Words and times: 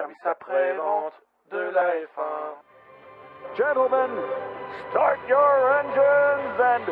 service 0.00 0.16
après-vente 0.24 1.12
de 1.50 1.58
la 1.74 1.86
F1. 2.08 2.56
Gentlemen, 3.56 4.10
start 4.90 5.18
your 5.28 5.78
engines 5.80 6.56
and 6.72 6.84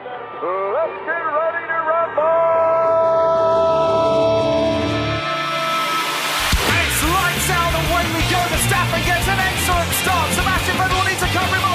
let's 0.77 0.99
get 1.09 1.25
ready 1.41 1.64
to 1.73 1.79
rumble! 1.89 2.29
It's 6.68 7.00
lights 7.17 7.49
out 7.49 7.75
away 7.81 8.05
we 8.13 8.23
go. 8.29 8.41
Verstappen 8.53 9.00
gets 9.07 9.29
an 9.29 9.40
excellent 9.40 9.93
start. 10.04 10.29
Sebastian 10.36 10.77
Vettel 10.77 11.03
needs 11.09 11.22
to 11.25 11.29
cover 11.32 11.57
him 11.57 11.68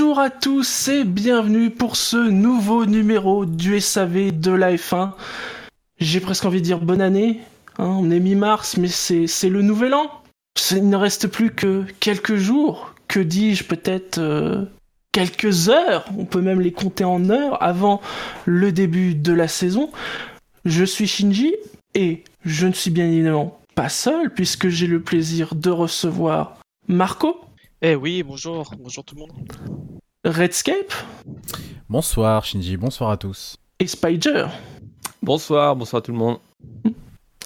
Bonjour 0.00 0.18
à 0.18 0.30
tous 0.30 0.88
et 0.88 1.04
bienvenue 1.04 1.68
pour 1.68 1.94
ce 1.94 2.16
nouveau 2.16 2.86
numéro 2.86 3.44
du 3.44 3.78
SAV 3.80 4.32
de 4.32 4.50
la 4.50 4.74
F1. 4.74 5.10
J'ai 5.98 6.20
presque 6.20 6.46
envie 6.46 6.60
de 6.60 6.64
dire 6.64 6.80
bonne 6.80 7.02
année. 7.02 7.40
hein, 7.76 7.98
on 8.00 8.10
est 8.10 8.18
mi-mars, 8.18 8.78
mais 8.78 8.88
c'est 8.88 9.50
le 9.50 9.60
nouvel 9.60 9.92
an. 9.92 10.10
Il 10.70 10.88
ne 10.88 10.96
reste 10.96 11.26
plus 11.26 11.50
que 11.50 11.84
quelques 12.00 12.36
jours. 12.36 12.94
Que 13.08 13.20
dis-je 13.20 13.64
peut-être 13.64 14.16
euh, 14.16 14.64
quelques 15.12 15.68
heures. 15.68 16.06
On 16.16 16.24
peut 16.24 16.40
même 16.40 16.62
les 16.62 16.72
compter 16.72 17.04
en 17.04 17.28
heures 17.28 17.62
avant 17.62 18.00
le 18.46 18.72
début 18.72 19.14
de 19.14 19.34
la 19.34 19.48
saison. 19.48 19.90
Je 20.64 20.84
suis 20.86 21.08
Shinji 21.08 21.54
et 21.94 22.24
je 22.46 22.66
ne 22.66 22.72
suis 22.72 22.90
bien 22.90 23.04
évidemment 23.04 23.60
pas 23.74 23.90
seul 23.90 24.32
puisque 24.32 24.68
j'ai 24.68 24.86
le 24.86 25.02
plaisir 25.02 25.54
de 25.54 25.68
recevoir 25.68 26.56
Marco, 26.88 27.38
Eh 27.82 27.94
oui, 27.94 28.22
bonjour, 28.22 28.70
bonjour 28.78 29.04
tout 29.04 29.14
le 29.14 29.20
monde. 29.22 29.32
Redscape 30.24 30.92
Bonsoir 31.88 32.44
Shinji, 32.44 32.76
bonsoir 32.76 33.10
à 33.10 33.16
tous. 33.16 33.56
et 33.78 33.86
Spider. 33.86 34.46
Bonsoir, 35.22 35.74
bonsoir 35.76 36.02
tout 36.02 36.12
le 36.12 36.18
monde. 36.18 36.38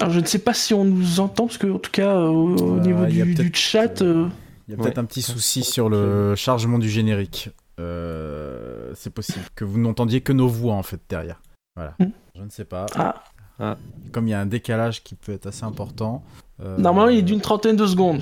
Alors 0.01 0.13
je 0.13 0.21
ne 0.21 0.25
sais 0.27 0.41
pas 0.41 0.55
si 0.55 0.75
on 0.75 0.85
nous 0.85 1.21
entend, 1.21 1.47
parce 1.47 1.59
que 1.59 1.69
en 1.69 1.79
tout 1.79 1.91
cas 1.93 2.17
euh, 2.17 2.27
au, 2.27 2.57
au 2.57 2.77
Euh, 2.79 2.81
niveau 2.81 3.07
du, 3.07 3.51
chat, 3.55 4.03
euh, 4.03 4.29
Il 4.69 4.73
y 4.73 4.75
a 4.75 4.77
peut-être 4.83 4.95
Ouais. 4.97 4.99
un 4.99 5.05
petit 5.05 5.23
souci 5.23 5.63
sur 5.63 5.89
le 5.89 6.35
chargement 6.35 6.79
du 6.81 6.89
générique. 6.91 7.51
Euh, 7.79 8.93
c'est 8.95 9.11
possible 9.15 9.45
que 9.55 9.65
vous 9.65 9.79
n'entendiez 9.79 10.21
que 10.21 10.33
nos 10.33 10.49
voix 10.49 10.75
en 10.75 10.83
fait 10.83 11.01
derrière. 11.09 11.41
Voilà. 11.77 11.95
Hmm. 12.01 12.11
Je 12.37 12.43
ne 12.43 12.51
sais 12.51 12.65
pas. 12.65 12.87
ah, 12.97 13.77
Comme 14.13 14.27
il 14.27 14.31
y 14.33 14.35
a 14.35 14.41
un 14.41 14.47
décalage 14.47 15.03
qui 15.05 15.15
peut 15.15 15.33
être 15.33 15.47
assez 15.47 15.65
important. 15.65 16.25
euh, 16.61 16.77
normalement 16.77 17.11
il 17.11 17.19
est 17.19 17.23
d'une 17.23 17.41
trentaine 17.41 17.77
de 17.77 17.87
secondes. 17.87 18.21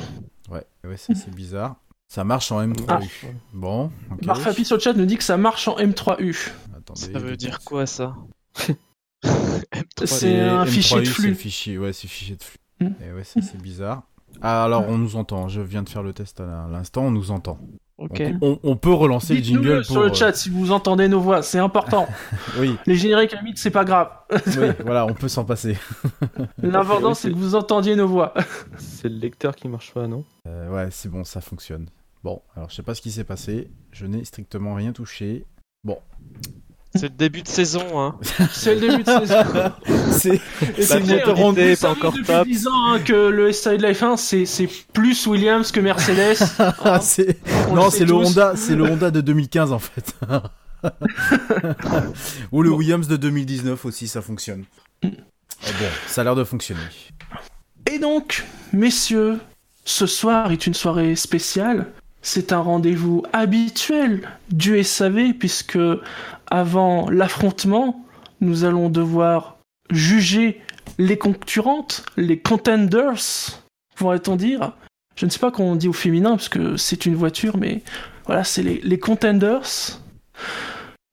Ouais, 0.50 0.64
ouais 0.84 0.96
ça 0.98 1.14
c'est 1.14 1.34
bizarre. 1.34 1.76
Ça 2.12 2.24
marche 2.24 2.52
en 2.52 2.62
M3U. 2.62 2.84
Ah. 2.88 3.00
Bon, 3.54 3.90
ok. 4.10 4.26
Marfapi 4.26 4.66
sur 4.66 4.76
le 4.76 4.82
chat 4.82 4.92
nous 4.92 5.06
dit 5.06 5.16
que 5.16 5.24
ça 5.24 5.38
marche 5.38 5.66
en 5.66 5.78
M3U. 5.78 6.50
Attendez, 6.76 7.00
Ça 7.00 7.18
veut 7.18 7.38
dire 7.38 7.60
quoi 7.64 7.86
ça 7.86 8.14
C'est 10.04 10.38
un 10.38 10.64
M3U, 10.64 10.68
fichier 10.68 11.00
de 11.00 11.04
c'est 11.06 11.10
flux. 11.10 11.34
fichier, 11.34 11.78
ouais, 11.78 11.94
c'est 11.94 12.08
fichier 12.08 12.36
de 12.36 12.42
flux. 12.42 12.58
Hmm. 12.80 12.92
Et 13.02 13.12
ouais, 13.14 13.24
ça 13.24 13.40
c'est 13.40 13.56
bizarre. 13.56 14.02
Ah, 14.42 14.62
alors 14.64 14.84
on 14.90 14.98
nous 14.98 15.16
entend. 15.16 15.48
Je 15.48 15.62
viens 15.62 15.82
de 15.82 15.88
faire 15.88 16.02
le 16.02 16.12
test 16.12 16.40
à 16.40 16.68
l'instant, 16.70 17.04
on 17.04 17.10
nous 17.10 17.30
entend. 17.30 17.58
Ok. 17.96 18.20
Donc, 18.20 18.36
on, 18.42 18.58
on 18.62 18.76
peut 18.76 18.92
relancer 18.92 19.34
le 19.36 19.42
jingle 19.42 19.82
sur 19.82 19.94
pour. 19.94 20.02
le 20.02 20.12
chat 20.12 20.34
si 20.34 20.50
vous 20.50 20.70
entendez 20.70 21.08
nos 21.08 21.20
voix, 21.20 21.40
c'est 21.40 21.60
important. 21.60 22.06
Oui, 22.58 22.76
Les 22.84 22.96
génériques 22.96 23.32
à 23.32 23.38
limite, 23.38 23.56
c'est 23.56 23.70
pas 23.70 23.86
grave. 23.86 24.10
oui, 24.58 24.66
voilà, 24.84 25.06
on 25.06 25.14
peut 25.14 25.28
s'en 25.28 25.46
passer. 25.46 25.78
L'important 26.62 27.14
c'est 27.14 27.30
que 27.30 27.36
vous 27.36 27.54
entendiez 27.54 27.96
nos 27.96 28.06
voix. 28.06 28.34
C'est 28.76 29.08
le 29.08 29.16
lecteur 29.16 29.56
qui 29.56 29.66
marche 29.66 29.94
pas, 29.94 30.06
non? 30.06 30.24
Euh, 30.46 30.68
ouais, 30.68 30.88
c'est 30.90 31.08
bon, 31.08 31.24
ça 31.24 31.40
fonctionne. 31.40 31.86
Bon, 32.24 32.40
alors 32.54 32.70
je 32.70 32.76
sais 32.76 32.82
pas 32.82 32.94
ce 32.94 33.02
qui 33.02 33.10
s'est 33.10 33.24
passé. 33.24 33.68
Je 33.90 34.06
n'ai 34.06 34.24
strictement 34.24 34.74
rien 34.74 34.92
touché. 34.92 35.44
Bon, 35.82 35.98
C'est 36.94 37.08
le 37.08 37.16
début 37.16 37.42
de 37.42 37.48
saison, 37.48 38.00
hein. 38.00 38.16
C'est 38.52 38.76
le 38.76 38.80
début 38.80 39.02
de 39.02 39.08
saison. 39.08 39.42
c'est 40.12 41.80
pas 41.80 41.90
encore 41.90 42.12
depuis 42.12 42.24
top. 42.24 42.46
10 42.46 42.68
ans 42.68 42.92
hein, 42.92 43.00
que 43.00 43.28
le 43.28 43.50
SI 43.52 43.76
de 43.76 43.82
la 43.82 43.92
F1 43.92 44.16
c'est 44.16 44.68
plus 44.92 45.26
Williams 45.26 45.72
que 45.72 45.80
Mercedes. 45.80 46.38
Ah, 46.84 47.00
On 47.68 47.74
non, 47.74 47.90
sait 47.90 47.98
c'est 47.98 48.04
le 48.04 48.10
tous. 48.10 48.28
Honda, 48.28 48.54
c'est 48.56 48.76
le 48.76 48.84
Honda 48.84 49.10
de 49.10 49.20
2015 49.20 49.72
en 49.72 49.78
fait. 49.80 50.14
Ou 52.52 52.62
le 52.62 52.70
Williams 52.70 53.08
de 53.08 53.16
2019 53.16 53.84
aussi, 53.84 54.06
ça 54.06 54.22
fonctionne. 54.22 54.64
Ah 55.02 55.08
bon, 55.08 55.86
ça 56.06 56.20
a 56.20 56.24
l'air 56.24 56.36
de 56.36 56.44
fonctionner. 56.44 56.80
Et 57.90 57.98
donc, 57.98 58.44
messieurs, 58.72 59.38
ce 59.84 60.06
soir 60.06 60.52
est 60.52 60.66
une 60.66 60.74
soirée 60.74 61.16
spéciale. 61.16 61.92
C'est 62.22 62.52
un 62.52 62.60
rendez-vous 62.60 63.24
habituel 63.32 64.28
du 64.50 64.82
SAV 64.82 65.34
puisque 65.34 65.78
avant 66.46 67.10
l'affrontement, 67.10 68.04
nous 68.40 68.64
allons 68.64 68.88
devoir 68.88 69.58
juger 69.90 70.60
les 70.98 71.18
concurrentes, 71.18 72.04
les 72.16 72.38
contenders, 72.38 73.20
pourrait-on 73.96 74.36
dire. 74.36 74.72
Je 75.16 75.26
ne 75.26 75.30
sais 75.30 75.38
pas 75.40 75.50
comment 75.50 75.72
on 75.72 75.76
dit 75.76 75.88
au 75.88 75.92
féminin 75.92 76.30
parce 76.30 76.48
que 76.48 76.76
c'est 76.76 77.06
une 77.06 77.14
voiture, 77.16 77.56
mais 77.56 77.82
voilà, 78.26 78.44
c'est 78.44 78.62
les, 78.62 78.80
les 78.82 78.98
contenders. 78.98 79.98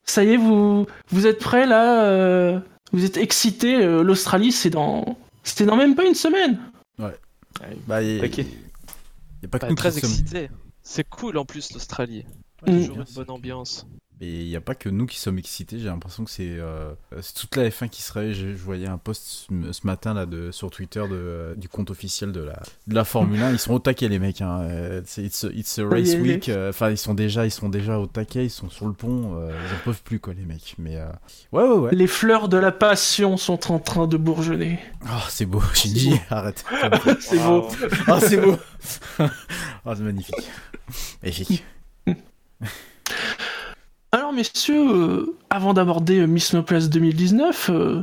Ça 0.06 0.24
y 0.24 0.34
est, 0.34 0.38
vous, 0.38 0.86
vous 1.10 1.28
êtes 1.28 1.40
prêts 1.40 1.66
là 1.66 2.04
euh, 2.06 2.60
Vous 2.92 3.04
êtes 3.04 3.18
excités 3.18 3.76
euh, 3.84 4.04
L'Australie, 4.04 4.52
c'est 4.52 4.70
dans, 4.70 5.18
c'était 5.44 5.66
dans 5.66 5.76
même 5.76 5.96
pas 5.96 6.06
une 6.06 6.16
semaine. 6.16 6.60
Bah, 7.88 8.02
y, 8.04 8.20
Ok. 8.24 8.38
y 8.38 8.42
a 9.46 9.48
pas 9.50 9.60
que 9.60 9.64
Bah, 9.66 9.70
nous 9.70 9.76
très 9.76 9.92
sommes... 9.92 10.48
C'est 10.92 11.08
cool 11.08 11.38
en 11.38 11.46
plus 11.46 11.72
l'Australie. 11.72 12.26
Mm. 12.66 12.80
Toujours 12.80 12.98
une 12.98 13.14
bonne 13.14 13.30
ambiance. 13.30 13.86
Et 14.22 14.42
il 14.42 14.48
n'y 14.50 14.56
a 14.58 14.62
pas 14.62 14.76
que 14.76 14.90
nous 14.90 15.06
qui 15.06 15.18
sommes 15.18 15.38
excités, 15.38 15.80
j'ai 15.80 15.86
l'impression 15.86 16.26
que 16.26 16.30
c'est 16.32 16.50
euh, 16.50 16.92
toute 17.36 17.56
la 17.56 17.70
F1 17.70 17.88
qui 17.88 18.02
serait. 18.02 18.34
Je, 18.34 18.50
je 18.50 18.62
voyais 18.62 18.88
un 18.88 18.98
post 18.98 19.48
ce, 19.50 19.88
matin 19.88 20.14
là 20.14 20.26
de, 20.26 20.52
sur 20.52 20.70
Twitter 20.72 21.00
de, 21.00 21.08
euh, 21.16 21.56
du 21.56 21.70
compte 21.70 21.90
officiel 21.90 22.34
de 22.34 22.42
la, 22.42 22.62
de 22.88 22.96
la 22.96 23.06
Formule 23.06 23.42
1. 23.42 23.52
Ils 23.54 23.60
sont 23.60 23.74
au 23.74 23.80
taquet 23.80 24.10
les 24.10 24.20
mecs. 24.20 24.42
Hein. 24.42 24.60
Euh, 24.64 25.02
It's, 25.18 25.46
a, 25.46 25.48
it's 25.54 25.80
a 25.80 25.84
Oui, 25.86 26.02
race 26.02 26.16
oui. 26.16 26.32
week. 26.34 26.52
Enfin, 26.68 26.90
ils 26.90 26.98
sont 26.98 27.14
déjà, 27.14 27.46
ils 27.46 27.52
sont 27.52 27.70
déjà 27.70 27.98
au 27.98 28.08
taquet. 28.08 28.44
Ils 28.46 28.50
sont 28.50 28.70
sur 28.70 28.88
le 28.88 28.94
pont. 28.94 29.38
euh, 29.38 29.52
ils 29.52 29.76
en 29.76 29.80
peuvent 29.86 30.04
plus 30.04 30.20
quoi 30.20 30.34
les 30.34 30.44
mecs. 30.44 30.76
Mais 30.78 30.98
euh, 30.98 31.08
ouais 31.54 31.64
ouais 31.64 31.78
ouais. 31.78 31.92
Les 31.96 32.08
fleurs 32.08 32.50
de 32.50 32.58
la 32.58 32.74
passion 32.74 33.38
sont 33.38 33.72
en 33.72 33.80
train 33.80 34.06
de 34.06 34.18
bourgeonner. 34.18 34.80
Oh 35.06 35.24
c'est 35.30 35.46
beau. 35.46 35.62
Shinji, 35.74 36.20
arrête. 36.30 36.66
C'est 37.22 37.38
beau. 37.40 37.70
Oh 38.10 38.18
c'est 38.20 38.38
beau. 38.42 38.58
oh 39.20 39.24
c'est 39.96 40.00
magnifique. 40.04 40.36
Magnifique. 41.24 41.64
Alors 44.12 44.34
messieurs, 44.34 44.92
euh, 44.92 45.36
avant 45.52 45.76
d'aborder 45.76 46.20
euh, 46.20 46.26
Miss 46.26 46.54
Monoplace 46.54 46.90
2019, 46.90 47.70
euh, 47.70 48.02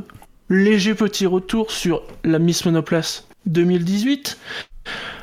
léger 0.49 0.95
petit 0.95 1.25
retour 1.25 1.69
sur 1.69 2.01
la 2.23 2.39
Miss 2.39 2.65
Monoplace 2.65 3.27
2018. 3.45 4.37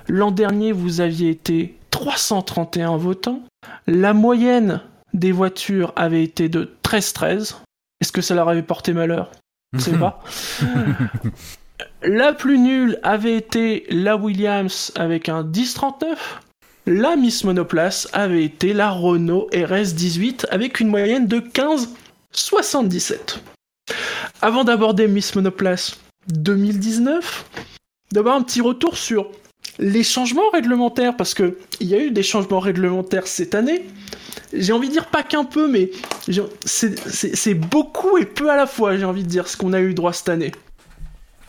L'an 0.08 0.30
dernier, 0.30 0.72
vous 0.72 1.00
aviez 1.00 1.30
été 1.30 1.78
331 1.90 2.98
votants. 2.98 3.40
La 3.86 4.12
moyenne 4.12 4.82
des 5.14 5.32
voitures 5.32 5.94
avait 5.96 6.22
été 6.22 6.50
de 6.50 6.70
13-13. 6.82 7.56
Est-ce 8.02 8.12
que 8.12 8.20
ça 8.20 8.34
leur 8.34 8.50
avait 8.50 8.62
porté 8.62 8.92
malheur? 8.92 9.30
Je 9.72 9.80
sais 9.80 9.98
pas. 9.98 10.22
La 12.02 12.34
plus 12.34 12.58
nulle 12.58 13.00
avait 13.02 13.36
été 13.36 13.86
la 13.88 14.16
Williams 14.16 14.92
avec 14.94 15.30
un 15.30 15.42
10-39. 15.42 16.16
La 16.86 17.16
Miss 17.16 17.44
Monoplace 17.44 18.08
avait 18.12 18.44
été 18.44 18.72
la 18.74 18.90
Renault 18.90 19.48
RS18 19.52 20.46
avec 20.50 20.80
une 20.80 20.88
moyenne 20.88 21.26
de 21.26 21.40
15,77. 21.40 23.38
Avant 24.42 24.64
d'aborder 24.64 25.08
Miss 25.08 25.34
Monoplace 25.34 25.96
2019, 26.28 27.46
d'abord 28.12 28.34
un 28.34 28.42
petit 28.42 28.60
retour 28.60 28.98
sur 28.98 29.30
les 29.78 30.02
changements 30.04 30.50
réglementaires 30.52 31.16
parce 31.16 31.32
que 31.32 31.56
il 31.80 31.88
y 31.88 31.94
a 31.94 31.98
eu 31.98 32.10
des 32.10 32.22
changements 32.22 32.60
réglementaires 32.60 33.26
cette 33.26 33.54
année. 33.54 33.86
J'ai 34.52 34.72
envie 34.72 34.88
de 34.88 34.92
dire 34.92 35.06
pas 35.06 35.22
qu'un 35.22 35.44
peu, 35.44 35.66
mais 35.68 35.90
c'est 36.66 37.54
beaucoup 37.54 38.18
et 38.18 38.26
peu 38.26 38.50
à 38.50 38.56
la 38.56 38.66
fois, 38.66 38.96
j'ai 38.96 39.04
envie 39.04 39.24
de 39.24 39.28
dire, 39.28 39.48
ce 39.48 39.56
qu'on 39.56 39.72
a 39.72 39.80
eu 39.80 39.94
droit 39.94 40.12
cette 40.12 40.28
année. 40.28 40.52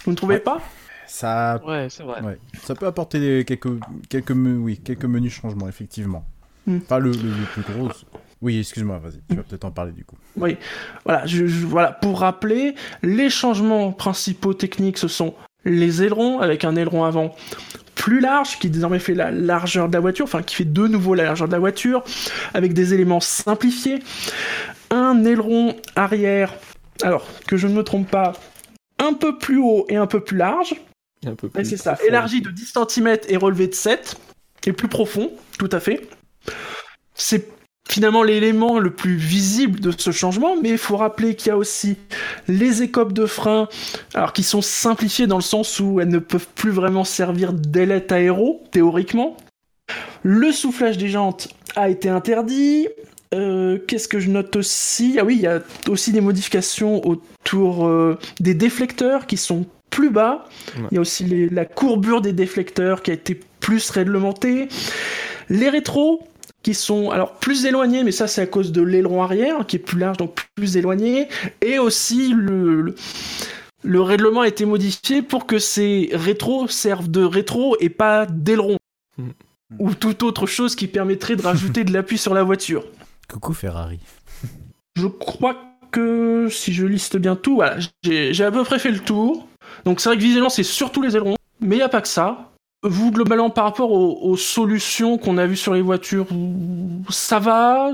Vous 0.05 0.11
ne 0.11 0.15
trouvez 0.15 0.35
Ouais. 0.35 0.39
pas? 0.39 0.61
Ça 1.17 1.61
Ouais, 1.65 1.87
c'est 1.89 2.03
vrai. 2.03 2.21
Ouais. 2.21 2.37
Ça 2.63 2.75
peut 2.75 2.85
apporter 2.87 3.19
des- 3.21 3.45
quelques, 3.45 3.69
quelques, 4.09 4.31
me- 4.31 4.57
oui, 4.57 4.77
quelques 4.83 5.05
menus 5.05 5.33
changements, 5.33 5.69
effectivement. 5.69 6.25
Hmm. 6.67 6.79
Pas 6.79 6.99
le, 6.99 7.11
le, 7.11 7.17
le 7.17 7.45
plus 7.53 7.61
gros. 7.73 7.89
Oui, 8.41 8.59
excuse-moi, 8.59 8.99
vas-y, 9.01 9.21
tu 9.29 9.35
vas 9.37 9.43
peut-être 9.43 9.63
en 9.65 9.71
parler 9.71 9.93
du 9.93 10.03
coup. 10.03 10.17
Oui, 10.35 10.57
voilà, 11.05 11.25
je, 11.25 11.47
je- 11.47 11.65
voilà, 11.65 11.91
pour 11.93 12.19
rappeler, 12.19 12.75
les 13.01 13.29
changements 13.29 13.93
principaux 13.93 14.53
techniques, 14.53 14.97
ce 14.97 15.07
sont 15.07 15.35
les 15.63 16.03
ailerons, 16.03 16.39
avec 16.41 16.65
un 16.65 16.75
aileron 16.75 17.05
avant 17.05 17.33
plus 17.95 18.19
large, 18.19 18.59
qui 18.59 18.69
désormais 18.69 18.99
fait 18.99 19.15
la 19.15 19.31
largeur 19.31 19.87
de 19.87 19.93
la 19.93 20.01
voiture, 20.01 20.25
enfin 20.25 20.43
qui 20.43 20.55
fait 20.55 20.65
de 20.65 20.85
nouveau 20.87 21.15
la 21.15 21.23
largeur 21.23 21.47
de 21.47 21.53
la 21.53 21.59
voiture, 21.59 22.03
avec 22.53 22.73
des 22.73 22.93
éléments 22.93 23.21
simplifiés, 23.21 23.99
un 24.91 25.23
aileron 25.23 25.75
arrière, 25.95 26.53
alors 27.03 27.25
que 27.47 27.55
je 27.57 27.67
ne 27.67 27.73
me 27.73 27.83
trompe 27.83 28.09
pas, 28.11 28.33
un 28.99 29.13
peu 29.13 29.37
plus 29.37 29.59
haut 29.59 29.85
et 29.89 29.95
un 29.95 30.07
peu 30.07 30.19
plus 30.19 30.37
large. 30.37 30.75
Un 31.25 31.35
peu 31.35 31.49
plus 31.49 31.65
c'est 31.65 31.77
ça, 31.77 31.97
élargi 32.07 32.41
de 32.41 32.49
10 32.49 32.73
cm 32.89 33.17
et 33.27 33.37
relevé 33.37 33.67
de 33.67 33.73
7, 33.73 34.15
et 34.65 34.73
plus 34.73 34.87
profond, 34.87 35.31
tout 35.57 35.69
à 35.71 35.79
fait. 35.79 36.07
C'est 37.13 37.47
finalement 37.87 38.23
l'élément 38.23 38.79
le 38.79 38.91
plus 38.91 39.15
visible 39.15 39.79
de 39.79 39.93
ce 39.95 40.11
changement, 40.11 40.55
mais 40.61 40.71
il 40.71 40.77
faut 40.77 40.97
rappeler 40.97 41.35
qu'il 41.35 41.47
y 41.47 41.51
a 41.51 41.57
aussi 41.57 41.97
les 42.47 42.81
écopes 42.83 43.13
de 43.13 43.25
frein, 43.25 43.67
alors 44.13 44.33
qui 44.33 44.43
sont 44.43 44.61
simplifiées 44.61 45.27
dans 45.27 45.37
le 45.37 45.43
sens 45.43 45.79
où 45.79 45.99
elles 45.99 46.09
ne 46.09 46.19
peuvent 46.19 46.47
plus 46.55 46.71
vraiment 46.71 47.03
servir 47.03 47.53
d'ailettes 47.53 48.11
aéro, 48.11 48.63
théoriquement. 48.71 49.37
Le 50.23 50.51
soufflage 50.51 50.97
des 50.97 51.09
jantes 51.09 51.49
a 51.75 51.89
été 51.89 52.09
interdit. 52.09 52.87
Euh, 53.33 53.77
Qu'est-ce 53.87 54.07
que 54.07 54.19
je 54.19 54.29
note 54.29 54.55
aussi? 54.55 55.17
Ah 55.19 55.23
oui, 55.23 55.35
il 55.35 55.41
y 55.41 55.47
a 55.47 55.61
aussi 55.87 56.11
des 56.11 56.21
modifications 56.21 57.05
autour 57.05 57.85
euh, 57.85 58.17
des 58.39 58.55
déflecteurs 58.55 59.27
qui 59.27 59.37
sont 59.37 59.67
plus 59.95 60.09
bas. 60.09 60.45
Il 60.91 60.95
y 60.95 60.97
a 60.97 61.01
aussi 61.01 61.23
les- 61.23 61.47
la 61.49 61.63
courbure 61.65 62.19
des 62.21 62.33
déflecteurs 62.33 63.01
qui 63.01 63.11
a 63.11 63.13
été 63.13 63.39
plus 63.61 63.89
réglementée. 63.89 64.67
Les 65.49 65.69
rétros 65.69 66.27
qui 66.63 66.73
sont 66.73 67.11
alors 67.11 67.33
plus 67.35 67.65
éloignés, 67.65 68.03
mais 68.03 68.11
ça 68.11 68.27
c'est 68.27 68.41
à 68.41 68.45
cause 68.45 68.71
de 68.73 68.81
l'aileron 68.81 69.23
arrière 69.23 69.65
qui 69.65 69.77
est 69.77 69.79
plus 69.79 69.97
large, 69.99 70.17
donc 70.17 70.45
plus 70.55 70.75
éloigné. 70.75 71.29
Et 71.61 71.79
aussi 71.79 72.33
le, 72.33 72.81
le, 72.81 72.95
le 73.83 74.01
règlement 74.01 74.41
a 74.41 74.47
été 74.49 74.65
modifié 74.65 75.21
pour 75.21 75.45
que 75.45 75.59
ces 75.59 76.09
rétros 76.11 76.67
servent 76.67 77.09
de 77.09 77.23
rétro 77.23 77.77
et 77.79 77.89
pas 77.89 78.25
d'aileron. 78.25 78.77
Mm. 79.17 79.29
Ou 79.79 79.93
toute 79.93 80.23
autre 80.23 80.45
chose 80.45 80.75
qui 80.75 80.87
permettrait 80.87 81.35
de 81.37 81.41
rajouter 81.41 81.83
de 81.85 81.93
l'appui 81.93 82.17
sur 82.17 82.33
la 82.33 82.43
voiture. 82.43 82.83
Coucou 83.31 83.53
Ferrari. 83.53 83.99
Je 84.97 85.07
crois 85.07 85.55
que 85.91 86.47
si 86.49 86.73
je 86.73 86.85
liste 86.85 87.15
bien 87.17 87.35
tout, 87.35 87.55
voilà, 87.55 87.77
j'ai 88.03 88.33
j'ai 88.33 88.43
à 88.43 88.51
peu 88.51 88.63
près 88.63 88.79
fait 88.79 88.91
le 88.91 88.99
tour. 88.99 89.47
Donc 89.83 89.99
c'est 89.99 90.09
vrai 90.09 90.17
que 90.17 90.21
visuellement 90.21 90.49
c'est 90.49 90.63
surtout 90.63 91.01
les 91.01 91.15
ailerons, 91.15 91.35
mais 91.59 91.75
il 91.75 91.79
n'y 91.79 91.83
a 91.83 91.89
pas 91.89 92.01
que 92.01 92.07
ça. 92.07 92.51
Vous, 92.83 93.11
globalement, 93.11 93.49
par 93.49 93.63
rapport 93.63 93.91
aux, 93.91 94.37
solutions 94.37 95.17
qu'on 95.17 95.39
a 95.39 95.47
vues 95.47 95.55
sur 95.55 95.73
les 95.73 95.81
voitures, 95.81 96.27
ça 97.09 97.39
va? 97.39 97.93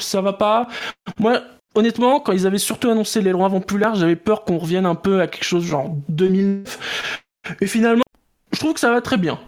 Ça 0.00 0.20
va 0.20 0.32
pas? 0.32 0.66
Moi, 1.20 1.40
honnêtement, 1.76 2.18
quand 2.18 2.32
ils 2.32 2.44
avaient 2.44 2.58
surtout 2.58 2.90
annoncé 2.90 3.22
l'aileron 3.22 3.44
avant 3.44 3.60
plus 3.60 3.78
large, 3.78 4.00
j'avais 4.00 4.16
peur 4.16 4.44
qu'on 4.44 4.58
revienne 4.58 4.84
un 4.84 4.96
peu 4.96 5.20
à 5.20 5.28
quelque 5.28 5.44
chose 5.44 5.64
genre 5.64 5.94
2009. 6.08 6.78
Et 7.60 7.68
finalement, 7.68 8.02
je 8.52 8.58
trouve 8.58 8.74
que 8.74 8.80
ça 8.80 8.90
va 8.90 9.00
très 9.00 9.16
bien. 9.16 9.38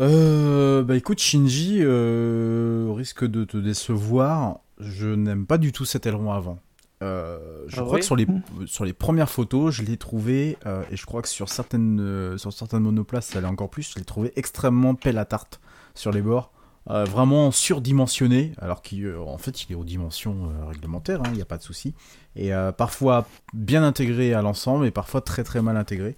Euh, 0.00 0.82
bah 0.82 0.96
écoute 0.96 1.20
Shinji, 1.20 1.78
euh, 1.80 2.88
risque 2.96 3.24
de 3.24 3.44
te 3.44 3.56
décevoir, 3.56 4.58
je 4.80 5.06
n'aime 5.06 5.46
pas 5.46 5.56
du 5.56 5.70
tout 5.70 5.84
cet 5.84 6.06
aileron 6.06 6.32
avant. 6.32 6.58
Euh, 7.02 7.64
je 7.66 7.80
Ah 7.80 7.84
crois 7.84 7.98
que 7.98 8.04
sur 8.04 8.16
les, 8.16 8.26
sur 8.66 8.84
les 8.84 8.92
premières 8.92 9.30
photos, 9.30 9.74
je 9.74 9.82
l'ai 9.82 9.96
trouvé, 9.96 10.56
euh, 10.66 10.82
et 10.90 10.96
je 10.96 11.04
crois 11.06 11.22
que 11.22 11.28
sur 11.28 11.48
certaines, 11.48 12.00
euh, 12.00 12.38
sur 12.38 12.52
certaines 12.52 12.82
monoplaces, 12.82 13.26
ça 13.26 13.38
allait 13.38 13.48
encore 13.48 13.70
plus, 13.70 13.92
je 13.92 13.98
l'ai 13.98 14.04
trouvé 14.04 14.32
extrêmement 14.36 14.94
pelle 14.94 15.18
à 15.18 15.24
tarte 15.24 15.60
sur 15.94 16.12
les 16.12 16.22
bords. 16.22 16.50
Vraiment 16.86 17.50
surdimensionné, 17.50 18.52
alors 18.58 18.82
qu'en 18.82 19.38
fait 19.38 19.64
il 19.64 19.72
est 19.72 19.74
aux 19.74 19.84
dimensions 19.84 20.50
réglementaires, 20.68 21.22
il 21.24 21.32
n'y 21.32 21.40
a 21.40 21.46
pas 21.46 21.56
de 21.56 21.62
souci. 21.62 21.94
Et 22.36 22.50
parfois 22.76 23.26
bien 23.54 23.82
intégré 23.82 24.34
à 24.34 24.42
l'ensemble, 24.42 24.84
et 24.84 24.90
parfois 24.90 25.22
très 25.22 25.44
très 25.44 25.62
mal 25.62 25.78
intégré. 25.78 26.14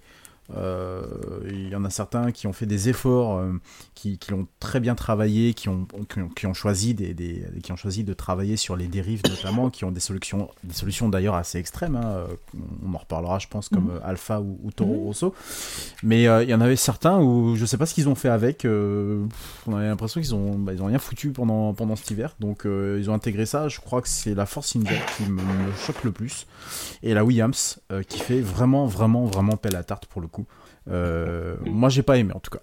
Euh, 0.55 1.03
Il 1.49 1.69
y 1.69 1.75
en 1.75 1.83
a 1.85 1.89
certains 1.89 2.31
qui 2.31 2.47
ont 2.47 2.53
fait 2.53 2.65
des 2.65 2.89
efforts, 2.89 3.37
euh, 3.37 3.51
qui, 3.95 4.17
qui 4.17 4.31
l'ont 4.31 4.47
très 4.59 4.79
bien 4.79 4.95
travaillé, 4.95 5.53
qui 5.53 5.67
ont, 5.69 5.87
qui 6.09 6.19
ont, 6.19 6.29
qui 6.29 6.45
ont 6.47 6.53
choisi 6.53 6.93
des, 6.93 7.13
des- 7.13 7.43
qui 7.61 7.71
ont 7.71 7.75
choisi 7.75 8.03
de 8.03 8.13
travailler 8.13 8.55
sur 8.57 8.75
les 8.75 8.87
dérives 8.87 9.21
notamment, 9.29 9.69
qui 9.69 9.83
ont 9.85 9.91
des 9.91 9.99
solutions, 9.99 10.49
des 10.63 10.73
solutions 10.73 11.09
d'ailleurs 11.09 11.35
assez 11.35 11.57
extrêmes. 11.57 11.95
hein, 11.95 12.05
euh, 12.05 12.27
On 12.85 12.93
en 12.93 12.97
reparlera, 12.97 13.39
je 13.39 13.47
pense, 13.47 13.67
comme 13.69 13.89
euh, 13.89 13.99
Alpha 14.03 14.39
ou, 14.41 14.59
ou 14.63 14.71
Toro 14.71 14.93
Rosso. 15.05 15.33
Mais 16.03 16.23
il 16.23 16.49
y 16.49 16.53
en 16.53 16.61
avait 16.61 16.75
certains 16.75 17.19
où 17.19 17.55
je 17.55 17.65
sais 17.65 17.77
pas 17.77 17.85
ce 17.85 17.93
qu'ils 17.93 18.07
ont 18.09 18.15
fait 18.15 18.29
avec. 18.29 18.65
on 18.65 19.75
avait 19.75 19.87
l'impression 19.87 20.21
qu'ils 20.21 20.35
ont, 20.35 20.57
bah, 20.57 20.73
ils 20.73 20.81
ont 20.81 20.85
rien 20.87 20.99
foutu 20.99 21.31
pendant, 21.31 21.73
pendant 21.73 21.95
cet 21.95 22.09
hiver. 22.11 22.35
Donc 22.39 22.63
ils 22.65 23.09
ont 23.09 23.13
intégré 23.13 23.45
ça. 23.45 23.67
Je 23.67 23.79
crois 23.79 24.01
que 24.01 24.07
c'est 24.09 24.33
la 24.35 24.45
Force 24.45 24.75
India 24.75 24.97
qui 25.17 25.23
me, 25.23 25.41
me 25.41 25.73
choque 25.85 26.03
le 26.03 26.11
plus. 26.11 26.45
Et 27.03 27.13
la 27.13 27.23
Williams 27.25 27.79
euh, 27.91 28.03
qui 28.03 28.19
fait 28.19 28.39
vraiment, 28.41 28.85
vraiment, 28.85 29.25
vraiment 29.25 29.57
pelle 29.57 29.75
à 29.75 29.83
tarte 29.83 30.05
pour 30.05 30.21
le 30.21 30.27
coup. 30.27 30.36
Euh, 30.89 31.55
moi 31.65 31.89
j'ai 31.89 32.01
pas 32.03 32.17
aimé 32.17 32.31
en 32.35 32.39
tout 32.39 32.51
cas. 32.51 32.59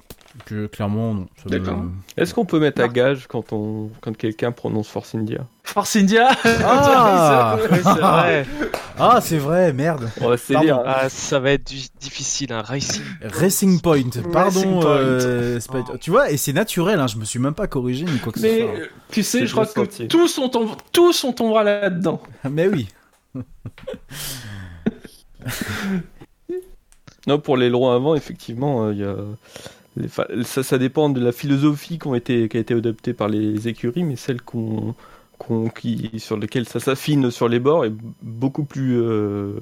Que, 0.46 0.66
clairement, 0.66 1.14
non. 1.14 1.26
Me- 1.46 1.50
D'accord. 1.50 1.84
Est-ce 2.16 2.34
qu'on 2.34 2.44
peut 2.44 2.58
mettre 2.58 2.82
à 2.82 2.88
gage 2.88 3.28
quand, 3.28 3.52
on... 3.52 3.88
quand 4.00 4.16
quelqu'un 4.16 4.50
prononce 4.50 4.88
Force 4.88 5.14
India 5.14 5.46
Force 5.62 5.94
India 5.94 6.28
Ah 6.64 7.56
Oui, 7.70 7.78
c'est 7.84 8.00
vrai. 8.00 8.46
Ah, 8.98 9.20
c'est 9.22 9.38
vrai, 9.38 9.72
merde. 9.72 10.10
On 10.20 10.28
va 10.30 10.36
se 10.36 10.52
Pardon. 10.52 10.66
lire. 10.66 10.82
Ah, 10.84 11.08
ça 11.08 11.38
va 11.38 11.52
être 11.52 11.68
du- 11.68 11.86
difficile, 12.00 12.52
un 12.52 12.62
racing. 12.62 13.04
Racing 13.22 13.80
Point, 13.80 14.10
pardon. 14.32 14.58
Racing 14.58 14.80
Point. 14.80 14.90
euh, 14.90 15.60
pas- 15.70 15.84
Tu 16.00 16.10
vois, 16.10 16.28
et 16.32 16.36
c'est 16.36 16.52
naturel, 16.52 16.98
hein, 16.98 17.06
je 17.06 17.16
me 17.16 17.24
suis 17.24 17.38
même 17.38 17.54
pas 17.54 17.68
corrigé 17.68 18.04
ni 18.04 18.18
quoi 18.18 18.32
que 18.32 18.40
ce 18.40 18.44
Mais 18.44 18.60
soit. 18.62 18.70
euh, 18.70 18.86
tu 19.12 19.22
sais, 19.22 19.46
je 19.46 19.52
crois 19.52 19.66
que 19.66 19.72
sentier. 19.72 20.08
tous 20.08 20.36
on, 20.38 20.48
tombe- 20.48 20.74
tous 20.90 21.22
on 21.22 21.32
tombera 21.32 21.62
là-dedans. 21.62 22.20
Mais 22.50 22.66
oui. 22.66 22.88
Non, 27.26 27.38
pour 27.38 27.56
l'aileron 27.56 27.90
avant, 27.90 28.14
effectivement, 28.14 28.86
euh, 28.86 28.92
il 28.92 28.98
y 28.98 29.04
a... 29.04 29.16
les 29.96 30.08
fa- 30.08 30.28
ça, 30.44 30.62
ça 30.62 30.78
dépend 30.78 31.08
de 31.08 31.20
la 31.20 31.32
philosophie 31.32 31.98
qui, 31.98 32.14
été, 32.14 32.48
qui 32.48 32.56
a 32.56 32.60
été 32.60 32.74
adoptée 32.74 33.14
par 33.14 33.28
les 33.28 33.66
écuries, 33.68 34.04
mais 34.04 34.16
celle 34.16 34.42
qu'on, 34.42 34.94
qu'on- 35.38 35.68
qui, 35.70 36.18
sur 36.18 36.36
lesquelles 36.36 36.68
ça 36.68 36.80
s'affine 36.80 37.30
sur 37.30 37.48
les 37.48 37.60
bords 37.60 37.84
est 37.86 37.94
beaucoup 38.22 38.64
plus, 38.64 39.00
euh, 39.00 39.58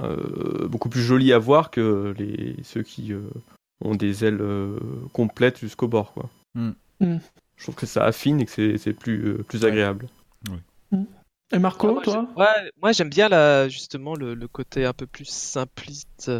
euh, 0.00 0.66
beaucoup 0.68 0.88
plus 0.88 1.02
joli 1.02 1.32
à 1.32 1.38
voir 1.38 1.70
que 1.70 2.14
les, 2.18 2.56
ceux 2.64 2.82
qui 2.82 3.12
euh, 3.12 3.20
ont 3.84 3.94
des 3.94 4.24
ailes 4.24 4.40
euh, 4.40 4.78
complètes 5.12 5.58
jusqu'au 5.60 5.86
bord. 5.86 6.12
Quoi. 6.12 6.28
Mm. 6.56 6.70
Mm. 7.00 7.16
Je 7.56 7.62
trouve 7.62 7.74
que 7.76 7.86
ça 7.86 8.04
affine 8.04 8.40
et 8.40 8.44
que 8.44 8.50
c'est, 8.50 8.76
c'est 8.78 8.92
plus, 8.92 9.24
euh, 9.24 9.44
plus 9.46 9.64
agréable. 9.64 10.08
Et 11.52 11.58
Marco, 11.58 11.86
Ah, 11.86 11.92
moi, 11.92 12.02
toi 12.02 12.26
ouais, 12.36 12.72
moi 12.76 12.92
j'aime 12.92 13.08
bien 13.08 13.28
la, 13.28 13.68
justement 13.68 14.14
le, 14.14 14.34
le 14.34 14.48
côté 14.48 14.84
un 14.84 14.92
peu 14.92 15.06
plus 15.06 15.24
simpliste 15.28 16.30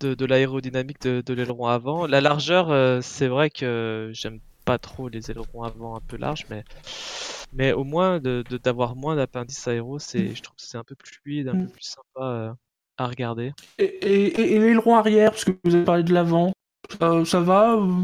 de, 0.00 0.14
de 0.14 0.24
l'aérodynamique 0.26 1.00
de, 1.02 1.22
de 1.24 1.34
l'aileron 1.34 1.66
avant. 1.66 2.06
La 2.06 2.20
largeur, 2.20 2.70
euh, 2.70 3.00
c'est 3.00 3.28
vrai 3.28 3.50
que 3.50 4.10
j'aime 4.12 4.40
pas 4.64 4.78
trop 4.78 5.08
les 5.08 5.30
ailerons 5.30 5.62
avant 5.62 5.96
un 5.96 6.00
peu 6.06 6.16
larges, 6.16 6.44
mais, 6.48 6.64
mais 7.52 7.72
au 7.72 7.84
moins 7.84 8.20
de, 8.20 8.44
de- 8.48 8.58
d'avoir 8.58 8.96
moins 8.96 9.16
d'appendices 9.16 9.66
aéro, 9.68 9.98
c'est, 9.98 10.34
je 10.34 10.42
trouve 10.42 10.56
que 10.56 10.62
c'est 10.62 10.78
un 10.78 10.84
peu 10.84 10.94
plus 10.96 11.14
fluide, 11.22 11.48
un 11.48 11.54
Mm. 11.54 11.56
peu 11.56 11.68
plus 11.68 11.84
sympa 11.84 12.20
euh, 12.22 12.52
à 12.98 13.06
regarder. 13.08 13.52
Et, 13.78 14.44
et, 14.54 14.58
l'aileron 14.58 14.96
arrière, 14.96 15.30
parce 15.30 15.44
que 15.44 15.52
vous 15.64 15.74
avez 15.74 15.84
parlé 15.84 16.02
de 16.02 16.12
l'avant, 16.12 16.52
ça, 17.00 17.24
ça 17.24 17.40
va 17.40 17.74
euh 17.76 18.02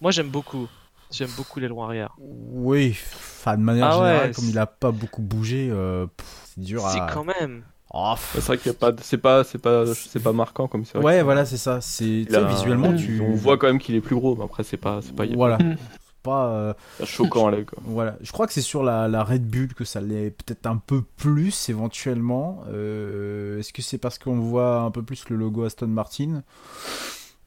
Moi 0.00 0.10
j'aime 0.10 0.30
beaucoup, 0.30 0.70
j'aime 1.10 1.30
beaucoup 1.36 1.60
l'aileron 1.60 1.84
arrière. 1.84 2.14
Oui, 2.18 2.90
enfin, 3.14 3.56
de 3.56 3.62
manière 3.62 3.86
Ah 3.86 3.98
ouais, 4.00 4.06
générale, 4.08 4.34
comme 4.34 4.44
c'est- 4.44 4.50
il 4.50 4.58
a 4.58 4.66
pas 4.66 4.90
beaucoup 4.90 5.22
bougé, 5.22 5.68
euh, 5.70 6.06
c'est 6.44 6.60
dur 6.62 6.86
C'est 6.88 7.00
à. 7.00 7.06
quand 7.12 7.24
même. 7.24 7.62
Oh, 7.94 8.12
pff. 8.14 8.30
C'est 8.34 8.46
vrai 8.46 8.58
qu'il 8.58 8.66
y 8.72 8.74
a 8.74 8.78
pas, 8.78 8.92
de- 8.92 9.00
c'est 9.02 9.16
pas, 9.18 9.44
c'est 9.44 9.58
pas, 9.58 9.86
c'est 9.94 10.22
pas 10.22 10.32
marquant 10.34 10.68
comme 10.68 10.84
c'est 10.84 10.98
vrai 10.98 11.04
Ouais, 11.06 11.22
voilà, 11.22 11.46
c'est 11.46 11.56
ça. 11.56 11.80
C'est 11.80 12.26
a- 12.34 12.42
visuellement, 12.44 12.94
tu. 12.94 13.20
On 13.22 13.32
voit 13.34 13.56
quand 13.56 13.66
même 13.66 13.78
qu'il 13.78 13.94
est 13.94 14.00
plus 14.02 14.14
gros, 14.16 14.36
mais 14.36 14.44
après 14.44 14.62
c'est 14.62 14.76
pas, 14.76 15.00
c'est 15.02 15.14
pas, 15.14 15.24
Voilà. 15.26 15.56
C'est 15.58 16.22
Pas. 16.22 16.48
euh, 16.48 16.74
pas 16.98 17.04
choquant 17.06 17.46
à 17.46 17.50
l'œil. 17.52 17.64
quoi. 17.64 17.78
Voilà, 17.86 18.16
je 18.20 18.30
crois 18.32 18.46
que 18.46 18.52
c'est 18.52 18.60
sur 18.60 18.82
la, 18.82 19.08
la 19.08 19.22
Red 19.24 19.46
Bull 19.48 19.72
que 19.72 19.84
ça 19.84 20.00
l'est 20.02 20.30
peut-être 20.30 20.66
un 20.66 20.76
peu 20.76 21.00
plus 21.16 21.70
éventuellement. 21.70 22.62
Euh, 22.68 23.58
Est-ce 23.60 23.72
que 23.72 23.80
c'est 23.80 23.98
parce 23.98 24.18
qu'on 24.18 24.38
voit 24.40 24.80
un 24.80 24.90
peu 24.90 25.02
plus 25.02 25.26
le 25.30 25.36
logo 25.36 25.64
Aston 25.64 25.86
Martin? 25.86 26.42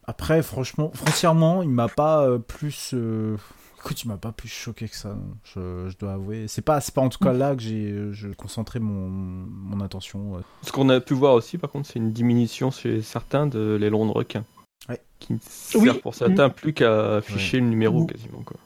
Après, 0.05 0.41
franchement, 0.41 0.91
foncièrement, 0.93 1.62
il 1.63 1.70
m'a 1.70 1.88
pas 1.88 2.24
euh, 2.25 2.38
plus. 2.39 2.91
euh, 2.93 3.38
Écoute, 3.79 4.03
il 4.03 4.10
m'a 4.10 4.17
pas 4.17 4.31
plus 4.31 4.48
choqué 4.50 4.88
que 4.88 4.96
ça. 4.96 5.15
Je, 5.43 5.88
je 5.89 5.98
dois 5.98 6.13
avouer. 6.13 6.46
C'est 6.48 6.62
pas, 6.62 6.79
c'est 6.81 6.93
pas 6.93 7.01
en 7.01 7.10
tout 7.10 7.17
cas 7.17 7.34
là 7.34 7.55
que 7.55 7.62
j'ai 7.63 8.10
je 8.12 8.27
concentré 8.29 8.79
mon, 8.79 9.10
mon 9.10 9.81
attention. 9.81 10.36
euh. 10.36 10.39
Ce 10.62 10.72
qu'on 10.72 10.88
a 10.89 11.00
pu 11.00 11.13
voir 11.15 11.34
aussi, 11.34 11.58
par 11.58 11.72
contre, 11.72 11.88
c'est 11.88 11.98
une 11.98 12.12
diminution 12.12 12.70
chez 12.70 13.01
certains 13.01 13.48
de 13.48 13.75
l'aileron 13.79 14.05
de 14.05 14.12
requin. 14.12 14.43
Ouais. 14.88 15.01
Qui 15.20 15.34
ne 15.34 15.39
sert 15.41 15.81
Oui. 15.81 15.89
pour 16.01 16.13
certains 16.13 16.50
plus 16.50 16.74
qu'à 16.74 17.15
afficher 17.17 17.60
le 17.60 17.65
numéro 17.67 18.03
Mm. 18.03 18.08
quasiment. 18.08 18.43
Quoi. 18.43 18.58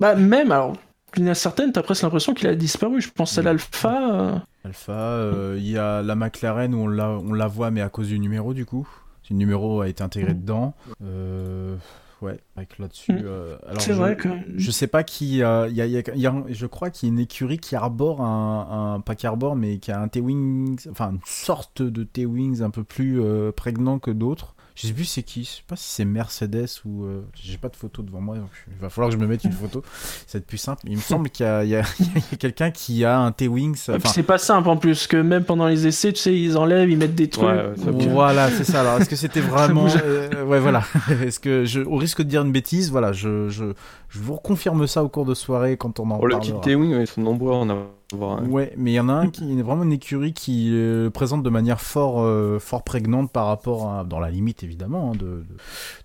Bah, 0.00 0.14
même, 0.16 0.50
alors, 0.50 0.72
il 1.16 1.24
y 1.24 1.28
en 1.28 1.32
a 1.32 1.34
certaines, 1.34 1.70
t'as 1.72 1.82
presque 1.82 2.02
l'impression 2.02 2.34
qu'il 2.34 2.48
a 2.48 2.54
disparu. 2.56 3.00
Je 3.00 3.10
pense 3.10 3.36
à 3.38 3.42
Mm. 3.42 3.44
l'Alpha. 3.44 4.10
euh, 4.12 4.38
Alpha, 4.64 4.92
euh, 4.92 5.54
il 5.58 5.68
y 5.68 5.78
a 5.78 6.02
la 6.02 6.14
McLaren 6.16 6.74
où 6.74 6.78
on 6.78 6.88
la, 6.88 7.10
on 7.10 7.32
la 7.32 7.46
voit, 7.46 7.70
mais 7.70 7.80
à 7.80 7.88
cause 7.88 8.08
du 8.08 8.18
numéro 8.18 8.54
du 8.54 8.66
coup. 8.66 8.88
Le 9.30 9.36
numéro 9.36 9.80
a 9.80 9.88
été 9.88 10.02
intégré 10.02 10.34
Mm. 10.34 10.40
dedans. 10.40 10.74
Euh, 11.04 11.76
ouais, 12.20 12.38
avec 12.56 12.78
là-dessus. 12.78 13.12
Mm. 13.12 13.20
euh, 13.24 13.56
alors 13.68 13.80
C'est 13.80 13.92
je- 13.92 13.98
vrai 13.98 14.16
que. 14.16 14.28
Je 14.56 14.70
sais 14.70 14.86
pas 14.88 15.02
qui. 15.04 15.42
euh, 15.42 15.68
y 15.68 15.80
a- 15.80 15.86
il 15.86 15.92
y 15.92 15.96
a- 15.98 16.14
il 16.14 16.20
y 16.20 16.26
a- 16.26 16.44
je 16.48 16.66
crois 16.66 16.90
qu'il 16.90 17.08
y 17.08 17.12
a 17.12 17.14
une 17.14 17.20
écurie 17.20 17.58
qui 17.58 17.76
arbore 17.76 18.20
un, 18.22 18.94
un- 18.96 19.00
pas 19.00 19.14
qui 19.14 19.26
arbore, 19.26 19.56
mais 19.56 19.78
qui 19.78 19.92
a 19.92 20.00
un 20.00 20.08
T-Wings, 20.08 20.88
enfin 20.90 21.12
une 21.12 21.20
sorte 21.24 21.82
de 21.82 22.02
T-Wings 22.04 22.62
un 22.62 22.70
peu 22.70 22.82
plus 22.84 23.20
prégnant 23.56 23.98
que 23.98 24.10
d'autres. 24.10 24.54
Je 24.80 24.86
sais 24.86 24.92
plus 24.94 25.04
c'est 25.04 25.22
qui, 25.22 25.44
je 25.44 25.48
sais 25.50 25.62
pas 25.66 25.76
si 25.76 25.84
c'est 25.90 26.04
Mercedes 26.06 26.66
ou. 26.86 27.04
euh, 27.04 27.20
J'ai 27.34 27.58
pas 27.58 27.68
de 27.68 27.76
photo 27.76 28.02
devant 28.02 28.20
moi, 28.20 28.36
donc 28.36 28.48
il 28.68 28.80
va 28.80 28.88
falloir 28.88 29.10
que 29.10 29.16
je 29.16 29.20
me 29.22 29.26
mette 29.28 29.44
une 29.44 29.52
photo. 29.52 29.82
Ça 30.26 30.38
va 30.38 30.38
être 30.38 30.46
plus 30.46 30.56
simple. 30.58 30.82
Il 30.86 30.96
me 30.96 31.00
semble 31.02 31.28
qu'il 31.28 31.44
y 31.46 31.74
a, 31.76 31.82
quelqu'un 32.38 32.70
qui 32.70 33.04
a 33.04 33.18
un 33.18 33.32
T-Wings. 33.32 33.74
Et 33.74 33.92
puis 33.92 33.94
enfin, 33.96 34.08
c'est 34.08 34.22
pas 34.22 34.38
simple 34.38 34.68
en 34.70 34.76
plus, 34.76 35.06
que 35.06 35.16
même 35.18 35.44
pendant 35.44 35.66
les 35.66 35.86
essais, 35.86 36.12
tu 36.12 36.20
sais, 36.20 36.34
ils 36.34 36.56
enlèvent, 36.56 36.88
ils 36.90 36.96
mettent 36.96 37.14
des 37.14 37.28
trucs. 37.28 37.44
Ouais, 37.46 37.72
Voilà, 38.08 38.50
c'est 38.50 38.64
ça. 38.64 38.80
Alors, 38.80 39.00
est-ce 39.00 39.10
que 39.10 39.16
c'était 39.16 39.40
vraiment. 39.42 39.86
euh, 40.02 40.44
ouais, 40.44 40.60
voilà. 40.60 40.82
Est-ce 41.22 41.40
que, 41.40 41.64
je, 41.64 41.80
au 41.80 41.96
risque 41.96 42.18
de 42.22 42.28
dire 42.28 42.42
une 42.42 42.52
bêtise, 42.52 42.90
voilà, 42.90 43.12
je, 43.12 43.48
je, 43.50 43.66
je 44.08 44.18
vous 44.18 44.34
reconfirme 44.34 44.86
ça 44.86 45.04
au 45.04 45.08
cours 45.08 45.26
de 45.26 45.34
soirée 45.34 45.76
quand 45.76 46.00
on 46.00 46.10
en 46.10 46.18
Oh, 46.20 46.26
le 46.26 46.36
parlera. 46.36 46.60
kit 46.60 46.60
T-Wing, 46.62 46.96
ils 47.00 47.06
sont 47.06 47.20
nombreux 47.20 47.52
en 47.52 47.68
avoir. 47.68 47.86
Ouais, 48.12 48.72
mais 48.76 48.92
il 48.92 48.94
y 48.94 49.00
en 49.00 49.08
a 49.08 49.12
un 49.12 49.30
qui 49.30 49.58
est 49.58 49.62
vraiment 49.62 49.84
une 49.84 49.92
écurie 49.92 50.32
qui 50.32 50.70
euh, 50.72 51.04
le 51.04 51.10
présente 51.10 51.42
de 51.42 51.50
manière 51.50 51.80
fort, 51.80 52.22
euh, 52.22 52.58
fort 52.58 52.82
prégnante 52.82 53.30
par 53.30 53.46
rapport 53.46 53.92
à, 53.92 54.04
dans 54.04 54.18
la 54.18 54.30
limite 54.30 54.62
évidemment 54.62 55.10
hein, 55.10 55.16
de, 55.16 55.44
de, 55.44 55.46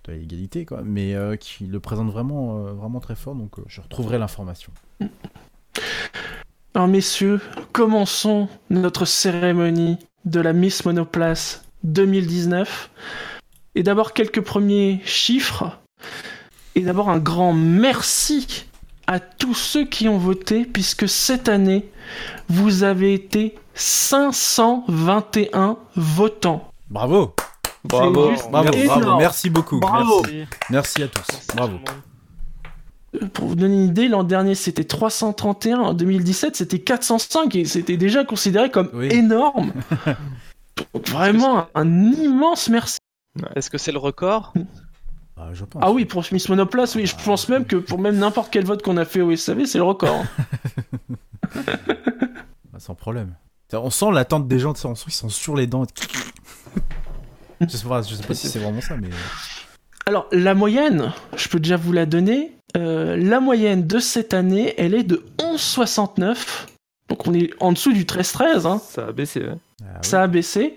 de 0.04 0.12
l'égalité, 0.12 0.64
quoi, 0.64 0.82
mais 0.84 1.14
euh, 1.14 1.36
qui 1.36 1.66
le 1.66 1.80
présente 1.80 2.10
vraiment, 2.10 2.58
euh, 2.58 2.72
vraiment 2.72 3.00
très 3.00 3.16
fort. 3.16 3.34
Donc, 3.34 3.58
euh, 3.58 3.62
je 3.66 3.80
retrouverai 3.80 4.18
l'information. 4.18 4.72
Alors 6.74 6.88
messieurs, 6.88 7.40
commençons 7.72 8.48
notre 8.70 9.06
cérémonie 9.06 9.98
de 10.26 10.40
la 10.40 10.52
Miss 10.52 10.84
Monoplace 10.84 11.64
2019. 11.84 12.90
Et 13.74 13.82
d'abord 13.82 14.12
quelques 14.12 14.42
premiers 14.42 15.00
chiffres. 15.04 15.78
Et 16.74 16.82
d'abord 16.82 17.08
un 17.08 17.18
grand 17.18 17.54
merci 17.54 18.65
à 19.06 19.20
tous 19.20 19.54
ceux 19.54 19.84
qui 19.84 20.08
ont 20.08 20.18
voté, 20.18 20.64
puisque 20.64 21.08
cette 21.08 21.48
année, 21.48 21.88
vous 22.48 22.82
avez 22.82 23.14
été 23.14 23.54
521 23.74 25.76
votants. 25.96 26.70
Bravo, 26.90 27.34
Bravo. 27.84 28.32
bravo. 28.50 29.16
Merci 29.18 29.50
beaucoup. 29.50 29.80
Bravo. 29.80 30.22
Merci, 30.22 30.44
merci 30.70 31.02
à 31.02 31.08
tous. 31.08 31.24
Merci 31.28 31.46
Bravo. 31.56 31.78
Euh, 33.22 33.26
Pour 33.32 33.48
vous 33.48 33.54
donner 33.54 33.74
une 33.74 33.84
idée, 33.88 34.08
l'an 34.08 34.24
dernier 34.24 34.54
c'était 34.54 34.84
331, 34.84 35.78
en 35.78 35.94
2017 35.94 36.56
c'était 36.56 36.78
405 36.80 37.54
et 37.56 37.64
c'était 37.64 37.96
déjà 37.96 38.24
considéré 38.24 38.70
comme 38.70 38.90
Oui. 38.92 39.08
énorme. 39.12 39.72
Donc 40.94 41.08
vraiment 41.12 41.58
un, 41.58 41.68
un 41.74 42.12
immense 42.12 42.68
merci. 42.68 42.98
Est-ce 43.54 43.70
que 43.70 43.78
c'est 43.78 43.92
le 43.92 43.98
record? 43.98 44.52
Ah, 45.38 45.50
je 45.52 45.64
pense. 45.64 45.82
Ah 45.84 45.90
oui, 45.90 46.04
pour 46.06 46.24
Miss 46.32 46.48
Monoplace, 46.48 46.94
oui, 46.94 47.04
je 47.06 47.14
pense 47.24 47.48
même 47.48 47.66
que 47.66 47.76
pour 47.76 47.98
même 47.98 48.16
n'importe 48.16 48.50
quel 48.50 48.64
vote 48.64 48.82
qu'on 48.82 48.96
a 48.96 49.04
fait 49.04 49.20
au 49.20 49.34
SAV, 49.36 49.66
c'est 49.66 49.78
le 49.78 49.84
record. 49.84 50.24
Ah, 52.74 52.78
sans 52.78 52.94
problème. 52.94 53.34
On 53.72 53.88
sent 53.90 54.10
l'attente 54.12 54.46
des 54.48 54.58
gens, 54.58 54.72
on 54.84 54.94
sent 54.94 55.04
qu'ils 55.04 55.12
sont 55.14 55.28
sur 55.30 55.56
les 55.56 55.66
dents. 55.66 55.84
je, 57.60 57.66
sais 57.76 57.88
pas, 57.88 58.02
je 58.02 58.14
sais 58.14 58.22
pas 58.22 58.34
si 58.34 58.48
c'est 58.48 58.58
vraiment 58.58 58.80
ça, 58.82 58.96
mais. 58.96 59.08
Alors 60.04 60.26
la 60.30 60.54
moyenne, 60.54 61.12
je 61.36 61.48
peux 61.48 61.58
déjà 61.58 61.76
vous 61.76 61.92
la 61.92 62.04
donner. 62.06 62.52
euh, 62.76 63.16
la 63.16 63.40
moyenne 63.40 63.86
de 63.86 63.98
cette 63.98 64.34
année, 64.34 64.74
elle 64.76 64.94
est 64.94 65.04
de 65.04 65.24
11,69. 65.38 66.36
Donc 67.08 67.26
on 67.26 67.32
est 67.34 67.50
en 67.60 67.72
dessous 67.72 67.92
du 67.92 68.04
13-13, 68.04 68.66
hein. 68.66 68.78
Ça 68.86 69.06
a 69.06 69.12
baissé. 69.12 69.44
hein. 69.44 69.58
Ah, 69.86 69.92
oui. 69.94 70.08
ça 70.08 70.22
a 70.22 70.26
baissé. 70.26 70.76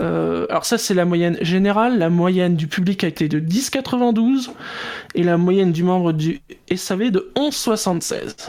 Euh, 0.00 0.46
alors 0.48 0.64
ça 0.64 0.78
c'est 0.78 0.94
la 0.94 1.04
moyenne 1.04 1.38
générale, 1.42 1.98
la 1.98 2.10
moyenne 2.10 2.56
du 2.56 2.66
public 2.66 3.04
a 3.04 3.08
été 3.08 3.28
de 3.28 3.40
10,92 3.40 4.50
et 5.14 5.22
la 5.22 5.36
moyenne 5.36 5.72
du 5.72 5.82
membre 5.82 6.12
du 6.12 6.40
SAV 6.74 7.10
de 7.10 7.30
11,76. 7.36 8.48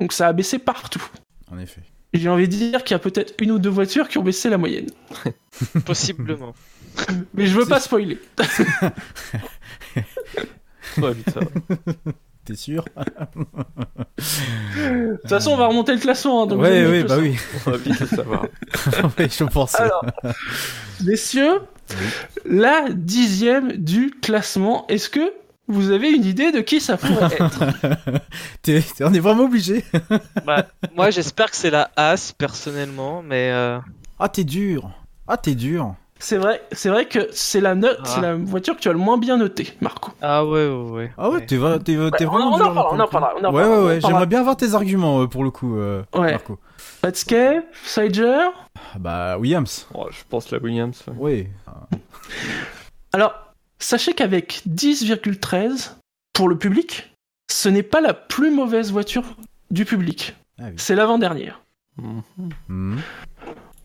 Donc 0.00 0.12
ça 0.12 0.28
a 0.28 0.32
baissé 0.32 0.58
partout. 0.58 1.04
En 1.50 1.58
effet. 1.58 1.82
J'ai 2.14 2.28
envie 2.28 2.48
de 2.48 2.54
dire 2.54 2.84
qu'il 2.84 2.94
y 2.94 2.96
a 2.96 2.98
peut-être 2.98 3.34
une 3.38 3.50
ou 3.50 3.58
deux 3.58 3.68
voitures 3.68 4.08
qui 4.08 4.16
ont 4.16 4.22
baissé 4.22 4.48
la 4.48 4.56
moyenne. 4.56 4.88
Possiblement. 5.84 6.54
Mais 7.34 7.46
je 7.46 7.58
veux 7.58 7.66
pas 7.66 7.80
spoiler. 7.80 8.18
Ouais, 10.96 11.12
vite, 11.12 11.30
ça 11.30 11.40
va. 11.40 12.12
T'es 12.48 12.56
sûr 12.56 12.82
De 14.16 15.16
toute 15.20 15.28
façon, 15.28 15.50
on 15.50 15.56
va 15.58 15.66
remonter 15.66 15.92
le 15.92 15.98
classement. 16.00 16.44
hein, 16.44 16.46
donc 16.46 16.60
Ouais, 16.62 16.70
ouais, 16.86 17.00
avez 17.00 17.04
bah 17.04 17.16
oui. 17.18 17.36
On 17.66 17.70
va 17.72 17.76
vite 17.76 18.00
le 18.00 18.06
savoir. 18.06 18.46
Je 19.18 19.44
pense. 19.44 19.74
Alors, 19.74 20.02
Messieurs, 21.04 21.60
la 22.46 22.86
dixième 22.90 23.72
du 23.72 24.10
classement. 24.22 24.86
Est-ce 24.88 25.10
que 25.10 25.32
vous 25.68 25.90
avez 25.90 26.10
une 26.10 26.24
idée 26.24 26.50
de 26.52 26.60
qui 26.60 26.80
ça 26.80 26.96
pourrait 26.96 27.26
être? 27.26 27.64
T'es- 28.62 28.80
t'es- 28.80 29.04
on 29.04 29.12
est 29.12 29.20
vraiment 29.20 29.44
obligé. 29.44 29.84
Bah, 30.46 30.64
moi, 30.96 31.10
j'espère 31.10 31.50
que 31.50 31.56
c'est 31.56 31.70
la 31.70 31.90
As, 31.96 32.32
personnellement, 32.32 33.22
mais 33.22 33.50
euh, 33.52 33.78
Ah, 34.18 34.30
t'es 34.30 34.44
dur. 34.44 34.90
Ah, 35.26 35.36
t'es 35.36 35.54
dur. 35.54 35.94
C'est 36.20 36.36
vrai, 36.36 36.62
c'est 36.72 36.88
vrai 36.88 37.06
que 37.06 37.28
c'est 37.32 37.60
la 37.60 37.74
note, 37.76 37.98
Ah. 38.02 38.06
c'est 38.06 38.20
la 38.20 38.34
voiture 38.34 38.74
que 38.76 38.80
tu 38.80 38.88
as 38.88 38.92
le 38.92 38.98
moins 38.98 39.18
bien 39.18 39.36
notée, 39.36 39.72
Marco. 39.80 40.10
ah 40.20 40.44
ouais, 40.44 40.66
ouais, 40.68 40.90
ouais. 40.90 41.12
Ah 41.16 41.30
ouais, 41.30 41.46
t'es 41.46 41.56
va- 41.56 41.78
t'es 41.78 41.84
t'es 41.94 41.96
Ouais, 41.96 42.06
on 42.26 42.26
vraiment 42.26 42.50
on 42.50 42.54
en 42.54 42.58
parlera, 42.58 42.88
on 42.90 42.98
en 42.98 43.04
Ouais, 43.04 43.08
parlera, 43.10 43.34
ouais, 43.34 43.40
en 43.40 43.52
ouais. 43.52 43.52
parlera. 44.00 44.00
J'aimerais 44.08 44.26
bien 44.26 44.40
avoir 44.40 44.56
tes 44.56 44.74
arguments 44.74 45.22
euh, 45.22 45.26
pour 45.28 45.44
le 45.44 45.50
coup, 45.50 45.76
euh, 45.78 46.02
Ouais. 46.14 46.32
Marco. 46.32 46.58
Redscape, 47.04 47.64
Sager. 47.84 48.48
Ah, 48.94 48.98
Bah, 48.98 49.38
Williams. 49.38 49.86
Oh, 49.94 50.06
je 50.10 50.18
pense 50.28 50.50
la 50.50 50.58
Williams. 50.58 51.02
ouais. 51.06 51.14
Oui. 51.18 51.48
Alors, 53.12 53.34
sachez 53.78 54.12
qu'avec 54.12 54.62
10,13 54.66 55.96
pour 56.32 56.48
le 56.48 56.58
public, 56.58 57.14
ce 57.50 57.68
n'est 57.68 57.82
pas 57.82 58.00
la 58.00 58.14
plus 58.14 58.50
mauvaise 58.50 58.90
voiture 58.92 59.24
du 59.70 59.84
public. 59.84 60.34
Ah 60.60 60.64
oui. 60.66 60.74
C'est 60.76 60.94
l'avant-dernière. 60.94 61.60
Mhm. 61.96 62.22
Mhm. 62.68 63.00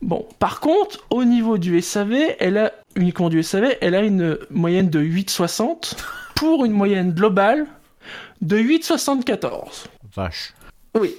Bon, 0.03 0.27
par 0.37 0.59
contre, 0.59 0.99
au 1.11 1.23
niveau 1.23 1.57
du 1.57 1.81
SAV, 1.81 2.35
elle 2.39 2.57
a 2.57 2.73
uniquement 2.97 3.29
du 3.29 3.41
SAV, 3.41 3.77
elle 3.79 3.95
a 3.95 4.01
une 4.01 4.37
moyenne 4.49 4.89
de 4.89 4.99
8,60 4.99 5.95
pour 6.35 6.65
une 6.65 6.73
moyenne 6.73 7.13
globale 7.13 7.67
de 8.41 8.57
8,74. 8.57 9.85
Vache. 10.13 10.53
Oui. 10.99 11.15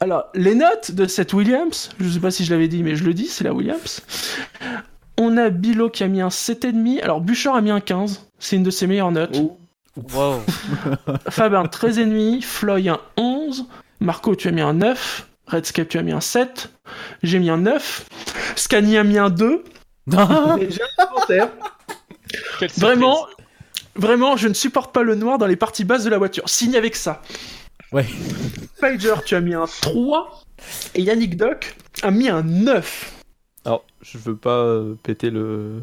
Alors, 0.00 0.24
les 0.34 0.54
notes 0.54 0.92
de 0.92 1.04
cette 1.04 1.34
Williams, 1.34 1.90
je 2.00 2.08
sais 2.08 2.20
pas 2.20 2.30
si 2.30 2.46
je 2.46 2.52
l'avais 2.52 2.68
dit, 2.68 2.82
mais 2.82 2.96
je 2.96 3.04
le 3.04 3.12
dis, 3.12 3.26
c'est 3.26 3.44
la 3.44 3.52
Williams. 3.52 4.00
On 5.18 5.36
a 5.36 5.50
Bilo 5.50 5.90
qui 5.90 6.04
a 6.04 6.08
mis 6.08 6.22
un 6.22 6.28
7,5. 6.28 7.02
Alors, 7.02 7.20
Bouchard 7.20 7.54
a 7.54 7.60
mis 7.60 7.70
un 7.70 7.80
15. 7.80 8.30
C'est 8.38 8.56
une 8.56 8.62
de 8.62 8.70
ses 8.70 8.86
meilleures 8.86 9.12
notes. 9.12 9.36
Wow. 10.14 10.40
Fab 11.28 11.54
un 11.54 11.64
13,5. 11.64 12.40
Floyd 12.40 12.88
un 12.88 13.00
11. 13.18 13.66
Marco, 14.00 14.34
tu 14.34 14.48
as 14.48 14.52
mis 14.52 14.62
un 14.62 14.72
9. 14.72 15.28
Redscape, 15.46 15.88
tu 15.88 15.98
as 15.98 16.02
mis 16.02 16.12
un 16.12 16.20
7. 16.20 16.70
J'ai 17.22 17.38
mis 17.38 17.50
un 17.50 17.58
9. 17.58 18.06
Scani 18.56 18.96
a 18.96 19.04
mis 19.04 19.18
un 19.18 19.30
2. 19.30 19.64
Et 20.60 20.70
j'ai 20.70 21.40
un. 21.40 21.50
Vraiment, 22.78 23.26
vraiment, 23.96 24.36
je 24.36 24.48
ne 24.48 24.54
supporte 24.54 24.92
pas 24.94 25.02
le 25.02 25.14
noir 25.14 25.38
dans 25.38 25.46
les 25.46 25.56
parties 25.56 25.84
basses 25.84 26.04
de 26.04 26.10
la 26.10 26.18
voiture. 26.18 26.48
Signe 26.48 26.76
avec 26.76 26.96
ça. 26.96 27.22
Ouais. 27.92 28.06
Spider, 28.76 29.14
tu 29.24 29.34
as 29.34 29.40
mis 29.40 29.54
un 29.54 29.66
3. 29.66 30.42
Et 30.94 31.02
Yannick 31.02 31.36
Doc 31.36 31.76
a 32.02 32.10
mis 32.10 32.28
un 32.28 32.42
9. 32.42 33.12
Alors, 33.64 33.84
je 34.02 34.18
veux 34.18 34.36
pas 34.36 34.58
euh, 34.58 34.94
péter 35.02 35.30
le. 35.30 35.82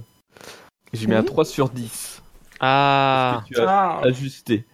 J'ai 0.93 1.07
mis 1.07 1.15
un 1.15 1.19
Mhm. 1.21 1.25
3 1.25 1.45
sur 1.45 1.69
10. 1.69 2.21
Ah, 2.59 3.43
Tu 3.47 3.59
as 3.59 3.69
Ah, 3.69 4.01
ajusté? 4.03 4.65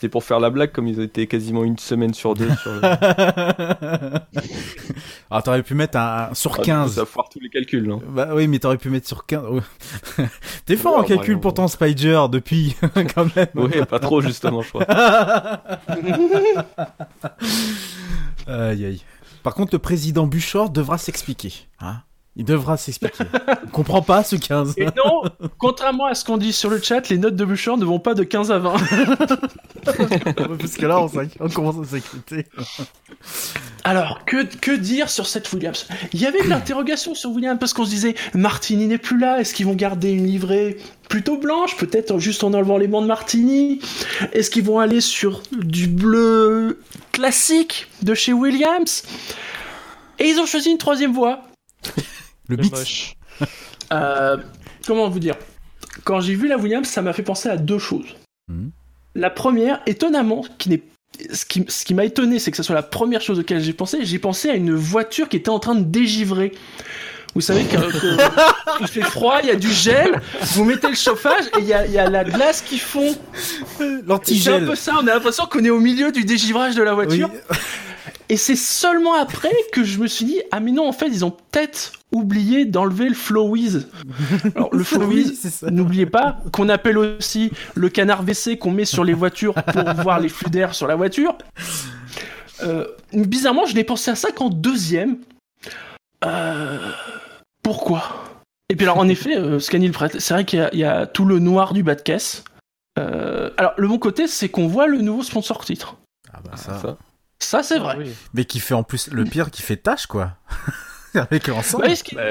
C'était 0.00 0.08
pour 0.12 0.24
faire 0.24 0.40
la 0.40 0.48
blague, 0.48 0.72
comme 0.72 0.88
ils 0.88 0.98
étaient 0.98 1.26
quasiment 1.26 1.62
une 1.62 1.76
semaine 1.76 2.14
sur 2.14 2.32
deux 2.32 2.48
sur 2.56 2.72
le. 2.72 2.80
Ah, 5.30 5.42
t'aurais 5.42 5.62
pu 5.62 5.74
mettre 5.74 5.98
un, 5.98 6.30
un 6.30 6.34
sur 6.34 6.52
Ah, 6.52 6.54
du 6.54 6.60
coup, 6.62 6.66
15. 6.66 6.94
Ça 6.94 7.04
foire 7.04 7.28
tous 7.28 7.38
les 7.38 7.50
calculs, 7.50 7.86
non 7.86 8.00
Bah 8.08 8.30
oui, 8.34 8.48
mais 8.48 8.58
t'aurais 8.58 8.78
pu 8.78 8.88
mettre 8.88 9.06
sur 9.06 9.26
15. 9.26 9.44
Ouais. 9.44 10.24
T'es 10.64 10.76
fort 10.76 10.96
en 10.96 11.00
Ouais, 11.02 11.06
calcul 11.06 11.34
ouais, 11.34 11.40
pourtant, 11.40 11.68
Spider, 11.68 12.22
depuis, 12.32 12.74
quand 13.14 13.36
même. 13.36 13.46
Oui, 13.54 13.72
pas 13.88 13.98
trop, 13.98 14.22
justement, 14.22 14.62
je 14.62 14.70
crois. 14.70 14.86
aïe, 18.46 18.84
aïe. 18.86 19.02
Par 19.42 19.54
contre, 19.54 19.74
le 19.74 19.78
président 19.80 20.26
Buchor 20.26 20.70
devra 20.70 20.96
s'expliquer. 20.96 21.52
Hein 21.78 21.98
Il 22.36 22.44
devra 22.44 22.76
s'expliquer. 22.76 23.24
Il 23.64 23.70
comprend 23.70 24.02
pas 24.02 24.22
ce 24.22 24.36
15. 24.36 24.74
Et 24.76 24.84
non, 24.84 25.22
contrairement 25.58 26.06
à 26.06 26.14
ce 26.14 26.24
qu'on 26.24 26.36
dit 26.36 26.52
sur 26.52 26.70
le 26.70 26.80
chat, 26.80 27.08
les 27.08 27.18
notes 27.18 27.34
de 27.34 27.44
Bouchard 27.44 27.76
ne 27.76 27.84
vont 27.84 27.98
pas 27.98 28.14
de 28.14 28.22
15 28.22 28.52
à 28.52 28.58
20. 28.58 28.74
Parce 29.84 30.76
que 30.76 30.86
là, 30.86 31.00
on, 31.00 31.10
on 31.40 31.48
commence 31.48 31.76
à 31.86 31.90
s'inquiéter. 31.90 32.46
Alors, 33.82 34.24
que, 34.24 34.44
que 34.44 34.70
dire 34.70 35.10
sur 35.10 35.26
cette 35.26 35.52
Williams? 35.52 35.88
Il 36.12 36.20
y 36.20 36.26
avait 36.26 36.42
de 36.42 36.48
l'interrogation 36.48 37.14
sur 37.14 37.30
Williams 37.30 37.58
parce 37.58 37.72
qu'on 37.72 37.84
se 37.84 37.90
disait 37.90 38.14
Martini 38.34 38.86
n'est 38.86 38.98
plus 38.98 39.18
là, 39.18 39.40
est-ce 39.40 39.52
qu'ils 39.52 39.66
vont 39.66 39.74
garder 39.74 40.10
une 40.12 40.26
livrée 40.26 40.76
plutôt 41.08 41.36
blanche, 41.36 41.76
peut-être 41.76 42.18
juste 42.20 42.44
en 42.44 42.54
enlevant 42.54 42.78
les 42.78 42.86
bancs 42.86 43.02
de 43.02 43.08
Martini? 43.08 43.80
Est-ce 44.32 44.50
qu'ils 44.50 44.64
vont 44.64 44.78
aller 44.78 45.00
sur 45.00 45.42
du 45.52 45.88
bleu 45.88 46.80
classique 47.12 47.88
de 48.02 48.14
chez 48.14 48.32
Williams? 48.32 49.02
Et 50.20 50.28
ils 50.28 50.38
ont 50.38 50.46
choisi 50.46 50.70
une 50.70 50.78
troisième 50.78 51.12
voie. 51.12 51.42
Le 52.50 52.56
beat. 52.56 52.72
moche. 52.72 53.14
Euh, 53.92 54.36
comment 54.86 55.08
vous 55.08 55.18
dire? 55.18 55.34
Quand 56.04 56.20
j'ai 56.20 56.34
vu 56.34 56.46
la 56.48 56.56
Williams, 56.56 56.86
ça 56.88 57.02
m'a 57.02 57.12
fait 57.12 57.22
penser 57.22 57.48
à 57.48 57.56
deux 57.56 57.78
choses. 57.78 58.14
Mhm. 58.48 58.70
La 59.14 59.30
première, 59.30 59.80
étonnamment, 59.86 60.44
qui 60.58 60.68
n'est 60.70 60.82
ce 61.32 61.44
qui, 61.44 61.64
ce 61.68 61.84
qui 61.84 61.92
m'a 61.94 62.04
étonné, 62.04 62.38
c'est 62.38 62.50
que 62.52 62.56
ce 62.56 62.62
soit 62.62 62.74
la 62.74 62.84
première 62.84 63.20
chose 63.20 63.40
auquel 63.40 63.60
j'ai 63.60 63.72
pensé. 63.72 64.04
J'ai 64.04 64.18
pensé 64.20 64.48
à 64.48 64.54
une 64.54 64.72
voiture 64.74 65.28
qui 65.28 65.36
était 65.36 65.48
en 65.50 65.58
train 65.58 65.74
de 65.74 65.82
dégivrer. 65.84 66.52
Vous 67.34 67.40
savez 67.40 67.64
que, 67.64 67.76
que- 67.76 68.80
il 68.80 68.88
fait 68.88 69.02
froid, 69.02 69.38
il 69.42 69.48
y 69.48 69.52
a 69.52 69.56
du 69.56 69.70
gel, 69.70 70.20
vous 70.54 70.64
mettez 70.64 70.88
le 70.88 70.94
chauffage 70.96 71.44
et 71.58 71.60
il 71.60 71.64
y 71.66 71.72
a, 71.72 71.86
il 71.86 71.92
y 71.92 71.98
a 71.98 72.08
la 72.10 72.24
glace 72.24 72.60
qui 72.62 72.78
fond. 72.78 73.16
C'est 73.34 73.84
un 73.84 74.00
L'antigel. 74.06 74.66
peu 74.66 74.74
ça, 74.74 74.94
on 75.00 75.06
a 75.06 75.14
l'impression 75.14 75.46
qu'on 75.46 75.64
est 75.64 75.70
au 75.70 75.78
milieu 75.80 76.10
du 76.12 76.24
dégivrage 76.24 76.74
de 76.74 76.82
la 76.82 76.94
Oui. 76.94 77.22
Et 78.28 78.36
c'est 78.36 78.56
seulement 78.56 79.14
après 79.14 79.52
que 79.72 79.84
je 79.84 79.98
me 79.98 80.06
suis 80.06 80.24
dit, 80.24 80.40
ah 80.52 80.60
mais 80.60 80.72
non, 80.72 80.88
en 80.88 80.92
fait, 80.92 81.08
ils 81.08 81.24
ont 81.24 81.30
peut-être 81.30 81.92
oublié 82.12 82.64
d'enlever 82.64 83.08
le 83.08 83.14
Flowwiz. 83.14 83.88
Alors, 84.54 84.74
le 84.74 84.84
ça. 84.84 85.70
n'oubliez 85.70 86.06
pas, 86.06 86.38
qu'on 86.52 86.68
appelle 86.68 86.98
aussi 86.98 87.50
le 87.74 87.88
canard 87.88 88.22
WC 88.22 88.58
qu'on 88.58 88.70
met 88.70 88.84
sur 88.84 89.04
les 89.04 89.14
voitures 89.14 89.54
pour 89.54 89.82
voir 90.02 90.20
les 90.20 90.28
flux 90.28 90.50
d'air 90.50 90.74
sur 90.74 90.86
la 90.86 90.96
voiture. 90.96 91.36
Euh, 92.62 92.86
bizarrement, 93.12 93.66
je 93.66 93.74
n'ai 93.74 93.84
pensé 93.84 94.10
à 94.10 94.14
ça 94.14 94.30
qu'en 94.32 94.48
deuxième. 94.48 95.18
Euh, 96.24 96.78
pourquoi? 97.62 98.24
Et 98.68 98.76
puis 98.76 98.84
alors, 98.84 98.98
en 98.98 99.08
effet, 99.08 99.36
euh, 99.36 99.58
c'est 99.58 100.30
vrai 100.30 100.44
qu'il 100.44 100.70
y 100.72 100.78
y, 100.78 100.84
a 100.84 101.06
tout 101.06 101.24
le 101.24 101.38
noir 101.38 101.72
du 101.72 101.82
bas 101.82 101.94
de 101.94 102.02
caisse. 102.02 102.44
Euh, 102.98 103.50
alors, 103.56 103.72
le 103.76 103.88
bon 103.88 103.98
côté, 103.98 104.26
c'est 104.26 104.48
qu'on 104.48 104.68
voit 104.68 104.86
le 104.86 104.98
nouveau 104.98 105.22
sponsor 105.22 105.64
titre. 105.64 105.96
Ah 106.32 106.40
bah 106.44 106.56
Ça. 106.56 106.78
ça. 106.78 106.96
Ça, 107.40 107.62
c'est 107.62 107.78
vrai. 107.78 107.96
Mais 108.34 108.44
qui 108.44 108.60
fait 108.60 108.74
en 108.74 108.82
plus 108.82 109.08
le 109.10 109.24
pire, 109.24 109.50
qui 109.50 109.62
fait 109.62 109.76
tâche 109.76 110.06
quoi. 110.06 110.36
Avec 111.14 111.48
l'ensemble. 111.48 111.84
Ouais, 111.86 111.96
ce 111.96 112.14
Bah. 112.14 112.30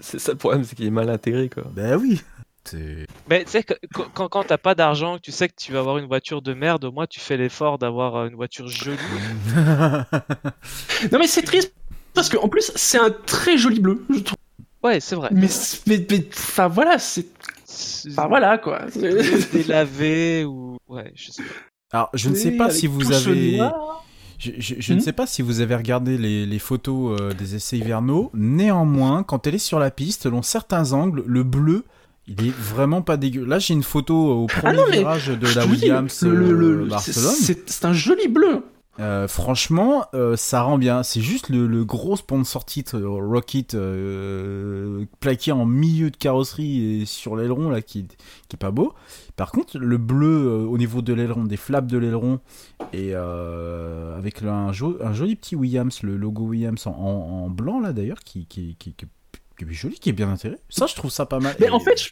C'est 0.00 0.18
ça 0.18 0.32
le 0.32 0.38
problème, 0.38 0.64
c'est 0.64 0.74
qu'il 0.74 0.86
est 0.86 0.90
mal 0.90 1.08
intégré 1.08 1.48
quoi. 1.48 1.64
Bah 1.74 1.96
oui. 1.96 2.20
Mais 3.28 3.44
tu 3.44 3.50
sais, 3.52 3.62
que- 3.62 3.74
quand, 4.12 4.28
quand, 4.28 4.42
t'as 4.42 4.58
pas 4.58 4.74
d'argent, 4.74 5.16
que 5.18 5.20
tu 5.22 5.30
sais 5.30 5.48
que 5.48 5.54
tu 5.56 5.70
vas 5.72 5.78
avoir 5.78 5.98
une 5.98 6.06
voiture 6.06 6.42
de 6.42 6.52
merde, 6.52 6.84
au 6.84 6.90
moins 6.90 7.06
tu 7.06 7.20
fais 7.20 7.36
l'effort 7.36 7.78
d'avoir 7.78 8.16
euh, 8.16 8.28
une 8.28 8.34
voiture 8.34 8.66
jolie. 8.66 8.98
Non, 11.12 11.18
mais 11.18 11.28
c'est 11.28 11.42
triste 11.42 11.72
parce 12.14 12.28
qu'en 12.28 12.48
plus, 12.48 12.72
c'est 12.74 12.98
un 12.98 13.10
très 13.10 13.56
joli 13.58 13.78
bleu, 13.80 14.04
je 14.10 14.18
trouve. 14.20 14.36
Ouais, 14.82 14.98
c'est 15.00 15.14
vrai. 15.16 15.28
Mais, 15.32 15.46
mais, 15.86 16.04
mais- 16.10 16.28
enfin 16.32 16.68
voilà, 16.68 16.98
c'est. 16.98 17.26
Enfin 18.10 18.26
voilà 18.26 18.58
quoi. 18.58 18.86
Délavé 19.52 20.44
ou. 20.44 20.76
Ouais, 20.88 21.12
je 21.14 21.30
sais 21.30 21.42
pas. 21.42 21.48
Alors, 21.92 22.10
je 22.14 22.28
ne 22.30 22.34
sais 22.34 22.52
pas 22.52 22.70
si 22.70 22.86
vous 22.86 23.12
avez. 23.12 23.58
noir. 23.58 24.04
Je, 24.38 24.50
je- 24.58 24.74
je 24.78 24.92
ne 24.92 24.98
Hmm. 24.98 25.02
sais 25.02 25.12
pas 25.12 25.26
si 25.26 25.42
vous 25.42 25.60
avez 25.60 25.74
regardé 25.74 26.18
les, 26.18 26.44
les 26.46 26.58
photos 26.58 27.18
euh, 27.20 27.32
des 27.32 27.54
essais 27.54 27.78
hivernaux. 27.78 28.30
Néanmoins, 28.34 29.22
quand 29.22 29.46
elle 29.46 29.54
est 29.54 29.58
sur 29.58 29.78
la 29.78 29.90
piste, 29.90 30.24
selon 30.24 30.42
certains 30.42 30.92
angles, 30.92 31.22
le 31.26 31.42
bleu, 31.42 31.84
il 32.28 32.46
est 32.46 32.52
vraiment 32.54 33.02
pas 33.02 33.16
dégueu. 33.16 33.44
Là, 33.44 33.58
j'ai 33.58 33.74
une 33.74 33.82
photo 33.84 34.14
au 34.42 34.46
premier 34.46 34.62
Ah 34.64 34.72
non, 34.72 34.82
mais 34.90 34.98
virage 34.98 35.28
de 35.28 35.54
la 35.54 35.64
Williams 35.66 36.22
le- 36.22 36.34
le- 36.34 36.52
le- 36.52 36.82
euh, 36.82 36.86
Barcelone. 36.88 37.34
C'est 37.66 37.84
un 37.84 37.92
joli 37.92 38.28
bleu. 38.28 38.62
Euh, 38.98 39.28
franchement, 39.28 40.06
euh, 40.14 40.36
ça 40.36 40.62
rend 40.62 40.78
bien. 40.78 41.02
C'est 41.02 41.20
juste 41.20 41.48
le, 41.50 41.66
le 41.66 41.84
gros 41.84 42.16
sponsor 42.16 42.64
titre 42.64 42.96
euh, 42.96 43.08
Rocket 43.08 43.76
plaqué 45.20 45.52
en 45.52 45.66
milieu 45.66 46.10
de 46.10 46.16
carrosserie 46.16 47.02
et 47.02 47.06
sur 47.06 47.36
l'aileron 47.36 47.68
là 47.68 47.82
qui, 47.82 48.06
qui 48.06 48.54
est 48.54 48.58
pas 48.58 48.70
beau. 48.70 48.94
Par 49.36 49.50
contre, 49.52 49.78
le 49.78 49.98
bleu 49.98 50.66
au 50.66 50.78
niveau 50.78 51.02
de 51.02 51.12
l'aileron, 51.12 51.44
des 51.44 51.56
flaps 51.58 51.90
de 51.90 51.98
l'aileron 51.98 52.40
et 52.92 53.14
avec 53.14 54.42
un, 54.42 54.72
jo- 54.72 54.98
un 55.02 55.12
joli 55.12 55.36
petit 55.36 55.56
Williams, 55.56 56.02
le 56.02 56.16
logo 56.16 56.44
Williams 56.44 56.86
en, 56.86 57.50
blanc 57.50 57.80
là 57.80 57.92
d'ailleurs, 57.92 58.20
qui, 58.24 58.46
qui, 58.46 58.76
qui, 58.78 58.94
est 58.98 59.72
joli, 59.72 59.98
qui 59.98 60.08
est 60.10 60.12
bien 60.14 60.30
intégré. 60.30 60.58
Ça, 60.70 60.86
je 60.86 60.94
trouve 60.94 61.10
ça 61.10 61.26
pas 61.26 61.38
mal. 61.38 61.54
Mais 61.60 61.68
en 61.70 61.80
fait, 61.80 62.00
je, 62.02 62.10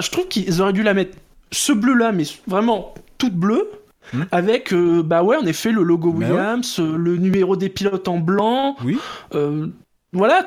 je 0.00 0.10
trouve 0.10 0.28
qu'ils 0.28 0.60
auraient 0.62 0.72
dû 0.72 0.82
la 0.82 0.94
mettre 0.94 1.16
ce 1.50 1.72
bleu 1.72 1.94
là, 1.94 2.12
mais 2.12 2.24
vraiment 2.46 2.94
toute 3.18 3.34
bleue. 3.34 3.68
Hmm. 4.12 4.22
Avec, 4.32 4.72
euh, 4.72 5.02
bah 5.02 5.22
ouais, 5.22 5.36
en 5.36 5.46
effet, 5.46 5.72
le 5.72 5.82
logo 5.82 6.12
Bah 6.12 6.18
ouais. 6.26 6.32
Williams, 6.32 6.76
euh, 6.80 6.96
le 6.96 7.16
numéro 7.16 7.56
des 7.56 7.68
pilotes 7.68 8.08
en 8.08 8.18
blanc. 8.18 8.76
oui. 8.84 8.98
euh, 9.34 9.68
voilà, 10.12 10.46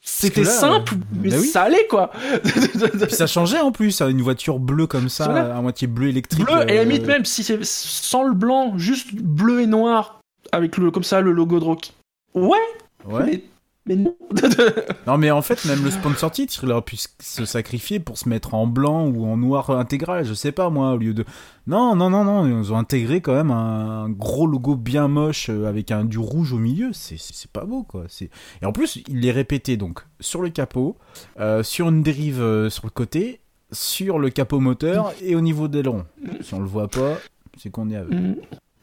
c'était 0.00 0.44
simple, 0.44 0.94
euh, 0.94 0.98
mais 1.22 1.30
bah 1.30 1.36
oui. 1.40 1.46
ça 1.46 1.62
allait 1.62 1.86
quoi. 1.88 2.10
Puis 2.42 3.10
ça 3.14 3.26
changeait 3.26 3.60
en 3.60 3.72
plus, 3.72 4.00
hein, 4.00 4.08
une 4.08 4.22
voiture 4.22 4.58
bleue 4.58 4.86
comme 4.86 5.08
ça, 5.08 5.28
Voilà. 5.28 5.56
à 5.56 5.60
moitié 5.60 5.86
bleu 5.88 6.08
électrique. 6.08 6.44
bleu, 6.46 6.54
et 6.68 6.72
à 6.72 6.74
la 6.76 6.84
limite 6.84 7.06
même 7.06 7.24
si 7.24 7.42
c'est 7.44 7.64
sans 7.64 8.24
le 8.24 8.34
blanc, 8.34 8.78
juste 8.78 9.14
bleu 9.14 9.60
et 9.62 9.66
noir, 9.66 10.20
avec 10.52 10.76
le, 10.76 10.90
comme 10.90 11.04
ça 11.04 11.20
le 11.20 11.32
logo 11.32 11.58
de 11.60 11.64
Rocky. 11.64 11.92
Ouais, 12.34 12.56
Ouais. 13.04 13.22
mais, 13.24 13.42
mais 13.86 13.96
non. 13.96 14.16
Non, 15.06 15.18
mais 15.18 15.30
en 15.30 15.42
fait, 15.42 15.64
même 15.66 15.84
le 15.84 15.90
sponsor 15.90 16.30
titre, 16.30 16.64
il 16.64 16.72
aurait 16.72 16.82
pu 16.82 16.96
se 17.20 17.44
sacrifier 17.44 18.00
pour 18.00 18.18
se 18.18 18.28
mettre 18.28 18.54
en 18.54 18.66
blanc 18.66 19.06
ou 19.06 19.24
en 19.24 19.36
noir 19.36 19.70
intégral, 19.70 20.24
je 20.24 20.34
sais 20.34 20.50
pas 20.50 20.68
moi, 20.68 20.92
au 20.92 20.96
lieu 20.96 21.14
de. 21.14 21.24
Non, 21.68 21.94
non, 21.94 22.10
non, 22.10 22.24
non, 22.24 22.46
ils 22.46 22.72
ont 22.72 22.76
intégré 22.76 23.20
quand 23.20 23.34
même 23.34 23.52
un 23.52 24.10
gros 24.10 24.46
logo 24.46 24.74
bien 24.74 25.06
moche 25.06 25.48
euh, 25.48 25.66
avec 25.66 25.92
un 25.92 26.04
du 26.04 26.18
rouge 26.18 26.52
au 26.52 26.58
milieu, 26.58 26.90
c'est 26.92 27.50
pas 27.52 27.64
beau 27.64 27.84
quoi. 27.84 28.04
C'est 28.08 28.30
Et 28.62 28.66
en 28.66 28.72
plus, 28.72 28.98
il 29.08 29.24
est 29.24 29.32
répété 29.32 29.76
donc 29.76 30.00
sur 30.18 30.42
le 30.42 30.48
capot, 30.48 30.96
euh, 31.38 31.62
sur 31.62 31.88
une 31.88 32.02
dérive 32.02 32.40
euh, 32.40 32.68
sur 32.68 32.86
le 32.86 32.90
côté, 32.90 33.40
sur 33.70 34.18
le 34.18 34.30
capot 34.30 34.58
moteur 34.58 35.12
et 35.22 35.36
au 35.36 35.40
niveau 35.40 35.68
des 35.68 35.82
longs. 35.82 36.04
Si 36.40 36.54
on 36.54 36.60
le 36.60 36.66
voit 36.66 36.88
pas, 36.88 37.18
c'est 37.56 37.70
qu'on 37.70 37.90
est 37.90 37.96
avec. 37.96 38.12
Mm. 38.12 38.34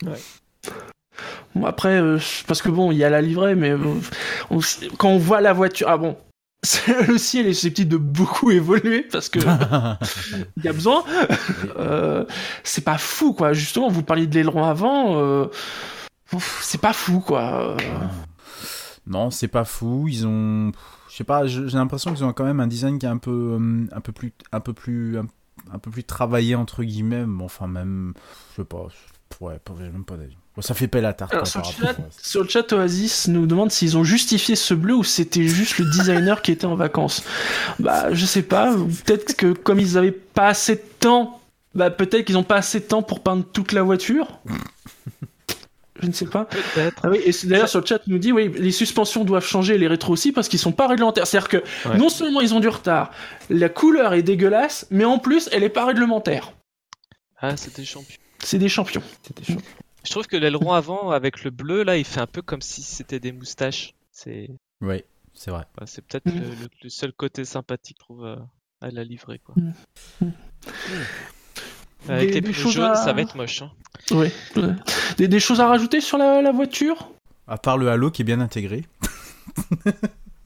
Ouais. 0.05 0.19
Bon, 1.55 1.65
après, 1.65 1.99
euh, 2.01 2.17
parce 2.47 2.61
que 2.61 2.69
bon, 2.69 2.91
il 2.91 2.97
y 2.97 3.03
a 3.03 3.09
la 3.09 3.21
livrée, 3.21 3.55
mais 3.55 3.71
euh, 3.71 3.77
on- 4.49 4.59
quand 4.97 5.09
on 5.09 5.17
voit 5.17 5.41
la 5.41 5.53
voiture, 5.53 5.87
ah 5.89 5.97
bon, 5.97 6.17
le 7.07 7.17
ciel 7.17 7.45
est 7.47 7.53
susceptible 7.53 7.91
de 7.91 7.97
beaucoup 7.97 8.49
évoluer 8.51 9.01
parce 9.11 9.29
que 9.29 9.39
il 10.57 10.63
y 10.63 10.67
a 10.67 10.73
besoin. 10.73 11.03
Euh, 11.77 12.25
c'est 12.63 12.83
pas 12.83 12.97
fou, 12.97 13.33
quoi. 13.33 13.53
Justement, 13.53 13.89
vous 13.89 14.03
parliez 14.03 14.27
de 14.27 14.33
l'aileron 14.35 14.63
avant. 14.63 15.17
euh, 15.19 15.47
c'est 16.61 16.81
pas 16.81 16.93
fou, 16.93 17.19
quoi. 17.19 17.77
Non, 19.05 19.29
c'est 19.31 19.47
pas 19.49 19.65
fou. 19.65 20.07
Ils 20.09 20.25
ont, 20.25 20.71
je 21.09 21.15
sais 21.17 21.23
pas, 21.25 21.45
j'ai 21.45 21.61
l'impression 21.73 22.13
qu'ils 22.13 22.23
ont 22.23 22.33
quand 22.33 22.45
même 22.45 22.59
un 22.61 22.67
design 22.67 22.97
qui 22.97 23.05
est 23.05 23.09
un 23.09 23.17
peu, 23.17 23.59
un 23.91 24.01
peu 24.01 24.11
plus, 24.13 24.33
un 24.51 24.59
peu 24.61 24.73
plus, 24.73 25.17
un, 25.19 25.25
un 25.71 25.77
peu 25.79 25.91
plus 25.91 26.03
travaillé 26.05 26.55
entre 26.55 26.83
guillemets. 26.83 27.25
Enfin, 27.41 27.67
même, 27.67 28.13
je 28.51 28.61
sais 28.61 28.65
pas, 28.67 28.87
ouais, 29.41 29.59
j'ai 29.77 29.89
même 29.89 30.05
pas 30.05 30.15
d'avis. 30.15 30.37
Bon, 30.55 30.61
ça 30.61 30.73
fait 30.75 30.87
paix 30.87 31.01
la 31.01 31.13
tarte. 31.13 31.33
Alors, 31.33 31.47
sur, 31.47 31.63
chat, 31.65 31.89
à- 31.89 31.95
sur 32.21 32.43
le 32.43 32.47
chat, 32.49 32.71
Oasis 32.73 33.27
nous 33.27 33.47
demande 33.47 33.71
s'ils 33.71 33.97
ont 33.97 34.03
justifié 34.03 34.55
ce 34.55 34.73
bleu 34.75 34.93
ou 34.95 35.03
c'était 35.03 35.47
juste 35.47 35.79
le 35.79 35.85
designer 35.85 36.41
qui 36.43 36.51
était 36.51 36.65
en 36.65 36.75
vacances. 36.75 37.23
Bah, 37.79 38.13
je 38.13 38.25
sais 38.25 38.43
pas. 38.43 38.75
Peut-être 39.05 39.35
que 39.35 39.53
comme 39.53 39.79
ils 39.79 39.97
avaient 39.97 40.11
pas 40.11 40.47
assez 40.49 40.75
de 40.75 40.83
temps, 40.99 41.39
bah 41.73 41.89
peut-être 41.89 42.25
qu'ils 42.25 42.37
ont 42.37 42.43
pas 42.43 42.57
assez 42.57 42.79
de 42.81 42.85
temps 42.85 43.01
pour 43.01 43.21
peindre 43.21 43.43
toute 43.51 43.71
la 43.71 43.81
voiture. 43.81 44.27
Je 46.01 46.07
ne 46.07 46.11
sais 46.11 46.25
pas. 46.27 46.45
Peut-être. 46.45 47.01
Ah 47.03 47.09
oui, 47.09 47.19
et 47.25 47.31
c'est- 47.31 47.47
d'ailleurs 47.47 47.69
sur 47.69 47.79
le 47.79 47.85
chat 47.87 47.99
il 48.05 48.13
nous 48.13 48.19
dit 48.19 48.31
oui, 48.31 48.51
les 48.57 48.71
suspensions 48.71 49.23
doivent 49.23 49.45
changer, 49.45 49.77
les 49.79 49.87
rétros 49.87 50.13
aussi 50.13 50.31
parce 50.31 50.49
qu'ils 50.49 50.59
sont 50.59 50.71
pas 50.71 50.87
réglementaires. 50.87 51.25
C'est-à-dire 51.25 51.49
que 51.49 51.57
Ouais. 51.89 51.97
non 51.97 52.09
seulement 52.09 52.41
ils 52.41 52.53
ont 52.53 52.59
du 52.59 52.67
retard, 52.67 53.09
la 53.49 53.69
couleur 53.69 54.13
est 54.13 54.21
dégueulasse, 54.23 54.85
mais 54.91 55.05
en 55.05 55.17
plus 55.17 55.49
elle 55.51 55.63
est 55.63 55.69
pas 55.69 55.85
réglementaire. 55.85 56.53
Ah, 57.39 57.57
c'était 57.57 57.85
champion. 57.85 58.17
C'est 58.43 58.57
des 58.59 58.69
champions. 58.69 59.03
C'était 59.25 59.53
chaud. 59.53 59.59
Je 60.03 60.11
trouve 60.11 60.27
que 60.27 60.35
l'aileron 60.37 60.73
avant, 60.73 61.11
avec 61.11 61.43
le 61.43 61.49
bleu, 61.51 61.83
là, 61.83 61.97
il 61.97 62.03
fait 62.05 62.19
un 62.19 62.27
peu 62.27 62.41
comme 62.41 62.61
si 62.61 62.81
c'était 62.81 63.19
des 63.19 63.31
moustaches. 63.31 63.93
C'est 64.11 64.49
Ouais, 64.81 65.05
c'est 65.33 65.49
vrai. 65.51 65.63
c'est 65.85 66.03
peut-être 66.05 66.25
Mhm. 66.25 66.41
le, 66.83 66.89
seul 66.89 67.13
côté 67.13 67.45
sympathique, 67.45 67.97
je 67.99 68.03
trouve, 68.05 68.25
euh, 68.25 68.35
à 68.81 68.89
la 68.91 69.03
livrée. 69.03 69.39
Quoi. 69.43 69.55
Mhm. 69.57 69.73
Mhm. 70.21 70.31
Avec 72.09 72.27
Des- 72.29 72.33
les 72.35 72.41
des 72.41 72.53
choses 72.53 72.73
jaunes, 72.73 72.91
à- 72.91 72.95
ça 72.95 73.13
va 73.13 73.21
être 73.21 73.37
moche. 73.37 73.61
Hein. 73.61 73.71
Oui. 74.11 74.27
Des, 75.17 75.29
des 75.29 75.39
choses 75.39 75.61
à 75.61 75.67
rajouter 75.67 76.01
sur 76.01 76.17
la, 76.17 76.41
la 76.41 76.51
voiture? 76.51 77.09
À 77.47 77.57
part 77.57 77.77
le 77.77 77.87
halo 77.89 78.11
qui 78.11 78.23
est 78.23 78.25
bien 78.25 78.41
intégré. 78.41 78.83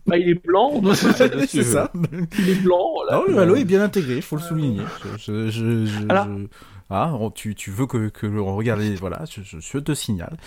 Bah 0.06 0.18
il 0.18 0.30
est 0.30 0.46
blanc. 0.46 0.82
c'est 0.94 1.64
ça. 1.64 1.92
il 2.38 2.50
est 2.50 2.62
blanc. 2.62 2.94
Voilà. 2.94 3.18
Non, 3.18 3.24
le 3.28 3.40
halo 3.40 3.56
est 3.56 3.66
bien 3.66 3.82
intégré, 3.82 4.18
il 4.18 4.22
faut 4.22 4.36
le 4.36 4.42
souligner. 4.44 4.84
Je, 5.18 5.18
je, 5.18 5.50
je- 5.50 5.86
je- 5.86 6.06
Alors- 6.10 6.28
Ah, 6.90 7.14
on- 7.16 7.32
tu, 7.32 7.54
tu 7.56 7.72
veux 7.72 7.86
que, 7.86 8.10
que 8.10 8.26
l'on 8.28 8.56
regarde 8.56 8.80
les... 8.80 8.96
Voilà, 8.96 9.26
je, 9.30 9.42
je, 9.42 9.60
je 9.60 9.78
te 9.78 9.94
signale. 9.94 10.38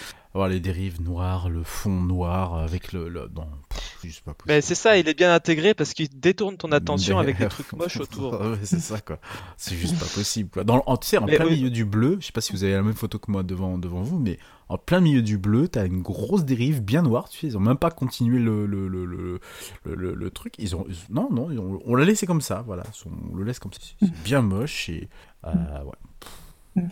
Les 0.48 0.60
dérives 0.60 1.02
noires, 1.02 1.48
le 1.50 1.64
fond 1.64 1.90
noir 1.90 2.54
avec 2.54 2.92
le... 2.92 3.08
le... 3.08 3.28
Non, 3.34 3.48
pff, 3.68 3.80
c'est 4.00 4.08
juste 4.08 4.24
pas 4.24 4.32
possible. 4.32 4.54
Mais 4.54 4.60
c'est 4.60 4.76
ça, 4.76 4.96
il 4.96 5.08
est 5.08 5.14
bien 5.14 5.34
intégré 5.34 5.74
parce 5.74 5.92
qu'il 5.92 6.08
détourne 6.20 6.56
ton 6.56 6.70
attention 6.70 7.18
avec 7.18 7.36
des 7.38 7.48
trucs 7.48 7.72
moches 7.76 7.96
autour. 7.98 8.40
Ouais, 8.40 8.56
c'est 8.62 8.78
ça 8.78 9.00
quoi. 9.00 9.18
C'est 9.56 9.74
juste 9.76 9.98
pas 9.98 10.06
possible 10.06 10.48
quoi. 10.50 10.62
Dans, 10.62 10.82
en, 10.86 10.96
tu 10.96 11.08
sais, 11.08 11.18
en 11.18 11.26
Mais 11.26 11.34
plein 11.36 11.46
oui. 11.46 11.56
milieu 11.56 11.70
du 11.70 11.84
bleu, 11.84 12.16
je 12.20 12.26
sais 12.26 12.32
pas 12.32 12.40
si 12.40 12.52
vous 12.52 12.62
avez 12.62 12.74
la 12.74 12.82
même 12.82 12.94
photo 12.94 13.18
que 13.18 13.30
moi 13.30 13.42
devant, 13.42 13.76
devant 13.76 14.02
vous, 14.02 14.18
mais 14.20 14.38
en 14.70 14.78
plein 14.78 15.00
milieu 15.00 15.20
du 15.20 15.36
bleu, 15.36 15.68
t'as 15.68 15.84
une 15.86 16.00
grosse 16.00 16.44
dérive 16.44 16.80
bien 16.82 17.02
noire. 17.02 17.28
Tu 17.28 17.38
sais, 17.40 17.46
ils 17.48 17.56
ont 17.56 17.60
même 17.60 17.76
pas 17.76 17.90
continué 17.90 18.38
le, 18.38 18.66
le, 18.66 18.88
le, 18.88 19.04
le, 19.04 19.40
le, 19.84 19.94
le- 19.94 20.14
le 20.14 20.30
truc. 20.30 20.54
Ils 20.58 20.74
ont, 20.76 20.86
ils- 20.88 21.12
non, 21.12 21.28
non, 21.30 21.50
ils 21.50 21.58
ont- 21.58 21.80
on 21.84 21.94
l'a 21.96 22.04
laissé 22.04 22.24
comme 22.26 22.40
ça. 22.40 22.62
Voilà, 22.66 22.84
on 23.32 23.36
le 23.36 23.44
laisse 23.44 23.58
comme 23.58 23.72
ça. 23.72 23.80
C'est 24.00 24.10
bien 24.22 24.42
moche 24.42 24.88
et 24.88 25.08
euh, 25.46 25.50
ouais. 25.84 26.82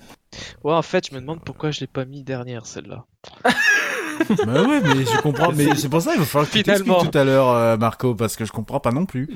Ouais, 0.64 0.72
en 0.74 0.82
fait, 0.82 1.08
je 1.08 1.14
me 1.14 1.20
demande 1.20 1.40
pourquoi 1.44 1.70
je 1.70 1.80
l'ai 1.80 1.86
pas 1.86 2.04
mis 2.04 2.22
dernière 2.24 2.66
celle-là. 2.66 3.04
bah 3.44 4.62
ouais, 4.66 4.80
mais 4.82 5.04
je 5.06 5.22
comprends. 5.22 5.52
Mais 5.52 5.74
c'est 5.76 5.88
pour 5.88 6.02
ça 6.02 6.14
il 6.14 6.18
va 6.18 6.24
falloir 6.26 6.50
que 6.50 6.56
tu 6.58 6.64
t'expliques 6.64 6.86
Finalement. 6.92 7.10
tout 7.10 7.16
à 7.18 7.24
l'heure, 7.24 7.48
euh, 7.50 7.76
Marco, 7.76 8.14
parce 8.16 8.34
que 8.34 8.44
je 8.44 8.50
comprends 8.52 8.80
pas 8.80 8.90
non 8.90 9.06
plus. 9.06 9.28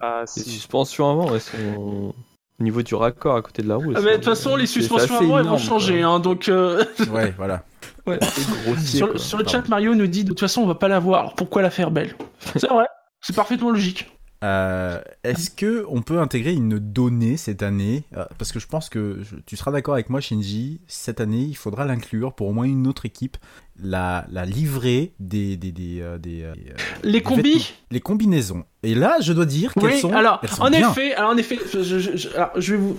Ah, 0.00 0.24
Les 0.36 0.42
suspensions 0.42 1.10
avant, 1.10 1.34
elles 1.34 1.40
sont 1.40 2.14
au 2.60 2.62
niveau 2.64 2.82
du 2.82 2.94
raccord 2.94 3.36
à 3.36 3.42
côté 3.42 3.62
de 3.62 3.68
la 3.68 3.76
roue. 3.76 3.92
Ah, 3.94 4.00
mais 4.02 4.12
de 4.12 4.16
toute 4.16 4.24
façon 4.26 4.56
les 4.56 4.66
suspensions 4.66 5.16
avant 5.16 5.38
elles 5.38 5.46
vont 5.46 5.58
changer, 5.58 6.02
hein, 6.02 6.20
donc. 6.20 6.48
euh, 6.48 6.84
Ouais, 7.12 7.34
voilà. 7.36 7.64
Ouais. 8.06 8.18
C'est 8.22 8.46
grossier. 8.64 8.98
Sur, 8.98 9.10
quoi. 9.10 9.18
sur 9.18 9.38
le 9.38 9.46
chat, 9.48 9.68
Mario 9.68 9.94
nous 9.94 10.06
dit 10.06 10.24
de 10.24 10.28
toute 10.28 10.40
façon, 10.40 10.62
on 10.62 10.66
va 10.66 10.74
pas 10.74 10.88
la 10.88 10.98
voir. 10.98 11.20
Alors 11.20 11.34
pourquoi 11.34 11.62
la 11.62 11.70
faire 11.70 11.90
belle? 11.90 12.14
C'est 12.56 12.68
vrai. 12.68 12.86
C'est 13.20 13.34
parfaitement 13.34 13.70
logique. 13.70 14.13
Euh, 14.44 15.00
Est-ce 15.24 15.50
que 15.50 15.84
on 15.88 16.02
peut 16.02 16.18
intégrer 16.20 16.52
une 16.52 16.78
donnée 16.78 17.36
cette 17.38 17.62
année? 17.62 18.04
Euh, 18.16 18.24
Parce 18.38 18.52
que 18.52 18.58
je 18.60 18.66
pense 18.66 18.88
que 18.90 19.18
je- 19.22 19.36
tu 19.46 19.56
seras 19.56 19.72
d'accord 19.72 19.94
avec 19.94 20.10
moi, 20.10 20.20
Shinji. 20.20 20.80
Cette 20.86 21.20
année, 21.20 21.40
il 21.42 21.54
faudra 21.56 21.84
l'inclure 21.86 22.34
pour 22.34 22.48
au 22.48 22.52
moins 22.52 22.64
une 22.66 22.86
autre 22.86 23.06
équipe. 23.06 23.36
La, 23.82 24.24
la 24.30 24.44
livrée 24.44 25.14
des 25.18 25.56
des 25.56 25.72
des, 25.72 26.00
euh, 26.00 26.16
des, 26.18 26.44
Les 27.02 27.22
combis? 27.22 27.74
les 27.90 27.98
combinaisons. 28.00 28.64
Et 28.84 28.94
là, 28.94 29.16
je 29.20 29.32
dois 29.32 29.46
dire 29.46 29.72
qu'elles 29.74 29.84
Oui, 29.84 29.98
sont. 29.98 30.12
alors, 30.12 30.38
elles 30.44 30.48
sont 30.50 30.62
en 30.62 30.70
bien. 30.70 30.90
effet, 30.92 31.14
alors 31.14 31.30
en 31.30 31.36
effet, 31.36 31.58
je, 31.72 31.82
je- 31.82 32.16
je- 32.16 32.28
alors, 32.36 32.50
je 32.56 32.72
vais 32.74 32.78
vous, 32.78 32.96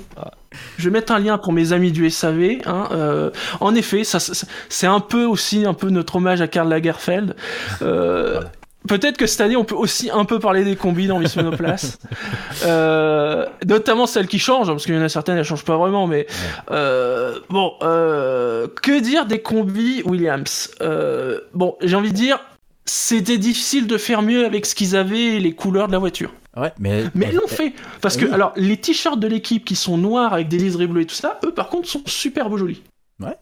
je 0.78 0.90
vais 0.90 0.92
mettre 0.92 1.14
un 1.14 1.20
lien 1.20 1.38
pour 1.38 1.54
mes 1.54 1.72
amis 1.72 1.94
du 1.94 2.10
SAV. 2.10 2.62
Hein, 2.66 2.90
euh, 2.92 3.32
en 3.62 3.74
effet, 3.74 4.04
ça, 4.04 4.20
ça- 4.20 4.48
c'est 4.68 4.88
un 4.88 5.00
peu 5.00 5.24
aussi 5.26 5.64
un 5.66 5.74
peu 5.74 5.90
notre 5.90 6.18
hommage 6.18 6.42
à 6.42 6.48
Karl 6.50 6.68
Lagerfeld. 6.68 7.38
Euh, 7.82 8.42
Peut-être 8.88 9.18
que 9.18 9.26
cette 9.26 9.42
année, 9.42 9.56
on 9.56 9.64
peut 9.66 9.76
aussi 9.76 10.10
un 10.12 10.26
peu 10.26 10.40
parler 10.40 10.64
des 10.64 10.76
combis 10.76 11.08
dans 11.08 11.20
Miss 11.20 11.36
Monoplace, 11.36 11.98
euh, 12.66 13.46
notamment 13.68 14.06
celles 14.06 14.28
qui 14.28 14.38
changent, 14.40 14.68
parce 14.68 14.86
qu'il 14.86 14.96
y 14.96 14.98
en 14.98 15.02
a 15.02 15.10
certaines, 15.10 15.38
elles 15.38 15.44
changent 15.44 15.66
pas 15.66 15.78
vraiment, 15.78 16.06
mais 16.08 16.28
euh, 16.72 17.40
bon, 17.50 17.74
euh, 17.82 18.68
que 18.84 19.00
dire 19.00 19.26
des 19.26 19.40
combis 19.42 20.02
Williams? 20.06 20.72
Euh, 20.82 21.40
Bon, 21.54 21.76
j'ai 21.82 21.96
envie 21.96 22.12
de 22.12 22.16
dire, 22.18 22.40
c'était 22.86 23.38
difficile 23.38 23.88
de 23.88 23.98
faire 23.98 24.22
mieux 24.22 24.46
avec 24.46 24.66
ce 24.66 24.76
qu'ils 24.76 24.96
avaient 24.96 25.38
et 25.38 25.40
les 25.40 25.54
couleurs 25.54 25.88
de 25.88 25.94
la 25.94 26.00
voiture. 26.00 26.34
Ouais, 26.56 26.72
mais. 26.80 27.04
Mais 27.16 27.30
ils 27.32 27.36
l'ont 27.36 27.48
fait 27.48 27.74
Parce 28.02 28.16
que, 28.18 28.26
oui. 28.26 28.32
alors, 28.34 28.54
les 28.56 28.78
t-shirts 28.78 29.20
de 29.20 29.28
l'équipe 29.28 29.66
qui 29.66 29.76
sont 29.76 29.98
noirs 29.98 30.34
avec 30.34 30.48
des 30.48 30.58
liserés 30.58 30.88
bleus 30.88 31.02
et 31.02 31.06
tout 31.06 31.16
ça, 31.16 31.40
eux, 31.46 31.52
par 31.52 31.70
contre, 31.70 31.88
sont 31.88 32.02
superbe 32.06 32.56
jolis. 32.58 32.82
mais 33.20 33.38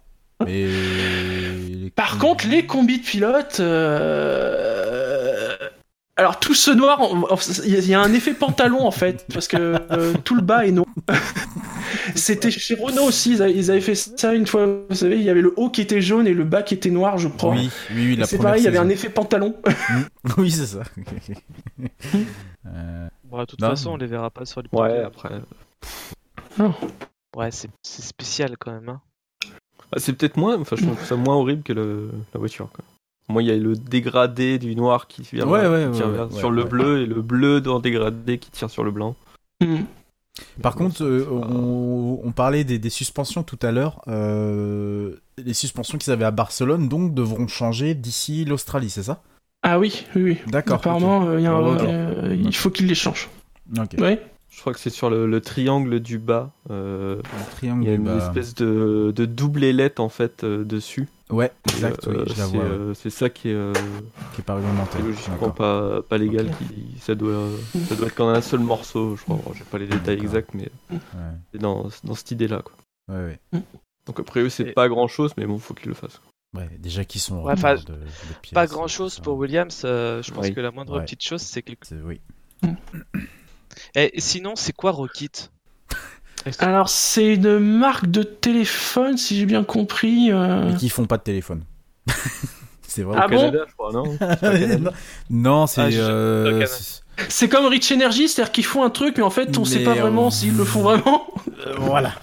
les 0.68 1.90
Par 1.96 2.18
contre, 2.18 2.48
les 2.48 2.66
combis 2.66 3.00
de 3.00 3.04
pilotes... 3.04 3.60
euh, 3.60 5.03
Alors, 6.16 6.40
tout 6.40 6.54
ce 6.54 6.70
noir, 6.70 7.00
il 7.66 7.86
y 7.88 7.94
a- 7.96 8.02
un 8.02 8.14
effet 8.14 8.34
pantalon, 8.36 8.86
en 8.86 8.92
fait, 8.92 9.26
parce 9.34 9.48
que 9.48 9.58
euh, 9.92 10.14
tout 10.24 10.36
le 10.36 10.42
bas 10.44 10.66
est 10.68 10.72
noir. 10.72 10.86
C'était 12.16 12.52
chez 12.52 12.76
Renault 12.76 13.06
aussi, 13.06 13.32
ils 13.34 13.72
avaient, 13.72 13.82
fait 13.82 13.96
ça 13.96 14.34
une 14.36 14.46
fois, 14.46 14.68
vous 14.90 14.96
savez, 14.96 15.16
il 15.18 15.24
y 15.24 15.30
avait 15.30 15.42
le 15.42 15.54
haut 15.58 15.70
qui 15.72 15.82
était 15.82 16.02
jaune 16.02 16.28
et 16.28 16.34
le 16.34 16.44
bas 16.44 16.62
qui 16.62 16.76
était 16.76 16.92
noir, 16.92 17.18
je 17.18 17.28
crois. 17.30 17.52
Oui, 17.52 17.70
oui, 17.92 18.10
oui, 18.10 18.16
la 18.16 18.26
C'est 18.28 18.38
pareil, 18.38 18.62
il 18.62 18.66
y 18.66 18.68
avait 18.68 18.78
un 18.78 18.90
effet 18.90 19.10
pantalon. 19.10 19.56
oui, 20.38 20.52
c'est 20.52 20.66
ça. 20.68 20.84
Euh, 22.66 23.08
Bon, 23.26 23.40
de 23.40 23.46
toute 23.46 23.60
Non. 23.62 23.70
façon, 23.72 23.92
on 23.92 23.98
les 23.98 24.06
verra 24.06 24.30
pas 24.30 24.46
sur 24.46 24.62
les 24.62 24.70
Ouais, 24.72 25.00
après. 25.04 25.30
Ouais, 27.36 27.52
c'est 27.52 27.70
c'est 27.82 28.04
spécial 28.04 28.56
quand 28.58 28.72
même. 28.72 28.88
Hein. 28.90 29.02
Ah, 29.92 29.98
c'est 30.00 30.14
peut-être 30.14 30.38
moins, 30.38 30.58
enfin, 30.60 30.76
je 30.78 30.86
trouve 30.86 31.04
ça 31.04 31.16
moins 31.16 31.36
horrible 31.36 31.64
que 31.64 31.74
le, 31.74 32.10
la 32.34 32.40
voiture. 32.40 32.70
Quoi. 32.72 32.86
Moi, 33.30 33.42
il 33.42 33.48
y 33.48 33.52
a 33.52 33.56
le 33.56 33.76
dégradé 33.76 34.60
du 34.60 34.76
noir 34.76 35.08
qui 35.08 35.22
vient 35.32 35.48
Ouais, 35.48 35.66
ouais, 35.68 35.86
qui 35.92 35.98
tire 35.98 36.08
ouais, 36.08 36.14
vers- 36.14 36.32
ouais, 36.32 36.38
sur 36.40 36.50
ouais, 36.50 36.56
le 36.56 36.64
ouais. 36.64 36.70
bleu 36.70 37.02
et 37.02 37.06
le 37.06 37.22
bleu 37.22 37.62
dans 37.62 37.76
le 37.76 37.82
dégradé 37.82 38.38
qui 38.38 38.52
tire 38.52 38.70
sur 38.70 38.84
le 38.84 38.92
blanc. 38.92 39.16
Hmm. 39.62 39.84
Par 40.62 40.76
contre, 40.76 41.04
euh, 41.04 41.28
on, 41.32 42.20
on 42.24 42.32
parlait 42.32 42.64
des, 42.64 42.80
des 42.80 42.90
suspensions 42.90 43.44
tout 43.44 43.60
à 43.62 43.72
l'heure. 43.72 44.02
Euh, 44.08 45.16
les 45.38 45.54
suspensions 45.54 45.98
qu'ils 45.98 46.12
avaient 46.12 46.26
à 46.26 46.32
Barcelone, 46.32 46.90
donc, 46.90 47.14
devront 47.14 47.48
changer 47.48 47.94
d'ici 47.94 48.44
l'Australie, 48.44 48.90
c'est 48.90 49.04
ça? 49.04 49.22
Ah 49.62 49.80
oui, 49.80 50.06
oui, 50.16 50.24
oui. 50.24 50.38
D'accord. 50.48 50.78
Apparemment, 50.78 51.28
euh, 51.28 51.40
il 51.40 51.44
y 51.44 51.48
a 51.48 51.54
un- 51.54 51.76
Ok. 51.76 51.82
euh, 51.84 52.36
il 52.38 52.54
faut 52.56 52.70
qu'ils 52.72 52.88
les 52.88 52.96
changent. 52.96 53.30
Ok. 53.78 53.96
Ouais. 54.00 54.20
Je 54.56 54.62
crois 54.62 54.72
que 54.74 54.80
c'est 54.80 54.90
sur 54.92 55.10
le, 55.10 55.26
le 55.26 55.42
triangle 55.42 56.00
du 56.00 56.20
bas. 56.20 56.52
euh, 56.70 57.18
Le 57.18 57.52
triangle 57.56 57.84
il 57.84 57.90
y 57.90 57.94
a 57.94 57.98
du 57.98 58.04
une 58.04 58.06
bas. 58.06 58.18
espèce 58.28 58.54
de, 58.56 59.12
de 59.14 59.26
double 59.26 59.64
ailette 59.64 60.00
en 60.00 60.10
fait 60.10 60.44
euh, 60.44 60.64
dessus. 60.64 61.10
Ouais, 61.32 61.52
Et, 61.68 61.72
exact, 61.72 62.06
oui, 62.08 62.16
euh, 62.16 62.24
je 62.28 62.30
la 62.30 62.36
c'est, 62.46 62.56
vois. 62.56 62.64
ouais, 62.64 62.70
euh, 62.70 62.94
c'est 62.94 63.10
ça 63.10 63.30
qui 63.30 63.50
est, 63.50 63.54
euh, 63.56 63.74
Qui 64.36 64.42
est 64.42 64.44
pas 64.44 64.56
réglementé. 64.56 65.02
logiquement 65.02 65.50
pas, 65.50 66.02
pas 66.04 66.18
légal. 66.20 66.52
Qui, 66.60 67.00
ça, 67.02 67.16
doit, 67.16 67.48
ça 67.90 67.96
doit 67.96 68.08
être 68.08 68.16
qu'en 68.16 68.30
un 68.30 68.42
seul 68.42 68.60
morceau, 68.60 69.16
je 69.16 69.24
crois. 69.24 69.38
Bon, 69.44 69.54
J'ai 69.56 69.64
pas 69.64 69.80
les 69.80 69.88
détails 69.88 70.18
D'accord. 70.18 70.24
exacts, 70.24 70.54
mais 70.54 70.70
Ouais, 70.92 71.00
c'est 71.52 71.60
dans, 71.60 71.90
dans 72.04 72.14
cette 72.16 72.32
idée-là. 72.32 72.62
Quoi. 72.62 72.74
ouais, 73.18 73.40
ouais. 73.54 73.62
Donc 74.06 74.20
après 74.20 74.42
eux, 74.42 74.50
c'est 74.50 74.68
Et- 74.70 74.72
pas 74.74 74.88
grand-chose, 74.88 75.32
mais 75.38 75.46
bon, 75.48 75.58
faut 75.58 75.74
qu'ils 75.74 75.88
le 75.90 75.96
fassent. 75.96 76.22
Ouais, 76.56 76.70
déjà 76.78 77.04
qu'ils 77.04 77.22
sont. 77.22 77.38
en 77.38 77.44
Ouais, 77.46 77.56
de- 77.56 77.60
de 77.60 77.96
pièces, 78.44 78.54
Pas 78.54 78.68
grand 78.68 78.88
chose 78.88 79.20
pour 79.20 79.36
Williams. 79.38 79.82
euh, 79.86 80.22
je 80.22 80.32
pense 80.32 80.46
Oui. 80.46 80.54
que 80.54 80.62
la 80.62 80.70
moindre 80.72 80.98
Ouais. 81.00 81.04
petite 81.06 81.24
chose, 81.24 81.42
c'est 81.42 81.64
que. 81.64 81.72
c'est- 81.82 81.96
Oui. 82.06 82.22
Et 83.96 84.20
sinon, 84.20 84.54
c'est 84.56 84.74
quoi 84.74 84.92
Rocket? 84.92 85.52
Alors, 86.60 86.90
c'est 86.90 87.36
une 87.36 87.58
marque 87.60 88.08
de 88.08 88.22
téléphone, 88.24 89.18
si 89.18 89.38
j'ai 89.40 89.46
bien 89.46 89.64
compris. 89.64 90.30
euh. 90.32 90.72
Mais 90.72 90.76
qui 90.78 90.90
font 90.90 91.06
pas 91.06 91.18
de 91.18 91.24
téléphone. 91.24 91.64
c'est 92.88 93.04
vrai. 93.04 93.18
Ah 93.22 93.26
Au 93.28 93.30
bon? 93.30 93.38
Canada, 93.38 93.66
je 93.68 93.74
crois, 93.74 93.92
non? 93.94 94.18
Non, 94.80 94.92
non, 95.30 95.68
c'est. 95.68 95.82
Ah, 95.82 95.90
je- 95.90 96.00
euh, 96.02 96.66
c'est- 96.66 97.02
C'est 97.30 97.48
comme 97.48 97.68
Rich 97.68 97.92
Energy, 97.92 98.28
c'est-à-dire 98.28 98.52
qu'ils 98.52 98.66
font 98.66 98.84
un 98.84 98.90
truc, 98.90 99.18
mais 99.18 99.24
en 99.24 99.30
fait, 99.30 99.56
on 99.58 99.66
sait 99.66 99.80
Mais, 99.80 99.86
pas 99.86 99.94
vraiment 99.94 100.32
s'ils 100.32 100.58
le 100.58 100.66
font 100.66 100.82
vraiment. 100.82 101.28
Euh, 101.66 101.76
voilà. 101.78 102.16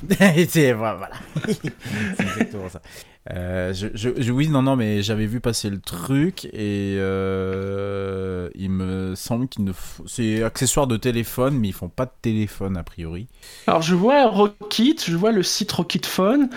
c'est 0.51 0.73
voilà. 0.75 1.09
c'est 1.47 1.73
exactement 2.21 2.69
ça. 2.69 2.83
Euh, 3.31 3.75
je, 3.75 3.89
je, 3.95 4.11
je- 4.17 4.33
oui, 4.33 4.49
non, 4.49 4.63
non, 4.63 4.77
mais 4.77 5.03
j'avais 5.03 5.27
vu 5.27 5.41
passer 5.41 5.69
le 5.69 5.79
truc 5.79 6.47
et 6.47 6.97
euh, 6.99 8.49
il 8.55 8.71
me 8.71 9.15
semble 9.15 9.47
qu'ils 9.47 9.65
ne 9.65 9.73
font... 9.73 10.05
c'est 10.07 10.43
accessoire 10.43 10.87
de 10.87 10.97
téléphone, 10.97 11.59
mais 11.59 11.69
ils 11.69 11.75
font 11.75 11.91
pas 11.91 12.07
de 12.07 12.13
téléphone 12.23 12.79
a 12.79 12.83
priori. 12.83 13.29
Alors, 13.67 13.83
je 13.83 13.95
vois 13.95 14.27
Rocket, 14.27 15.05
je 15.05 15.17
vois 15.17 15.33
le 15.33 15.43
site 15.43 15.71
Rocket 15.73 16.07
Phone, 16.07 16.49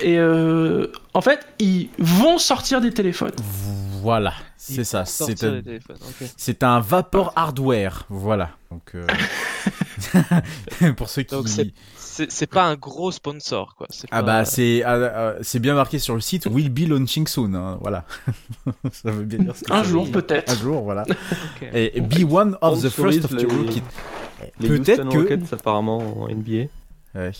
et 0.00 0.16
euh, 0.18 0.86
en 1.12 1.20
fait, 1.22 1.40
ils 1.58 1.88
vont 1.98 2.38
sortir 2.38 2.80
des 2.80 2.92
téléphones. 2.92 3.32
Voilà, 4.00 4.34
c'est 4.56 4.84
ça. 4.84 5.04
C'est 5.04 5.38
Sortir 5.38 5.48
un, 5.48 5.54
les 5.56 5.62
téléphones, 5.62 5.96
ok. 6.00 6.28
c'est 6.36 6.62
un 6.62 6.80
vapor 6.80 7.32
hardware. 7.36 8.06
Voilà. 8.08 8.50
Donc 8.70 8.94
euh, 8.94 9.06
pour 10.96 11.08
ceux 11.08 11.22
qui 11.22 11.34
Donc, 11.34 11.48
c'est- 12.28 12.46
pas 12.46 12.64
un 12.64 12.76
gros 12.76 13.10
sponsor, 13.12 13.74
quoi. 13.76 13.86
Ah 14.10 14.20
pas- 14.20 14.22
bah 14.22 14.44
c'est 14.44 14.82
ah, 14.84 14.94
ah, 15.14 15.34
c'est 15.42 15.58
bien 15.58 15.74
marqué 15.74 15.98
sur 15.98 16.14
le 16.14 16.20
site 16.20 16.46
will 16.46 16.68
be 16.70 16.88
launching 16.88 17.26
soon 17.26 17.54
hein, 17.54 17.78
voilà 17.80 18.04
ça 18.92 19.10
veut 19.10 19.24
bien 19.24 19.38
dire 19.40 19.56
ce 19.56 19.64
que 19.64 19.72
Un 19.72 19.82
jour, 19.84 20.10
peut-être. 20.10 20.52
un 20.52 20.56
jour 20.56 20.82
voilà 20.82 21.04
et, 21.74 22.00
be 22.00 22.24
one 22.30 22.56
of 22.60 22.82
the 22.82 22.88
first 22.88 23.24
of 23.24 23.32
your 23.32 23.50
Les 24.60 24.68
peut-être 24.68 25.08
que 25.08 25.18
Rockets, 25.18 25.52
apparemment, 25.52 25.98
en 26.22 26.28
NBA. 26.28 26.66
Ouais. 27.14 27.30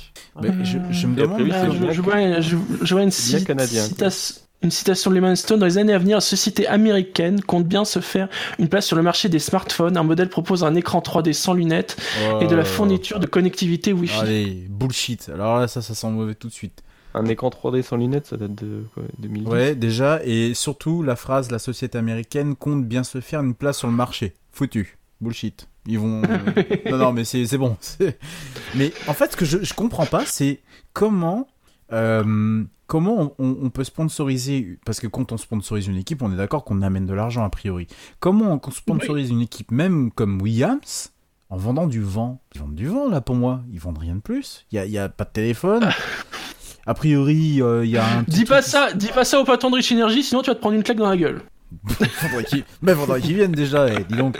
Mais 0.40 0.64
je, 0.64 0.78
je 0.90 1.06
me 1.06 1.16
demande 1.16 1.40
après, 1.40 1.50
Ah, 1.52 1.66
c'est 1.66 1.92
je, 1.94 2.00
vois, 2.02 2.40
je, 2.40 2.56
je 2.82 2.94
vois 2.94 3.02
une, 3.02 3.10
cite- 3.10 3.46
canadien, 3.46 3.84
citation- 3.84 4.36
une 4.62 4.70
citation 4.70 5.10
de 5.10 5.16
Lehman 5.16 5.36
Stone. 5.36 5.58
Dans 5.60 5.66
les 5.66 5.78
années 5.78 5.92
à 5.94 5.98
venir, 5.98 6.16
la 6.16 6.20
société 6.20 6.66
américaine 6.66 7.40
compte 7.42 7.66
bien 7.66 7.84
se 7.84 8.00
faire 8.00 8.28
une 8.58 8.68
place 8.68 8.86
sur 8.86 8.96
le 8.96 9.02
marché 9.02 9.28
des 9.28 9.38
smartphones. 9.38 9.96
Un 9.96 10.02
modèle 10.02 10.28
propose 10.28 10.64
un 10.64 10.74
écran 10.74 11.00
3D 11.00 11.32
sans 11.32 11.54
lunettes 11.54 11.96
et 12.40 12.46
de 12.46 12.54
la 12.54 12.62
Oh. 12.62 12.66
fourniture 12.66 13.18
de 13.20 13.26
connectivité 13.26 13.92
Wi-Fi. 13.92 14.20
allez 14.20 14.66
bullshit 14.70 15.28
alors 15.34 15.58
là 15.58 15.68
ça 15.68 15.82
ça 15.82 15.94
sent 15.94 16.08
mauvais 16.10 16.34
tout 16.34 16.48
de 16.48 16.52
suite 16.52 16.82
Un 17.14 17.26
écran 17.26 17.48
3D 17.50 17.82
sans 17.82 17.96
lunettes, 17.96 18.26
ça 18.28 18.36
date 18.36 18.54
de 18.54 18.84
quoi, 18.94 19.02
2010 19.18 19.48
ouais 19.50 19.74
déjà 19.74 20.20
et 20.24 20.54
surtout 20.54 21.02
la 21.02 21.16
phrase 21.16 21.50
la 21.50 21.58
société 21.58 21.98
américaine 21.98 22.54
compte 22.54 22.84
bien 22.86 23.02
se 23.04 23.20
faire 23.20 23.40
une 23.42 23.54
place 23.54 23.78
sur 23.78 23.88
le 23.88 23.94
marché 23.94 24.34
foutu 24.52 24.96
bullshit 25.20 25.68
ils 25.86 25.98
vont 25.98 26.22
non 26.90 26.96
non 26.98 27.12
mais 27.12 27.24
c'est 27.24 27.58
bon 27.58 27.76
mais 28.76 28.92
en 29.08 29.12
fait 29.14 29.32
ce 29.32 29.36
que 29.36 29.44
je, 29.44 29.58
je 29.62 29.74
comprends 29.74 30.06
pas 30.06 30.24
c'est 30.24 30.60
comment 30.92 31.48
euh, 31.92 32.64
comment 32.86 33.34
on, 33.38 33.56
on 33.62 33.70
peut 33.70 33.84
sponsoriser 33.84 34.78
parce 34.84 35.00
que 35.00 35.06
quand 35.06 35.32
on 35.32 35.36
sponsorise 35.36 35.86
une 35.86 35.96
équipe 35.96 36.22
on 36.22 36.32
est 36.32 36.36
d'accord 36.36 36.64
qu'on 36.64 36.82
amène 36.82 37.06
de 37.06 37.14
l'argent 37.14 37.44
a 37.44 37.50
priori. 37.50 37.86
Comment 38.20 38.60
on 38.62 38.70
sponsorise 38.70 39.30
une 39.30 39.40
équipe 39.40 39.70
même 39.70 40.10
comme 40.10 40.40
Williams 40.40 41.12
en 41.50 41.56
vendant 41.56 41.86
du 41.86 42.00
vent? 42.00 42.40
Ils 42.54 42.60
vendent 42.60 42.74
du 42.74 42.86
vent 42.86 43.08
là 43.08 43.20
pour 43.20 43.34
moi. 43.34 43.62
Ils 43.72 43.80
vendent 43.80 43.98
rien 43.98 44.16
de 44.16 44.20
plus. 44.20 44.66
Il 44.72 44.84
y 44.84 44.98
a, 44.98 45.08
pas 45.08 45.24
de 45.24 45.30
téléphone. 45.30 45.88
A 46.86 46.94
priori 46.94 47.62
euh, 47.62 47.84
il 47.84 47.92
y 47.92 47.96
a 47.96 48.04
un 48.04 48.22
Dis 48.24 48.44
pas 48.44 48.60
ça, 48.60 48.92
dis 48.92 49.08
pas 49.08 49.24
ça 49.24 49.40
au 49.40 49.44
patron 49.44 49.70
de 49.70 49.76
Rich 49.76 49.92
Energy, 49.92 50.24
sinon 50.24 50.42
tu 50.42 50.50
vas 50.50 50.56
te 50.56 50.60
prendre 50.60 50.74
une 50.74 50.82
claque 50.82 50.98
dans 50.98 51.08
la 51.08 51.16
gueule. 51.16 51.42
faudrait 51.88 53.20
qu'ils 53.20 53.36
viennent 53.36 53.52
déjà 53.52 53.86
eh, 53.88 54.04
dis 54.04 54.16
donc 54.16 54.36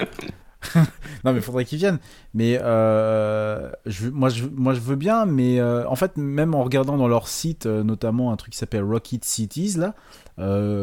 non 1.25 1.33
mais 1.33 1.41
faudrait 1.41 1.65
qu'ils 1.65 1.79
viennent 1.79 1.99
mais 2.35 2.59
euh, 2.63 3.71
je, 3.87 4.09
moi 4.09 4.29
je 4.29 4.45
moi 4.47 4.75
je 4.75 4.81
veux 4.81 4.97
bien 4.97 5.27
mais 5.27 5.61
euh, 5.61 5.87
en 5.89 5.97
fait 5.97 6.17
même 6.17 6.55
en 6.55 6.63
regardant 6.63 6.97
dans 6.97 7.09
leur 7.09 7.27
site 7.29 7.67
euh, 7.67 7.83
notamment 7.83 8.33
un 8.33 8.37
truc 8.37 8.53
qui 8.53 8.59
s'appelle 8.59 8.85
Rocket 8.85 9.25
Cities 9.25 9.77
là 9.79 9.95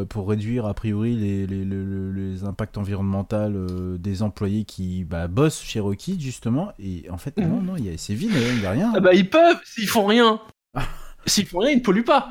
pour 0.10 0.30
réduire 0.30 0.66
a 0.66 0.74
priori 0.74 1.16
les, 1.16 1.46
les, 1.46 1.66
les, 1.66 2.44
impacts 2.46 2.78
environnementaux 2.78 3.98
des 3.98 4.22
employés 4.24 4.64
qui 4.64 5.04
bah, 5.04 5.28
bossent 5.28 5.62
chez 5.62 5.80
Rocket 5.82 6.20
justement 6.20 6.72
et 6.80 7.10
en 7.10 7.18
fait 7.18 7.36
non 7.38 7.62
non 7.62 7.76
il 7.76 7.86
y 7.86 7.90
a- 7.94 7.98
c'est 7.98 8.14
vide 8.14 8.32
il 8.34 8.62
y 8.62 8.66
a 8.66 8.72
rien 8.72 8.94
Ah 8.96 9.00
bah 9.00 9.14
ils 9.14 9.30
peuvent, 9.30 9.60
s'ils 9.66 9.88
font 9.88 10.06
rien. 10.06 10.40
S'ils 11.26 11.46
font 11.46 11.60
rien, 11.60 11.72
ils 11.72 11.78
ne 11.78 11.82
polluent 11.82 12.04
pas. 12.06 12.30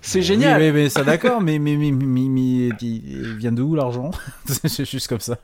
C'est 0.00 0.22
génial. 0.22 0.60
Oui, 0.60 0.66
mais, 0.68 0.72
mais 0.72 0.88
ça 0.88 1.02
d'accord, 1.04 1.40
mais, 1.40 1.58
mais, 1.58 1.76
mais, 1.76 1.90
mais, 1.90 2.28
mais- 2.28 2.68
il 2.80 3.36
vient 3.36 3.52
d'où 3.52 3.74
l'argent? 3.74 4.10
C'est 4.46 4.84
juste 4.84 5.08
comme 5.08 5.20
ça. 5.20 5.36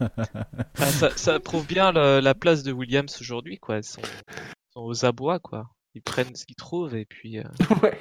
Ah, 0.79 0.87
ça, 0.87 1.11
ça 1.17 1.41
prouve 1.41 1.67
bien 1.67 1.93
le- 1.93 2.21
la 2.21 2.35
place 2.35 2.63
de 2.63 2.73
Williams 2.73 3.17
aujourd'hui, 3.21 3.59
quoi. 3.59 3.79
Ils 3.79 3.85
sont, 3.85 4.01
ils 4.03 4.73
sont 4.75 4.81
aux 4.81 5.05
abois, 5.05 5.39
quoi. 5.39 5.69
Ils 5.95 6.03
prennent 6.03 6.35
ce 6.35 6.45
qu'ils 6.45 6.57
trouvent 6.57 6.95
et 6.95 7.05
puis. 7.05 7.39
euh, 7.39 7.43
Ouais. 7.83 7.99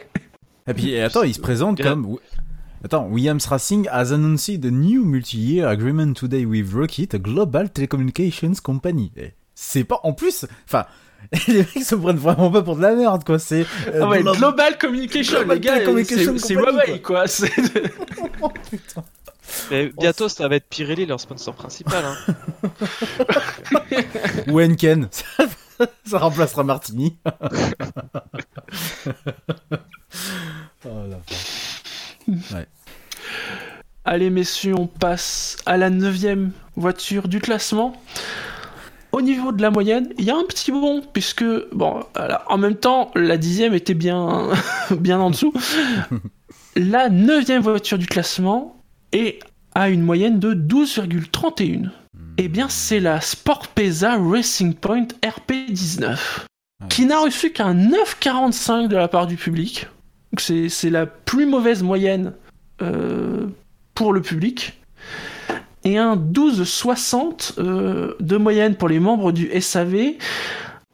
Et 0.67 0.73
puis 0.73 0.99
attends, 0.99 1.23
il 1.23 1.33
se 1.33 1.39
présente 1.39 1.77
Bien. 1.77 1.91
comme 1.91 2.17
Attends, 2.83 3.07
Williams 3.07 3.45
Racing 3.47 3.87
has 3.89 4.11
announced 4.13 4.63
a 4.63 4.69
new 4.69 5.03
multi-year 5.03 5.67
agreement 5.67 6.13
today 6.13 6.45
with 6.45 6.71
Rocket, 6.73 7.15
a 7.15 7.17
global 7.19 7.69
telecommunications 7.71 8.55
company. 8.61 9.11
C'est 9.55 9.83
pas, 9.83 9.99
en 10.03 10.13
plus, 10.13 10.45
enfin, 10.65 10.85
les 11.47 11.57
mecs 11.59 11.83
se 11.83 11.95
prennent 11.95 12.17
vraiment 12.17 12.49
pas 12.51 12.61
pour 12.61 12.75
de 12.77 12.81
la 12.81 12.93
merde, 12.95 13.23
quoi. 13.23 13.37
C'est 13.39 13.65
euh, 13.87 13.99
Ah 14.03 14.07
ouais, 14.07 14.21
Glo- 14.23 14.35
Global 14.35 14.77
Communication, 14.77 15.39
Global 15.39 15.57
les 15.57 15.61
gars, 15.61 15.75
c'est 16.37 16.53
Huawei, 16.53 17.01
quoi. 17.01 17.27
C'est- 17.27 17.51
Oh, 18.41 18.49
putain. 18.69 19.03
Mais 19.71 19.91
bientôt, 19.97 20.27
ça 20.29 20.47
va 20.47 20.55
être 20.57 20.67
Pirelli, 20.69 21.05
leur 21.05 21.19
sponsor 21.19 21.53
principal. 21.55 22.03
Hein. 22.05 22.17
Ou 24.47 24.61
Henken, 24.61 25.07
ça, 26.05 26.17
remplacera 26.19 26.63
Martini. 26.63 27.17
oh 30.85 30.89
la 31.09 31.17
vache. 31.27 32.67
Allez, 34.05 34.29
messieurs, 34.29 34.75
on 34.77 34.87
passe 34.87 35.57
à 35.65 35.77
la 35.77 35.89
neuvième 35.89 36.51
voiture 36.75 37.27
du 37.27 37.39
classement. 37.39 38.01
Au 39.11 39.21
niveau 39.21 39.51
de 39.51 39.61
la 39.61 39.71
moyenne, 39.71 40.09
il 40.17 40.25
y 40.25 40.31
a 40.31 40.35
un 40.35 40.43
petit 40.43 40.71
bond, 40.71 41.01
puisque, 41.13 41.45
bon, 41.73 42.03
alors, 42.15 42.43
en 42.47 42.57
même 42.57 42.75
temps, 42.75 43.11
la 43.15 43.37
dixième 43.37 43.73
était 43.73 43.93
bien, 43.93 44.49
bien 44.91 45.19
en 45.19 45.31
dessous. 45.31 45.53
La 46.75 47.09
neuvième 47.09 47.63
voiture 47.63 47.97
du 47.97 48.05
classement 48.05 48.83
est 49.11 49.39
à 49.73 49.89
une 49.89 50.03
moyenne 50.03 50.39
de 50.39 50.53
12,31. 50.53 51.89
Eh 52.37 52.47
bien, 52.49 52.69
c'est 52.69 52.99
la 52.99 53.19
Sport 53.19 53.69
Pesa 53.69 54.15
Racing 54.19 54.75
Point 54.75 55.07
RP19, 55.23 56.19
qui 56.89 57.07
n'a 57.07 57.19
reçu 57.19 57.51
qu'un 57.51 57.73
9,45 57.73 58.89
de 58.89 58.95
la 58.95 59.07
part 59.07 59.25
du 59.25 59.37
public. 59.37 59.87
C'est 60.37 60.91
la 60.91 61.07
plus 61.07 61.47
mauvaise 61.47 61.81
moyenne 61.81 62.33
euh, 62.83 63.47
pour 63.95 64.13
le 64.13 64.21
public. 64.21 64.79
Et 65.87 65.97
un 65.97 66.17
12,60 66.17 67.53
euh, 67.59 68.13
de 68.19 68.35
moyenne 68.35 68.75
pour 68.75 68.89
les 68.89 68.99
membres 68.99 69.31
du 69.31 69.49
SAV. 69.61 70.15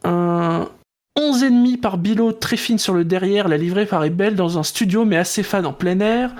Un 0.04 0.68
11,5 1.18 1.80
par 1.80 1.98
Bilo 1.98 2.30
très 2.30 2.56
fine 2.56 2.78
sur 2.78 2.94
le 2.94 3.04
derrière, 3.04 3.48
la 3.48 3.56
livrée 3.56 3.86
paraît 3.86 4.10
belle 4.10 4.36
dans 4.36 4.56
un 4.56 4.62
studio 4.62 5.04
mais 5.04 5.16
assez 5.16 5.42
fade 5.42 5.66
en 5.66 5.72
plein 5.72 5.98
air. 5.98 6.30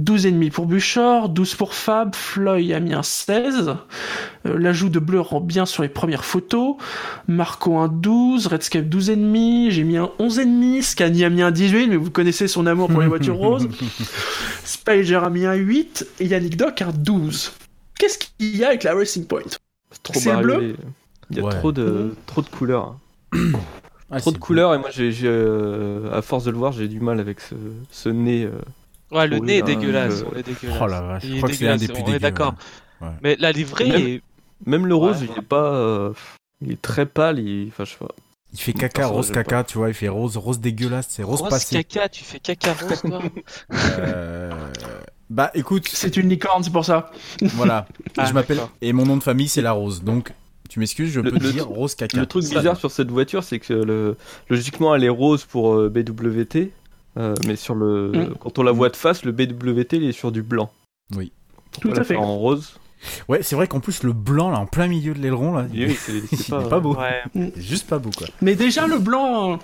12,5 0.00 0.50
pour 0.50 0.64
Buchor, 0.64 1.28
12 1.28 1.54
pour 1.56 1.74
Fab, 1.74 2.14
Floyd 2.14 2.72
a 2.72 2.80
mis 2.80 2.94
un 2.94 3.02
16. 3.02 3.76
Euh, 4.46 4.58
L'ajout 4.58 4.88
de 4.88 5.00
bleu 5.00 5.20
rend 5.20 5.42
bien 5.42 5.66
sur 5.66 5.82
les 5.82 5.90
premières 5.90 6.24
photos. 6.24 6.76
Marco 7.26 7.76
un 7.76 7.88
12, 7.88 8.46
Redscape 8.46 8.86
12,5, 8.86 9.68
j'ai 9.68 9.84
mis 9.84 9.98
un 9.98 10.08
11,5, 10.18 10.80
Scani 10.80 11.24
a 11.24 11.28
mis 11.28 11.42
un 11.42 11.50
18, 11.50 11.88
mais 11.88 11.96
vous 11.96 12.10
connaissez 12.10 12.48
son 12.48 12.66
amour 12.66 12.88
pour 12.88 13.02
les 13.02 13.08
voitures 13.08 13.36
roses. 13.38 13.68
Spiger 14.64 15.20
a 15.22 15.28
mis 15.28 15.44
un 15.44 15.54
8 15.54 16.06
et 16.20 16.26
Yannick 16.26 16.56
Doc 16.56 16.80
un 16.80 16.90
12. 16.90 17.52
Qu'est-ce 17.98 18.18
qu'il 18.18 18.56
y 18.56 18.64
a 18.64 18.68
avec 18.68 18.82
la 18.84 18.94
Racing 18.94 19.26
Point? 19.26 19.42
Trop 20.02 20.14
C'est 20.18 20.32
le 20.34 20.42
bleu? 20.42 20.76
Il 21.30 21.36
y 21.36 21.40
a 21.40 21.44
Ouais. 21.44 21.50
trop 21.58 21.72
de 21.72 22.14
trop 22.26 22.42
de 22.42 22.48
couleurs. 22.48 22.96
Ah, 24.10 24.20
trop 24.20 24.30
c'est 24.30 24.36
de 24.36 24.40
couleurs 24.40 24.72
et 24.74 24.78
moi 24.78 24.88
j'ai 24.90 25.12
j'ai, 25.12 25.28
euh, 25.28 26.10
à 26.16 26.22
force 26.22 26.44
de 26.44 26.50
le 26.50 26.56
voir 26.56 26.72
j'ai 26.72 26.88
du 26.88 26.98
mal 26.98 27.20
avec 27.20 27.40
ce, 27.40 27.54
ce 27.90 28.08
nez. 28.08 28.44
euh. 28.44 28.52
Ouais, 29.10 29.26
le 29.26 29.38
nez 29.38 29.58
est 29.58 29.62
dégueulasse. 29.62 30.20
je- 30.20 30.24
on 30.24 30.32
est 30.34 30.42
dégueulasse. 30.42 30.78
Oh 30.80 30.86
la 30.86 31.02
vache, 31.02 31.26
je 31.26 31.36
crois 31.36 31.48
que 31.50 31.54
c'est 31.54 31.68
un 31.68 31.76
des 31.76 31.88
plus 31.88 31.96
On 31.96 31.98
est 31.98 32.04
dégueux, 32.06 32.18
d'accord. 32.20 32.54
ouais. 33.02 33.08
Mais 33.22 33.36
la 33.38 33.52
livrée 33.52 33.86
Même- 33.86 34.06
est. 34.06 34.22
Même 34.64 34.86
le 34.86 34.94
rose 34.94 35.20
Ouais. 35.20 35.28
il 35.30 35.38
est 35.38 35.42
pas. 35.46 35.74
euh, 35.74 36.12
il 36.62 36.72
est 36.72 36.80
très 36.80 37.04
pâle. 37.04 37.38
Il... 37.38 37.68
Enfin 37.68 37.84
je 37.84 37.90
sais 37.90 37.98
pas. 37.98 38.08
Il 38.54 38.58
fait 38.58 38.72
caca, 38.72 39.08
rose 39.08 39.30
caca, 39.30 39.62
tu 39.64 39.76
vois, 39.76 39.88
il 39.88 39.94
fait 39.94 40.08
rose, 40.08 40.38
rose 40.38 40.58
dégueulasse, 40.58 41.08
c'est 41.10 41.22
rose, 41.22 41.42
Rose 41.42 41.50
passé. 41.50 41.84
caca, 41.84 42.08
tu 42.08 42.24
fais 42.24 42.40
caca 42.40 42.72
rose, 42.72 43.02
toi 43.02 43.20
Euh, 43.98 44.50
Bah 45.30 45.50
écoute, 45.54 45.86
C'est 45.92 46.16
une 46.16 46.28
licorne, 46.28 46.62
c'est 46.62 46.72
pour 46.72 46.84
ça. 46.84 47.10
voilà, 47.42 47.86
Ah, 48.16 48.24
je 48.26 48.32
m'appelle 48.32 48.60
et 48.80 48.92
mon 48.92 49.04
nom 49.04 49.16
de 49.16 49.22
famille 49.22 49.48
c'est 49.48 49.60
la 49.62 49.72
rose, 49.72 50.02
donc 50.02 50.32
tu 50.70 50.80
m'excuses, 50.80 51.10
je 51.12 51.20
Le- 51.20 51.30
peux 51.30 51.38
le 51.38 51.52
dire 51.52 51.66
rose 51.66 51.94
caca. 51.94 52.18
Le 52.18 52.26
truc 52.26 52.44
Ça- 52.44 52.56
bizarre 52.58 52.76
sur 52.76 52.90
cette 52.90 53.10
voiture 53.10 53.44
c'est 53.44 53.58
que 53.58 53.72
le... 53.74 54.16
logiquement 54.48 54.94
elle 54.94 55.04
est 55.04 55.08
rose 55.10 55.44
pour 55.44 55.74
euh, 55.74 55.88
BWT. 55.90 56.70
euh, 57.18 57.34
mais 57.46 57.56
sur 57.56 57.74
le 57.74 58.12
Mm. 58.14 58.34
quand 58.40 58.58
on 58.58 58.62
la 58.62 58.72
voit 58.72 58.88
de 58.90 58.96
face 58.96 59.24
le 59.24 59.32
BWT 59.32 59.94
il 59.96 60.04
est 60.04 60.12
sur 60.12 60.30
du 60.32 60.42
blanc. 60.42 60.70
Oui. 61.16 61.32
Pourquoi 61.72 61.92
Tout 61.92 62.00
à 62.00 62.04
fait. 62.04 62.14
faire 62.14 62.22
en 62.22 62.38
rose. 62.38 62.74
Ouais, 63.28 63.40
c'est 63.42 63.54
vrai 63.56 63.66
qu'en 63.68 63.80
plus 63.80 64.02
le 64.02 64.12
blanc 64.12 64.50
là 64.50 64.58
en 64.58 64.66
plein 64.66 64.86
milieu 64.88 65.14
de 65.14 65.18
l'aileron 65.20 65.52
là, 65.52 65.66
il 65.72 65.86
Oui, 65.86 65.92
est, 65.92 66.34
c'est- 66.36 66.50
pas- 66.50 66.80
beau, 66.80 66.94
Ouais. 66.96 67.22
Il 67.34 67.42
est 67.44 67.60
juste 67.60 67.88
pas 67.88 67.98
beau 67.98 68.10
quoi. 68.16 68.26
Mais 68.42 68.54
déjà, 68.54 68.86
le 68.86 68.98
blanc, 68.98 69.52
euh, 69.52 69.56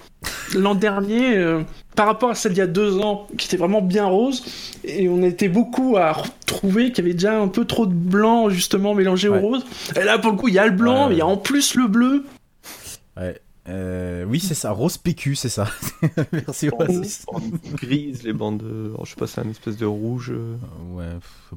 l'an 0.59 0.75
dernier, 0.75 1.37
euh, 1.37 1.63
par 1.97 2.07
rapport 2.07 2.31
à 2.31 2.35
celle 2.35 2.53
d'il 2.53 2.59
y 2.59 2.63
a 2.63 2.67
deux 2.67 2.99
ans, 3.01 3.27
qui 3.37 3.47
était 3.47 3.57
vraiment 3.57 3.83
bien 3.83 4.07
rose, 4.07 4.45
et 4.85 5.09
on 5.09 5.23
était 5.23 5.49
beaucoup 5.49 5.97
à 5.97 6.13
retrouver 6.13 6.93
qu'il 6.93 7.05
y 7.05 7.09
avait 7.09 7.15
déjà 7.15 7.39
un 7.41 7.49
peu 7.49 7.65
trop 7.65 7.87
de 7.87 7.93
blanc, 7.95 8.49
justement, 8.51 8.95
mélangé 8.95 9.29
Ouais. 9.29 9.39
au 9.39 9.41
rose. 9.41 9.65
Et 9.97 10.05
là, 10.05 10.19
pour 10.19 10.31
le 10.33 10.37
coup, 10.37 10.49
il 10.49 10.55
y 10.55 10.59
a 10.59 10.67
le 10.67 10.73
blanc, 10.73 11.05
Ouais, 11.05 11.09
mais 11.11 11.15
il 11.17 11.19
y 11.19 11.23
a 11.23 11.27
en 11.27 11.37
plus 11.37 11.75
le 11.75 11.87
bleu. 11.89 12.25
Ouais. 13.17 13.39
Euh, 13.69 14.25
oui, 14.25 14.41
c'est 14.41 14.55
ça, 14.55 14.73
rose 14.73 14.99
PQ, 14.99 15.37
c'est 15.37 15.49
ça. 15.49 15.67
Merci 16.33 16.69
Oasis. 16.69 17.25
grises, 17.73 18.23
les 18.23 18.33
bandes 18.35 18.59
de... 18.59 18.91
alors, 18.91 19.07
je 19.07 19.11
sais 19.11 19.17
pas, 19.17 19.27
c'est 19.27 19.41
un 19.41 19.49
espèce 19.49 19.77
de 19.79 19.87
rouge. 19.87 20.31
euh. 20.33 20.57
Ouais, 20.93 21.07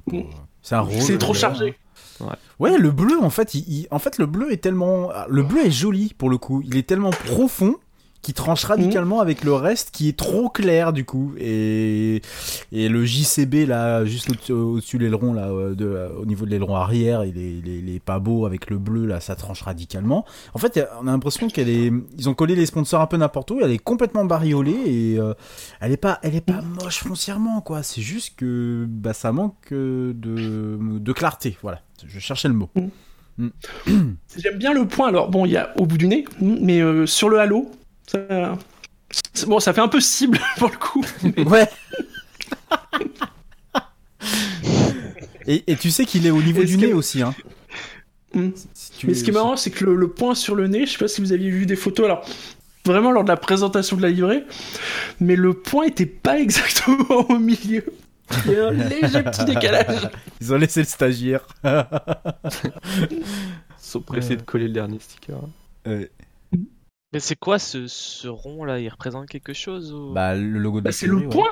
pff, 0.06 0.24
c'est 0.62 0.76
un 0.76 0.82
rose. 0.82 1.02
C'est 1.02 1.18
trop 1.18 1.34
ouais. 1.34 1.38
chargé. 1.40 1.76
Ouais, 2.60 2.78
le 2.78 2.92
bleu, 2.92 3.22
en 3.22 3.30
fait, 3.30 3.54
il, 3.56 3.68
il- 3.68 3.88
en 3.92 4.00
fait, 4.00 4.18
le 4.20 4.26
bleu 4.26 4.52
est 4.54 4.58
tellement, 4.58 5.10
le 5.28 5.44
bleu 5.44 5.66
est 5.66 5.72
joli 5.72 6.14
pour 6.18 6.30
le 6.30 6.38
coup. 6.38 6.62
Il 6.66 6.78
est 6.78 6.88
tellement 6.88 7.10
profond 7.10 7.76
qu'il 8.28 8.34
tranche 8.34 8.66
radicalement 8.66 9.22
avec 9.22 9.46
le 9.46 9.54
reste, 9.54 9.92
qui 9.92 10.10
est 10.10 10.18
trop 10.18 10.50
clair 10.50 10.92
du 10.92 11.06
coup. 11.06 11.32
Et 11.40 12.22
et 12.74 12.90
le 12.90 13.06
JCB 13.06 13.66
là, 13.66 14.04
juste 14.04 14.50
au- 14.50 14.74
au-dessus 14.74 14.98
de 14.98 15.04
l'aileron 15.04 15.32
là, 15.32 15.48
euh, 15.48 15.76
de, 15.76 15.86
euh, 15.86 16.10
au 16.20 16.26
niveau 16.26 16.46
de 16.46 16.52
l'aileron 16.52 16.76
arrière, 16.76 17.24
il 17.24 17.38
est, 17.38 17.54
il 17.60 17.70
est- 17.70 17.80
il 17.80 17.90
est 17.96 18.02
pas 18.04 18.20
beau 18.20 18.46
avec 18.46 18.70
le 18.70 18.78
bleu 18.78 19.06
là, 19.06 19.22
ça 19.22 19.36
tranche 19.38 19.62
radicalement. 19.62 20.26
En 20.54 20.60
fait, 20.60 20.86
on 21.02 21.08
a 21.08 21.12
l'impression 21.12 21.48
qu'elle 21.48 21.70
est, 21.70 21.90
ils 22.18 22.28
ont 22.28 22.34
collé 22.34 22.54
les 22.56 22.66
sponsors 22.66 23.00
un 23.00 23.08
peu 23.08 23.16
n'importe 23.16 23.50
où. 23.52 23.60
Elle 23.62 23.72
est 23.72 23.78
complètement 23.78 24.26
bariolée 24.26 24.78
et 24.86 25.20
euh, 25.20 25.34
elle 25.80 25.94
est 25.94 25.98
pas, 25.98 26.20
elle 26.22 26.36
est 26.36 26.42
pas 26.42 26.62
moche 26.62 26.98
foncièrement 27.00 27.62
quoi. 27.62 27.82
C'est 27.82 28.02
juste 28.02 28.36
que 28.36 28.86
bah 28.90 29.14
ça 29.14 29.32
manque 29.32 29.72
de 29.72 30.78
de 31.00 31.12
clarté. 31.14 31.58
Voilà, 31.62 31.80
je 32.06 32.20
cherchais 32.20 32.50
le 32.50 32.56
mot. 32.56 32.70
J'aime 33.88 34.58
bien 34.58 34.74
le 34.74 34.88
point. 34.88 35.08
Alors, 35.10 35.30
bon, 35.30 35.46
il 35.46 35.52
y 35.52 35.58
a 35.58 35.72
au 35.80 35.86
bout 35.86 35.98
du 35.98 36.08
nez, 36.08 36.26
mais 36.42 36.82
euh, 36.82 37.06
sur 37.06 37.30
le 37.30 37.40
halo, 37.40 37.70
ça. 38.08 38.58
Bon, 39.48 39.60
ça 39.60 39.74
fait 39.74 39.82
un 39.82 39.88
peu 39.88 40.02
cible 40.02 40.40
pour 40.58 40.70
le 40.70 40.78
coup. 40.78 41.06
Ouais. 41.50 41.68
et, 45.48 45.64
et 45.68 45.76
tu 45.76 45.92
sais 45.92 46.06
qu'il 46.06 46.26
est 46.26 46.32
au 46.32 46.42
niveau 46.42 46.64
du 46.64 46.78
que- 46.78 46.86
nez 46.88 46.94
aussi, 46.94 47.22
hein. 47.22 47.34
Hmm. 48.34 48.50
Si 48.74 48.92
tu- 48.92 49.08
Mais 49.08 49.14
ce 49.14 49.24
qui 49.24 49.30
est 49.30 49.34
marrant, 49.34 49.56
c'est 49.56 49.72
que 49.72 49.86
le, 49.86 49.96
le 49.96 50.10
point 50.10 50.36
sur 50.36 50.54
le 50.56 50.68
nez, 50.68 50.86
je 50.86 50.92
sais 50.92 50.98
pas 50.98 51.08
si 51.08 51.22
vous 51.22 51.32
aviez 51.32 51.50
vu 51.50 51.66
des 51.66 51.78
photos, 51.78 52.06
alors 52.06 52.26
vraiment 52.86 53.12
lors 53.12 53.24
de 53.24 53.30
la 53.30 53.38
présentation 53.38 53.96
de 53.98 54.02
la 54.02 54.10
livrée, 54.10 54.44
mais 55.20 55.36
le 55.36 55.54
point 55.54 55.86
était 55.86 56.06
pas 56.06 56.38
exactement 56.40 57.30
au 57.30 57.40
milieu. 57.40 57.86
Il 58.46 58.52
y 58.52 58.56
a 58.58 58.68
un 58.68 58.72
léger 58.90 59.24
petit 59.24 59.46
décalage. 59.46 60.10
Ils 60.42 60.54
ont 60.54 60.58
laissé 60.58 60.82
le 60.82 60.86
stagiaire. 60.86 61.48
Ils 61.64 63.24
sont 63.80 64.02
pressés 64.02 64.36
de 64.36 64.42
coller 64.42 64.68
le 64.68 64.74
dernier 64.74 65.00
sticker. 65.00 65.38
Ouais. 65.86 66.12
Mais 67.14 67.22
c'est 67.22 67.38
quoi 67.38 67.58
ce, 67.58 67.88
ce 67.88 68.28
rond 68.28 68.66
là 68.66 68.80
Il 68.80 68.90
représente 68.90 69.28
quelque 69.28 69.54
chose 69.54 69.94
ou... 69.94 70.12
Bah, 70.14 70.36
le 70.36 70.60
logo 70.60 70.80
de 70.80 70.84
Bah, 70.84 70.90
la 70.90 70.92
c'est 70.92 71.08
le 71.08 71.16
ouais. 71.16 71.28
point, 71.30 71.48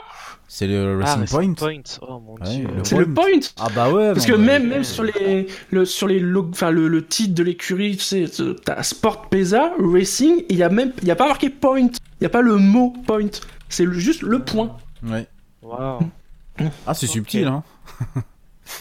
C'est 0.50 0.68
le 0.68 1.00
ah, 1.02 1.16
Racing 1.16 1.36
Racing 1.38 1.56
Point. 1.56 1.82
Oh 2.02 2.20
mon 2.20 2.34
Ouais, 2.34 2.58
dieu. 2.58 2.68
c'est 2.84 2.98
le 2.98 3.14
point. 3.14 3.40
Ah 3.58 3.68
bah 3.74 3.90
ouais. 3.90 4.14
Parce 4.14 4.28
non, 4.28 4.36
que 4.36 4.40
mais- 4.40 4.60
même, 4.60 4.68
même 4.68 4.84
sur 4.84 5.04
les, 5.04 5.48
le, 5.72 5.86
sur 5.86 6.08
les 6.10 6.20
log- 6.20 6.50
enfin 6.52 6.72
le, 6.72 6.90
le 6.90 7.06
titre 7.08 7.34
de 7.34 7.44
l'écurie, 7.44 7.96
tu 7.96 8.04
sais, 8.04 8.26
t'as 8.66 8.84
Sport 8.84 9.30
Pesa, 9.30 9.72
Racing, 9.80 10.40
et 10.42 10.46
il 10.50 10.58
y 10.58 10.64
a 10.64 10.68
même, 10.70 10.92
il 11.02 11.08
y 11.08 11.12
a 11.12 11.16
pas 11.16 11.28
marqué 11.28 11.50
point, 11.50 11.80
il 11.80 11.90
y 12.24 12.26
a 12.26 12.30
pas 12.30 12.42
le 12.42 12.58
mot 12.58 12.94
point, 13.08 13.30
c'est 13.70 13.86
le- 13.86 13.94
juste 13.94 14.24
le 14.24 14.40
point. 14.44 14.76
Ouais. 15.04 15.26
Waouh. 15.62 16.00
Ah, 16.86 16.94
c'est 16.94 17.08
subtil, 17.08 17.46
hein. 17.48 17.64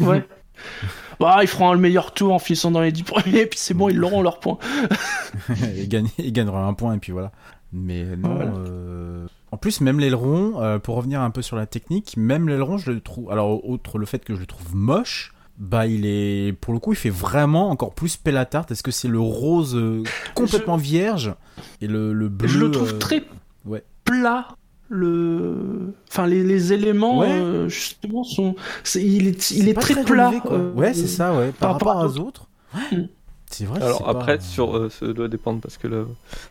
Ouais. 0.01 0.27
bah, 1.21 1.39
ils 1.43 1.49
feront 1.49 1.73
le 1.73 1.79
meilleur 1.79 2.13
tour 2.13 2.33
en 2.33 2.39
finissant 2.39 2.71
dans 2.71 2.81
les 2.81 2.93
10 2.93 3.03
premiers, 3.05 3.47
puis 3.47 3.59
c'est 3.59 3.75
bon, 3.75 3.89
ils 3.89 3.97
l'auront 3.97 4.23
leur 4.23 4.41
point. 4.41 4.59
il, 5.77 5.89
gagne, 5.89 6.09
il 6.19 6.33
gagnera 6.33 6.65
un 6.67 6.75
point 6.75 6.95
et 6.95 6.99
puis 6.99 7.13
voilà. 7.13 7.33
Mais 7.73 8.05
non. 8.17 8.35
Voilà. 8.35 8.53
euh, 8.53 9.27
En 9.51 9.57
plus, 9.57 9.81
même 9.81 9.99
l'aileron, 9.99 10.63
euh, 10.63 10.79
pour 10.79 10.95
revenir 10.97 11.21
un 11.21 11.31
peu 11.31 11.43
sur 11.43 11.57
la 11.57 11.67
technique, 11.67 12.17
même 12.17 12.49
l'aileron, 12.49 12.79
je 12.79 12.93
le 12.93 13.01
trouve. 13.01 13.31
Alors, 13.33 13.69
outre 13.69 13.99
le 13.99 14.07
fait 14.07 14.25
que 14.25 14.35
je 14.35 14.41
le 14.41 14.47
trouve 14.47 14.75
moche, 14.77 15.33
bah, 15.59 15.87
il 15.87 16.07
est. 16.07 16.53
Pour 16.53 16.73
le 16.73 16.79
coup, 16.81 16.93
il 16.93 16.97
fait 16.97 17.11
vraiment 17.11 17.71
encore 17.71 17.93
plus 17.95 18.17
pelle 18.17 18.37
à 18.37 18.45
tarte. 18.45 18.71
Est-ce 18.71 18.83
que 18.83 18.91
c'est 18.93 19.09
le 19.09 19.21
rose 19.21 19.75
euh, 19.77 20.03
complètement 20.35 20.77
vierge 20.77 21.35
et 21.81 21.87
le, 21.89 22.13
le 22.13 22.29
bleu 22.29 22.49
je 22.49 22.59
le 22.59 22.71
trouve 22.71 22.95
euh, 22.95 22.99
très 22.99 23.25
ouais. 23.65 23.83
plat. 24.05 24.49
Le, 24.97 25.93
enfin 26.09 26.27
les, 26.29 26.45
les 26.45 26.73
éléments 26.73 27.19
Ouais. 27.19 27.29
euh, 27.31 27.69
justement 27.69 28.23
sont, 28.23 28.55
il 28.95 29.27
est, 29.27 29.51
il 29.51 29.69
est 29.69 29.75
très, 29.75 29.95
très 29.95 30.05
plat. 30.05 30.29
relevé, 30.29 30.41
quoi. 30.41 30.53
euh, 30.57 30.73
ouais, 30.73 30.95
c'est 30.95 31.09
ça, 31.09 31.35
ouais. 31.37 31.49
Par, 31.51 31.59
par 31.59 31.73
rapport 31.73 32.01
à 32.01 32.07
aux 32.07 32.19
autres. 32.19 32.47
Ouais. 32.75 33.09
C'est 33.51 33.65
vrai. 33.65 33.83
Alors 33.83 34.09
après, 34.09 34.37
pas- 34.39 34.43
sur, 34.45 34.77
euh, 34.77 34.89
ça 34.91 35.13
doit 35.13 35.27
dépendre 35.29 35.61
parce 35.61 35.77
que 35.79 35.89
là, 35.89 36.05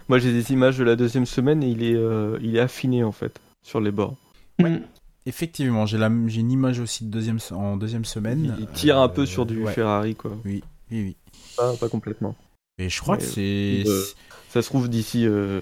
moi 0.10 0.20
j'ai 0.20 0.34
des 0.34 0.52
images 0.52 0.78
de 0.78 0.84
la 0.84 0.96
deuxième 0.98 1.26
semaine 1.26 1.64
et 1.64 1.70
il 1.70 1.84
est, 1.84 1.96
euh, 1.96 2.38
il 2.42 2.56
est 2.58 2.60
affiné 2.60 3.04
en 3.04 3.12
fait 3.14 3.40
sur 3.62 3.80
les 3.80 3.92
bords. 3.92 4.16
mm. 4.60 4.78
Effectivement, 5.26 5.86
j'ai 5.86 5.98
la- 5.98 6.12
j'ai 6.28 6.42
une 6.42 6.52
image 6.52 6.82
aussi 6.82 7.06
de 7.06 7.10
deuxième, 7.10 7.40
en 7.52 7.78
deuxième 7.78 8.04
semaine. 8.04 8.56
Il 8.60 8.68
tire 8.68 8.98
un 9.00 9.08
peu 9.08 9.22
Euh, 9.22 9.26
sur 9.26 9.46
du 9.46 9.64
ouais. 9.64 9.72
Ferrari, 9.72 10.16
quoi. 10.16 10.32
Oui, 10.44 10.62
oui, 10.92 11.02
oui. 11.02 11.16
Pas, 11.56 11.74
pas 11.78 11.88
complètement. 11.88 12.36
Et 12.78 12.90
je 12.90 13.00
crois 13.00 13.16
Ouais, 13.16 13.22
que 13.22 13.26
c'est. 13.28 13.84
euh, 13.88 14.04
Ça 14.50 14.62
se 14.62 14.68
trouve, 14.68 14.90
d'ici 14.90 15.26
euh, 15.26 15.62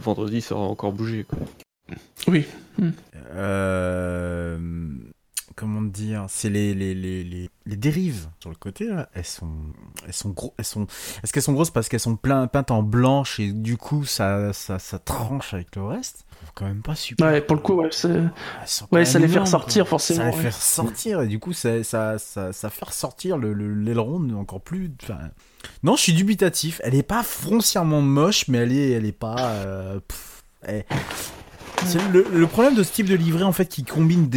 vendredi, 0.00 0.40
ça 0.40 0.54
aura 0.54 0.66
encore 0.68 0.92
bougé, 0.92 1.24
quoi. 1.28 1.38
Oui. 2.28 2.46
Euh, 3.34 4.58
comment 5.56 5.82
dire 5.82 6.26
C'est 6.28 6.48
les, 6.50 6.74
les, 6.74 6.94
les, 6.94 7.24
les, 7.24 7.50
les 7.66 7.76
dérives 7.76 8.28
sur 8.40 8.50
le 8.50 8.56
côté 8.56 8.86
là. 8.86 9.08
Elles 9.14 9.24
sont, 9.24 9.50
elles 10.06 10.12
sont 10.12 10.30
gros. 10.30 10.54
Elles 10.58 10.64
sont. 10.64 10.86
Est-ce 11.22 11.32
qu'elles 11.32 11.42
sont 11.42 11.52
grosses 11.52 11.70
parce 11.70 11.88
qu'elles 11.88 12.00
sont 12.00 12.16
plein, 12.16 12.46
peintes 12.46 12.70
en 12.70 12.82
blanche 12.82 13.38
et 13.40 13.52
du 13.52 13.76
coup 13.76 14.04
ça, 14.04 14.52
ça, 14.52 14.78
ça 14.78 14.98
tranche 14.98 15.54
avec 15.54 15.76
le 15.76 15.84
reste? 15.84 16.24
Quand 16.54 16.66
même 16.66 16.82
pas 16.82 16.94
super. 16.94 17.26
Ouais, 17.26 17.40
pour 17.40 17.56
le 17.56 17.62
coup, 17.62 17.72
ouais, 17.74 17.88
ouais, 18.92 19.04
ça 19.04 19.18
les 19.18 19.28
fait 19.28 19.38
ressortir 19.38 19.88
forcément. 19.88 20.20
Ça 20.20 20.30
les 20.30 20.36
ouais. 20.36 20.42
fait 20.42 20.48
ressortir 20.56 21.22
et 21.22 21.26
du 21.26 21.38
coup 21.38 21.52
ça, 21.52 21.82
ça, 21.82 22.18
ça, 22.18 22.52
ça 22.52 22.70
fait 22.70 22.84
ressortir 22.84 23.38
le- 23.38 23.54
le- 23.54 23.74
l'aileron 23.74 24.28
encore 24.38 24.60
plus. 24.60 24.90
Non, 25.82 25.96
je 25.96 26.02
suis 26.02 26.12
dubitatif. 26.12 26.80
Elle 26.84 26.94
est 26.94 27.02
pas 27.02 27.22
foncièrement 27.22 28.02
moche, 28.02 28.46
mais 28.48 28.58
elle 28.58 28.72
est, 28.72 28.90
elle 28.90 29.06
est 29.06 29.12
pas. 29.12 29.36
euh, 29.38 30.00
pff, 30.00 30.42
elle- 30.62 30.84
c'est 30.90 31.32
le, 32.12 32.24
le 32.32 32.46
problème 32.46 32.74
de 32.74 32.82
ce 32.82 32.92
type 32.92 33.08
de 33.08 33.14
livret 33.14 33.42
en 33.44 33.52
fait 33.52 33.66
qui 33.66 33.84
combine 33.84 34.28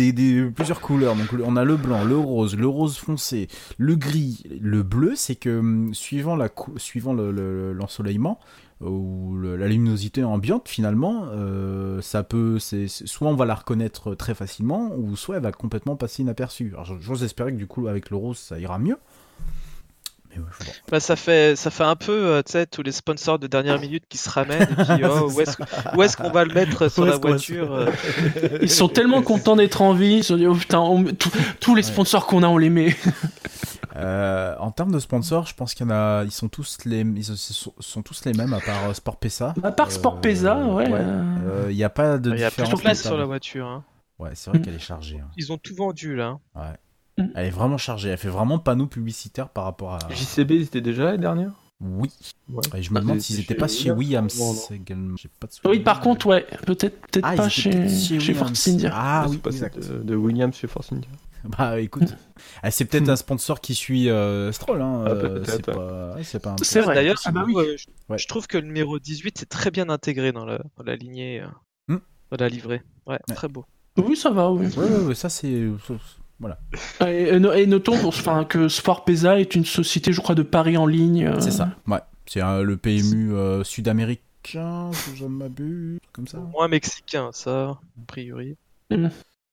plusieurs 0.55 0.81
couleurs. 0.81 1.15
Donc 1.15 1.27
on 1.45 1.55
a 1.55 1.63
le 1.63 1.77
blanc, 1.77 2.03
le 2.03 2.17
rose, 2.17 2.55
le 2.55 2.67
rose 2.67 2.97
foncé, 2.97 3.47
le 3.77 3.95
gris, 3.95 4.43
le 4.59 4.83
bleu, 4.83 5.13
c'est 5.15 5.35
que 5.35 5.59
hum, 5.59 5.93
suivant 5.93 6.35
cou- 6.49 6.77
suivant 6.77 7.13
le- 7.31 7.73
l'ensoleillement 7.73 8.39
ou 8.81 9.35
la 9.41 9.67
luminosité 9.67 10.23
ambiante 10.23 10.69
finalement, 10.69 11.25
euh, 11.31 11.99
ça 12.01 12.21
peut, 12.23 12.59
c'est 12.59 12.87
soit 12.87 13.27
on 13.27 13.33
va 13.35 13.45
la 13.45 13.55
reconnaître 13.55 14.13
très 14.13 14.35
facilement 14.35 14.91
ou 14.95 15.15
soit 15.15 15.37
elle 15.37 15.43
va 15.43 15.51
complètement 15.51 15.95
passer 15.95 16.21
inaperçue. 16.21 16.73
Alors 16.73 17.01
j'ose 17.01 17.23
espérer 17.23 17.51
que 17.53 17.57
du 17.57 17.67
coup 17.67 17.87
avec 17.87 18.09
le 18.09 18.17
rose 18.17 18.37
ça 18.37 18.59
ira 18.59 18.77
mieux. 18.77 18.97
Mais 20.31 20.37
ouais, 20.39 20.45
je 20.59 20.63
vois. 20.65 20.73
Bah, 20.91 20.99
ça 20.99 21.15
fait 21.15 21.55
ça 21.55 21.69
fait 21.71 21.83
un 21.83 21.95
peu 21.95 22.11
euh, 22.11 22.41
tu 22.43 22.51
sais 22.53 22.65
tous 22.65 22.81
les 22.83 22.91
sponsors 22.91 23.39
de 23.39 23.47
dernière 23.47 23.79
minute 23.79 24.03
qui 24.09 24.17
se 24.17 24.29
ramènent 24.29 24.61
et 24.63 24.83
puis 24.95 25.03
oh, 25.09 25.31
où 25.31 25.41
est-ce 25.41 25.57
que- 25.57 25.63
où 25.97 26.03
est-ce 26.03 26.17
qu'on 26.17 26.29
va 26.31 26.43
le 26.45 26.53
mettre 26.53 26.89
sur 26.89 27.05
la 27.05 27.17
voiture 27.17 27.73
euh, 27.73 27.91
Ils 28.61 28.69
sont 28.69 28.87
tellement 28.89 29.21
contents 29.21 29.55
d'être 29.55 29.81
en 29.81 29.93
vie. 29.93 30.17
Ils 30.17 30.23
se 30.23 30.33
dit, 30.33 30.45
oh 30.47 30.53
putain, 30.55 30.79
on- 30.79 31.03
tous- 31.05 31.31
tous 31.59 31.75
les 31.75 31.83
sponsors 31.83 32.25
qu'on 32.27 32.43
a, 32.43 32.47
on 32.47 32.57
les 32.57 32.69
met. 32.69 32.95
Euh, 33.95 34.55
en 34.59 34.69
termes 34.69 34.91
de 34.91 34.99
sponsors, 34.99 35.47
je 35.47 35.55
pense 35.55 35.73
qu'il 35.73 35.87
y 35.87 35.89
en 35.89 35.91
a, 35.91 36.23
ils 36.23 36.29
sont 36.31 36.49
tous 36.49 36.77
les, 36.85 36.99
ils 36.99 37.23
sont, 37.23 37.73
sont 37.79 38.01
tous 38.03 38.25
les 38.25 38.33
mêmes 38.33 38.53
à 38.53 38.59
part 38.59 38.89
euh, 38.89 38.93
Sport 38.93 39.17
Pesa. 39.17 39.55
À 39.63 39.71
part 39.71 39.91
Sport 39.91 40.21
Pesa, 40.21 40.55
ouais. 40.67 40.85
Euh, 40.91 41.65
Il 41.71 41.75
n'y 41.75 41.83
a 41.83 41.89
pas 41.89 42.19
de 42.19 42.31
Il 42.31 42.39
y 42.39 42.43
a 42.43 42.51
plus 42.51 42.69
de 42.69 42.75
place 42.75 43.01
sur 43.01 43.17
la 43.17 43.25
voiture. 43.25 43.65
hein. 43.65 43.83
Ouais, 44.19 44.31
c'est 44.35 44.51
vrai 44.51 44.59
Mm. 44.59 44.61
qu'elle 44.61 44.75
est 44.75 44.79
chargée. 44.79 45.19
hein. 45.19 45.27
Ils 45.35 45.51
ont 45.51 45.57
tout 45.57 45.73
vendu 45.73 46.15
là. 46.15 46.37
Elle 47.17 47.47
est 47.47 47.49
vraiment 47.49 47.77
chargée. 47.77 48.09
Elle 48.09 48.17
fait 48.17 48.29
vraiment 48.29 48.59
panneau 48.59 48.85
publicitaire 48.87 49.49
par 49.49 49.63
rapport 49.63 49.93
à. 49.95 49.99
JCB, 50.13 50.51
ils 50.51 50.61
étaient 50.63 50.81
déjà 50.81 51.05
l'année 51.05 51.17
dernière 51.17 51.51
Oui. 51.81 52.11
Ouais. 52.49 52.61
Et 52.75 52.83
je 52.83 52.93
me 52.93 52.99
demande 52.99 53.17
Ah, 53.17 53.21
s'ils 53.21 53.37
c'est 53.37 53.41
étaient 53.43 53.53
chez 53.55 53.59
pas 53.59 53.67
chez 53.67 53.91
Williams, 53.91 54.67
également. 54.71 55.15
J'ai 55.17 55.29
pas 55.39 55.47
de. 55.47 55.69
Oui, 55.69 55.79
par 55.79 55.99
contre, 56.01 56.27
ouais, 56.27 56.45
peut-être 56.65 56.99
peut-être 57.07 57.25
Ah, 57.27 57.35
pas 57.35 57.49
chez, 57.49 57.71
chez 57.89 58.17
Williams. 58.17 58.37
Force 58.37 58.67
India. 58.67 58.91
Ah 58.93 59.25
oui, 59.29 59.39
exact. 59.45 59.79
de, 59.79 60.03
de 60.03 60.15
Williams 60.15 60.55
chez 60.55 60.67
Force 60.67 60.91
India. 60.91 61.09
Bah 61.43 61.79
écoute, 61.79 62.15
Ah, 62.63 62.71
c'est 62.71 62.83
peut-être 62.85 63.07
Mm. 63.07 63.11
un 63.11 63.15
sponsor 63.15 63.61
qui 63.61 63.73
suit 63.75 64.09
euh, 64.09 64.51
Stroll. 64.51 64.81
Hein. 64.81 65.03
Ah, 65.05 65.09
euh, 65.11 65.43
c'est 65.45 65.67
ouais. 65.67 65.73
pas, 65.75 66.15
ouais, 66.15 66.23
c'est 66.23 66.39
pas 66.41 66.49
un. 66.51 66.55
C'est 66.61 66.81
vrai. 66.81 66.95
D'ailleurs, 66.95 67.17
Ah 67.25 67.31
bah 67.31 67.45
je, 67.47 67.53
oui. 67.53 67.63
euh, 67.63 67.75
je, 67.77 67.85
Ouais. 68.09 68.17
je 68.17 68.27
trouve 68.27 68.47
que 68.47 68.57
le 68.57 68.65
numéro 68.65 68.97
18 68.99 69.37
c'est 69.37 69.47
très 69.47 69.69
bien 69.71 69.87
intégré 69.89 70.31
dans 70.31 70.45
la, 70.45 70.57
dans 70.77 70.83
la 70.83 70.95
lignée, 70.95 71.41
euh, 71.41 71.93
Hmm. 71.93 71.99
dans 72.31 72.37
la 72.39 72.49
livrée. 72.49 72.81
Ouais, 73.05 73.19
Ouais. 73.29 73.35
très 73.35 73.47
beau. 73.47 73.65
Oui, 73.97 74.15
ça 74.17 74.31
va, 74.31 74.51
oui. 74.51 74.65
Ouais, 74.75 74.83
ouais, 74.83 75.03
ouais, 75.05 75.15
ça 75.15 75.29
c'est. 75.29 75.67
Voilà. 76.39 76.59
Et, 77.07 77.29
et 77.29 77.39
no- 77.39 77.53
et 77.53 77.65
notons 77.65 77.97
pour- 77.97 78.09
enfin, 78.09 78.43
que 78.45 78.67
Sport 78.67 79.05
Pesa 79.05 79.39
est 79.39 79.55
une 79.55 79.65
société, 79.65 80.13
je 80.13 80.21
crois, 80.21 80.35
de 80.35 80.43
paris 80.43 80.77
en 80.77 80.85
ligne. 80.85 81.25
euh, 81.27 81.39
C'est 81.39 81.51
ça. 81.51 81.69
Ouais. 81.87 81.99
C'est 82.27 82.43
euh, 82.43 82.61
le 82.63 82.77
PMU 82.77 83.33
euh, 83.33 83.63
sud-américain, 83.63 84.91
si 84.93 85.15
je 85.15 85.25
m'abuse, 85.25 85.99
comme 86.13 86.27
ça. 86.27 86.37
Moins 86.37 86.67
mexicain, 86.67 87.29
ça, 87.33 87.69
a 87.69 87.79
priori. 88.07 88.55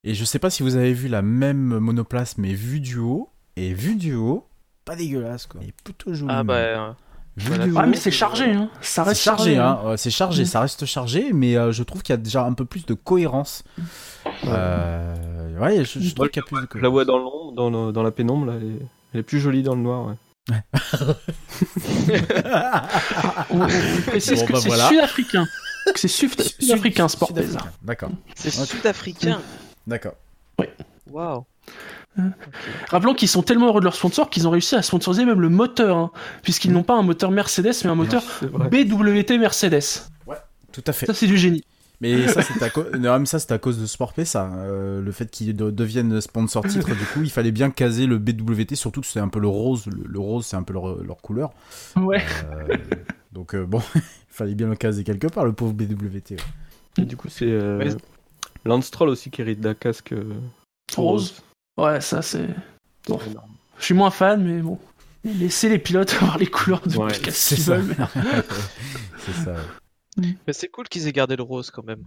Et 0.04 0.14
je 0.14 0.24
sais 0.24 0.38
pas 0.38 0.50
si 0.50 0.62
vous 0.62 0.76
avez 0.76 0.92
vu 0.92 1.08
la 1.08 1.22
même 1.22 1.78
monoplace, 1.78 2.36
mais 2.38 2.52
vue 2.52 2.80
du 2.80 2.98
haut. 2.98 3.30
Et 3.56 3.72
vue 3.72 3.94
du 3.96 4.14
haut, 4.14 4.46
pas 4.84 4.96
dégueulasse 4.96 5.46
quoi. 5.46 5.60
Il 5.62 5.68
est 5.68 5.82
plutôt 5.84 6.12
joli. 6.12 6.32
Ah 6.34 6.42
bah, 6.42 6.54
euh, 6.54 6.90
Vue 7.36 7.48
voilà. 7.48 7.66
Ah, 7.76 7.86
mais 7.86 7.96
c'est 7.96 8.10
chargé, 8.12 8.52
hein. 8.52 8.68
Ça 8.80 9.02
c'est 9.02 9.08
reste 9.10 9.22
chargé, 9.22 9.56
hein. 9.56 9.80
hein. 9.84 9.90
Ouais, 9.90 9.96
c'est 9.96 10.10
chargé, 10.10 10.42
Mm. 10.42 10.46
ça 10.46 10.60
reste 10.60 10.84
chargé, 10.86 11.32
mais 11.32 11.56
euh, 11.56 11.72
je 11.72 11.82
trouve 11.82 12.02
qu'il 12.02 12.12
y 12.12 12.18
a 12.18 12.20
déjà 12.20 12.44
un 12.44 12.52
peu 12.52 12.64
plus 12.64 12.84
de 12.86 12.94
cohérence. 12.94 13.64
Euh, 14.46 15.58
ouais, 15.58 15.84
je, 15.84 15.98
je 16.00 16.14
trouve 16.14 16.28
qu'il 16.28 16.42
y 16.42 16.44
a 16.44 16.66
plus 16.66 16.78
de 16.78 16.82
la 16.82 16.88
vois 16.88 17.04
dans 17.04 17.18
l'ombre, 17.18 17.52
dans, 17.52 17.70
le- 17.70 17.92
dans 17.92 18.02
la 18.02 18.10
pénombre, 18.10 18.46
là, 18.46 18.54
elle 18.60 18.66
est, 18.68 18.78
elle 19.14 19.20
est 19.20 19.22
plus 19.22 19.40
jolie 19.40 19.62
dans 19.62 19.74
le 19.74 19.82
noir. 19.82 20.06
Ouais. 20.06 20.58
On, 23.50 23.60
on 23.62 24.00
précise 24.06 24.40
Bon, 24.40 24.46
que 24.46 24.52
bah, 24.52 24.58
c'est 24.60 24.68
voilà. 24.68 24.88
sud-africain. 24.88 25.46
Que 25.92 26.00
c'est 26.00 26.08
sud- 26.08 26.40
sud-africain, 26.40 27.08
Sport 27.08 27.32
Pesa. 27.32 27.48
Sud-africain. 27.50 27.72
D'accord, 27.82 28.10
c'est 28.34 28.58
Ok. 28.60 28.66
sud-africain. 28.66 29.40
d'accord. 29.86 30.14
Waouh. 31.10 31.44
Rappelons 32.90 33.14
qu'ils 33.14 33.28
sont 33.28 33.42
tellement 33.42 33.66
heureux 33.66 33.80
de 33.80 33.84
leur 33.84 33.94
sponsor 33.94 34.30
qu'ils 34.30 34.46
ont 34.46 34.50
réussi 34.50 34.74
à 34.76 34.82
sponsoriser 34.82 35.24
même 35.24 35.40
le 35.40 35.48
moteur, 35.48 35.96
hein, 35.96 36.10
puisqu'ils 36.42 36.72
n'ont 36.72 36.82
pas 36.84 36.94
un 36.94 37.02
moteur 37.02 37.30
Mercedes, 37.30 37.72
mais 37.84 37.90
un 37.90 37.94
moteur 37.94 38.22
C'est 38.40 38.46
vrai. 38.46 38.68
BWT 38.68 39.38
Mercedes. 39.38 39.82
Tout 40.72 40.82
à 40.88 40.92
fait. 40.92 41.06
Ça, 41.06 41.14
c'est 41.14 41.26
du 41.28 41.36
génie. 41.38 41.62
Mais 42.00 42.28
ça, 42.28 42.42
c'est 42.42 42.62
à, 42.62 42.70
cause... 42.70 42.86
non, 42.98 43.18
mais 43.20 43.26
ça, 43.26 43.38
c'est 43.38 43.52
à 43.52 43.58
cause 43.58 43.80
de 43.80 43.86
Sport 43.86 44.12
ça. 44.24 44.50
Euh, 44.56 45.00
le 45.00 45.12
fait 45.12 45.30
qu'ils 45.30 45.54
de- 45.56 45.70
deviennent 45.70 46.20
sponsor 46.20 46.64
titre, 46.66 46.88
du 46.88 47.04
coup, 47.06 47.22
il 47.22 47.30
fallait 47.30 47.52
bien 47.52 47.70
caser 47.70 48.06
le 48.06 48.18
BWT, 48.18 48.74
surtout 48.74 49.00
que 49.00 49.06
c'est 49.06 49.20
un 49.20 49.28
peu 49.28 49.38
le 49.38 49.48
rose. 49.48 49.86
Le, 49.86 50.02
le 50.06 50.18
rose, 50.18 50.44
c'est 50.44 50.56
un 50.56 50.62
peu 50.64 50.72
leur, 50.74 51.02
leur 51.02 51.18
couleur. 51.18 51.52
Ouais. 51.96 52.22
Euh, 52.52 52.76
donc, 53.32 53.54
euh, 53.54 53.64
bon, 53.64 53.80
il 53.94 54.02
fallait 54.28 54.54
bien 54.54 54.68
le 54.68 54.76
caser 54.76 55.04
quelque 55.04 55.28
part, 55.28 55.44
le 55.44 55.52
pauvre 55.52 55.72
BWT. 55.72 56.32
ouais. 56.32 56.36
Et 56.98 57.02
du 57.02 57.16
coup, 57.16 57.28
c'est 57.28 57.46
euh, 57.50 57.78
Ouais. 57.78 57.96
Lance 58.64 58.90
aussi 59.00 59.30
qui 59.30 59.40
hérite 59.42 59.60
d'un 59.60 59.74
casque 59.74 60.12
euh, 60.12 60.34
Rose. 60.96 61.34
Ouais, 61.76 62.00
ça, 62.00 62.22
c'est. 62.22 62.48
Bon. 63.08 63.18
Je 63.78 63.84
suis 63.84 63.94
moins 63.94 64.10
fan, 64.10 64.42
mais 64.42 64.60
bon. 64.62 64.78
Laissez 65.24 65.68
les 65.68 65.78
pilotes 65.78 66.14
avoir 66.20 66.38
les 66.38 66.46
couleurs 66.46 66.86
de 66.86 66.96
Ouais, 66.96 67.12
casque 67.12 67.54
qu'ils 67.54 67.64
veulent. 67.64 67.94
c'est 69.18 69.44
ça. 69.44 69.54
ouais. 70.18 70.36
Mais 70.46 70.52
c'est 70.52 70.68
cool 70.68 70.88
qu'ils 70.88 71.06
aient 71.08 71.12
gardé 71.12 71.36
le 71.36 71.42
rose 71.42 71.70
quand 71.70 71.84
même. 71.84 72.04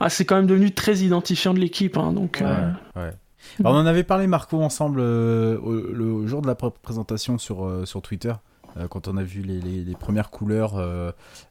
Ah, 0.00 0.08
c'est 0.10 0.24
quand 0.24 0.36
même 0.36 0.46
devenu 0.46 0.72
très 0.72 0.98
identifiant 0.98 1.54
de 1.54 1.58
l'équipe, 1.60 1.96
hein, 1.96 2.12
donc. 2.12 2.38
Ouais, 2.40 2.46
euh, 2.48 2.70
ouais. 2.96 3.12
Alors, 3.60 3.74
on 3.74 3.76
en 3.78 3.86
avait 3.86 4.02
parlé, 4.04 4.26
Marco, 4.26 4.60
ensemble 4.62 5.00
euh, 5.00 5.58
au, 5.58 5.72
le 5.72 6.26
jour 6.26 6.42
de 6.42 6.46
la 6.46 6.54
pr- 6.54 6.72
présentation 6.82 7.38
sur, 7.38 7.64
euh, 7.64 7.86
sur 7.86 8.02
Twitter. 8.02 8.32
euh, 8.76 8.86
quand 8.88 9.08
on 9.08 9.16
a 9.16 9.22
vu 9.22 9.42
les, 9.42 9.60
les- 9.60 9.82
les 9.84 9.94
premières 9.94 10.30
couleurs, 10.30 10.74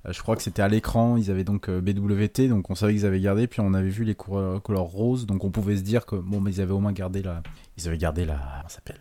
je 0.08 0.22
crois 0.22 0.36
que 0.36 0.42
c'était 0.44 0.62
à 0.62 0.68
l'écran, 0.68 1.18
ils 1.18 1.32
avaient 1.32 1.44
donc 1.44 1.70
BWT, 1.70 2.48
donc 2.50 2.70
on 2.70 2.76
savait 2.76 2.94
qu'ils 2.94 3.06
avaient 3.06 3.20
gardé, 3.20 3.48
puis 3.48 3.60
on 3.62 3.74
avait 3.74 3.90
vu 3.90 4.04
les 4.04 4.16
couleurs, 4.16 4.62
couleurs 4.62 4.84
roses, 4.84 5.26
donc 5.26 5.44
on 5.44 5.50
pouvait 5.50 5.78
se 5.78 5.82
dire 5.84 6.06
que 6.06 6.16
bon, 6.16 6.40
mais 6.42 6.52
ils 6.52 6.62
avaient 6.62 6.72
au 6.74 6.80
moins 6.80 6.94
gardé 6.94 7.22
la, 7.24 7.42
ils 7.78 7.88
avaient 7.88 7.98
gardé 7.98 8.24
la, 8.26 8.40
s'appelle, 8.68 9.00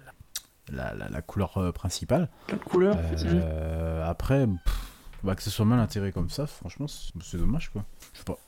la, 0.73 0.95
la, 0.95 1.09
la 1.09 1.23
couleur 1.23 1.73
principale. 1.75 2.29
la 2.51 2.57
couleur. 2.59 2.97
Euh, 3.25 4.09
après, 4.09 4.47
pff, 4.47 4.88
bah, 5.23 5.35
que 5.35 5.43
ce 5.43 5.51
soit 5.51 5.65
mal 5.65 5.79
intégré 5.81 6.13
comme 6.13 6.31
ça, 6.31 6.47
franchement, 6.47 6.87
c'est 6.89 7.37
dommage 7.39 7.71
quoi. 7.71 7.85
Je 8.13 8.19
sais 8.19 8.25
pas. 8.25 8.39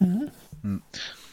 Mhm. 0.00 0.80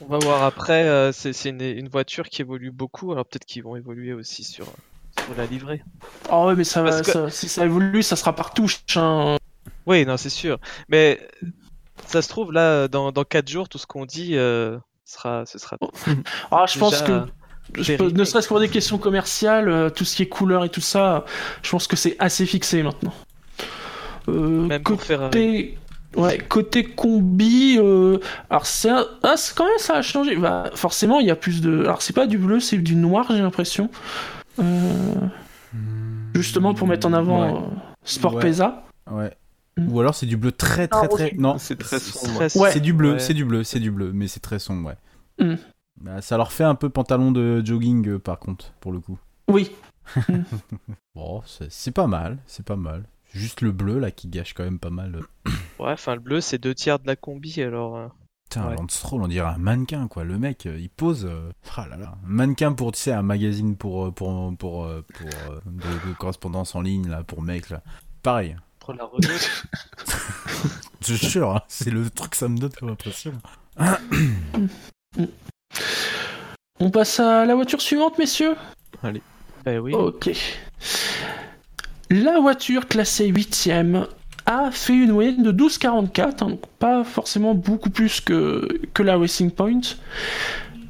On 0.01 0.05
va 0.05 0.17
voir 0.19 0.43
après. 0.43 0.83
euh, 0.87 1.11
c'est 1.11 1.49
une, 1.49 1.61
une 1.61 1.87
voiture 1.89 2.27
qui 2.29 2.41
évolue 2.41 2.71
beaucoup. 2.71 3.11
Alors 3.11 3.25
peut-être 3.25 3.45
qu'ils 3.45 3.63
vont 3.63 3.75
évoluer 3.75 4.13
aussi 4.13 4.43
sur, 4.43 4.65
sur 4.65 5.35
la 5.37 5.45
livrée. 5.45 5.83
Ah 6.29 6.45
ouais, 6.45 6.55
mais 6.55 6.63
ça, 6.63 6.81
va- 6.83 6.89
Parce 6.89 7.01
que- 7.03 7.11
ça- 7.11 7.29
si 7.29 7.47
ça 7.49 7.65
évolue, 7.65 8.03
ça 8.03 8.15
sera 8.15 8.35
par 8.35 8.53
touche. 8.53 8.79
hein. 8.95 9.37
Oui, 9.85 10.05
non, 10.05 10.17
c'est 10.17 10.29
sûr. 10.29 10.59
Mais 10.89 11.19
ça 12.07 12.21
se 12.21 12.29
trouve 12.29 12.51
là, 12.51 12.87
dans, 12.87 13.11
dans 13.11 13.23
4 13.23 13.47
jours, 13.49 13.69
tout 13.69 13.77
ce 13.77 13.87
qu'on 13.87 14.05
dit 14.05 14.35
euh, 14.37 14.77
sera, 15.05 15.45
ce 15.45 15.57
sera. 15.59 15.77
Ah, 16.51 16.65
je 16.67 16.77
pense 16.79 17.01
que. 17.01 17.21
je 17.75 17.95
peux- 17.95 18.09
ne 18.11 18.23
serait-ce 18.23 18.47
que 18.47 18.53
pour 18.53 18.59
des 18.59 18.69
questions 18.69 18.97
commerciales, 18.97 19.69
euh, 19.69 19.89
tout 19.89 20.05
ce 20.05 20.15
qui 20.15 20.23
est 20.23 20.29
couleur 20.29 20.65
et 20.65 20.69
tout 20.69 20.81
ça, 20.81 21.25
je 21.63 21.69
pense 21.71 21.87
que 21.87 21.95
c'est 21.95 22.15
assez 22.19 22.45
fixé 22.45 22.83
maintenant. 22.83 23.13
Euh, 24.27 24.67
Même 24.67 24.83
pour 24.83 25.01
Ferrari. 25.01 25.29
côté, 25.31 25.77
ouais, 26.15 26.37
côté 26.37 26.83
combi, 26.83 27.77
euh, 27.79 28.19
alors 28.49 28.65
c'est 28.65 28.89
un- 28.89 29.05
ah, 29.23 29.35
quand 29.55 29.65
même 29.65 29.77
ça 29.77 29.95
a 29.95 30.01
changé. 30.01 30.35
Bah, 30.35 30.69
forcément, 30.75 31.19
il 31.19 31.27
y 31.27 31.31
a 31.31 31.35
plus 31.35 31.61
de. 31.61 31.81
Alors 31.81 32.01
c'est 32.01 32.13
pas 32.13 32.27
du 32.27 32.37
bleu, 32.37 32.59
c'est 32.59 32.77
du 32.77 32.95
noir, 32.95 33.25
j'ai 33.29 33.39
l'impression. 33.41 33.89
Euh, 34.59 35.13
justement 36.35 36.73
pour 36.73 36.87
mettre 36.87 37.07
en 37.07 37.13
avant 37.13 37.41
Ouais. 37.53 37.57
euh, 37.57 37.75
Sport 38.03 38.35
Ouais. 38.35 38.41
Pesa. 38.41 38.83
Ouais. 39.09 39.31
Mm. 39.77 39.91
Ou 39.91 39.99
alors 40.01 40.15
c'est 40.15 40.25
du 40.25 40.37
bleu 40.37 40.51
très 40.51 40.87
très 40.87 41.05
Ah, 41.05 41.07
très. 41.07 41.33
Non, 41.37 41.57
C'est 41.57 41.77
très 41.77 41.99
sombre. 41.99 42.47
C'est 42.49 42.79
du 42.81 42.93
bleu, 42.93 43.13
Ouais. 43.13 43.19
c'est 43.19 43.33
du 43.33 43.45
bleu, 43.45 43.63
c'est 43.63 43.79
du 43.79 43.91
bleu, 43.91 44.11
mais 44.13 44.27
c'est 44.27 44.39
très 44.41 44.59
sombre, 44.59 44.89
ouais. 44.89 45.45
Mm. 45.45 45.55
Bah, 46.01 46.21
ça 46.21 46.35
leur 46.37 46.51
fait 46.51 46.63
un 46.63 46.75
peu 46.75 46.89
pantalon 46.89 47.31
de 47.31 47.61
jogging 47.65 48.07
euh, 48.09 48.19
par 48.19 48.39
contre, 48.39 48.73
pour 48.81 48.91
le 48.91 48.99
coup. 48.99 49.17
Oui. 49.47 49.71
Bon, 51.15 51.41
c'est 51.69 51.91
pas 51.91 52.07
mal, 52.07 52.37
c'est 52.47 52.65
pas 52.65 52.75
mal. 52.75 53.03
Juste 53.33 53.61
le 53.61 53.71
bleu 53.71 53.99
là 53.99 54.11
qui 54.11 54.27
gâche 54.27 54.53
quand 54.53 54.63
même 54.63 54.79
pas 54.79 54.89
mal. 54.89 55.21
Ouais, 55.79 55.91
enfin 55.91 56.15
le 56.15 56.21
bleu, 56.21 56.41
c'est 56.41 56.57
deux 56.57 56.75
tiers 56.75 56.99
de 56.99 57.07
la 57.07 57.15
combi. 57.15 57.61
Alors, 57.61 57.95
euh, 57.97 58.07
Putain, 58.43 58.67
Ouais. 58.67 58.75
Lance 58.75 58.91
Stroll, 58.93 59.21
on 59.23 59.27
dirait 59.27 59.47
un 59.47 59.57
mannequin, 59.57 60.07
quoi. 60.09 60.23
Le 60.25 60.37
mec, 60.37 60.65
euh, 60.65 60.77
il 60.77 60.89
pose. 60.89 61.25
euh, 61.25 61.51
ah 61.77 61.87
là 61.89 61.95
là. 61.97 62.15
Un 62.25 62.27
mannequin 62.29 62.73
pour, 62.73 62.91
tu 62.91 62.99
sais, 62.99 63.13
un 63.13 63.21
magazine 63.21 63.77
pour, 63.77 64.13
pour, 64.13 64.53
pour, 64.57 64.87
pour, 65.13 65.29
de, 65.65 66.09
de 66.09 66.13
correspondance 66.19 66.75
en 66.75 66.81
ligne, 66.81 67.07
là, 67.09 67.23
pour 67.23 67.41
mecs, 67.41 67.69
là. 67.69 67.81
Pareil. 68.21 68.57
Entre 68.81 68.93
la 68.93 69.05
Renault. 69.05 69.21
Je 71.01 71.15
te 71.17 71.25
jure, 71.25 71.55
hein, 71.55 71.61
c'est 71.67 71.89
le 71.89 72.09
truc 72.09 72.31
que 72.31 72.37
ça 72.37 72.47
me 72.49 72.57
donne 72.57 72.71
comme 72.73 72.89
impression. 72.89 73.33
On 76.79 76.91
passe 76.91 77.19
à 77.19 77.45
la 77.45 77.55
voiture 77.55 77.81
suivante, 77.81 78.17
messieurs? 78.17 78.55
Ben 79.63 79.79
oui. 79.79 79.93
Ok. 79.93 80.31
La 82.11 82.41
voiture 82.41 82.89
classée 82.89 83.31
8ème 83.31 84.05
a 84.45 84.69
fait 84.69 84.93
une 84.95 85.13
moyenne 85.13 85.43
de 85.43 85.51
12,44, 85.53 86.21
hein, 86.43 86.47
donc 86.49 86.67
pas 86.77 87.05
forcément 87.05 87.55
beaucoup 87.55 87.89
plus 87.89 88.19
que, 88.19 88.67
que 88.93 89.01
la 89.01 89.17
Racing 89.17 89.49
Point. 89.49 89.79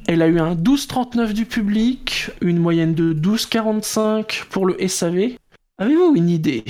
Elle 0.08 0.20
a 0.20 0.26
eu 0.26 0.40
un 0.40 0.56
12,39 0.56 1.32
du 1.32 1.46
public, 1.46 2.30
une 2.40 2.58
moyenne 2.58 2.92
de 2.94 3.14
12,45 3.14 4.46
pour 4.48 4.66
le 4.66 4.76
SAV. 4.88 5.36
Avez-vous 5.78 6.16
une 6.16 6.28
idée? 6.28 6.64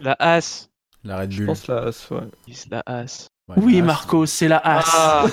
La 0.00 0.14
As. 0.20 0.68
La 1.02 1.18
Red 1.18 1.32
Je 1.32 1.38
Bull. 1.38 1.46
pense 1.46 1.66
là, 1.66 1.90
ouais. 2.12 2.54
La 2.70 2.82
As. 2.86 3.26
Ouais, 3.48 3.54
Oui, 3.62 3.76
la- 3.78 3.82
Marco, 3.84 4.26
c'est 4.26 4.46
la 4.48 4.58
As. 4.62 4.84
Ah. 4.94 5.24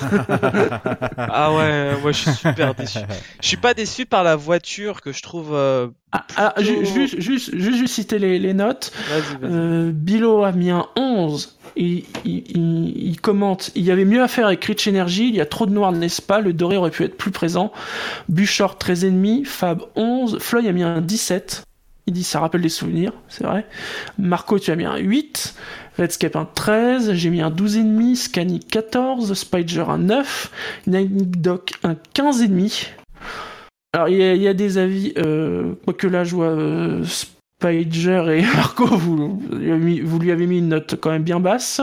ah 1.18 1.54
ouais, 1.54 1.92
moi 2.00 2.12
je 2.12 2.18
suis 2.22 2.32
super 2.32 2.74
déçu. 2.74 2.98
Je 3.42 3.46
suis 3.48 3.56
pas 3.58 3.74
déçu 3.74 4.06
par 4.06 4.24
la 4.24 4.36
voiture 4.36 5.00
que 5.02 5.12
je 5.12 5.22
trouve. 5.22 5.50
euh, 5.52 5.88
Ah, 6.12 6.24
ah, 6.36 6.54
juste, 6.58 6.94
juste, 6.94 7.20
juste, 7.20 7.56
juste 7.56 7.86
citer 7.94 8.18
les, 8.18 8.38
les 8.38 8.54
notes. 8.54 8.90
Vas-y, 9.10 9.20
vas-y. 9.42 9.50
Euh, 9.52 9.90
Bilo 9.92 10.42
a 10.44 10.52
mis 10.52 10.70
un 10.70 10.86
11. 10.96 11.58
Il, 11.76 12.04
il, 12.24 12.42
il- 12.56 13.08
il 13.08 13.20
commente 13.20 13.70
Il 13.74 13.82
y 13.84 13.90
avait 13.90 14.06
mieux 14.06 14.22
à 14.22 14.28
faire 14.28 14.46
avec 14.46 14.64
Rich 14.64 14.88
Energy. 14.88 15.28
Il 15.28 15.34
y 15.34 15.40
a 15.42 15.46
trop 15.46 15.66
de 15.66 15.72
noir, 15.72 15.92
n'est-ce 15.92 16.22
pas 16.22 16.40
Le 16.40 16.54
doré 16.54 16.78
aurait 16.78 16.90
pu 16.90 17.04
être 17.04 17.18
plus 17.18 17.30
présent. 17.32 17.70
Buchor 18.30 18.76
13,5. 18.78 19.44
Fab 19.44 19.82
11. 19.94 20.38
Floyd 20.40 20.66
a 20.66 20.72
mis 20.72 20.82
un 20.82 21.02
17. 21.02 21.64
Il 22.06 22.12
dit 22.12 22.24
Ça 22.24 22.40
rappelle 22.40 22.60
des 22.62 22.68
souvenirs, 22.68 23.12
c'est 23.28 23.44
vrai. 23.44 23.66
Marco, 24.18 24.58
tu 24.58 24.70
as 24.70 24.76
mis 24.76 24.84
un 24.84 24.96
8. 24.96 25.54
Redscape 25.98 26.36
un 26.36 26.44
13. 26.44 27.12
J'ai 27.14 27.30
mis 27.30 27.40
un 27.40 27.50
12,5. 27.50 28.14
Scani 28.16 28.60
14. 28.60 29.34
Spider 29.34 29.84
un 29.88 29.98
9. 29.98 30.50
Night 30.86 31.40
Doc 31.40 31.72
un 31.82 31.94
15,5. 32.14 32.90
Alors, 33.92 34.08
il 34.08 34.18
y, 34.18 34.22
a- 34.22 34.34
il 34.34 34.42
y 34.42 34.48
a 34.48 34.52
des 34.54 34.76
avis, 34.78 35.14
euh, 35.16 35.74
quoique 35.84 36.06
là, 36.06 36.22
je 36.22 36.34
vois 36.36 36.48
euh, 36.50 37.02
Spider 37.04 38.36
et 38.38 38.42
Marco, 38.56 38.84
vous, 38.86 39.38
vous 39.40 40.18
lui 40.18 40.30
avez 40.30 40.46
mis- 40.46 40.58
une 40.58 40.68
note 40.68 40.96
quand 41.00 41.10
même 41.10 41.22
bien 41.22 41.40
basse. 41.40 41.80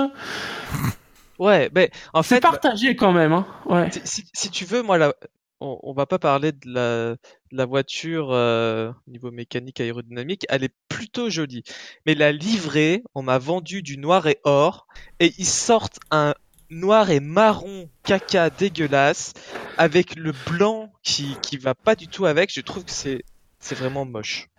Ouais, 1.40 1.70
mais 1.74 1.90
en 2.14 2.22
C'est 2.22 2.36
fait, 2.36 2.42
partagé 2.42 2.96
quand 2.96 3.12
même, 3.12 3.34
hein. 3.34 3.48
Ouais. 3.66 3.90
si, 4.04 4.52
tu 4.52 4.66
veux, 4.66 4.84
moi, 4.84 4.98
la- 5.00 5.16
on, 5.60 5.80
on 5.82 5.94
va 5.94 6.06
pas 6.06 6.20
parler 6.20 6.52
de 6.52 6.60
la, 6.66 7.16
la 7.54 7.66
voiture 7.66 8.32
euh, 8.32 8.92
niveau 9.08 9.32
mécanique 9.32 9.80
aérodynamique, 9.80 10.46
elle 10.50 10.64
est 10.64 10.74
plutôt 10.90 11.30
jolie. 11.30 11.64
Mais 12.06 12.16
la 12.16 12.32
livrée, 12.32 13.04
on 13.16 13.22
m'a 13.22 13.38
vendu 13.38 13.82
du 13.82 13.98
noir 13.98 14.28
et 14.28 14.40
or, 14.44 14.88
et 15.20 15.34
ils 15.38 15.46
sortent 15.46 16.00
un 16.12 16.34
noir 16.70 17.12
et 17.12 17.20
marron 17.20 17.90
caca 18.04 18.50
dégueulasse 18.50 19.34
avec 19.78 20.16
le 20.16 20.34
blanc 20.48 20.92
qui 21.04 21.36
qui 21.42 21.58
va 21.58 21.76
pas 21.76 21.96
du 21.96 22.08
tout 22.08 22.26
avec. 22.26 22.52
Je 22.52 22.62
trouve 22.62 22.84
que 22.84 22.92
c'est 22.92 23.24
c'est 23.66 23.76
vraiment 23.76 24.04
moche. 24.06 24.50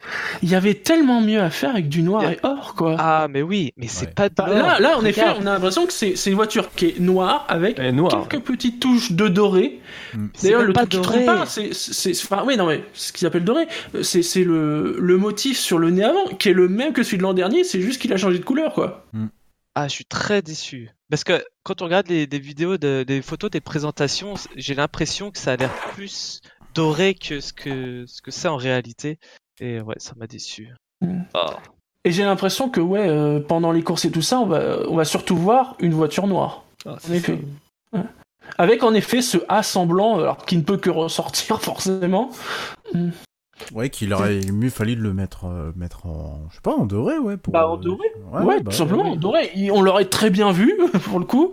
Il 0.43 0.49
y 0.49 0.55
avait 0.55 0.75
tellement 0.75 1.21
mieux 1.21 1.41
à 1.41 1.51
faire 1.51 1.71
avec 1.71 1.89
du 1.91 2.03
noir 2.03 2.25
et 2.31 2.39
or, 2.43 2.75
quoi. 2.75 2.97
Ah, 2.99 3.29
mais 3.31 3.43
oui, 3.43 3.73
mais 3.77 3.87
c'est 3.87 4.07
Ouais. 4.07 4.13
pas 4.13 4.29
de 4.31 4.35
Bah, 4.35 4.47
l'or. 4.49 4.57
là, 4.59 4.81
là, 4.81 4.99
en 4.99 5.05
effet, 5.05 5.25
on 5.39 5.43
a 5.47 5.53
l'impression 5.53 5.87
que 5.87 5.93
c'est 5.93 6.17
c'est 6.17 6.31
une 6.31 6.37
voiture 6.37 6.71
qui 6.75 6.87
est 6.87 7.01
noire 7.01 7.45
avec 7.49 7.77
quelques 7.77 8.41
petites 8.41 8.81
touches 8.81 9.13
de 9.13 9.29
doré. 9.29 9.81
C'est 10.35 10.49
D'ailleurs, 10.49 10.63
le 10.65 10.73
pas 10.73 10.87
truc 10.87 10.91
qui 10.93 10.97
doré. 11.09 11.25
trompe 11.25 11.39
pas, 11.39 11.47
c'est, 11.47 11.75
c'est, 11.75 12.15
c'est- 12.15 12.25
enfin, 12.25 12.45
oui, 12.47 12.57
non, 12.57 12.67
mais 12.67 12.83
ce 12.95 13.13
qu'ils 13.13 13.27
appellent 13.27 13.45
doré, 13.45 13.67
c'est, 14.03 14.23
c'est 14.23 14.45
le, 14.45 14.97
le 14.99 15.19
motif 15.19 15.59
sur 15.59 15.79
le 15.79 15.91
nez 15.91 16.05
avant, 16.05 16.25
qui 16.39 16.49
est 16.49 16.53
le 16.55 16.69
même 16.69 16.93
que 16.95 17.03
celui 17.03 17.19
de 17.19 17.23
l'an 17.23 17.35
dernier, 17.35 17.63
c'est 17.63 17.81
juste 17.83 18.01
qu'il 18.01 18.13
a 18.13 18.17
changé 18.17 18.39
de 18.39 18.45
couleur, 18.45 18.73
quoi. 18.73 19.07
Ah, 19.75 19.87
je 19.89 19.93
suis 19.93 20.05
très 20.07 20.41
déçu. 20.41 20.89
Parce 21.11 21.25
que 21.25 21.43
quand 21.65 21.83
on 21.83 21.87
regarde 21.87 22.09
les, 22.09 22.27
des 22.27 22.39
vidéos, 22.39 22.79
de- 22.79 23.05
des 23.07 23.21
photos, 23.23 23.51
des 23.51 23.61
présentations, 23.61 24.35
j'ai 24.57 24.75
l'impression 24.75 25.31
que 25.31 25.39
ça 25.39 25.53
a 25.53 25.57
l'air 25.57 25.73
plus 25.95 26.41
doré 26.75 27.15
que 27.15 27.41
ce 27.41 27.53
que 27.53 28.05
ce 28.07 28.21
que 28.23 28.31
c'est 28.31 28.49
en 28.49 28.57
réalité. 28.57 29.19
Et 29.61 29.81
ouais, 29.81 29.95
ça 29.99 30.13
m'a 30.17 30.27
déçu. 30.27 30.69
Mm. 31.01 31.23
Oh. 31.35 31.51
Et 32.05 32.11
j'ai 32.13 32.23
l'impression 32.25 32.69
que, 32.69 32.81
ouais, 32.81 33.09
euh, 33.09 33.41
pendant 33.41 33.73
les 33.73 33.83
courses 33.83 34.05
et 34.05 34.11
tout 34.11 34.21
ça, 34.23 34.39
on 34.41 34.47
va, 34.47 34.81
on 34.89 34.97
va 34.97 35.05
surtout 35.05 35.37
voir 35.37 35.75
une 35.79 35.95
voiture 35.95 36.27
noire. 36.27 36.65
Ah, 36.85 36.97
En 37.09 37.13
effet. 37.13 37.39
Avec 38.59 38.83
en 38.83 38.93
effet 38.93 39.23
ce 39.23 39.39
A 39.49 39.63
semblant, 39.63 40.19
alors 40.19 40.45
qui 40.45 40.57
ne 40.59 40.63
peut 40.63 40.77
que 40.77 40.91
ressortir 40.91 41.61
forcément. 41.63 42.31
Ouais, 43.73 43.89
qu'il 43.89 44.13
aurait 44.13 44.41
mieux 44.53 44.69
fallu 44.69 44.97
de 44.97 45.01
le 45.01 45.15
mettre, 45.15 45.47
euh, 45.47 45.73
mettre 45.77 46.07
en, 46.07 46.43
je 46.51 46.57
sais 46.57 46.61
pas, 46.61 46.75
en 46.75 46.85
doré, 46.85 47.17
ouais. 47.19 47.37
Pour, 47.37 47.53
Bah, 47.53 47.69
en 47.69 47.75
euh, 47.77 47.81
doré. 47.81 48.07
Ouais, 48.33 48.43
Ouais, 48.43 48.61
bah, 48.61 48.71
tout 48.71 48.77
simplement, 48.77 49.13
oui. 49.13 49.17
doré. 49.17 49.51
Et 49.55 49.71
On 49.71 49.81
l'aurait 49.81 50.05
très 50.05 50.29
bien 50.29 50.53
vu, 50.53 50.77
pour 51.05 51.19
le 51.19 51.25
coup. 51.25 51.53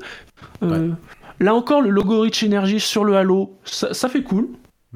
Euh, 0.63 0.91
Là 1.39 1.55
encore, 1.55 1.81
le 1.81 1.89
logo 1.89 2.19
Rich 2.21 2.43
Energy 2.43 2.79
sur 2.79 3.03
le 3.03 3.15
halo, 3.17 3.57
ça, 3.63 3.93
ça 3.95 4.09
fait 4.09 4.21
cool. 4.21 4.49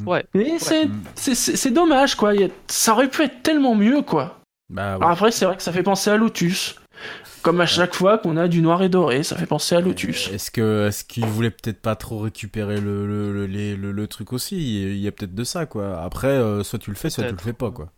Ouais. 0.05 0.25
Mais 0.33 0.57
c'est, 0.59 0.85
Mm. 0.87 1.01
c'est, 1.15 1.71
dommage, 1.71 2.15
quoi. 2.15 2.33
Il 2.35 2.41
y 2.41 2.43
a- 2.43 2.49
Ça 2.67 2.93
aurait 2.93 3.09
pu 3.09 3.23
être 3.23 3.43
tellement 3.43 3.75
mieux, 3.75 4.01
quoi. 4.01 4.39
Bah, 4.69 4.91
ouais. 4.97 5.03
Alors 5.03 5.11
après, 5.11 5.31
c'est 5.31 5.45
vrai 5.45 5.55
que 5.55 5.63
ça 5.63 5.71
fait 5.71 5.83
penser 5.83 6.09
à 6.09 6.17
Lotus. 6.17 6.75
Comme 7.43 7.61
à 7.61 7.67
chaque 7.67 7.93
fois 7.93 8.17
qu'on 8.17 8.37
a 8.37 8.47
du 8.47 8.61
noir 8.63 8.81
et 8.81 8.89
doré, 8.89 9.21
ça 9.21 9.35
fait 9.35 9.45
penser 9.45 9.75
à 9.75 9.81
Lotus. 9.81 10.29
Est-ce 10.33 10.49
que 10.49 10.87
est-ce 10.87 11.03
qu'il 11.03 11.25
voulait 11.27 11.51
peut-être 11.51 11.79
pas 11.79 11.95
trop 11.95 12.17
récupérer 12.17 12.81
le 12.81 13.05
le, 13.05 13.31
le, 13.33 13.45
les- 13.45 13.75
le- 13.75 13.91
le 13.91 14.07
truc 14.07 14.33
aussi? 14.33 14.55
Il 14.81 14.97
y 14.97 15.07
a 15.07 15.11
peut-être 15.11 15.35
de 15.35 15.43
ça 15.43 15.67
quoi. 15.67 16.01
Après 16.01 16.27
euh, 16.29 16.63
soit 16.63 16.79
tu 16.79 16.89
le 16.89 16.95
fais 16.95 17.11
soit 17.11 17.25
tu 17.25 17.31
le 17.33 17.37
fais 17.37 17.53
pas 17.53 17.69
quoi. 17.69 17.91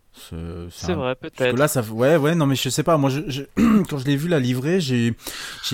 C'est 0.71 0.91
un- 0.91 0.95
vrai, 0.95 1.15
peut-être. 1.15 1.57
là 1.57 1.67
ça 1.69 1.81
ouais 1.81 2.17
ouais 2.17 2.33
non 2.35 2.47
mais 2.47 2.55
je 2.55 2.67
sais 2.69 2.81
pas 2.83 2.97
moi 2.97 3.09
je, 3.11 3.21
je- 3.27 3.43
quand 3.89 3.99
je 3.99 4.05
l'ai 4.05 4.15
vu 4.17 4.27
la 4.27 4.41
j'ai 4.41 4.79
j'ai 4.79 5.15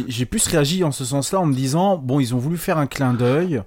j'ai 0.08 0.26
plus 0.26 0.46
réagi 0.48 0.84
en 0.84 0.92
ce 0.92 1.06
sens-là 1.06 1.40
en 1.40 1.46
me 1.46 1.54
disant 1.56 1.98
bon 1.98 2.20
ils 2.20 2.36
ont 2.36 2.40
voulu 2.40 2.58
faire 2.58 2.78
un 2.78 2.86
clin 2.86 3.14
d'œil 3.14 3.64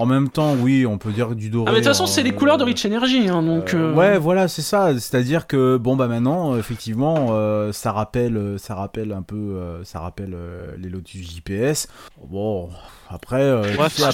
en 0.00 0.06
même 0.06 0.28
temps 0.30 0.54
oui 0.60 0.86
on 0.86 0.98
peut 0.98 1.12
dire 1.12 1.34
du 1.34 1.50
doré. 1.50 1.66
Ah 1.68 1.72
mais 1.72 1.80
de 1.80 1.84
toute 1.84 1.88
façon, 1.92 2.04
euh, 2.04 2.06
c'est 2.06 2.22
les 2.22 2.32
couleurs 2.32 2.58
de 2.58 2.64
Rich 2.64 2.86
Energy, 2.86 3.28
hein, 3.28 3.42
donc... 3.42 3.74
euh, 3.74 3.92
euh, 3.92 3.94
Ouais, 3.94 4.18
voilà, 4.18 4.48
c'est 4.48 4.62
ça. 4.62 4.92
C'est-à-dire 4.94 5.46
que 5.46 5.76
bon 5.76 5.96
bah 5.96 6.08
maintenant, 6.08 6.54
euh, 6.54 6.58
effectivement, 6.58 7.28
euh, 7.30 7.72
ça 7.72 7.92
rappelle, 7.92 8.36
euh, 8.36 8.58
ça 8.58 8.74
rappelle 8.74 9.12
un 9.12 9.22
peu, 9.22 9.36
euh, 9.36 9.84
ça 9.84 10.00
rappelle 10.00 10.32
euh, 10.34 10.72
les 10.78 10.88
Lotus 10.88 11.30
JPS. 11.34 11.88
Bon, 12.28 12.70
après, 13.08 13.42
euh, 13.42 13.62
Ouais, 13.76 13.88
sur 13.88 14.06
hein, 14.06 14.10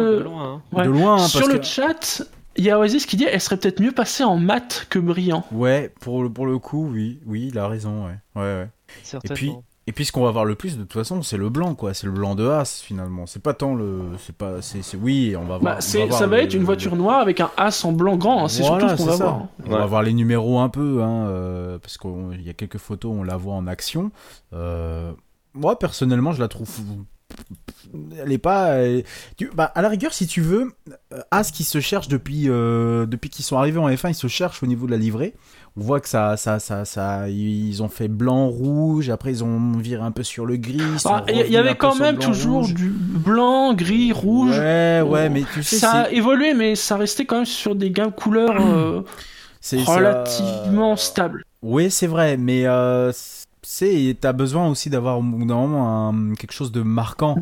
le- 0.00 0.18
de 0.18 0.22
loin. 0.24 0.62
hein. 0.72 0.76
ouais. 0.76 0.84
de 0.84 0.90
loin, 0.90 1.14
hein, 1.16 1.18
Sur 1.28 1.46
le 1.48 1.58
que- 1.58 1.64
chat, 1.64 2.22
il 2.56 2.64
y 2.64 2.70
a 2.70 2.78
Oasis 2.78 3.06
qui 3.06 3.16
dit 3.16 3.24
elle 3.24 3.40
serait 3.40 3.56
peut-être 3.56 3.80
mieux 3.80 3.92
passée 3.92 4.24
en 4.24 4.36
mat 4.36 4.86
que 4.90 4.98
brillant. 4.98 5.44
Ouais, 5.52 5.92
pour 6.00 6.22
le 6.22 6.30
pour 6.30 6.46
le 6.46 6.58
coup, 6.58 6.88
oui, 6.92 7.20
oui, 7.26 7.48
il 7.52 7.58
a 7.58 7.68
raison, 7.68 8.06
ouais, 8.06 8.16
ouais, 8.36 8.42
ouais. 8.42 8.68
Certainement. 9.02 9.62
Et 9.88 9.92
puis 9.92 10.04
ce 10.04 10.12
qu'on 10.12 10.22
va 10.22 10.30
voir 10.30 10.44
le 10.44 10.54
plus 10.54 10.76
de 10.76 10.82
toute 10.82 10.92
façon, 10.92 11.22
c'est 11.22 11.36
le 11.36 11.48
blanc, 11.48 11.74
quoi. 11.74 11.92
C'est 11.92 12.06
le 12.06 12.12
blanc 12.12 12.36
de 12.36 12.46
As 12.48 12.80
finalement. 12.82 13.26
C'est 13.26 13.42
pas 13.42 13.52
tant 13.52 13.74
le, 13.74 14.02
c'est 14.24 14.34
pas, 14.36 14.62
c'est, 14.62 14.80
c'est- 14.82 14.96
oui, 14.96 15.34
on 15.36 15.40
va 15.40 15.58
voir. 15.58 15.60
Bah, 15.60 15.74
on 15.78 15.80
c'est, 15.80 16.06
voir 16.06 16.18
ça 16.20 16.26
va 16.28 16.36
le- 16.36 16.42
être 16.44 16.54
une 16.54 16.62
voiture 16.62 16.94
noire 16.94 17.18
avec 17.20 17.40
un 17.40 17.50
as 17.56 17.84
en 17.84 17.90
blanc 17.90 18.16
grand, 18.16 18.44
hein, 18.44 18.48
c'est 18.48 18.62
Voilà, 18.62 18.90
surtout 18.90 19.02
ce 19.02 19.06
qu'on 19.06 19.10
va 19.10 19.16
ça. 19.16 19.24
voir. 19.24 19.36
hein. 19.38 19.48
On 19.66 19.70
Ouais. 19.72 19.78
va 19.78 19.86
voir 19.86 20.02
les 20.04 20.12
numéros 20.12 20.60
un 20.60 20.68
peu, 20.68 21.02
hein, 21.02 21.26
euh, 21.26 21.78
parce 21.78 21.98
qu'il 21.98 22.42
y 22.42 22.48
a 22.48 22.52
quelques 22.54 22.78
photos, 22.78 23.12
on 23.12 23.24
la 23.24 23.36
voit 23.36 23.54
en 23.54 23.66
action. 23.66 24.12
Euh, 24.52 25.10
moi, 25.54 25.76
personnellement, 25.78 26.30
je 26.32 26.40
la 26.40 26.46
trouve. 26.48 26.68
Elle 28.22 28.30
est 28.32 28.38
pas. 28.38 28.74
elle- 28.76 29.04
tu- 29.36 29.50
bah, 29.54 29.64
à 29.74 29.82
la 29.82 29.88
rigueur, 29.88 30.12
si 30.14 30.26
tu 30.26 30.40
veux, 30.42 30.72
euh, 31.12 31.20
As 31.30 31.50
qui 31.50 31.64
se 31.64 31.80
cherche 31.80 32.06
depuis, 32.08 32.44
euh, 32.48 33.06
depuis 33.06 33.30
qu'ils 33.30 33.44
sont 33.44 33.56
arrivés 33.56 33.78
en 33.78 33.88
F1, 33.88 34.10
ils 34.10 34.14
se 34.14 34.28
cherchent 34.28 34.62
au 34.62 34.66
niveau 34.66 34.86
de 34.86 34.92
la 34.92 34.96
livrée. 34.98 35.34
On 35.76 35.80
voit 35.80 36.00
que 36.00 36.08
ça, 36.08 36.36
ça, 36.36 36.58
ça, 36.58 36.84
ça, 36.84 37.30
ils 37.30 37.82
ont 37.82 37.88
fait 37.88 38.08
blanc, 38.08 38.48
rouge. 38.48 39.08
Après, 39.08 39.30
ils 39.30 39.42
ont 39.42 39.72
viré 39.78 40.02
un 40.02 40.10
peu 40.10 40.22
sur 40.22 40.44
le 40.44 40.56
gris. 40.56 40.80
sont 40.98 41.08
Ah, 41.14 41.24
Il 41.28 41.36
y, 41.36 41.40
il 41.48 41.56
avait 41.56 41.74
quand 41.76 41.94
même 41.94 42.16
blanc, 42.16 42.26
toujours 42.26 42.60
rouge. 42.62 42.74
du 42.74 42.90
blanc, 42.90 43.72
gris, 43.72 44.12
rouge. 44.12 44.58
Ouais, 44.58 45.00
ouais, 45.06 45.28
mais 45.30 45.44
tu 45.54 45.62
sais, 45.62 45.76
ça 45.76 45.90
a 46.02 46.10
évolué, 46.10 46.52
mais 46.52 46.74
ça 46.74 46.96
restait 46.98 47.24
quand 47.24 47.36
même 47.36 47.46
sur 47.46 47.74
des 47.74 47.90
gammes 47.90 48.12
couleurs 48.12 48.60
euh, 48.60 49.00
ça- 49.62 49.76
relativement 49.86 50.96
stables. 50.96 51.42
Oui, 51.62 51.90
c'est 51.90 52.06
vrai, 52.06 52.36
mais 52.36 52.66
euh, 52.66 53.10
c'est 53.62 54.16
t'as 54.20 54.32
besoin 54.32 54.68
aussi 54.68 54.90
d'avoir 54.90 55.18
au 55.20 55.22
bout 55.22 55.44
d'un 55.46 55.54
moment 55.54 56.08
un- 56.10 56.34
quelque 56.34 56.52
chose 56.52 56.72
de 56.72 56.82
marquant. 56.82 57.36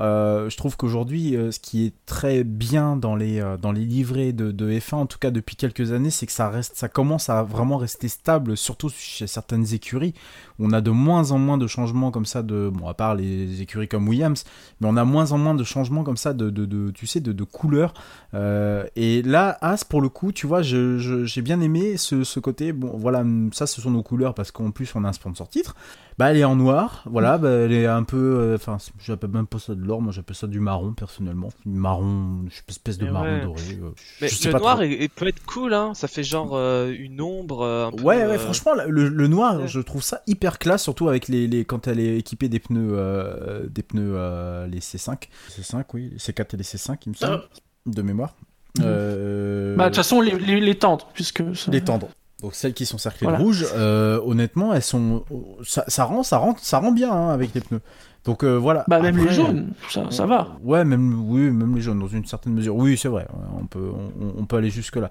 Euh, 0.00 0.50
je 0.50 0.56
trouve 0.56 0.76
qu'aujourd'hui, 0.76 1.36
euh, 1.36 1.52
ce 1.52 1.60
qui 1.60 1.86
est 1.86 1.92
très 2.06 2.42
bien 2.42 2.96
dans 2.96 3.14
les 3.14 3.40
euh, 3.40 3.56
livrets 3.72 4.32
de, 4.32 4.50
de 4.50 4.70
F1, 4.70 4.94
en 4.94 5.06
tout 5.06 5.18
cas 5.18 5.30
depuis 5.30 5.56
quelques 5.56 5.92
années, 5.92 6.10
c'est 6.10 6.26
que 6.26 6.32
ça 6.32 6.48
reste, 6.48 6.76
ça 6.76 6.88
commence 6.88 7.28
à 7.28 7.42
vraiment 7.42 7.76
rester 7.76 8.08
stable, 8.08 8.56
surtout 8.56 8.88
chez 8.88 9.26
certaines 9.26 9.72
écuries. 9.72 10.14
On 10.60 10.72
a 10.72 10.80
de 10.80 10.90
moins 10.90 11.30
en 11.32 11.38
moins 11.38 11.58
de 11.58 11.66
changements 11.66 12.10
comme 12.10 12.26
ça 12.26 12.42
de, 12.42 12.70
bon, 12.72 12.86
à 12.88 12.94
part 12.94 13.14
les 13.14 13.60
écuries 13.60 13.88
comme 13.88 14.06
Williams, 14.08 14.44
mais 14.80 14.88
on 14.88 14.96
a 14.96 15.04
moins 15.04 15.32
en 15.32 15.38
moins 15.38 15.54
de 15.54 15.64
changements 15.64 16.04
comme 16.04 16.16
ça 16.16 16.32
de, 16.32 16.50
de, 16.50 16.64
de 16.64 16.90
tu 16.92 17.06
sais, 17.06 17.20
de, 17.20 17.32
de 17.32 17.44
couleurs. 17.44 17.92
Euh, 18.34 18.84
et 18.96 19.22
là, 19.22 19.58
As, 19.60 19.84
pour 19.84 20.00
le 20.00 20.08
coup, 20.08 20.32
tu 20.32 20.46
vois, 20.46 20.62
je- 20.62 20.98
je- 20.98 21.24
j'ai 21.24 21.42
bien 21.42 21.60
aimé 21.60 21.96
ce, 21.96 22.24
ce 22.24 22.40
côté. 22.40 22.72
Bon, 22.72 22.96
voilà, 22.96 23.24
ça, 23.52 23.66
ce 23.66 23.80
sont 23.80 23.90
nos 23.90 24.02
couleurs 24.02 24.34
parce 24.34 24.50
qu'en 24.50 24.70
plus, 24.70 24.94
on 24.94 25.04
a 25.04 25.08
un 25.08 25.12
sponsor 25.12 25.48
titre. 25.48 25.74
Bah, 26.16 26.30
elle 26.30 26.36
est 26.36 26.44
en 26.44 26.54
noir, 26.54 27.02
voilà, 27.06 27.38
bah, 27.38 27.48
elle 27.50 27.72
est 27.72 27.86
un 27.86 28.04
peu. 28.04 28.16
euh, 28.16 28.54
Enfin, 28.54 28.76
j'appelle 29.00 29.30
même 29.30 29.48
pas 29.48 29.58
ça 29.58 29.74
de 29.74 29.80
l'or, 29.84 30.00
moi 30.00 30.12
j'appelle 30.12 30.36
ça 30.36 30.46
du 30.46 30.60
marron 30.60 30.92
personnellement. 30.92 31.48
Du 31.66 31.76
marron, 31.76 32.42
une 32.44 32.50
espèce 32.68 32.98
de 32.98 33.06
Mais 33.06 33.10
marron 33.10 33.24
ouais. 33.26 33.42
doré. 33.42 33.60
euh, 33.82 33.90
Mais 34.20 34.28
je 34.28 34.36
sais 34.36 34.46
le 34.48 34.52
pas 34.52 34.58
noir 34.60 34.82
est- 34.82 35.08
peut 35.12 35.26
être 35.26 35.44
cool, 35.44 35.74
hein. 35.74 35.92
Ça 35.94 36.06
fait 36.06 36.22
genre 36.22 36.50
euh, 36.54 36.94
une 36.96 37.20
ombre. 37.20 37.62
euh, 37.62 37.86
un 37.88 37.90
peu, 37.90 38.02
Ouais, 38.04 38.18
ouais, 38.18 38.22
euh, 38.34 38.38
franchement, 38.38 38.72
le, 38.86 39.08
le 39.08 39.26
noir, 39.26 39.58
ouais. 39.62 39.66
je 39.66 39.80
trouve 39.80 40.02
ça 40.04 40.20
hyper 40.28 40.43
classe, 40.50 40.82
surtout 40.82 41.08
avec 41.08 41.28
les, 41.28 41.46
les 41.46 41.64
quand 41.64 41.86
elle 41.88 42.00
est 42.00 42.16
équipée 42.18 42.48
des 42.48 42.58
pneus, 42.60 42.92
euh, 42.94 43.66
des 43.68 43.82
pneus 43.82 44.12
euh, 44.16 44.66
les 44.66 44.80
C5, 44.80 45.28
C5, 45.50 45.84
oui, 45.94 46.10
les 46.12 46.18
C4 46.18 46.54
et 46.54 46.56
les 46.56 46.64
C5, 46.64 46.96
il 47.06 47.10
me 47.10 47.14
semble, 47.14 47.42
de 47.86 48.02
mémoire. 48.02 48.34
Mhm. 48.78 48.84
Euh, 48.86 49.76
Bah, 49.76 49.84
de 49.84 49.88
toute 49.90 49.96
façon, 49.96 50.20
les, 50.20 50.38
les, 50.38 50.60
les 50.60 50.74
tendres, 50.78 51.08
puisque. 51.14 51.42
ça- 51.56 51.70
les 51.70 51.80
tendres. 51.82 52.08
Donc 52.44 52.54
celles 52.54 52.74
qui 52.74 52.84
sont 52.84 52.98
cerclées 52.98 53.24
Voilà. 53.24 53.38
de 53.38 53.42
rouge, 53.42 53.64
euh, 53.74 54.20
honnêtement, 54.22 54.74
elles 54.74 54.82
sont, 54.82 55.24
ça, 55.64 55.82
ça 55.88 56.04
rend, 56.04 56.22
ça 56.22 56.36
rend, 56.36 56.54
ça 56.58 56.78
rend 56.78 56.92
bien 56.92 57.10
hein, 57.10 57.30
avec 57.30 57.54
les 57.54 57.62
pneus. 57.62 57.80
Donc 58.26 58.44
euh, 58.44 58.58
voilà. 58.58 58.84
Bah, 58.86 59.00
même 59.00 59.14
Après, 59.16 59.28
les 59.30 59.34
jaunes, 59.34 59.72
ça, 59.88 60.10
ça 60.10 60.26
va. 60.26 60.58
Ouais, 60.62 60.84
même 60.84 61.26
oui, 61.26 61.50
même 61.50 61.74
les 61.74 61.80
jaunes 61.80 61.98
dans 62.00 62.06
une 62.06 62.26
certaine 62.26 62.52
mesure. 62.52 62.76
Oui, 62.76 62.98
c'est 62.98 63.08
vrai. 63.08 63.26
On 63.58 63.64
peut, 63.64 63.90
on, 64.20 64.40
on 64.42 64.44
peut 64.44 64.56
aller 64.58 64.68
jusque 64.68 64.96
là. 64.96 65.10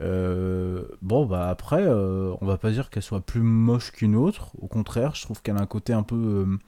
bon, 0.00 1.24
bah 1.26 1.48
après, 1.48 1.84
euh, 1.86 2.32
on 2.40 2.46
va 2.46 2.58
pas 2.58 2.72
dire 2.72 2.90
qu'elle 2.90 3.02
soit 3.04 3.20
plus 3.20 3.42
moche 3.42 3.92
qu'une 3.92 4.16
autre. 4.16 4.50
Au 4.60 4.66
contraire, 4.66 5.14
je 5.14 5.22
trouve 5.22 5.40
qu'elle 5.40 5.58
a 5.58 5.60
un 5.62 5.66
côté 5.66 5.92
un 5.92 6.02
peu 6.02 6.16
euh, 6.16 6.58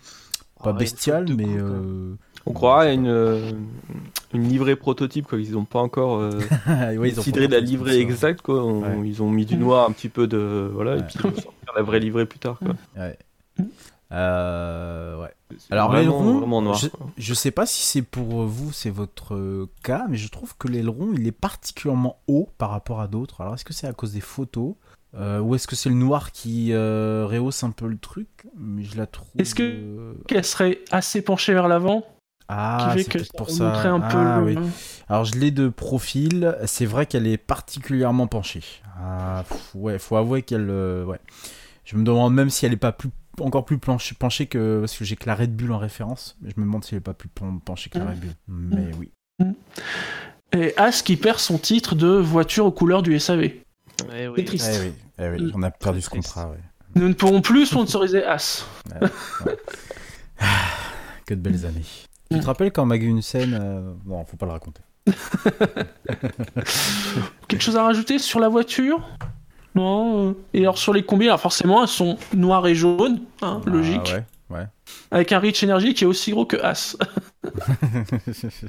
pas 0.62 0.70
Ah, 0.70 0.72
bestial, 0.74 1.26
mais 1.36 1.44
coupe, 1.44 1.52
euh, 1.58 2.14
On 2.46 2.52
croirait 2.52 2.88
à 2.88 2.92
une, 2.92 3.06
euh, 3.08 3.52
une 4.34 4.48
livrée 4.48 4.76
prototype, 4.76 5.26
quoi. 5.26 5.38
Ils 5.38 5.52
n'ont 5.52 5.64
pas 5.64 5.78
encore 5.80 6.18
euh, 6.18 6.30
ouais, 6.98 7.10
ils 7.10 7.18
ont 7.20 7.24
la 7.48 7.60
livrée 7.60 7.98
exacte, 8.00 8.42
quoi. 8.42 8.62
On- 8.64 8.82
Ouais. 8.82 9.08
Ils 9.08 9.22
ont 9.22 9.30
mis 9.30 9.46
du 9.46 9.56
noir, 9.56 9.88
un 9.88 9.92
petit 9.92 10.08
peu 10.10 10.26
de. 10.26 10.70
Voilà, 10.72 10.92
Ouais. 10.94 11.00
et 11.00 11.02
puis 11.04 11.14
ils 11.16 11.22
vont 11.22 11.34
sortir 11.34 11.72
la 11.76 11.82
vraie 11.82 12.00
livrée 12.00 12.26
plus 12.26 12.38
tard, 12.38 12.58
quoi. 12.58 12.74
Ouais. 12.96 13.18
Euh, 14.12 15.20
ouais. 15.22 15.30
Alors 15.70 15.90
vraiment, 15.90 16.60
noir. 16.62 16.76
je, 16.76 16.88
je 17.16 17.34
sais 17.34 17.50
pas 17.50 17.66
si 17.66 17.82
c'est 17.82 18.02
pour 18.02 18.44
vous, 18.44 18.72
c'est 18.72 18.90
votre 18.90 19.34
euh, 19.34 19.68
cas, 19.82 20.06
mais 20.08 20.16
je 20.16 20.28
trouve 20.28 20.56
que 20.56 20.68
l'aileron 20.68 21.10
il 21.14 21.26
est 21.26 21.32
particulièrement 21.32 22.18
haut 22.28 22.48
par 22.58 22.70
rapport 22.70 23.00
à 23.00 23.08
d'autres. 23.08 23.40
Alors 23.40 23.54
est-ce 23.54 23.64
que 23.64 23.72
c'est 23.72 23.86
à 23.86 23.92
cause 23.92 24.12
des 24.12 24.20
photos 24.20 24.74
euh, 25.16 25.38
ou 25.40 25.54
est-ce 25.54 25.66
que 25.68 25.76
c'est 25.76 25.88
le 25.88 25.94
noir 25.94 26.32
qui 26.32 26.72
euh, 26.72 27.24
rehausse 27.28 27.62
un 27.64 27.70
peu 27.70 27.86
le 27.86 27.96
truc? 27.98 28.28
Mais 28.58 28.82
je 28.82 28.96
la 28.96 29.06
trouve. 29.06 29.28
Est-ce 29.38 29.54
que- 29.54 29.62
euh, 29.62 30.12
Qu'elle 30.26 30.44
serait 30.44 30.80
assez 30.90 31.22
penchée 31.22 31.54
vers 31.54 31.68
l'avant, 31.68 32.04
ah, 32.48 32.88
qui 32.96 32.98
fait 33.04 33.18
c'est 33.18 33.30
que 33.30 33.36
pour 33.36 33.50
ça. 33.50 33.64
montrer 33.64 33.88
un 33.88 34.00
peu. 34.00 34.16
Ah, 34.18 34.38
le- 34.40 34.44
oui. 34.44 34.58
Alors 35.08 35.24
je 35.24 35.34
l'ai 35.36 35.50
de 35.50 35.68
profil. 35.68 36.56
C'est 36.66 36.86
vrai 36.86 37.06
qu'elle 37.06 37.26
est 37.26 37.36
particulièrement 37.38 38.26
penchée. 38.26 38.62
Ah, 39.00 39.44
pff, 39.48 39.70
ouais, 39.74 39.98
faut 39.98 40.16
avouer 40.16 40.42
qu'elle. 40.42 40.68
euh, 40.70 41.04
ouais. 41.04 41.18
Je 41.84 41.96
me 41.96 42.04
demande 42.04 42.34
même 42.34 42.50
si 42.50 42.64
elle 42.66 42.72
est 42.72 42.76
pas 42.76 42.92
plus 42.92 43.10
encore 43.40 43.64
plus 43.64 43.78
penchée 43.78 44.46
que 44.46 44.80
parce 44.80 44.96
que 44.96 45.04
j'ai 45.04 45.16
que 45.16 45.26
la 45.26 45.34
Red 45.34 45.54
Bull 45.56 45.72
en 45.72 45.78
référence. 45.78 46.36
Mais 46.40 46.50
je 46.54 46.60
me 46.60 46.64
demande 46.66 46.84
si 46.84 46.94
elle 46.94 46.98
est 46.98 47.00
pas 47.00 47.14
plus 47.14 47.28
pen- 47.28 47.60
penchée 47.64 47.90
que 47.90 47.98
la 47.98 48.04
Mm. 48.04 48.08
Red 48.08 48.18
Bull. 48.20 48.30
Mais 48.48 48.90
oui. 48.98 49.10
Et 50.52 50.72
As 50.76 51.02
qui 51.02 51.16
perd 51.16 51.38
son 51.40 51.58
titre 51.58 51.96
de 51.96 52.06
voiture 52.06 52.64
aux 52.66 52.70
couleurs 52.72 53.02
du 53.02 53.18
SAV. 53.18 53.40
Ouais, 54.08 54.30
C'est 54.36 54.44
triste. 54.44 54.70
Eh 54.72 54.78
oui, 54.80 54.92
eh 55.18 55.28
oui, 55.44 55.52
on 55.54 55.62
a 55.64 55.70
perdu 55.72 56.00
ce 56.00 56.08
contrat. 56.10 56.48
Ouais. 56.50 56.58
Nous 56.94 57.08
ne 57.08 57.14
pourrons 57.14 57.40
plus 57.40 57.66
sponsoriser 57.66 58.24
As. 58.24 58.64
Que 61.26 61.34
de 61.34 61.40
belles 61.40 61.64
années. 61.66 61.84
Tu 62.30 62.36
Mm. 62.36 62.40
te 62.40 62.46
rappelles 62.46 62.72
quand 62.72 62.86
Magnussen 62.86 63.54
euh... 63.54 63.92
Bon, 64.04 64.24
faut 64.24 64.36
pas 64.36 64.46
le 64.46 64.52
raconter. 64.52 64.80
Quelque 67.48 67.62
chose 67.62 67.76
à 67.76 67.82
rajouter 67.84 68.18
sur 68.18 68.40
la 68.40 68.48
voiture? 68.48 69.06
Non. 69.74 70.28
euh, 70.30 70.32
Et 70.54 70.60
alors 70.60 70.78
sur 70.78 70.92
les 70.92 71.02
combis, 71.04 71.26
alors 71.26 71.40
forcément, 71.40 71.82
elles 71.82 71.88
sont 71.88 72.16
noires 72.34 72.66
et 72.66 72.74
jaunes, 72.74 73.20
hein, 73.42 73.60
Ah, 73.66 73.68
logique. 73.70 74.12
ouais, 74.14 74.24
ouais. 74.56 74.66
Avec 75.10 75.32
un 75.32 75.38
Rich 75.38 75.64
Energy 75.64 75.94
qui 75.94 76.04
est 76.04 76.06
aussi 76.06 76.30
gros 76.30 76.46
que 76.46 76.56
As. 76.56 76.96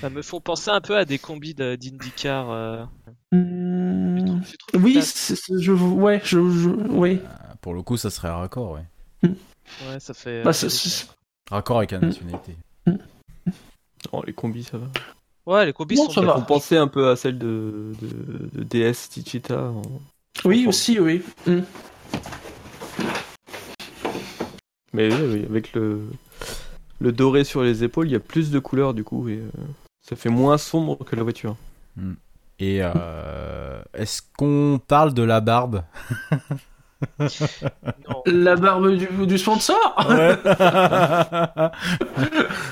Ça 0.00 0.10
me 0.10 0.22
font 0.22 0.40
penser 0.40 0.70
un 0.70 0.80
peu 0.80 0.96
à 0.96 1.04
des 1.04 1.18
combis 1.18 1.54
d'IndyCar. 1.54 2.50
euh. 2.50 2.84
Hmm, 3.32 4.40
Oui, 4.74 5.00
je, 5.00 5.72
ouais, 5.72 6.20
je, 6.24 6.50
je- 6.50 6.68
oui. 6.90 7.20
Pour 7.60 7.74
le 7.74 7.82
coup, 7.82 7.96
ça 7.96 8.10
serait 8.10 8.28
un 8.28 8.36
raccord, 8.36 8.72
ouais. 8.72 8.84
ça- 9.22 9.28
Ouais, 9.90 10.00
ça 10.00 10.12
fait. 10.14 10.42
Bah, 10.42 10.50
euh, 10.50 10.52
c'est- 10.52 11.06
Raccord 11.52 11.78
avec 11.78 11.90
la 11.92 11.98
Mm. 11.98 12.06
nationalité. 12.06 12.56
Oh, 14.10 14.22
les 14.26 14.32
combis, 14.32 14.64
ça 14.64 14.78
va. 14.78 14.86
Ouais, 15.46 15.66
les 15.66 15.72
combis 15.72 15.96
Bon, 15.96 16.06
sont 16.06 16.12
ça 16.12 16.20
va. 16.22 16.40
Penser 16.40 16.76
un 16.76 16.88
peu 16.88 17.08
à 17.10 17.16
celle 17.16 17.38
de, 17.38 17.92
de, 18.00 18.58
de 18.58 18.64
DS 18.64 19.08
Tichita. 19.10 19.60
en- 19.70 19.82
oui, 20.44 20.66
aussi, 20.66 20.98
oui. 20.98 21.22
Hmm. 21.46 21.60
Mais 24.92 25.12
oui, 25.12 25.20
oui, 25.32 25.44
avec 25.48 25.72
le, 25.74 26.02
le 27.00 27.12
doré 27.12 27.44
sur 27.44 27.62
les 27.62 27.84
épaules, 27.84 28.08
il 28.08 28.12
y 28.12 28.16
a 28.16 28.20
plus 28.20 28.50
de 28.50 28.58
couleurs 28.58 28.92
du 28.94 29.04
coup, 29.04 29.28
et 29.28 29.38
euh, 29.38 29.50
ça 30.06 30.16
fait 30.16 30.28
moins 30.28 30.58
sombre 30.58 30.98
que 31.04 31.16
la 31.16 31.22
voiture. 31.22 31.56
Et 32.58 32.78
euh, 32.82 33.82
est-ce 33.94 34.22
qu'on 34.36 34.80
parle 34.86 35.14
de 35.14 35.22
la 35.22 35.40
barbe? 35.40 35.84
Non. 37.18 38.22
La 38.26 38.56
barbe 38.56 38.90
du, 38.96 39.08
du 39.26 39.38
sponsor 39.38 39.76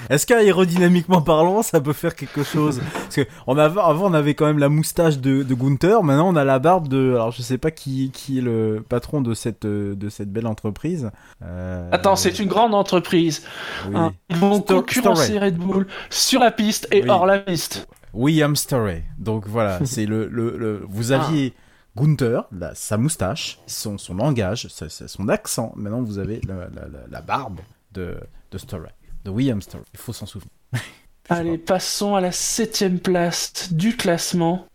Est-ce 0.08 0.26
qu'aérodynamiquement 0.26 1.22
parlant, 1.22 1.62
ça 1.62 1.80
peut 1.80 1.92
faire 1.92 2.14
quelque 2.14 2.42
chose 2.42 2.80
Parce 2.92 3.16
que 3.16 3.26
on 3.46 3.56
avait, 3.58 3.80
avant, 3.80 4.10
on 4.10 4.14
avait 4.14 4.34
quand 4.34 4.46
même 4.46 4.58
la 4.58 4.68
moustache 4.68 5.18
de, 5.18 5.42
de 5.42 5.54
Gunther. 5.54 6.02
Maintenant, 6.02 6.28
on 6.28 6.36
a 6.36 6.44
la 6.44 6.58
barbe 6.58 6.88
de. 6.88 7.12
Alors, 7.14 7.30
je 7.32 7.42
sais 7.42 7.58
pas 7.58 7.70
qui, 7.70 8.10
qui 8.12 8.38
est 8.38 8.42
le 8.42 8.84
patron 8.88 9.20
de 9.20 9.34
cette, 9.34 9.66
de 9.66 10.08
cette 10.08 10.32
belle 10.32 10.46
entreprise. 10.46 11.10
Euh, 11.42 11.88
Attends, 11.92 12.16
c'est 12.16 12.38
une 12.38 12.48
grande 12.48 12.74
entreprise. 12.74 13.44
oui. 13.88 13.92
hein. 13.96 14.12
Ils 14.30 14.36
vont 14.36 14.60
concurrencer. 14.60 15.38
Red 15.38 15.56
Bull 15.56 15.86
sur 16.10 16.40
la 16.40 16.50
piste 16.50 16.88
et 16.90 17.02
Oui. 17.02 17.08
hors 17.10 17.26
la 17.26 17.38
piste. 17.38 17.88
William 18.12 18.56
Storey. 18.56 19.04
Donc 19.18 19.46
voilà, 19.46 19.78
c'est 19.84 20.06
le, 20.06 20.26
le, 20.28 20.56
le- 20.58 20.84
Vous 20.88 21.12
aviez 21.12 21.52
Gunther, 21.96 22.44
la- 22.52 22.74
sa 22.74 22.96
moustache, 22.96 23.58
son, 23.66 23.98
son 23.98 24.14
langage, 24.14 24.68
sa- 24.68 24.88
sa- 24.88 25.08
son 25.08 25.28
accent. 25.28 25.72
Maintenant, 25.76 26.02
vous 26.02 26.18
avez 26.18 26.40
la, 26.46 26.54
la- 26.54 26.88
la- 26.88 27.06
la 27.10 27.20
barbe 27.20 27.60
de, 27.92 28.18
de 28.50 28.58
Storey, 28.58 28.94
de 29.24 29.30
William 29.30 29.60
Storey. 29.60 29.84
Il 29.94 29.98
faut 30.00 30.12
s'en 30.12 30.26
souvenir. 30.26 30.50
Allez, 31.28 31.58
passons 31.58 32.14
à 32.14 32.20
la 32.20 32.32
septième 32.32 32.98
place 33.00 33.72
du 33.72 33.96
classement. 33.96 34.66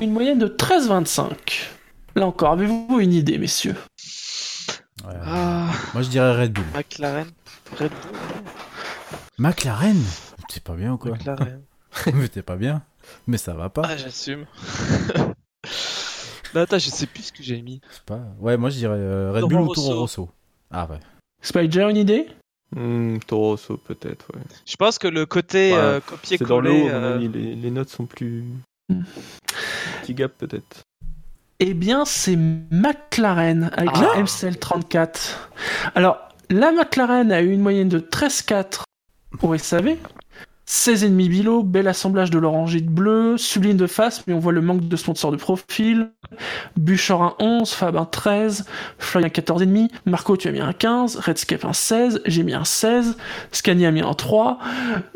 Une 0.00 0.12
moyenne 0.12 0.38
de 0.38 0.46
13,25. 0.48 1.66
Là 2.16 2.26
encore, 2.26 2.52
avez-vous 2.52 2.98
une 3.00 3.12
idée, 3.12 3.38
messieurs? 3.38 3.76
Ouais. 5.06 5.14
Ah, 5.24 5.70
Moi, 5.94 6.02
je 6.02 6.08
dirais 6.08 6.42
Red 6.42 6.52
Bull. 6.52 6.64
McLaren. 6.74 7.28
Red 7.78 7.90
Bull. 7.90 8.42
McLaren? 9.38 10.02
C'est 10.48 10.62
pas 10.62 10.74
bien 10.74 10.92
ou 10.94 10.98
quoi 10.98 11.12
McLaren. 11.12 11.60
Mais 12.14 12.28
t'es 12.28 12.42
pas 12.42 12.56
bien. 12.56 12.82
Mais 13.26 13.38
ça 13.38 13.54
va 13.54 13.68
pas. 13.68 13.82
Ah, 13.84 13.96
j'assume. 13.96 14.46
non, 16.54 16.60
attends, 16.62 16.78
je 16.78 16.90
sais 16.90 17.06
plus 17.06 17.24
ce 17.24 17.32
que 17.32 17.42
j'ai 17.42 17.60
mis. 17.62 17.80
C'est 17.90 18.02
pas... 18.04 18.20
Ouais, 18.40 18.56
moi 18.56 18.70
je 18.70 18.76
dirais 18.78 18.96
euh, 18.98 19.32
Red 19.32 19.40
Toro 19.42 19.48
Bull 19.50 19.68
ou. 19.68 19.74
Toro 19.74 20.00
Rosso. 20.00 20.28
Ah 20.70 20.86
ouais. 20.90 20.98
Spider, 21.42 21.86
une 21.90 21.96
idée? 21.96 22.26
Hmm, 22.76 23.18
Toro 23.26 23.50
Rosso 23.50 23.76
peut-être, 23.76 24.26
ouais. 24.34 24.42
Je 24.66 24.76
pense 24.76 24.98
que 24.98 25.08
le 25.08 25.26
côté 25.26 25.72
Ouais, 25.72 25.78
euh, 25.78 26.00
copier-coller. 26.00 26.88
euh, 26.90 27.18
les, 27.18 27.54
les 27.56 27.70
notes 27.70 27.88
sont 27.88 28.06
plus... 28.06 28.44
Petit 30.02 30.14
gap 30.14 30.32
peut-être. 30.38 30.82
Eh 31.60 31.74
bien, 31.74 32.04
c'est 32.04 32.36
McLaren 32.36 33.70
avec 33.74 33.90
Ah. 33.94 34.12
la 34.16 34.22
MCL34. 34.22 35.36
Alors, 35.94 36.18
la 36.48 36.72
McLaren 36.72 37.30
a 37.32 37.42
eu 37.42 37.52
une 37.52 37.60
moyenne 37.60 37.88
de 37.88 37.98
13,4 38.00 38.82
au 39.42 39.56
SAV. 39.56 39.96
16,5 40.70 41.28
bilo, 41.28 41.62
bel 41.64 41.88
assemblage 41.88 42.30
de 42.30 42.38
l'orange 42.38 42.76
et 42.76 42.80
de 42.80 42.88
bleu, 42.88 43.36
sublime 43.36 43.76
de 43.76 43.88
face, 43.88 44.24
mais 44.28 44.34
on 44.34 44.38
voit 44.38 44.52
le 44.52 44.60
manque 44.60 44.86
de 44.86 44.96
sponsors 44.96 45.32
de 45.32 45.36
profil. 45.36 46.12
Buchor 46.76 47.22
un 47.24 47.34
11, 47.40 47.68
Fab 47.72 47.96
un 47.96 48.04
13, 48.04 48.66
Floyd 48.98 49.26
un 49.26 49.28
14,5, 49.30 49.90
Marco 50.06 50.36
tu 50.36 50.46
as 50.46 50.52
mis 50.52 50.60
un 50.60 50.72
15, 50.72 51.16
Redscape 51.16 51.64
un 51.64 51.72
16, 51.72 52.22
j'ai 52.24 52.44
mis 52.44 52.54
un 52.54 52.64
16, 52.64 53.16
Scania 53.50 53.88
a 53.88 53.90
mis 53.90 54.00
un 54.00 54.14
3, 54.14 54.60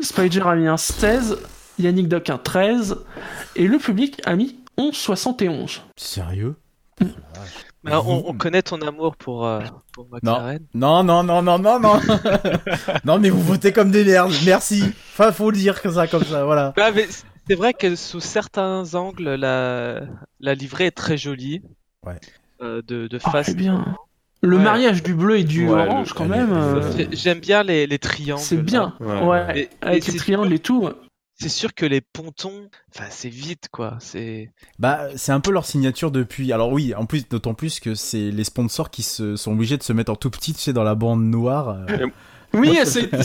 Spider 0.01 0.41
a 0.41 0.55
mis 0.55 0.67
un 0.67 0.75
16, 0.75 1.37
Yannick 1.79 2.09
Doc 2.09 2.29
un 2.29 2.37
13, 2.37 2.97
et 3.55 3.67
le 3.67 3.77
public 3.77 4.21
a 4.25 4.35
mis 4.35 4.59
11,71. 4.77 5.79
Sérieux? 5.95 6.55
Bah, 7.85 8.01
on, 8.05 8.23
on 8.27 8.33
connaît 8.33 8.61
ton 8.61 8.81
amour 8.81 9.15
pour, 9.15 9.45
euh, 9.45 9.61
pour 9.93 10.07
McLaren. 10.11 10.59
Non, 10.73 11.03
non, 11.03 11.23
non, 11.23 11.41
non, 11.41 11.59
non, 11.59 11.79
non. 11.79 11.99
non, 13.05 13.19
mais 13.19 13.29
vous 13.29 13.41
votez 13.41 13.71
comme 13.71 13.91
des 13.91 14.03
merdes. 14.03 14.33
Merci. 14.45 14.83
Enfin, 15.13 15.31
faut 15.31 15.51
le 15.51 15.57
dire 15.57 15.81
que 15.81 15.89
ça, 15.91 16.07
comme 16.07 16.23
ça, 16.23 16.45
voilà. 16.45 16.73
Ah, 16.77 16.91
mais 16.93 17.07
c'est 17.47 17.55
vrai 17.55 17.73
que 17.73 17.95
sous 17.95 18.19
certains 18.19 18.95
angles, 18.95 19.35
la, 19.35 20.01
la 20.39 20.53
livrée 20.55 20.87
est 20.87 20.91
très 20.91 21.17
jolie. 21.17 21.61
Ouais. 22.05 22.19
Euh, 22.61 22.81
de, 22.87 23.07
de 23.07 23.19
Ah, 23.23 23.31
face. 23.31 23.47
c'est 23.47 23.55
bien. 23.55 23.95
Le 24.41 24.57
Ouais. 24.57 24.63
mariage 24.63 25.01
du 25.01 25.13
bleu 25.15 25.39
et 25.39 25.43
du 25.43 25.67
Ouais, 25.67 25.87
orange, 25.87 26.09
le- 26.09 26.13
quand 26.15 26.25
même, 26.27 26.53
euh, 26.53 26.81
J'ai- 26.95 27.09
J'aime 27.13 27.39
bien 27.39 27.63
les, 27.63 27.87
les 27.87 27.99
triangles. 27.99 28.39
c'est 28.41 28.57
là. 28.57 28.61
bien. 28.61 28.93
Ouais, 28.99 29.21
Ouais, 29.23 29.59
Et- 29.59 29.69
avec 29.81 30.07
et 30.07 30.11
les 30.11 30.17
triangles 30.17 30.53
et 30.53 30.59
tout. 30.59 30.87
C'est 31.37 31.49
sûr 31.49 31.73
que 31.73 31.85
les 31.85 32.01
pontons, 32.01 32.69
enfin, 32.93 33.05
c'est 33.09 33.29
vite, 33.29 33.67
quoi. 33.71 33.97
C'est. 33.99 34.51
Bah, 34.79 35.07
c'est 35.15 35.31
un 35.31 35.41
peu 35.41 35.51
leur 35.51 35.65
signature 35.65 36.11
depuis. 36.11 36.53
Alors 36.53 36.71
oui, 36.71 36.95
en 36.95 37.05
plus, 37.05 37.27
d'autant 37.27 37.53
plus 37.53 37.79
que 37.79 37.93
c'est 37.93 38.31
les 38.31 38.43
sponsors 38.43 38.89
qui 38.89 39.03
se, 39.03 39.35
sont 39.35 39.51
obligés 39.51 39.77
de 39.77 39.83
se 39.83 39.93
mettre 39.93 40.11
en 40.11 40.15
tout 40.15 40.29
petit, 40.29 40.53
tu 40.53 40.61
sais, 40.61 40.73
dans 40.73 40.83
la 40.83 40.95
bande 40.95 41.23
noire. 41.23 41.69
euh. 41.89 42.07
Oui, 42.55 42.77
c'est 42.85 43.09
bien 43.11 43.21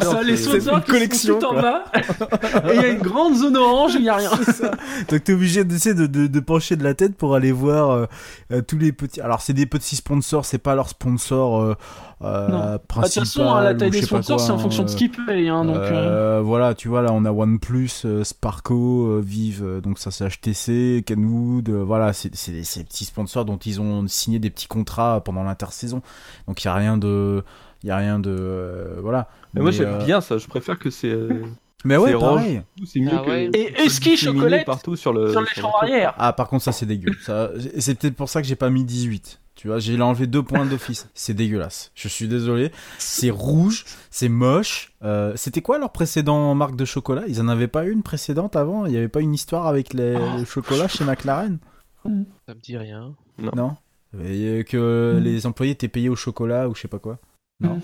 ça, 0.00 0.22
les 0.22 0.34
qui 0.36 0.90
collection, 0.90 1.40
sont 1.40 1.46
tout 1.46 1.54
en 1.56 1.60
bas. 1.60 1.84
Et 1.94 2.74
il 2.74 2.80
y 2.80 2.84
a 2.84 2.88
une 2.88 3.00
grande 3.02 3.34
zone 3.34 3.56
orange 3.56 3.94
il 3.94 4.02
n'y 4.02 4.08
a 4.08 4.16
rien. 4.16 4.30
Ça. 4.30 4.70
Donc 5.08 5.24
t'es 5.24 5.32
obligé 5.32 5.64
de, 5.64 5.72
tu 5.74 5.80
sais, 5.80 5.94
de, 5.94 6.06
de, 6.06 6.26
de 6.26 6.40
pencher 6.40 6.76
de 6.76 6.84
la 6.84 6.94
tête 6.94 7.16
pour 7.16 7.34
aller 7.34 7.52
voir 7.52 7.90
euh, 7.90 8.06
euh, 8.52 8.62
tous 8.62 8.78
les 8.78 8.92
petits. 8.92 9.20
Alors 9.20 9.40
c'est 9.40 9.52
des 9.52 9.66
petits 9.66 9.96
sponsors, 9.96 10.44
c'est 10.44 10.58
pas 10.58 10.74
leur 10.74 10.88
sponsor 10.88 11.60
euh, 11.60 11.74
euh, 12.22 12.48
Non. 12.48 12.60
Ah, 12.62 12.72
De 12.72 12.78
toute 12.78 12.86
principal. 12.88 13.24
façon, 13.26 13.50
hein, 13.50 13.62
la 13.62 13.74
taille 13.74 13.90
des 13.90 14.02
sponsors, 14.02 14.40
c'est 14.40 14.50
en 14.52 14.58
fonction 14.58 14.82
de 14.84 14.88
hein, 14.88 14.92
ce 14.92 14.96
qu'ils 14.96 15.10
payent. 15.10 15.48
Hein, 15.48 15.64
donc, 15.64 15.76
euh, 15.76 16.38
euh, 16.38 16.40
voilà, 16.42 16.74
tu 16.74 16.88
vois 16.88 17.02
là, 17.02 17.10
on 17.12 17.24
a 17.24 17.30
OnePlus, 17.32 17.90
euh, 18.04 18.24
Sparco, 18.24 19.06
euh, 19.06 19.22
Vive, 19.24 19.62
euh, 19.64 19.80
donc 19.80 19.98
ça 19.98 20.10
c'est 20.10 20.26
HTC, 20.28 21.02
Kenwood, 21.06 21.68
euh, 21.68 21.82
voilà, 21.84 22.12
c'est 22.12 22.34
ces 22.34 22.84
petits 22.84 23.04
sponsors 23.04 23.44
dont 23.44 23.58
ils 23.58 23.80
ont 23.80 24.06
signé 24.08 24.38
des 24.38 24.50
petits 24.50 24.66
contrats 24.68 25.20
pendant 25.24 25.42
l'intersaison. 25.42 26.00
Donc 26.48 26.62
il 26.64 26.66
y 26.66 26.68
a 26.68 26.74
rien 26.74 26.96
de, 26.96 27.44
il 27.86 27.88
y 27.88 27.92
a 27.92 27.96
rien 27.98 28.18
de, 28.18 28.34
euh, 28.36 28.96
voilà. 29.00 29.28
Mais 29.54 29.60
moi 29.60 29.70
j'aime 29.70 29.94
euh, 30.00 30.04
bien 30.04 30.20
ça, 30.20 30.38
je 30.38 30.46
préfère 30.48 30.76
que 30.78 30.90
c'est 30.90 31.08
euh, 31.10 31.44
Mais 31.84 31.96
ouais, 31.96 32.14
pareil. 32.18 32.62
c'est 32.84 32.98
mieux 32.98 33.10
Ah 33.12 33.22
que 33.24 33.28
ouais. 33.30 33.44
Et 33.54 33.72
que 33.72 33.82
disséminé 33.84 34.16
chocolate 34.16 34.66
partout 34.66 34.96
sur 34.96 35.12
le 35.12 35.30
sur 35.30 35.40
le 35.40 35.46
l'écran 35.46 35.70
truc. 35.70 35.82
arrière. 35.90 36.14
Ah, 36.18 36.32
par 36.32 36.48
contre, 36.48 36.64
ça 36.64 36.72
c'est 36.72 36.84
dégueu. 36.86 37.12
Ça, 37.22 37.50
c'est 37.78 37.96
peut-être 37.96 38.16
pour 38.16 38.28
ça 38.28 38.42
que 38.42 38.48
j'ai 38.48 38.56
pas 38.56 38.70
mis 38.70 38.82
18. 38.82 39.38
Tu 39.54 39.68
vois, 39.68 39.78
j'ai 39.78 39.98
enlevé 40.02 40.26
deux 40.26 40.42
points 40.42 40.66
d'office. 40.66 41.08
C'est 41.14 41.32
dégueulasse. 41.32 41.90
Je 41.94 42.08
suis 42.08 42.28
désolé. 42.28 42.72
C'est 42.98 43.30
rouge, 43.30 43.86
c'est 44.10 44.28
moche. 44.28 44.92
Euh, 45.02 45.32
C'était 45.36 45.62
quoi 45.62 45.78
leur 45.78 45.92
précédent 45.92 46.54
marque 46.54 46.76
de 46.76 46.84
chocolat? 46.84 47.22
Ils 47.26 47.40
en 47.40 47.48
avaient 47.48 47.66
pas 47.68 47.84
une 47.86 48.02
précédente 48.02 48.54
avant? 48.54 48.84
Il 48.84 48.92
y 48.92 48.98
avait 48.98 49.08
pas 49.08 49.20
une 49.22 49.32
histoire 49.32 49.66
avec 49.66 49.94
les, 49.94 50.14
Oh. 50.14 50.38
le 50.40 50.44
chocolat 50.44 50.88
chez 50.88 51.04
McLaren? 51.04 51.58
Ça 52.04 52.10
me 52.54 52.60
dit 52.60 52.76
rien. 52.76 53.14
Non 53.38 53.76
Et 54.22 54.64
que 54.68 55.14
Mm. 55.18 55.22
les 55.22 55.46
employés 55.46 55.72
étaient 55.72 55.88
payés 55.88 56.10
au 56.10 56.16
chocolat 56.16 56.68
ou 56.68 56.74
je 56.74 56.82
sais 56.82 56.88
pas 56.88 56.98
quoi 56.98 57.18
Non 57.60 57.76
Mm. 57.76 57.80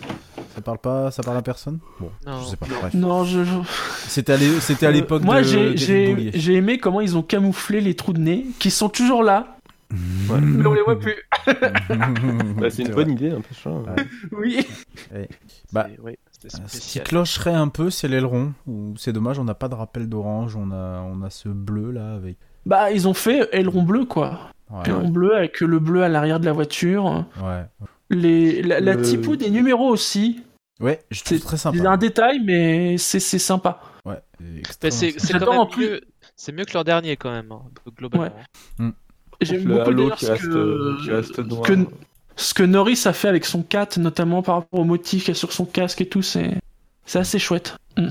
Ça 0.54 0.60
parle 0.60 0.78
pas, 0.78 1.10
ça 1.10 1.22
parle 1.22 1.38
à 1.38 1.42
personne? 1.42 1.78
Bon, 1.98 2.10
Non. 2.26 2.40
je 2.40 2.44
sais 2.50 2.56
pas. 2.56 2.66
Bref. 2.66 2.92
Non, 2.92 3.24
je. 3.24 3.42
je- 3.42 3.52
C'était 4.06 4.32
à 4.34 4.88
Euh, 4.88 4.92
l'époque 4.92 5.22
Moi, 5.22 5.40
j'ai- 5.42 6.54
aimé 6.54 6.76
comment 6.78 7.00
ils 7.00 7.16
ont 7.16 7.22
camouflé 7.22 7.80
les 7.80 7.94
trous 7.94 8.12
de 8.12 8.20
nez, 8.20 8.44
qui 8.58 8.70
sont 8.70 8.90
toujours 8.90 9.22
là, 9.22 9.56
Ouais. 9.90 10.40
mais 10.42 10.66
on 10.66 10.74
les 10.74 10.82
voit 10.82 10.98
plus. 10.98 11.14
Bah, 12.58 12.68
c'est 12.70 12.82
une 12.82 12.88
vrai. 12.88 12.94
bonne 13.04 13.10
idée, 13.12 13.30
un 13.30 13.40
peu 13.40 13.54
ça. 13.54 13.70
Ouais. 13.70 13.96
Oui. 14.32 14.66
Bah, 15.72 15.86
ouais, 16.02 16.18
Euh, 16.44 16.48
Ce 16.66 16.78
qui 16.80 17.00
clocherait 17.00 17.54
un 17.54 17.68
peu, 17.68 17.88
c'est 17.88 18.08
l'aileron. 18.08 18.52
C'est 18.96 19.12
dommage, 19.12 19.38
on 19.38 19.44
n'a 19.44 19.54
pas 19.54 19.68
de 19.68 19.74
rappel 19.74 20.08
d'orange, 20.08 20.54
on 20.56 20.70
a, 20.72 21.00
on 21.00 21.22
a 21.22 21.30
ce 21.30 21.48
bleu 21.48 21.92
là 21.92 22.14
avec. 22.14 22.36
Bah, 22.66 22.90
ils 22.90 23.06
ont 23.08 23.14
fait 23.14 23.48
aileron 23.52 23.82
bleu, 23.84 24.04
quoi. 24.04 24.38
Ouais, 24.70 24.80
Aileron 24.86 25.08
bleu 25.08 25.36
avec 25.36 25.60
le 25.60 25.78
bleu 25.78 26.02
à 26.02 26.08
l'arrière 26.08 26.40
de 26.40 26.44
la 26.46 26.52
voiture. 26.52 27.24
ouais. 27.42 27.64
Les, 28.12 28.62
la, 28.62 28.80
la 28.80 28.94
Le- 28.94 29.02
typo 29.02 29.36
des 29.36 29.50
numéros 29.50 29.88
aussi. 29.88 30.42
Ouais, 30.80 31.00
je 31.10 31.22
trouve 31.22 31.38
C'est 31.38 31.44
très 31.44 31.56
C'est 31.56 31.68
un 31.68 31.72
sympa. 31.74 31.96
détail, 31.96 32.40
mais 32.44 32.98
c'est 32.98 33.20
c'est 33.20 33.38
sympa. 33.38 33.80
Ouais, 34.04 34.20
c'est 34.90 35.18
sympa. 35.18 35.46
quand 35.46 35.52
en 35.56 35.64
même 35.64 35.68
plus- 35.72 35.88
mieux. 35.90 36.00
C'est 36.36 36.52
mieux 36.52 36.64
que 36.64 36.72
leur 36.72 36.84
dernier 36.84 37.16
quand 37.16 37.30
même, 37.30 37.52
hein, 37.52 37.62
globalement. 37.96 38.34
J'aime 39.40 39.64
Le 39.66 39.74
beaucoup 39.74 39.88
halo 39.90 40.02
d'ailleurs 40.04 40.16
qui 40.18 40.24
ce 40.26 40.30
reste, 40.30 40.44
que, 40.44 41.02
qui 41.04 41.10
reste 41.10 41.36
ce 41.36 41.40
noir. 41.42 41.62
que- 41.62 41.86
ce 42.36 42.54
que 42.54 42.62
Norris 42.62 43.02
a 43.06 43.12
fait 43.12 43.28
avec 43.28 43.44
son 43.44 43.62
4, 43.62 43.98
notamment 43.98 44.42
par 44.42 44.56
rapport 44.56 44.80
au 44.80 44.84
motif 44.84 45.24
qu'il 45.24 45.34
y 45.34 45.36
a 45.36 45.38
sur 45.38 45.52
son 45.52 45.64
casque 45.66 46.00
et 46.00 46.06
tout, 46.08 46.22
c'est 46.22 46.52
c'est 47.04 47.18
assez 47.18 47.38
chouette. 47.38 47.76
Mm. 47.96 48.08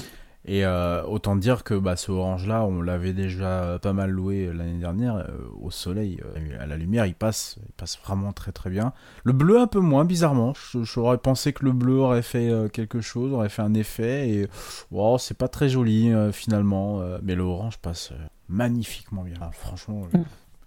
Et 0.52 0.66
euh, 0.66 1.02
autant 1.04 1.38
dire 1.38 1.64
que 1.64 1.76
bah, 1.76 1.96
ce 1.96 2.12
orange 2.12 2.46
là, 2.46 2.66
on 2.66 2.82
l'avait 2.82 3.14
déjà 3.14 3.80
pas 3.82 3.94
mal 3.94 4.10
loué 4.10 4.48
euh, 4.48 4.52
l'année 4.52 4.80
dernière. 4.80 5.16
euh, 5.16 5.48
au 5.62 5.72
soleil, 5.72 6.20
à 6.60 6.66
la 6.66 6.76
lumière, 6.76 7.06
il 7.06 7.16
passe, 7.16 7.56
il 7.66 7.72
passe 7.72 7.98
vraiment 8.04 8.34
très 8.34 8.52
très 8.52 8.70
bien. 8.70 8.92
Le 9.24 9.32
bleu 9.32 9.62
un 9.62 9.68
peu 9.68 9.80
moins, 9.80 10.04
bizarrement. 10.04 10.52
J'aurais 10.74 11.20
pensé 11.20 11.54
que 11.54 11.64
le 11.64 11.72
bleu 11.72 12.00
aurait 12.00 12.22
fait 12.22 12.52
quelque 12.74 13.00
chose, 13.00 13.32
aurait 13.32 13.48
fait 13.48 13.62
un 13.62 13.74
effet. 13.74 14.28
Et 14.30 14.48
wow, 14.92 15.18
c'est 15.18 15.38
pas 15.38 15.48
très 15.48 15.70
joli 15.70 16.12
finalement. 16.34 17.02
mais 17.24 17.36
le 17.36 17.44
orange 17.44 17.78
passe 17.78 18.12
magnifiquement 18.50 19.24
bien. 19.24 19.36
Franchement. 19.54 20.02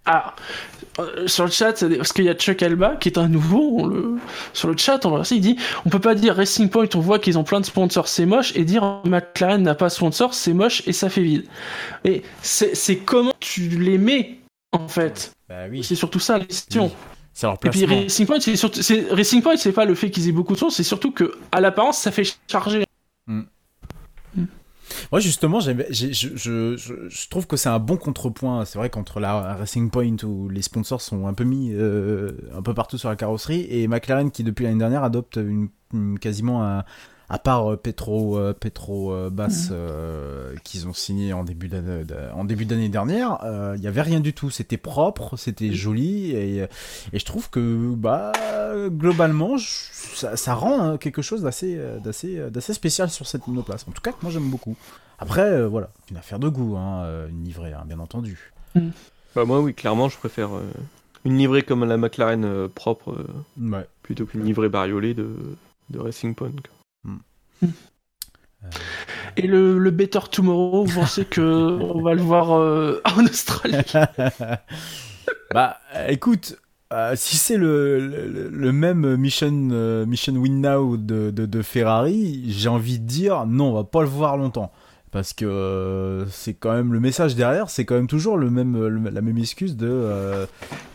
Ah, 0.07 0.35
euh, 0.99 1.27
sur 1.27 1.45
le 1.45 1.51
chat, 1.51 1.85
parce 1.97 2.13
qu'il 2.13 2.25
y 2.25 2.29
a 2.29 2.35
Chuck 2.35 2.63
Alba 2.63 2.97
qui 2.97 3.09
est 3.09 3.19
un 3.19 3.27
nouveau, 3.27 3.79
on 3.79 3.87
le... 3.87 4.19
sur 4.53 4.69
le 4.69 4.77
chat, 4.77 5.05
on 5.07 5.09
va 5.09 5.17
voir 5.17 5.27
ça, 5.27 5.35
il 5.35 5.41
dit 5.41 5.57
on 5.85 5.89
peut 5.89 5.99
pas 5.99 6.15
dire 6.15 6.37
Racing 6.37 6.69
Point, 6.69 6.89
on 6.95 7.01
voit 7.01 7.19
qu'ils 7.19 7.39
ont 7.39 7.43
plein 7.43 7.61
de 7.61 7.65
sponsors, 7.65 8.07
c'est 8.07 8.27
moche, 8.27 8.53
et 8.55 8.65
dire 8.65 9.01
McLaren 9.05 9.63
n'a 9.63 9.75
pas 9.75 9.87
de 9.87 9.93
sponsor, 9.93 10.35
c'est 10.35 10.53
moche 10.53 10.83
et 10.87 10.93
ça 10.93 11.09
fait 11.09 11.23
vide. 11.23 11.47
Et 12.05 12.23
c'est 12.43 12.99
comment 12.99 13.33
tu 13.41 13.63
les 13.69 13.99
mets, 13.99 14.39
en 14.73 14.87
fait? 14.87 15.33
Bah 15.49 15.65
oui. 15.71 15.83
C'est 15.83 15.97
surtout 15.97 16.21
ça 16.21 16.39
la 16.39 16.45
question. 16.45 16.93
C'est 17.33 17.47
leur 17.47 17.59
Et 17.65 17.71
puis. 17.71 17.85
Racing 17.85 18.27
Point, 18.27 18.41
c'est 18.41 18.57
surtout, 18.57 18.81
Racing 19.11 19.43
Point, 19.43 19.57
c'est 19.57 19.73
pas 19.73 19.87
le 19.87 19.95
fait 19.95 20.11
qu'ils 20.11 20.29
aient 20.29 20.33
beaucoup 20.33 20.53
de 20.53 20.59
choses, 20.59 20.75
c'est 20.75 20.85
surtout 20.85 21.11
que 21.11 21.35
à 21.51 21.61
l'apparence, 21.61 21.99
ça 21.99 22.13
fait 22.13 22.37
charger. 22.47 22.85
Moi 25.12 25.20
justement, 25.20 25.61
j'ai- 25.61 25.74
je, 25.92 26.12
je, 26.12 26.76
je, 26.76 27.09
je 27.09 27.28
trouve 27.28 27.47
que 27.47 27.57
c'est 27.57 27.68
un 27.68 27.78
bon 27.78 27.97
contrepoint. 27.97 28.64
C'est 28.64 28.78
vrai 28.78 28.90
qu'entre 28.90 29.20
la 29.20 29.55
Racing 29.55 29.90
Point 29.90 30.16
où 30.24 30.49
les 30.49 30.62
sponsors 30.62 31.01
sont 31.01 31.26
un 31.26 31.34
peu 31.34 31.45
mis 31.45 31.72
euh, 31.72 32.32
un 32.57 32.62
peu 32.62 32.74
partout 32.74 32.99
sur 32.99 33.09
la 33.09 33.16
carrosserie 33.16 33.66
et 33.70 33.88
McLaren 33.88 34.30
qui 34.30 34.45
depuis 34.45 34.64
l'année 34.64 34.78
dernière 34.78 35.05
adopte 35.05 35.36
une, 35.36 35.68
une- 35.92 36.18
quasiment 36.18 36.64
un 36.64 36.84
à 37.35 37.39
part 37.39 37.72
euh, 37.72 37.76
Petro 37.76 38.39
euh, 38.39 38.53
Petro 38.53 39.12
euh, 39.12 39.28
Bass 39.28 39.68
euh, 39.72 40.55
qu'ils 40.62 40.87
ont 40.87 40.93
signé 40.93 41.32
en 41.32 41.43
début 41.43 41.66
d'année 41.68 42.05
en 42.32 42.45
début 42.45 42.64
d'année 42.64 42.89
dernière, 42.89 43.39
euh, 43.45 43.74
il 43.76 43.82
y 43.82 43.89
avait 43.89 44.03
rien 44.03 44.20
du 44.20 44.32
tout. 44.35 44.51
C'était 44.51 44.76
propre, 44.76 45.37
c'était 45.37 45.72
joli 45.72 46.30
et, 46.30 46.59
et 47.12 47.18
je 47.18 47.24
trouve 47.24 47.51
que 47.51 47.93
bah 47.95 48.30
globalement 48.89 49.57
je- 49.57 49.66
ça, 50.14 50.37
ça 50.37 50.55
rend 50.55 50.80
hein, 50.80 50.97
quelque 50.99 51.22
chose 51.22 51.43
d'assez 51.43 51.76
d'assez 52.05 52.39
d'assez 52.51 52.72
spécial 52.72 53.11
sur 53.11 53.26
cette 53.26 53.47
monoplace. 53.49 53.85
En 53.89 53.93
tout 53.93 54.01
cas, 54.03 54.12
que 54.12 54.22
moi 54.22 54.30
j'aime 54.30 54.49
beaucoup. 54.49 54.76
Après, 55.18 55.43
euh, 55.43 55.66
voilà, 55.68 55.91
une 56.11 56.16
affaire 56.16 56.39
de 56.39 56.49
goût, 56.49 56.76
hein, 56.76 57.05
une 57.30 57.45
livrée, 57.45 57.72
hein, 57.72 57.85
bien 57.87 57.99
entendu. 58.01 58.53
Bah, 59.35 59.45
moi, 59.45 59.61
oui, 59.61 59.74
clairement, 59.74 60.09
je 60.09 60.16
préfère 60.18 60.55
euh, 60.55 60.62
une 61.24 61.37
livrée 61.39 61.62
comme 61.62 61.85
la 61.85 61.97
McLaren 61.97 62.45
euh, 62.45 62.68
propre 62.68 63.11
euh, 63.12 63.70
Ouais. 63.70 63.87
plutôt 64.03 64.26
qu'une 64.26 64.45
livrée 64.45 64.68
bariolée 64.68 65.14
de, 65.14 65.28
de 65.91 65.99
Racing 65.99 66.35
Point. 66.35 66.51
quoi. 66.51 66.84
Et 69.37 69.47
le, 69.47 69.79
le 69.79 69.91
Better 69.91 70.21
Tomorrow, 70.31 70.85
vous 70.85 71.01
pensez 71.01 71.25
que 71.25 71.41
on 71.95 72.03
va 72.03 72.15
le 72.15 72.23
voir 72.23 72.53
euh, 72.53 73.01
en 73.17 73.25
Australie? 73.25 73.85
Bah, 75.53 75.79
euh, 75.95 76.09
écoute, 76.09 76.57
euh, 76.93 77.15
si 77.17 77.37
c'est 77.37 77.57
le, 77.57 77.99
le, 78.01 78.49
le 78.49 78.73
même 78.73 79.17
Mission, 79.17 79.69
euh, 79.73 80.05
Mission 80.07 80.35
Win 80.35 80.61
Now 80.61 80.97
de, 80.97 81.31
de, 81.31 81.47
de 81.47 81.62
Ferrari, 81.62 82.45
j'ai 82.49 82.69
envie 82.69 82.99
de 82.99 83.07
dire 83.07 83.47
non, 83.47 83.71
on 83.71 83.75
va 83.75 83.85
pas 83.85 84.03
le 84.03 84.09
voir 84.09 84.37
longtemps. 84.37 84.73
Parce 85.15 85.33
que 85.33 85.45
euh, 85.45 86.27
c'est 86.27 86.55
quand 86.55 86.73
même 86.73 86.93
le 86.93 86.99
message 86.99 87.37
derrière, 87.37 87.71
c'est 87.71 87.85
quand 87.85 87.95
même 87.95 88.09
toujours 88.09 88.37
le 88.37 88.51
même, 88.51 88.89
le- 88.89 89.11
la 89.11 89.21
même 89.21 89.39
excuse 89.39 89.77
de 89.77 89.89
euh, 89.89 90.45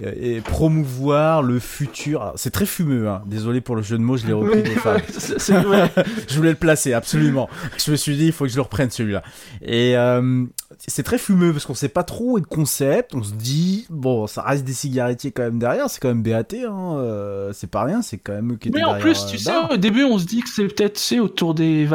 et 0.03 0.41
promouvoir 0.41 1.41
le 1.41 1.57
futur. 1.57 2.33
C'est 2.35 2.49
très 2.49 2.65
fumeux, 2.65 3.07
hein. 3.07 3.21
désolé 3.27 3.61
pour 3.61 3.77
le 3.77 3.81
jeu 3.81 3.97
de 3.97 4.03
mots, 4.03 4.17
je 4.17 4.27
l'ai 4.27 4.33
repris 4.33 4.59
ouais. 4.59 4.69
je 6.27 6.35
voulais 6.35 6.49
le 6.49 6.55
placer, 6.55 6.91
absolument. 6.91 7.47
Je 7.77 7.91
me 7.91 7.95
suis 7.95 8.17
dit, 8.17 8.25
il 8.25 8.31
faut 8.33 8.43
que 8.43 8.51
je 8.51 8.57
le 8.57 8.61
reprenne 8.61 8.91
celui-là. 8.91 9.23
Et 9.61 9.95
euh, 9.95 10.43
c'est 10.85 11.03
très 11.03 11.17
fumeux 11.17 11.53
parce 11.53 11.65
qu'on 11.65 11.73
sait 11.73 11.87
pas 11.87 12.03
trop 12.03 12.33
où 12.33 12.37
est 12.37 12.41
le 12.41 12.45
concept. 12.45 13.15
On 13.15 13.23
se 13.23 13.33
dit, 13.33 13.87
bon, 13.89 14.27
ça 14.27 14.41
reste 14.41 14.65
des 14.65 14.73
cigarettiers 14.73 15.31
quand 15.31 15.43
même 15.43 15.59
derrière. 15.59 15.89
C'est 15.89 16.01
quand 16.01 16.09
même 16.09 16.23
BAT, 16.23 16.57
hein. 16.67 16.97
euh, 16.97 17.53
c'est 17.53 17.71
pas 17.71 17.85
rien. 17.85 18.01
C'est 18.01 18.17
quand 18.17 18.33
même 18.33 18.57
Mais 18.73 18.83
en 18.83 18.99
plus, 18.99 19.25
tu 19.27 19.37
euh, 19.37 19.39
sais, 19.39 19.73
au 19.73 19.77
début, 19.77 20.03
on 20.03 20.19
se 20.19 20.25
dit 20.25 20.41
que 20.41 20.49
c'est 20.49 20.67
peut-être 20.67 20.99
autour 21.21 21.53
des 21.53 21.85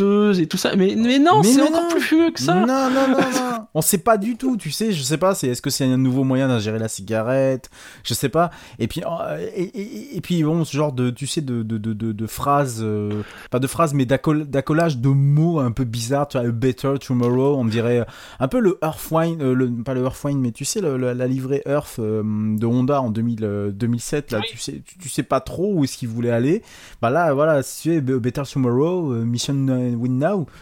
et 0.00 0.46
tout 0.46 0.56
ça. 0.56 0.74
Mais, 0.76 0.94
mais 0.96 1.18
non, 1.18 1.42
c'est 1.42 1.60
encore 1.62 1.82
non. 1.82 1.88
plus 1.90 2.00
fumeux 2.00 2.30
que 2.30 2.40
ça. 2.40 2.54
Non, 2.54 2.66
non, 2.66 3.08
non, 3.08 3.18
non. 3.18 3.66
On 3.74 3.80
sait 3.82 3.98
pas 3.98 4.16
du 4.18 4.36
tout, 4.36 4.56
tu 4.56 4.70
sais. 4.70 4.92
Je 4.92 5.02
sais 5.02 5.18
pas. 5.18 5.34
C'est 5.34 5.48
est-ce 5.48 5.62
que 5.62 5.70
c'est 5.70 5.84
un 5.84 5.96
nouveau 5.96 6.24
moyen 6.24 6.48
d'ingérer 6.48 6.78
la 6.78 6.88
cigarette? 6.88 7.70
Je 8.04 8.14
sais 8.14 8.28
pas. 8.28 8.50
Et 8.78 8.88
puis, 8.88 9.02
euh, 9.04 9.46
et, 9.54 9.62
et- 9.64 10.16
et 10.16 10.20
puis 10.20 10.42
bon, 10.42 10.64
ce 10.64 10.76
genre 10.76 10.92
de, 10.92 11.10
tu 11.10 11.26
sais, 11.26 11.40
de 11.40 11.62
de 11.62 11.78
de 11.78 12.26
phrases, 12.26 12.80
euh, 12.82 13.22
pas 13.50 13.58
de 13.58 13.66
phrases, 13.66 13.94
mais 13.94 14.04
d'accol- 14.04 14.44
d'accolage 14.46 14.98
de 14.98 15.08
mots 15.08 15.60
un 15.60 15.70
peu 15.72 15.84
bizarres. 15.84 16.28
Tu 16.28 16.38
vois, 16.38 16.46
a 16.46 16.50
better 16.50 16.94
tomorrow. 17.00 17.56
On 17.56 17.64
dirait 17.64 18.00
euh, 18.00 18.04
un 18.40 18.48
peu 18.48 18.60
le 18.60 18.78
Earthwine, 18.82 19.40
euh, 19.42 19.54
le, 19.54 19.68
pas 19.84 19.94
le 19.94 20.02
Earthwine, 20.02 20.40
mais 20.40 20.52
tu 20.52 20.64
sais, 20.64 20.80
le- 20.80 20.96
le- 20.96 21.12
la 21.12 21.26
livrée 21.26 21.62
Earth 21.66 21.96
euh, 21.98 22.22
de 22.24 22.66
Honda 22.66 23.00
en 23.02 23.10
2000, 23.10 23.44
euh, 23.44 23.70
2007. 23.70 24.32
Là, 24.32 24.38
Oui. 24.40 24.46
tu 24.50 24.58
sais, 24.58 24.82
tu, 24.84 24.98
tu 24.98 25.08
sais 25.08 25.22
pas 25.22 25.40
trop 25.40 25.72
où 25.74 25.84
est-ce 25.84 25.96
qu'il 25.98 26.08
voulait 26.08 26.30
aller. 26.30 26.62
Bah 27.02 27.10
là, 27.10 27.32
voilà, 27.34 27.62
si 27.62 27.82
tu 27.82 27.94
es 27.94 28.00
Better 28.00 28.42
Tomorrow, 28.50 29.12
Mission 29.24 29.66
Win 29.96 30.18
Now. 30.18 30.46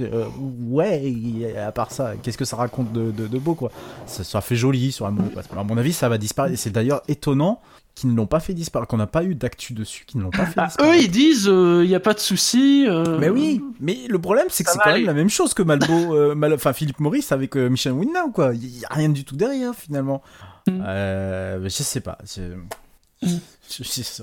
Euh, 0.00 0.24
ouais, 0.70 1.54
à 1.62 1.70
part 1.70 1.90
ça, 1.92 2.14
qu'est-ce 2.22 2.38
que 2.38 2.46
ça 2.46 2.56
raconte 2.56 2.90
de, 2.94 3.10
de- 3.10 3.26
de 3.26 3.38
beau, 3.38 3.54
quoi 3.54 3.70
ça, 4.06 4.24
ça 4.24 4.40
fait 4.40 4.56
joli 4.56 4.92
sur 4.92 5.04
un 5.04 5.10
mot. 5.10 5.24
À 5.54 5.62
mon 5.62 5.76
avis, 5.76 5.92
ça 5.92 6.08
va 6.08 6.16
disparaître. 6.16 6.54
Et 6.54 6.56
c'est 6.56 6.70
d'ailleurs 6.70 7.02
étonnant 7.06 7.60
qu'ils 7.94 8.10
ne 8.10 8.16
l'ont 8.16 8.24
pas 8.26 8.40
fait 8.40 8.54
disparaître, 8.54 8.88
qu'on 8.88 8.96
n'a 8.96 9.06
pas 9.06 9.24
eu 9.24 9.34
d'actu 9.34 9.74
dessus, 9.74 10.06
qu'ils 10.06 10.20
ne 10.20 10.24
l'ont 10.24 10.30
pas 10.30 10.46
fait 10.46 10.54
Ah, 10.58 10.68
disparaître. 10.68 10.94
eux, 10.94 11.02
ils 11.02 11.10
disent, 11.10 11.44
il 11.52 11.86
n'y 11.86 11.94
a 11.94 12.00
pas 12.00 12.14
de 12.14 12.18
souci. 12.18 12.86
euh, 12.88 13.18
Mais 13.20 13.28
oui, 13.28 13.60
mais 13.78 13.98
le 14.08 14.18
problème 14.18 14.46
c'est 14.48 14.64
que 14.64 14.70
c'est 14.70 14.78
quand 14.78 14.88
aller. 14.88 15.00
même 15.00 15.06
la 15.08 15.12
même 15.12 15.28
chose 15.28 15.52
que 15.52 15.62
Malbo, 15.62 15.92
euh, 16.14 16.34
Mal- 16.34 16.54
enfin 16.54 16.72
Philippe 16.72 17.00
Maurice 17.00 17.30
avec 17.30 17.54
euh, 17.54 17.68
Michel 17.68 17.92
Winnow 17.92 18.30
quoi. 18.32 18.54
Il 18.54 18.78
y 18.78 18.86
a 18.86 18.94
rien 18.94 19.10
du 19.10 19.24
tout 19.26 19.36
derrière 19.36 19.74
finalement. 19.74 20.22
Mm. 20.66 20.82
Euh, 20.82 21.60
je 21.64 21.68
sais 21.68 22.00
pas. 22.00 22.16
Je... 22.34 22.40
Mm. 22.40 23.38
je- 23.70 23.84
je- 23.84 24.02
je- 24.02 24.22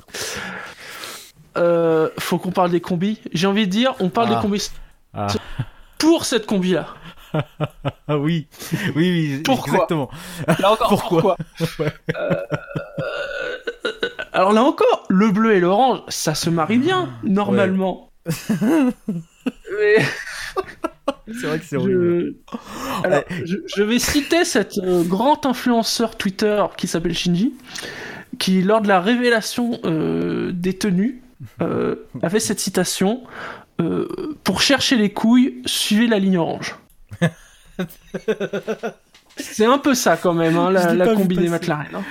euh, 1.57 2.09
faut 2.19 2.37
qu'on 2.37 2.51
parle 2.51 2.71
des 2.71 2.81
combis. 2.81 3.19
J'ai 3.33 3.47
envie 3.47 3.65
de 3.67 3.71
dire, 3.71 3.93
on 3.99 4.09
parle 4.09 4.29
Ah. 4.31 4.35
des 4.35 4.41
combis 4.41 4.71
Ah. 5.13 5.27
pour 5.97 6.25
cette 6.25 6.45
combi-là. 6.45 6.87
Ah 8.07 8.17
oui, 8.17 8.47
oui, 8.95 9.29
oui, 9.35 9.41
Pourquoi 9.43 9.73
exactement. 9.73 10.09
Là 10.59 10.71
encore, 10.73 10.89
Pourquoi 10.89 11.37
pourquoi 11.57 11.85
Euh, 12.17 12.35
Alors 14.33 14.53
là 14.53 14.63
encore, 14.63 15.05
le 15.09 15.29
bleu 15.31 15.53
et 15.55 15.59
l'orange, 15.59 15.99
ça 16.09 16.35
se 16.35 16.49
marie 16.49 16.77
bien, 16.77 17.09
normalement. 17.23 18.09
Mais 19.77 19.95
C'est 21.27 21.47
vrai 21.47 21.59
que 21.59 21.65
c'est 21.65 21.77
horrible. 21.77 22.35
je... 22.51 23.07
Alors, 23.07 23.23
je, 23.45 23.57
je 23.65 23.83
vais 23.83 23.99
citer 23.99 24.43
cet 24.45 24.77
euh, 24.77 25.03
grand 25.03 25.45
influenceur 25.45 26.17
Twitter 26.17 26.63
qui 26.77 26.87
s'appelle 26.87 27.13
Shinji, 27.15 27.53
qui, 28.39 28.61
lors 28.61 28.81
de 28.81 28.87
la 28.87 28.99
révélation 28.99 29.79
euh, 29.85 30.51
des 30.53 30.77
tenues, 30.77 31.21
euh, 31.61 31.95
avait 32.21 32.39
cette 32.39 32.59
citation 32.59 33.23
euh, 33.79 34.07
Pour 34.43 34.61
chercher 34.61 34.95
les 34.97 35.11
couilles, 35.11 35.61
suivez 35.65 36.07
la 36.07 36.19
ligne 36.19 36.37
orange. 36.37 36.75
C'est 39.37 39.65
un 39.65 39.77
peu 39.77 39.93
ça 39.95 40.17
quand 40.17 40.33
même, 40.33 40.57
hein, 40.57 40.71
la, 40.71 40.93
la 40.93 41.05
pas 41.05 41.11
vu 41.13 41.21
combi 41.21 41.35
des 41.35 41.43
passer. 41.45 41.51
McLaren. 41.53 41.87
hein. 41.95 42.03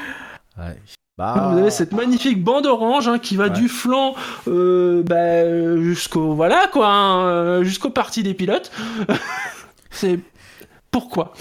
Ouais. 0.59 0.77
Bah, 1.19 1.51
Vous 1.53 1.59
avez 1.59 1.71
cette 1.71 1.93
magnifique 1.93 2.43
bande 2.43 2.65
orange 2.67 3.07
hein, 3.09 3.19
qui 3.19 3.37
va 3.37 3.45
Ouais. 3.45 3.51
du 3.51 3.69
flanc 3.69 4.15
euh, 4.49 5.03
bah, 5.03 5.79
jusqu'au 5.83 6.33
voilà 6.35 6.67
quoi, 6.73 6.89
hein, 6.89 7.25
euh, 7.27 7.63
jusqu'au 7.65 7.91
parti 7.91 8.23
des 8.23 8.33
pilotes. 8.35 8.73
C'est 9.91 10.19
pourquoi? 10.91 11.33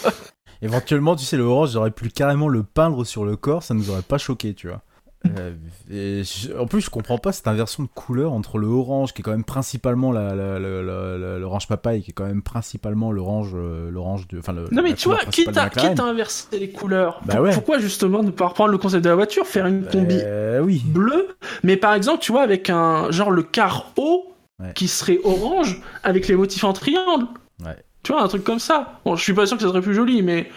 Éventuellement, 0.62 1.16
tu 1.16 1.24
sais, 1.24 1.38
le 1.38 1.44
orange, 1.44 1.72
j'aurais 1.72 1.92
pu 1.92 2.10
carrément 2.10 2.50
le 2.50 2.64
peindre 2.64 3.06
sur 3.06 3.24
le 3.24 3.38
corps, 3.38 3.64
ça 3.64 3.74
nous 3.74 3.90
aurait 3.90 4.02
pas 4.02 4.18
choqué, 4.18 4.54
tu 4.54 4.68
vois. 4.68 4.82
Euh, 5.28 5.54
et 5.92 6.24
je- 6.24 6.58
en 6.58 6.66
plus, 6.66 6.80
je 6.80 6.90
comprends 6.90 7.18
pas 7.18 7.34
cette 7.34 7.48
inversion 7.48 7.84
de 7.84 7.90
couleur 7.94 8.32
entre 8.32 8.58
le 8.58 8.68
orange, 8.68 9.14
qui 9.14 9.22
est 9.22 9.24
quand 9.24 9.32
même 9.32 9.44
principalement 9.44 10.14
la, 10.14 10.34
la- 10.34 10.60
la- 10.60 11.40
l'orange 11.40 11.68
papaye, 11.68 12.02
qui 12.02 12.12
est 12.12 12.14
quand 12.14 12.26
même 12.26 12.42
principalement 12.42 13.12
l'orange, 13.12 13.52
euh, 13.54 13.92
l'orange 13.92 14.30
de, 14.30 14.40
enfin 14.40 14.54
le. 14.54 14.66
Non 14.72 14.82
mais 14.82 14.94
tu 14.94 15.10
vois, 15.10 15.18
quitte 15.26 15.58
à, 15.58 15.70
quitte 15.70 16.00
à 16.00 16.04
inverser 16.06 16.58
les 16.58 16.70
couleurs, 16.70 17.20
Bah 17.26 17.36
pour- 17.36 17.44
ouais. 17.44 17.54
pourquoi 17.54 17.80
justement 17.80 18.24
ne 18.24 18.32
pas 18.32 18.48
reprendre 18.48 18.72
le 18.72 18.78
concept 18.78 19.04
de 19.04 19.10
la 19.10 19.16
voiture, 19.16 19.46
faire 19.46 19.66
une 19.68 19.86
combi 19.86 20.18
Euh, 20.24 20.62
oui. 20.62 20.82
bleue, 20.86 21.36
mais 21.64 21.76
par 21.76 21.94
exemple, 21.96 22.20
tu 22.22 22.32
vois, 22.32 22.44
avec 22.44 22.70
un 22.70 23.12
genre 23.12 23.32
le 23.32 23.44
quart 23.44 23.92
haut 23.98 24.26
Ouais. 24.62 24.72
qui 24.74 24.88
serait 24.88 25.20
orange 25.26 25.82
avec 26.04 26.28
les 26.30 26.36
motifs 26.36 26.64
en 26.64 26.72
triangle. 26.74 27.26
Ouais. 27.66 27.76
Tu 28.04 28.14
vois, 28.14 28.22
un 28.24 28.28
truc 28.30 28.44
comme 28.46 28.60
ça. 28.60 29.00
Bon, 29.06 29.16
je 29.18 29.24
suis 29.24 29.34
pas 29.34 29.46
sûr 29.46 29.58
que 29.58 29.64
ça 29.64 29.70
serait 29.70 29.82
plus 29.82 29.94
joli, 29.96 30.22
mais. 30.22 30.50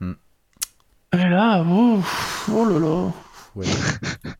Mm. 0.00 0.12
Et 1.14 1.28
là, 1.28 1.64
oh, 1.68 1.98
oh 2.52 2.64
là 2.64 2.78
là. 2.78 3.12
Ouais. 3.60 4.30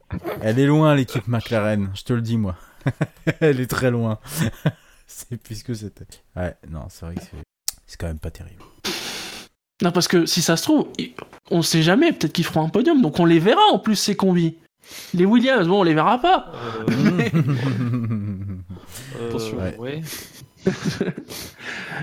Elle 0.42 0.58
est 0.58 0.66
loin, 0.66 0.94
l'équipe 0.94 1.26
McLaren, 1.28 1.90
je 1.94 2.02
te 2.02 2.12
le 2.12 2.22
dis, 2.22 2.38
moi. 2.38 2.56
Elle 3.40 3.60
est 3.60 3.70
très 3.70 3.90
loin. 3.90 4.18
c'est 5.06 5.36
plus 5.36 5.56
ce 5.56 5.64
que 5.64 5.74
c'était. 5.74 6.06
Ouais, 6.36 6.54
non, 6.68 6.86
c'est 6.88 7.06
vrai 7.06 7.14
que 7.16 7.20
c'est, 7.22 7.36
c'est 7.86 7.96
quand 7.98 8.06
même 8.06 8.18
pas 8.18 8.30
terrible. 8.30 8.62
Non, 9.82 9.92
parce 9.92 10.08
que 10.08 10.26
si 10.26 10.42
ça 10.42 10.56
se 10.56 10.62
trouve, 10.64 10.88
on 11.50 11.62
sait 11.62 11.82
jamais, 11.82 12.12
peut-être 12.12 12.32
qu'ils 12.32 12.44
feront 12.44 12.64
un 12.64 12.68
podium, 12.68 13.00
donc 13.00 13.18
on 13.18 13.24
les 13.24 13.38
verra 13.38 13.62
en 13.72 13.78
plus, 13.78 13.96
ces 13.96 14.16
combis. 14.16 14.56
Les 15.14 15.24
Williams, 15.24 15.68
bon, 15.68 15.80
on 15.80 15.82
les 15.82 15.94
verra 15.94 16.20
pas. 16.20 16.52
Euh, 16.88 17.30
euh, 17.34 19.28
Attention. 19.28 19.58
Ouais. 19.58 19.76
ouais. 19.78 20.02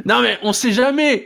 Non, 0.06 0.22
mais 0.22 0.38
on 0.44 0.54
sait 0.54 0.72
jamais. 0.72 1.26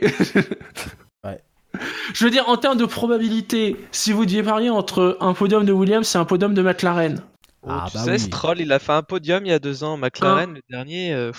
Je 2.14 2.24
veux 2.24 2.30
dire, 2.30 2.48
en 2.48 2.56
termes 2.56 2.78
de 2.78 2.84
probabilité, 2.86 3.76
si 3.92 4.12
vous 4.12 4.24
deviez 4.26 4.42
parier 4.42 4.70
entre 4.70 5.16
un 5.20 5.34
podium 5.34 5.64
de 5.64 5.72
Williams 5.72 6.14
et 6.14 6.18
un 6.18 6.24
podium 6.24 6.54
de 6.54 6.62
McLaren. 6.62 7.22
Oh, 7.62 7.68
Ah, 7.70 7.86
tu 7.90 7.96
bah 7.96 8.04
sais, 8.04 8.18
oui. 8.18 8.18
Stroll, 8.18 8.60
il 8.60 8.72
a 8.72 8.78
fait 8.78 8.92
un 8.92 9.02
podium 9.02 9.44
il 9.46 9.50
y 9.50 9.52
a 9.52 9.58
deux 9.58 9.84
ans. 9.84 9.96
McLaren, 9.96 10.54
le 10.54 10.62
dernier. 10.68 11.12
euh, 11.14 11.32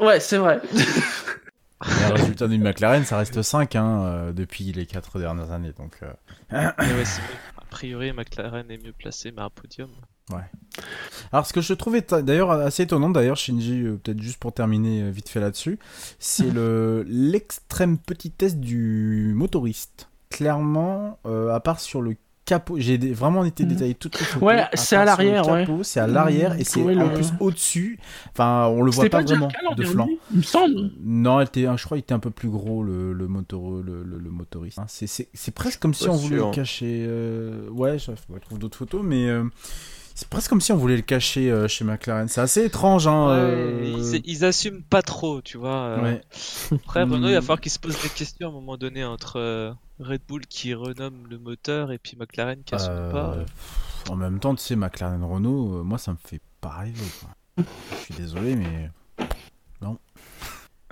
Ouais, 0.00 0.20
c'est 0.20 0.38
vrai. 0.38 0.60
Le 1.82 2.12
résultat 2.12 2.46
d'une 2.46 2.62
McLaren, 2.62 3.04
ça 3.04 3.16
reste 3.16 3.40
5 3.42 3.74
hein, 3.76 4.02
euh, 4.04 4.32
depuis 4.32 4.64
les 4.72 4.84
4 4.86 5.18
dernières 5.18 5.50
années. 5.50 5.72
Donc, 5.78 5.98
euh, 6.02 6.12
ouais, 6.52 7.04
a 7.56 7.64
priori, 7.70 8.12
McLaren 8.12 8.70
est 8.70 8.78
mieux 8.78 8.92
placé, 8.92 9.32
mais 9.32 9.42
un 9.42 9.50
podium. 9.50 9.90
Alors, 11.32 11.46
ce 11.46 11.52
que 11.52 11.60
je 11.60 11.74
trouvais 11.74 12.04
d'ailleurs 12.22 12.50
assez 12.50 12.84
étonnant, 12.84 13.10
d'ailleurs, 13.10 13.36
Shinji, 13.36 13.82
euh, 13.84 13.96
peut-être 14.02 14.20
juste 14.20 14.38
pour 14.38 14.52
terminer 14.52 15.02
euh, 15.02 15.10
vite 15.10 15.28
fait 15.28 15.40
là-dessus, 15.40 15.78
c'est 16.18 16.50
le 16.50 17.04
l'extrême 17.08 17.98
petitesse 17.98 18.56
du 18.56 19.32
motoriste. 19.34 20.08
Clairement, 20.30 21.18
euh, 21.26 21.52
à 21.54 21.60
part 21.60 21.80
sur 21.80 22.00
le 22.02 22.16
capot, 22.46 22.76
j'ai 22.78 22.96
vraiment 23.12 23.44
été 23.44 23.62
Mhm. 23.64 23.68
détaillé 23.68 23.94
toutes 23.94 24.18
les 24.18 24.24
photos. 24.24 24.48
Ouais, 24.48 24.64
c'est 24.74 24.96
à 24.96 25.04
l'arrière, 25.04 25.46
ouais. 25.48 25.64
capot, 25.66 25.82
C'est 25.84 26.00
à 26.00 26.06
l'arrière 26.08 26.58
et 26.58 26.64
c'est 26.64 26.82
ouais, 26.82 26.96
en 26.96 27.08
le- 27.08 27.14
plus 27.14 27.32
au-dessus. 27.38 27.98
Enfin, 28.32 28.66
on 28.68 28.82
le 28.82 28.90
voit 28.90 29.04
pas, 29.04 29.18
pas 29.18 29.22
vraiment 29.24 29.48
de 29.76 29.84
flanc. 29.84 30.08
Il 30.32 30.38
me 30.38 30.42
semble. 30.42 30.90
Non, 31.00 31.38
elle 31.40 31.46
était, 31.46 31.62
je 31.76 31.84
crois 31.84 31.96
qu'il 31.96 32.02
était 32.02 32.14
un 32.14 32.18
peu 32.18 32.30
plus 32.30 32.48
gros 32.48 32.82
le, 32.82 33.12
le, 33.12 33.28
moteur, 33.28 33.60
le, 33.84 34.02
le, 34.02 34.18
le 34.18 34.30
motoriste. 34.30 34.78
Hein, 34.80 34.86
c'est- 34.88 35.06
C'est 35.06 35.28
c'est 35.32 35.54
presque 35.54 35.78
comme 35.80 35.94
si 35.94 36.08
on 36.08 36.14
voulait 36.16 36.38
sûr. 36.38 36.48
le 36.48 36.52
cacher. 36.54 37.04
euh, 37.06 37.68
Ouais, 37.70 37.98
je 37.98 38.06
trouver 38.40 38.58
d'autres 38.58 38.78
photos, 38.78 39.02
mais 39.04 39.26
euh, 39.28 39.44
c'est 40.14 40.28
presque 40.28 40.48
comme 40.50 40.60
si 40.60 40.72
on 40.72 40.76
voulait 40.76 40.96
le 40.96 41.02
cacher 41.02 41.50
euh, 41.50 41.66
chez 41.68 41.84
McLaren. 41.84 42.28
C'est 42.28 42.40
assez 42.40 42.64
étrange. 42.64 43.06
Hein, 43.06 43.26
Ouais, 43.28 43.32
euh, 43.34 43.94
ils, 44.14 44.22
ils 44.24 44.44
assument 44.44 44.82
pas 44.82 45.02
trop, 45.02 45.40
tu 45.42 45.56
vois. 45.58 45.76
euh. 45.76 46.02
ouais. 46.02 46.20
Après, 46.84 47.02
Renault, 47.02 47.28
il 47.28 47.32
va 47.34 47.38
Mm. 47.38 47.42
falloir 47.42 47.60
qu'ils 47.60 47.72
se 47.72 47.78
posent 47.78 48.00
des 48.02 48.08
questions 48.10 48.48
à 48.48 48.50
un 48.50 48.54
moment 48.54 48.76
donné 48.76 49.04
entre 49.04 49.38
euh, 49.38 49.72
Red 49.98 50.22
Bull 50.28 50.46
qui 50.46 50.74
renomme 50.74 51.26
le 51.28 51.38
moteur 51.38 51.92
et 51.92 51.98
puis 51.98 52.16
McLaren 52.18 52.62
qui 52.64 52.74
assume 52.74 52.92
Euh, 52.92 53.12
pas. 53.12 53.36
En 54.08 54.16
même 54.16 54.38
temps, 54.40 54.54
tu 54.54 54.62
sais, 54.62 54.76
McLaren 54.76 55.22
Renault, 55.24 55.78
euh, 55.78 55.82
moi 55.82 55.98
ça 55.98 56.12
me 56.12 56.16
fait 56.24 56.40
pas 56.60 56.70
rêver. 56.70 57.04
quoi. 57.20 57.64
Je 57.98 58.04
suis 58.04 58.14
désolé, 58.14 58.56
mais. 58.56 58.90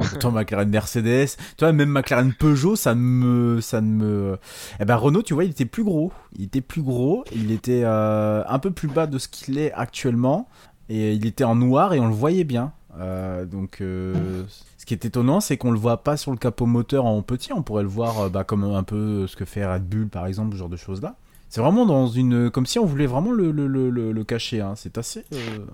Autant 0.01 0.30
McLaren 0.30 0.68
Mercedes, 0.68 1.36
tu 1.57 1.64
vois, 1.64 1.72
même 1.72 1.90
McLaren 1.90 2.32
Peugeot, 2.32 2.76
ça 2.76 2.94
ne 2.94 3.01
me, 3.01 3.61
ça 3.61 3.80
me. 3.80 4.38
Eh 4.80 4.84
ben 4.84 4.94
Renault, 4.96 5.22
tu 5.22 5.34
vois, 5.34 5.44
il 5.44 5.51
était 5.51 5.64
plus 5.64 5.82
gros. 5.84 6.12
Il 6.36 6.44
était 6.44 6.61
plus 6.61 6.82
gros. 6.82 7.24
Il 7.34 7.51
était 7.51 7.82
euh, 7.84 8.42
un 8.46 8.59
peu 8.59 8.70
plus 8.70 8.88
bas 8.88 9.07
de 9.07 9.18
ce 9.18 9.26
qu'il 9.28 9.59
est 9.59 9.72
actuellement, 9.72 10.49
et 10.88 11.14
il 11.14 11.26
était 11.26 11.44
en 11.44 11.57
noir 11.57 11.94
et 11.94 12.01
on 12.01 12.07
le 12.07 12.14
voyait 12.14 12.44
bien. 12.44 12.72
Euh, 13.01 13.44
donc, 13.44 13.80
euh, 13.80 14.42
ce 14.76 14.86
qui 14.86 14.94
est 14.94 15.05
étonnant, 15.05 15.40
c'est 15.40 15.57
qu'on 15.57 15.70
le 15.72 15.78
voit 15.78 16.03
pas 16.03 16.16
sur 16.16 16.30
le 16.30 16.36
capot 16.36 16.66
moteur 16.66 17.05
en 17.05 17.20
petit. 17.22 17.53
On 17.53 17.62
pourrait 17.62 17.82
le 17.84 17.88
voir 17.88 18.30
bah, 18.30 18.44
comme 18.44 18.64
un 18.64 18.82
peu 18.82 19.26
ce 19.26 19.36
que 19.36 19.44
fait 19.44 19.66
Red 19.66 19.84
Bull, 19.84 20.09
par 20.09 20.26
exemple, 20.26 20.53
ce 20.55 20.59
genre 20.59 20.68
de 20.68 20.76
choses 20.76 21.03
là. 21.03 21.14
C'est 21.51 21.61
vraiment 21.62 21.86
dans 21.86 22.07
une, 22.09 22.51
comme 22.51 22.66
si 22.66 22.78
on 22.78 22.84
voulait 22.84 23.07
vraiment 23.07 23.32
le, 23.32 23.51
le, 23.53 23.66
le, 23.90 24.24
cacher. 24.24 24.61
hein. 24.61 24.74
C'est 24.76 24.99
assez, 24.99 25.24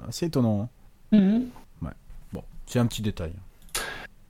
assez 0.09 0.27
étonnant. 0.27 0.69
hein. 1.13 1.19
Mhm. 1.19 1.45
Bon, 2.33 2.43
c'est 2.67 2.79
un 2.79 2.87
petit 2.87 3.03
détail. 3.03 3.33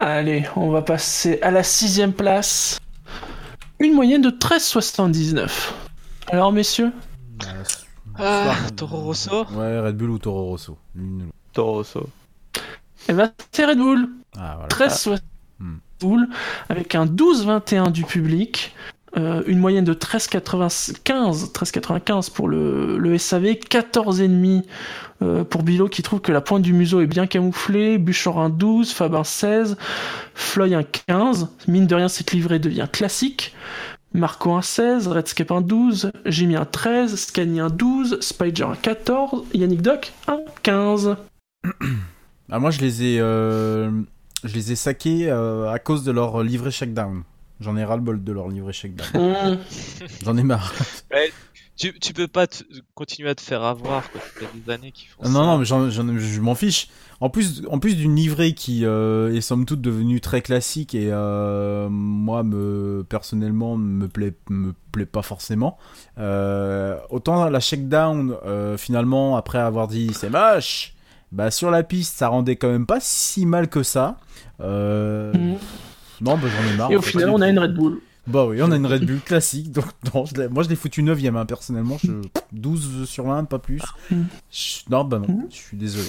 Allez, 0.07 0.45
on 0.55 0.69
va 0.69 0.83
passer 0.83 1.39
à 1.41 1.51
la 1.51 1.63
sixième 1.63 2.13
place. 2.13 2.79
Une 3.81 3.95
moyenne 3.95 4.21
de 4.21 4.29
13,79. 4.29 5.73
Alors, 6.29 6.53
messieurs 6.53 6.93
Ah, 8.19 8.55
Toro 8.77 8.99
Rosso 9.01 9.47
Ouais, 9.53 9.81
Red 9.81 9.97
Bull 9.97 10.11
ou 10.11 10.19
Toro 10.19 10.45
Rosso. 10.45 10.77
Toro 11.55 11.73
Rosso. 11.77 12.07
Eh 13.09 13.15
ben, 13.15 13.33
c'est 13.51 13.65
Red 13.65 13.79
Bull. 13.79 14.11
Ah, 14.37 14.57
voilà. 14.57 14.69
13,60 14.69 15.21
Hmm. 15.61 15.77
Bull, 16.01 16.29
avec 16.69 16.95
un 16.97 17.07
12,21 17.07 17.91
du 17.93 18.05
public. 18.05 18.75
Euh, 19.17 19.43
une 19.47 19.59
moyenne 19.59 19.85
de 19.85 19.95
13,95 19.95 21.53
13,95 21.53 22.33
pour 22.33 22.49
le, 22.49 23.17
SAV, 23.19 23.45
14,5 23.69 24.65
euh, 25.23 25.45
pour 25.45 25.63
Bilo 25.63 25.89
qui 25.89 26.03
trouve 26.03 26.21
que 26.21 26.33
la 26.33 26.41
pointe 26.41 26.63
du 26.63 26.73
museau 26.73 27.01
est 27.01 27.07
bien 27.07 27.27
camouflée, 27.27 27.99
Buchorin 27.99 28.51
12, 28.51 28.93
Fabin 28.93 29.25
16, 29.25 29.77
Floy 30.35 30.75
un 30.75 30.83
15, 30.83 31.49
mine 31.69 31.87
de 31.87 31.95
rien 31.95 32.09
cette 32.09 32.33
livrée 32.33 32.59
devient 32.59 32.89
classique, 32.91 33.55
Marco 34.13 34.53
un 34.53 34.63
16, 34.63 35.09
Redscape 35.09 35.51
un 35.51 35.61
12, 35.61 36.11
Jimmy 36.27 36.57
un 36.57 36.65
13, 36.65 37.17
Scani 37.17 37.61
un 37.61 37.69
12, 37.69 38.19
Spider 38.21 38.65
un 38.65 38.77
14, 38.77 39.45
Yannick 39.55 39.83
Doc 39.83 40.13
un 40.27 40.41
15. 40.63 41.17
Ah, 42.51 42.59
moi, 42.59 42.71
je 42.71 42.81
les 42.81 43.03
ai, 43.03 43.21
euh, 43.21 43.91
saqués 44.75 45.31
euh, 45.31 45.73
à 45.73 45.79
cause 45.79 46.05
de 46.05 46.13
leur 46.13 46.43
livret 46.43 46.71
shakedown. 46.71 47.23
J'en 47.61 47.77
ai 47.77 47.85
ras 47.85 47.97
le 47.97 48.03
bol 48.03 48.23
de 48.23 48.33
leur 48.33 48.49
livrer 48.49 48.73
chèque 48.73 48.95
down. 48.97 49.09
Hum. 49.53 49.59
J'en 50.25 50.37
ai 50.37 50.43
marre. 50.43 50.73
Tu, 51.77 51.93
tu 51.99 52.13
peux 52.13 52.29
pas 52.29 52.47
te- 52.47 52.63
continuer 52.95 53.29
à 53.31 53.35
te 53.35 53.41
faire 53.41 53.63
avoir, 53.65 54.09
quoi. 54.13 54.21
Ça 54.21 54.47
fait 54.47 54.59
des 54.65 54.71
années 54.73 54.93
qu'ils 54.93 55.09
font 55.09 55.23
Ah, 55.23 55.27
ça. 55.27 55.33
Non, 55.33 55.45
non, 55.45 55.59
mais 55.59 55.65
j'en- 55.65 55.91
j'en- 55.91 56.17
je 56.19 56.41
m'en 56.41 56.55
fiche. 56.55 56.89
En 57.21 57.31
plus, 57.31 57.63
en 57.69 57.79
plus 57.81 57.97
d'une 57.97 58.15
livrée 58.15 58.55
qui 58.55 58.85
euh, 58.85 59.35
est 59.35 59.41
somme 59.41 59.67
toute 59.67 59.81
devenue 59.81 60.21
très 60.21 60.41
classique 60.41 60.95
et 60.95 61.09
euh, 61.11 61.89
moi, 61.91 62.43
me, 62.45 63.05
personnellement, 63.09 63.77
me 63.77 64.07
plaît, 64.09 64.35
me 64.51 64.73
plaît 64.93 65.07
pas 65.07 65.23
forcément. 65.23 65.77
Euh, 66.19 66.97
autant 67.11 67.49
la 67.49 67.61
shakedown, 67.61 68.37
euh, 68.47 68.77
finalement, 68.77 69.37
après 69.37 69.59
avoir 69.59 69.89
dit 69.89 70.11
c'est 70.13 70.31
moche, 70.31 70.95
bah 71.33 71.51
sur 71.51 71.71
la 71.73 71.83
piste, 71.83 72.17
ça 72.17 72.29
rendait 72.29 72.55
quand 72.57 72.69
même 72.71 72.87
pas 72.87 72.99
si 73.01 73.47
mal 73.47 73.69
que 73.69 73.83
ça. 73.83 74.19
Euh, 74.61 75.33
Hum. 75.35 75.57
Non, 76.25 76.37
bah 76.39 76.49
j'en 76.49 76.73
ai 76.73 76.77
marre. 76.77 76.91
Et 76.91 76.97
au 76.97 77.03
final, 77.03 77.31
on 77.31 77.41
a 77.41 77.49
une 77.49 77.59
Red 77.59 77.75
Bull. 77.75 78.01
Bah 78.27 78.47
oui, 78.47 78.63
on 78.63 78.71
a 78.73 78.77
une 78.77 78.87
Red 78.87 79.05
Bull 79.05 79.21
classique, 79.21 79.71
donc 79.71 79.85
non, 80.15 80.25
je 80.25 80.49
moi 80.49 80.63
je 80.63 80.71
l'ai 80.71 80.77
foutu 80.77 81.03
9ème, 81.03 81.37
hein, 81.37 81.45
personnellement, 81.45 81.99
je... 82.03 82.11
12 82.53 83.07
sur 83.09 83.25
20, 83.25 83.45
pas 83.45 83.59
plus. 83.59 83.83
Je- 84.51 84.79
Non, 84.91 85.05
bah 85.05 85.19
non, 85.19 85.29
Mm. 85.29 85.47
je 85.51 85.55
suis 85.57 85.77
désolé. 85.77 86.09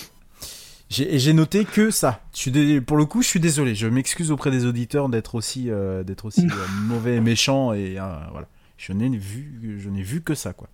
J'ai 0.89 1.15
et 1.15 1.19
j'ai 1.19 1.33
noté 1.33 1.65
que 1.65 1.89
ça. 1.91 2.21
Je 2.33 2.37
suis 2.39 2.51
dé- 2.51 2.79
Pour 2.79 2.95
le 2.95 3.05
coup, 3.05 3.21
je 3.23 3.27
suis 3.27 3.39
désolé. 3.39 3.73
Je 3.75 3.87
m'excuse 3.87 4.31
auprès 4.31 4.51
des 4.51 4.65
auditeurs 4.65 5.09
d'être 5.09 5.35
aussi, 5.35 5.69
euh, 5.69 6.03
d'être 6.03 6.25
aussi 6.25 6.45
euh, 6.45 6.67
mauvais 6.83 7.15
et 7.15 7.21
méchant, 7.21 7.73
et 7.73 7.99
euh, 7.99 8.03
voilà. 8.31 8.47
Je 8.77 8.93
n'ai 8.93 9.09
vu, 9.09 9.79
je 9.79 9.89
n'ai 9.89 10.03
vu 10.03 10.21
que 10.21 10.35
ça, 10.35 10.53
quoi. 10.53 10.67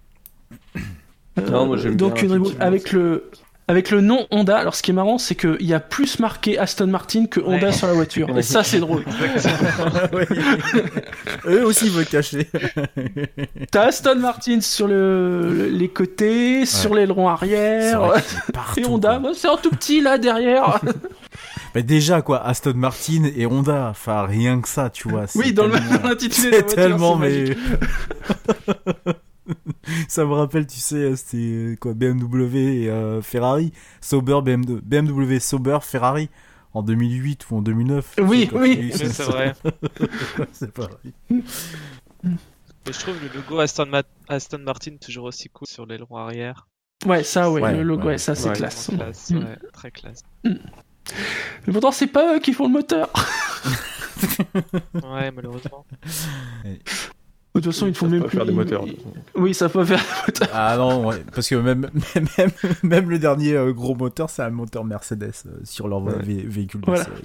Non, 1.49 1.65
moi, 1.65 1.77
j'aime 1.77 1.95
Donc 1.95 2.15
bien, 2.15 2.23
une 2.23 2.31
Red 2.33 2.37
Bull 2.39 2.47
effectivement, 2.47 2.67
avec 2.67 2.91
le 2.91 3.31
avec 3.67 3.89
le 3.91 4.01
nom 4.01 4.27
Honda. 4.31 4.57
Alors 4.57 4.75
ce 4.75 4.81
qui 4.83 4.91
est 4.91 4.93
marrant, 4.93 5.17
c'est 5.17 5.35
qu'il 5.35 5.65
y 5.65 5.73
a 5.73 5.79
plus 5.79 6.19
marqué 6.19 6.57
Aston 6.57 6.87
Martin 6.87 7.25
que 7.25 7.39
Honda 7.39 7.67
Ouais. 7.67 7.71
sur 7.73 7.87
la 7.87 7.93
voiture. 7.93 8.27
Et 8.37 8.41
ça, 8.41 8.63
c'est 8.63 8.79
drôle. 8.79 9.03
Ouais. 10.13 10.27
Eux 11.45 11.65
aussi 11.65 11.89
veulent 11.89 12.05
cacher. 12.05 12.47
T'as 13.71 13.83
Aston 13.87 14.15
Martin 14.15 14.59
sur 14.61 14.87
le, 14.87 15.53
le- 15.53 15.69
les 15.69 15.87
côtés, 15.89 16.65
sur 16.65 16.93
l'aileron 16.95 17.27
arrière. 17.29 18.01
partout, 18.53 18.79
Et 18.81 18.85
Honda, 18.85 19.19
bah, 19.19 19.29
c'est 19.35 19.47
un 19.47 19.57
tout 19.57 19.69
petit 19.71 20.01
là 20.01 20.17
derrière. 20.17 20.79
Mais 21.75 21.83
déjà, 21.83 22.21
quoi, 22.21 22.45
Aston 22.45 22.73
Martin 22.75 23.23
et 23.35 23.45
Honda, 23.45 23.87
enfin 23.89 24.25
rien 24.25 24.59
que 24.59 24.67
ça, 24.67 24.89
tu 24.89 25.07
vois. 25.07 25.25
oui, 25.35 25.53
dans 25.53 25.65
le 25.67 25.71
tellement- 25.73 26.07
l'intitulé 26.09 26.49
de 26.49 26.51
la 26.51 26.57
C'est 26.57 26.63
voiture, 26.63 26.75
tellement, 26.83 27.15
mais. 27.15 27.55
ça 30.07 30.25
me 30.25 30.33
rappelle, 30.33 30.67
tu 30.67 30.79
sais, 30.79 31.15
c'était 31.15 31.77
quoi, 31.79 31.93
BMW 31.93 32.83
et 32.83 32.89
euh, 32.89 33.21
Ferrari. 33.21 33.71
Sauber, 34.01 34.39
BMW, 34.43 34.79
BMW, 34.83 35.39
Sauber, 35.39 35.79
Ferrari. 35.81 36.29
En 36.73 36.83
2008 36.83 37.49
ou 37.51 37.57
en 37.57 37.61
2009. 37.61 38.15
Oui, 38.21 38.49
oui. 38.53 38.91
c'est 38.95 39.23
vrai. 39.23 39.53
c'est 40.53 40.71
pareil. 40.71 41.11
Et 41.33 42.93
je 42.93 42.99
trouve 42.99 43.15
le 43.21 43.27
logo 43.35 43.59
Aston, 43.59 43.87
Ma- 43.87 44.03
Aston 44.29 44.59
Martin 44.59 44.95
toujours 44.95 45.25
aussi 45.25 45.49
cool 45.49 45.67
sur 45.67 45.85
l'aileron 45.85 46.15
arrière. 46.15 46.69
Ouais, 47.05 47.23
ça, 47.25 47.51
ouais, 47.51 47.61
Ouais, 47.61 47.75
le 47.75 47.83
logo, 47.83 48.03
ouais. 48.03 48.07
ouais, 48.13 48.17
ça, 48.17 48.35
c'est 48.35 48.47
Ouais, 48.49 48.55
classe. 48.55 48.87
Vraiment 48.89 49.03
classe, 49.03 49.31
Mm. 49.31 49.37
ouais, 49.39 49.57
très 49.73 49.91
classe. 49.91 50.21
Mais 50.45 51.73
pourtant, 51.73 51.91
c'est 51.91 52.07
pas 52.07 52.35
eux 52.35 52.39
qui 52.39 52.53
font 52.53 52.67
le 52.67 52.71
moteur. 52.73 53.11
Ouais, 54.93 55.29
malheureusement. 55.31 55.85
De 57.53 57.59
toute 57.59 57.73
façon, 57.73 57.85
ils 57.85 57.89
Ils 57.89 57.95
font 57.95 58.07
même 58.07 58.21
pas 58.21 58.27
plus. 58.29 58.37
faire 58.37 58.45
des 58.45 58.53
moteurs. 58.53 58.85
Oui, 59.35 59.53
ça 59.53 59.67
peut 59.67 59.83
faire 59.83 59.99
des 59.99 60.31
moteurs. 60.31 60.47
Ah 60.53 60.77
non, 60.77 61.05
ouais, 61.07 61.21
parce 61.35 61.49
que 61.49 61.55
même, 61.55 61.89
même, 62.37 62.51
même, 62.83 63.09
le 63.09 63.19
dernier 63.19 63.53
euh, 63.55 63.73
gros 63.73 63.93
moteur, 63.93 64.29
c'est 64.29 64.41
un 64.41 64.49
moteur 64.51 64.85
Mercedes 64.85 65.31
euh, 65.45 65.49
sur 65.65 65.89
leur 65.89 66.01
Ouais. 66.01 66.13
vé- 66.23 66.47
véhicule 66.47 66.79
de 66.81 66.85
Voilà. 66.85 67.03
série. 67.03 67.15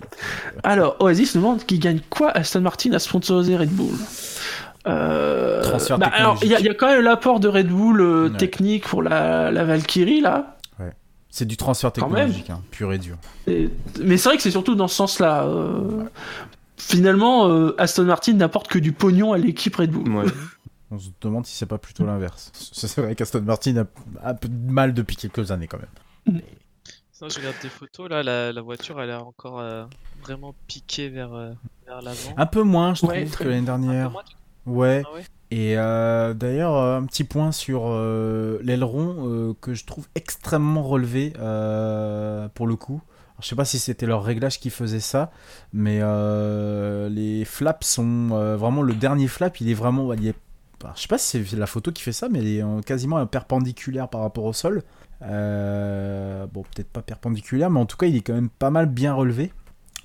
Alors, 0.64 0.97
Oasis 1.01 1.37
nous 1.37 1.43
demande 1.43 1.64
qui 1.64 1.79
gagne 1.79 2.01
quoi 2.11 2.31
Aston 2.31 2.61
Martin 2.62 2.93
à 2.93 2.99
sponsoriser 2.99 3.57
Red 3.57 3.70
Bull 3.70 3.95
euh... 4.89 5.62
Transfert 5.62 5.99
bah, 5.99 6.11
alors, 6.14 6.39
il 6.43 6.49
y, 6.49 6.55
a- 6.55 6.61
il 6.61 6.66
y 6.66 6.68
a 6.68 6.74
quand 6.74 6.87
même 6.89 7.03
l'apport 7.03 7.41
de 7.41 7.49
Red 7.49 7.68
Bull 7.68 8.01
euh, 8.01 8.29
Ouais. 8.29 8.37
technique 8.37 8.85
pour 8.85 9.03
la, 9.03 9.51
la 9.51 9.64
Valkyrie 9.64 10.20
là. 10.20 10.53
C'est 11.29 11.45
du 11.45 11.59
transfert 11.59 11.93
technologique, 11.93 12.49
hein, 12.49 12.62
pur 12.70 12.95
et 12.95 12.99
dur. 12.99 13.16
Et- 13.47 13.68
Mais 14.03 14.16
c'est 14.16 14.31
vrai 14.31 14.37
que 14.39 14.43
c'est 14.43 14.51
surtout 14.51 14.74
dans 14.74 14.89
ce 14.89 14.95
sens-là. 14.97 15.45
euh, 15.45 16.05
Finalement, 16.77 17.49
euh, 17.49 17.74
Aston 17.79 18.05
Martin 18.05 18.35
n'apporte 18.35 18.68
que 18.68 18.79
du 18.79 18.93
pognon 18.93 19.33
à 19.33 19.39
l'équipe 19.39 19.74
Red 19.77 19.91
Bull. 19.91 20.09
Ouais. 20.14 20.24
On 20.91 20.99
se 20.99 21.09
demande 21.20 21.47
si 21.47 21.57
c'est 21.57 21.66
pas 21.66 21.79
plutôt 21.79 22.05
l'inverse. 22.07 22.53
C'est 22.55 23.01
vrai 23.01 23.14
qu'Aston 23.16 23.43
Martin 23.43 23.77
a 24.22 24.31
un 24.31 24.35
peu 24.35 24.49
de 24.49 24.70
mal 24.70 24.95
depuis 24.95 25.16
quelques 25.16 25.51
années 25.51 25.66
quand 25.66 25.79
même. 25.79 26.41
Sinon, 27.12 27.29
je 27.31 27.39
regarde 27.39 27.57
des 27.62 27.68
photos, 27.70 28.09
là, 28.11 28.22
la, 28.22 28.53
la 28.53 28.61
voiture, 28.62 29.01
elle 29.01 29.11
a 29.11 29.20
encore 29.24 29.59
euh, 29.59 29.85
vraiment 30.22 30.55
piqué 30.68 31.09
vers, 31.09 31.33
euh, 31.33 31.51
vers 31.87 32.03
l'avant. 32.03 32.35
Un 32.37 32.47
peu 32.47 32.62
moins, 32.62 32.95
je 32.95 32.99
trouve, 33.01 33.11
Ouais, 33.11 33.24
que 33.24 33.43
l'année 33.45 33.57
Un 33.57 33.61
peu 33.61 33.66
dernière. 33.66 34.11
moins, 34.11 34.22
tu- 34.22 34.37
Ouais. 34.70 35.03
Ah 35.07 35.14
ouais 35.14 35.24
Et 35.51 35.79
euh, 35.79 36.35
d'ailleurs, 36.35 36.77
un 36.77 37.05
petit 37.07 37.24
point 37.24 37.53
sur 37.53 37.83
euh, 37.87 38.59
l'aileron 38.62 39.16
euh, 39.29 39.55
que 39.61 39.74
je 39.74 39.87
trouve 39.87 40.07
extrêmement 40.14 40.83
relevé 40.83 41.33
euh, 41.39 42.49
pour 42.55 42.66
le 42.66 42.77
coup. 42.77 43.01
Alors, 43.37 43.43
je 43.43 43.49
sais 43.49 43.57
pas 43.57 43.66
si 43.66 43.78
c'était 43.78 44.07
leur 44.07 44.24
réglage 44.24 44.59
qui 44.59 44.70
faisait 44.70 45.01
ça, 45.01 45.30
mais 45.74 45.99
euh, 46.01 47.11
les 47.11 47.45
flaps 47.45 47.87
sont 47.87 48.30
euh, 48.32 48.57
vraiment 48.57 48.80
le 48.80 48.95
dernier 48.95 49.28
flap, 49.28 49.61
il 49.61 49.70
est 49.70 49.74
vraiment, 49.74 50.11
il 50.14 50.28
est, 50.28 50.34
je 50.95 51.03
sais 51.03 51.09
pas 51.09 51.18
si 51.18 51.45
c'est 51.45 51.57
la 51.57 51.66
photo 51.66 51.93
qui 51.93 52.03
fait 52.03 52.12
ça, 52.12 52.28
mais 52.30 52.41
il 52.41 52.59
est 52.59 52.84
quasiment 52.87 53.24
perpendiculaire 53.26 54.09
par 54.09 54.22
rapport 54.22 54.45
au 54.45 54.55
sol. 54.55 54.82
Euh, 55.22 56.47
bon, 56.47 56.62
peut-être 56.62 56.89
pas 56.89 57.03
perpendiculaire, 57.03 57.70
mais 57.70 57.80
en 57.80 57.87
tout 57.87 57.99
cas, 57.99 58.07
il 58.07 58.16
est 58.16 58.20
quand 58.20 58.34
même 58.34 58.49
pas 58.49 58.70
mal 58.70 58.87
bien 58.87 59.12
relevé 59.12 59.53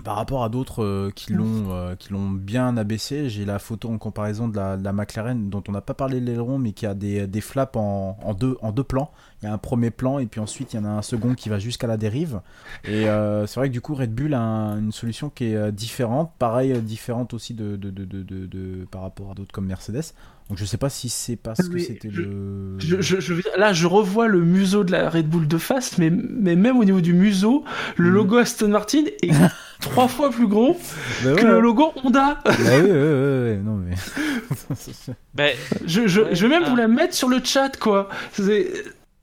par 0.04 0.16
rapport 0.16 0.44
à 0.44 0.50
d'autres 0.50 0.84
euh, 0.84 1.12
qui 1.16 1.34
l'ont 1.34 1.72
euh, 1.72 1.96
qui 1.96 2.12
l'ont 2.14 2.30
bien 2.30 2.76
abaissé. 2.78 3.30
J'ai 3.30 3.46
la 3.46 3.60
photo 3.60 3.90
en 3.90 3.98
comparaison 3.98 4.48
de 4.48 4.56
la, 4.56 4.78
de 4.78 4.84
la 4.84 4.94
McLaren 4.94 5.50
dont 5.50 5.64
on 5.68 5.72
n'a 5.72 5.82
pas 5.82 5.94
parlé 5.94 6.20
de 6.20 6.26
l'aileron, 6.26 6.58
mais 6.58 6.72
qui 6.72 6.86
a 6.86 6.94
des, 6.94 7.28
des 7.28 7.42
flaps 7.42 7.76
en, 7.78 8.18
en 8.24 8.34
deux 8.34 8.58
en 8.62 8.72
deux 8.72 8.84
plans. 8.84 9.12
Il 9.42 9.46
y 9.46 9.50
a 9.50 9.54
un 9.54 9.58
premier 9.58 9.92
plan 9.92 10.20
et 10.20 10.26
puis 10.28 10.40
ensuite 10.40 10.74
il 10.74 10.78
y 10.78 10.80
en 10.80 10.86
a 10.86 10.90
un 10.90 11.02
second 11.02 11.34
qui 11.36 11.50
va 11.50 11.60
jusqu'à 11.60 11.88
la 11.88 11.98
dérive. 11.98 12.42
Et 12.86 13.08
euh, 13.10 13.48
c'est 13.48 13.60
vrai 13.60 13.70
que 13.70 13.74
du 13.74 13.82
coup 13.82 13.96
Red 13.96 14.14
Bull 14.14 14.34
a 14.34 14.40
un- 14.42 14.80
une 14.80 14.92
solution 14.92 15.30
qui 15.30 15.46
est 15.46 15.72
différente, 15.72 16.32
pareil 16.40 16.74
différente 16.82 17.34
aussi 17.34 17.54
de, 17.54 17.76
de, 17.76 17.90
de, 17.90 18.06
de, 18.06 18.24
de- 18.24 18.46
de- 18.46 18.86
par 18.92 19.02
rapport 19.02 19.32
à 19.32 19.34
d'autres 19.34 19.52
comme 19.52 19.66
Mercedes. 19.68 20.14
Donc 20.52 20.58
je 20.58 20.66
sais 20.66 20.76
pas 20.76 20.90
si 20.90 21.08
c'est 21.08 21.38
parce 21.38 21.66
que 21.70 21.80
c'était 21.80 22.10
le 22.10 22.76
Je, 22.78 23.00
je- 23.00 23.22
je 23.22 23.34
veux 23.34 23.42
dire, 23.42 23.54
là, 23.58 23.72
je 23.72 23.88
revois 23.88 24.28
le 24.28 24.42
museau 24.42 24.84
de 24.84 24.92
la 24.92 25.10
Red 25.10 25.30
Bull 25.30 25.48
de 25.48 25.58
face, 25.58 25.98
mais, 25.98 26.10
mais 26.12 26.58
même 26.58 26.78
au 26.78 26.84
niveau 26.84 27.00
du 27.00 27.14
museau, 27.14 27.64
le 27.96 28.10
Mm. 28.10 28.14
logo 28.14 28.38
Aston 28.38 28.68
Martin 28.68 29.04
est 29.22 29.32
trois 29.80 30.10
fois 30.10 30.30
plus 30.30 30.48
gros 30.48 30.78
Bah 31.24 31.36
que 31.36 31.46
ouais. 31.46 31.52
le 31.52 31.62
logo 31.62 31.94
Honda. 32.04 32.42
Bah 32.44 32.52
oui, 32.60 32.64
ouais, 32.66 32.82
ouais, 32.82 32.92
ouais, 32.92 33.60
non 33.64 33.78
mais 33.78 33.96
Ben, 35.34 35.56
Je, 35.86 36.06
je, 36.08 36.20
Ouais, 36.20 36.36
je 36.36 36.42
vais 36.46 36.50
même 36.50 36.64
ah. 36.66 36.70
vous 36.70 36.76
la 36.76 36.90
mettre 36.90 37.14
sur 37.14 37.30
le 37.30 37.40
chat, 37.42 37.78
quoi. 37.80 38.10
C'est 38.34 38.74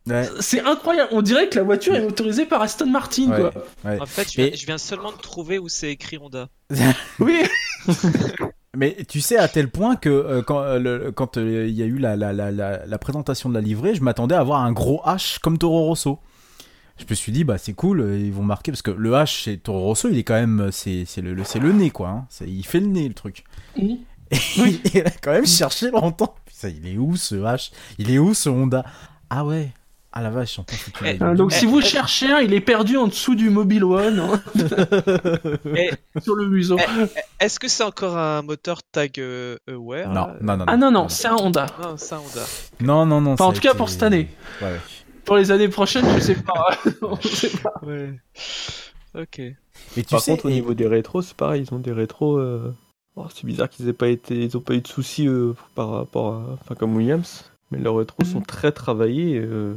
ouais, 0.06 0.28
c'est 0.40 0.62
incroyable. 0.62 1.10
On 1.12 1.20
dirait 1.20 1.50
que 1.50 1.56
la 1.56 1.62
voiture 1.62 1.94
est 1.94 2.00
motorisée 2.02 2.46
par 2.46 2.62
Aston 2.62 2.86
Martin, 2.86 3.28
ouais, 3.30 3.36
quoi. 3.36 3.52
ouais. 3.84 4.00
en 4.00 4.06
fait, 4.06 4.26
je 4.56 4.64
viens 4.64 4.78
seulement 4.78 5.12
de 5.12 5.18
trouver 5.18 5.58
où 5.58 5.68
c'est 5.68 5.90
écrit 5.90 6.16
Honda. 6.16 6.48
Oui. 7.18 7.36
Mais 8.78 8.96
tu 9.08 9.20
sais 9.20 9.36
à 9.36 9.48
tel 9.48 9.68
point 9.70 9.96
que 9.96 10.08
euh, 10.08 10.40
quand 10.42 10.60
euh, 10.60 10.78
le- 10.78 11.10
quand 11.12 11.36
euh, 11.36 11.66
il 11.68 11.74
y 11.74 11.82
a 11.82 11.86
eu 11.86 11.98
la, 11.98 12.14
la, 12.14 12.32
la, 12.32 12.52
la, 12.52 12.86
la 12.86 12.98
présentation 12.98 13.48
de 13.48 13.54
la 13.54 13.60
livrée, 13.60 13.94
je 13.96 14.02
m'attendais 14.02 14.36
à 14.36 14.40
avoir 14.40 14.62
un 14.62 14.70
gros 14.72 15.02
H 15.04 15.40
comme 15.40 15.58
Toro 15.58 15.86
Rosso. 15.86 16.20
Je 16.96 17.04
me 17.08 17.14
suis 17.14 17.32
dit 17.32 17.42
bah 17.44 17.58
c'est 17.58 17.72
cool, 17.74 18.14
ils 18.20 18.32
vont 18.32 18.42
marquer 18.44 18.70
parce 18.72 18.82
que 18.82 18.90
le 18.92 19.10
H 19.12 19.26
chez 19.26 19.58
Toro 19.58 19.80
Rosso, 19.80 20.08
il 20.10 20.18
est 20.18 20.22
quand 20.24 20.34
même 20.34 20.70
c'est 20.70 21.04
le, 21.20 21.34
le- 21.34 21.44
c'est 21.44 21.58
le 21.58 21.72
nez 21.72 21.90
quoi, 21.90 22.08
hein. 22.08 22.26
Il 22.46 22.64
fait 22.64 22.80
le 22.80 22.86
nez 22.86 23.08
le 23.08 23.14
truc. 23.14 23.44
Oui. 23.76 24.00
Et 24.30 24.38
il 24.94 25.00
a 25.06 25.10
quand 25.22 25.32
même 25.32 25.46
cherché 25.46 25.90
longtemps. 25.90 26.34
Putain, 26.44 26.68
il 26.68 26.86
est 26.86 26.98
où 26.98 27.16
ce 27.16 27.34
H? 27.34 27.72
Il 27.98 28.10
est 28.10 28.18
où 28.18 28.32
ce 28.34 28.48
Honda? 28.48 28.84
Ah 29.30 29.44
ouais. 29.44 29.70
Ah 30.12 30.22
la 30.22 30.30
vache, 30.30 30.59
peux 30.66 30.74
foutre. 30.74 31.04
Eh, 31.04 31.22
Euh, 31.22 31.34
donc, 31.34 31.50
Eh, 31.52 31.59
si 31.59 31.66
vous 31.66 31.80
eh, 31.80 31.84
cherchez 31.84 32.30
un, 32.32 32.38
il 32.40 32.54
est 32.54 32.61
perdu 32.62 32.96
en 32.96 33.06
dessous 33.09 33.34
du 33.34 33.50
Mobile 33.50 33.84
One, 33.84 34.18
hein, 34.18 34.42
sur 36.22 36.34
le 36.34 36.48
museau. 36.48 36.76
est-ce 37.40 37.61
que 37.61 37.68
c'est 37.68 37.82
encore 37.84 38.16
un 38.16 38.42
moteur 38.42 38.80
tag 38.90 39.18
euh, 39.18 39.56
aware? 39.68 40.09
Non, 40.11 40.28
non, 40.40 40.56
non, 40.56 40.64
Ah 40.66 40.76
non, 40.76 40.90
non, 40.90 41.09
c'est 41.09 41.28
un 41.28 41.36
Honda. 41.36 41.66
Non, 41.82 41.96
c'est 41.98 42.14
un 42.14 42.18
Honda. 42.18 42.44
Non, 42.80 43.06
non, 43.06 43.20
non. 43.20 43.32
Enfin, 43.32 43.44
en 43.46 43.52
tout 43.52 43.61
cas, 43.61 43.74
pour 43.74 43.88
cette 43.90 44.02
année. 44.02 44.28
Ouais, 44.62 44.68
ouais. 44.68 44.80
Pour 45.24 45.36
les 45.36 45.50
années 45.50 45.68
prochaines, 45.68 46.06
je 46.14 46.20
sais 46.20 46.34
pas. 46.36 46.70
On 47.02 47.16
sait 47.20 47.50
pas. 47.62 47.74
Ouais. 47.82 48.18
Ok. 49.14 49.38
Et 49.40 49.56
tu 49.96 50.04
Par 50.04 50.20
sais, 50.20 50.30
contre, 50.32 50.46
au 50.46 50.50
niveau 50.50 50.72
des 50.74 50.86
rétros, 50.86 51.20
c'est 51.22 51.36
pareil, 51.36 51.66
ils 51.68 51.74
ont 51.74 51.78
des 51.78 51.92
rétros. 51.92 52.38
euh, 52.38 52.74
oh, 53.16 53.26
c'est 53.34 53.44
bizarre 53.44 53.68
qu'ils 53.68 53.88
aient 53.88 53.92
pas 53.92 54.09
été, 54.09 54.36
ils 54.36 54.56
ont 54.56 54.61
pas 54.62 54.74
eu 54.74 54.80
de 54.80 54.86
soucis 54.88 55.28
euh, 55.28 55.52
par 55.74 55.90
rapport 55.90 56.34
à, 56.34 56.42
enfin 56.54 56.74
comme 56.74 56.96
Williams, 56.96 57.50
mais 57.70 57.78
leurs 57.78 57.96
rétros 57.96 58.24
sont 58.24 58.40
très 58.40 58.72
travaillés. 58.72 59.38
euh, 59.42 59.74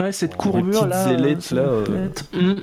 Ouais, 0.00 0.12
cette 0.12 0.36
courbure 0.36 0.86
là. 0.86 1.12
ailettes, 1.12 1.42
ça 1.42 1.54
là, 1.56 1.62
euh. 1.62 2.08
Mm. 2.32 2.54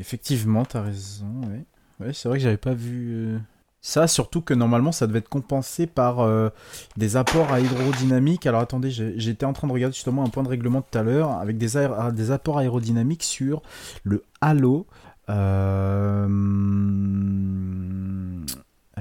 Effectivement, 0.00 0.64
t'as 0.64 0.82
raison, 0.82 1.26
ouais. 1.48 1.64
Ouais, 2.00 2.12
c'est 2.12 2.28
vrai 2.28 2.38
que 2.38 2.42
j'avais 2.44 2.56
pas 2.56 2.74
vu 2.74 3.12
euh, 3.12 3.38
ça, 3.80 4.08
surtout 4.08 4.40
que 4.40 4.52
normalement 4.52 4.90
ça 4.90 5.06
devait 5.06 5.20
être 5.20 5.28
compensé 5.28 5.86
par 5.86 6.18
euh, 6.20 6.48
des 6.96 7.16
apports 7.16 7.52
aérodynamiques. 7.52 8.46
Alors 8.46 8.60
attendez, 8.62 8.90
j'étais 8.90 9.46
en 9.46 9.52
train 9.52 9.68
de 9.68 9.72
regarder 9.72 9.94
justement 9.94 10.24
un 10.24 10.28
point 10.28 10.42
de 10.42 10.48
règlement 10.48 10.82
tout 10.82 10.98
à 10.98 11.02
l'heure 11.04 11.30
avec 11.30 11.56
des, 11.56 11.76
aér- 11.76 12.12
des 12.12 12.32
apports 12.32 12.58
aérodynamiques 12.58 13.22
sur 13.22 13.62
le 14.02 14.24
halo. 14.40 14.86
Euh, 15.30 16.26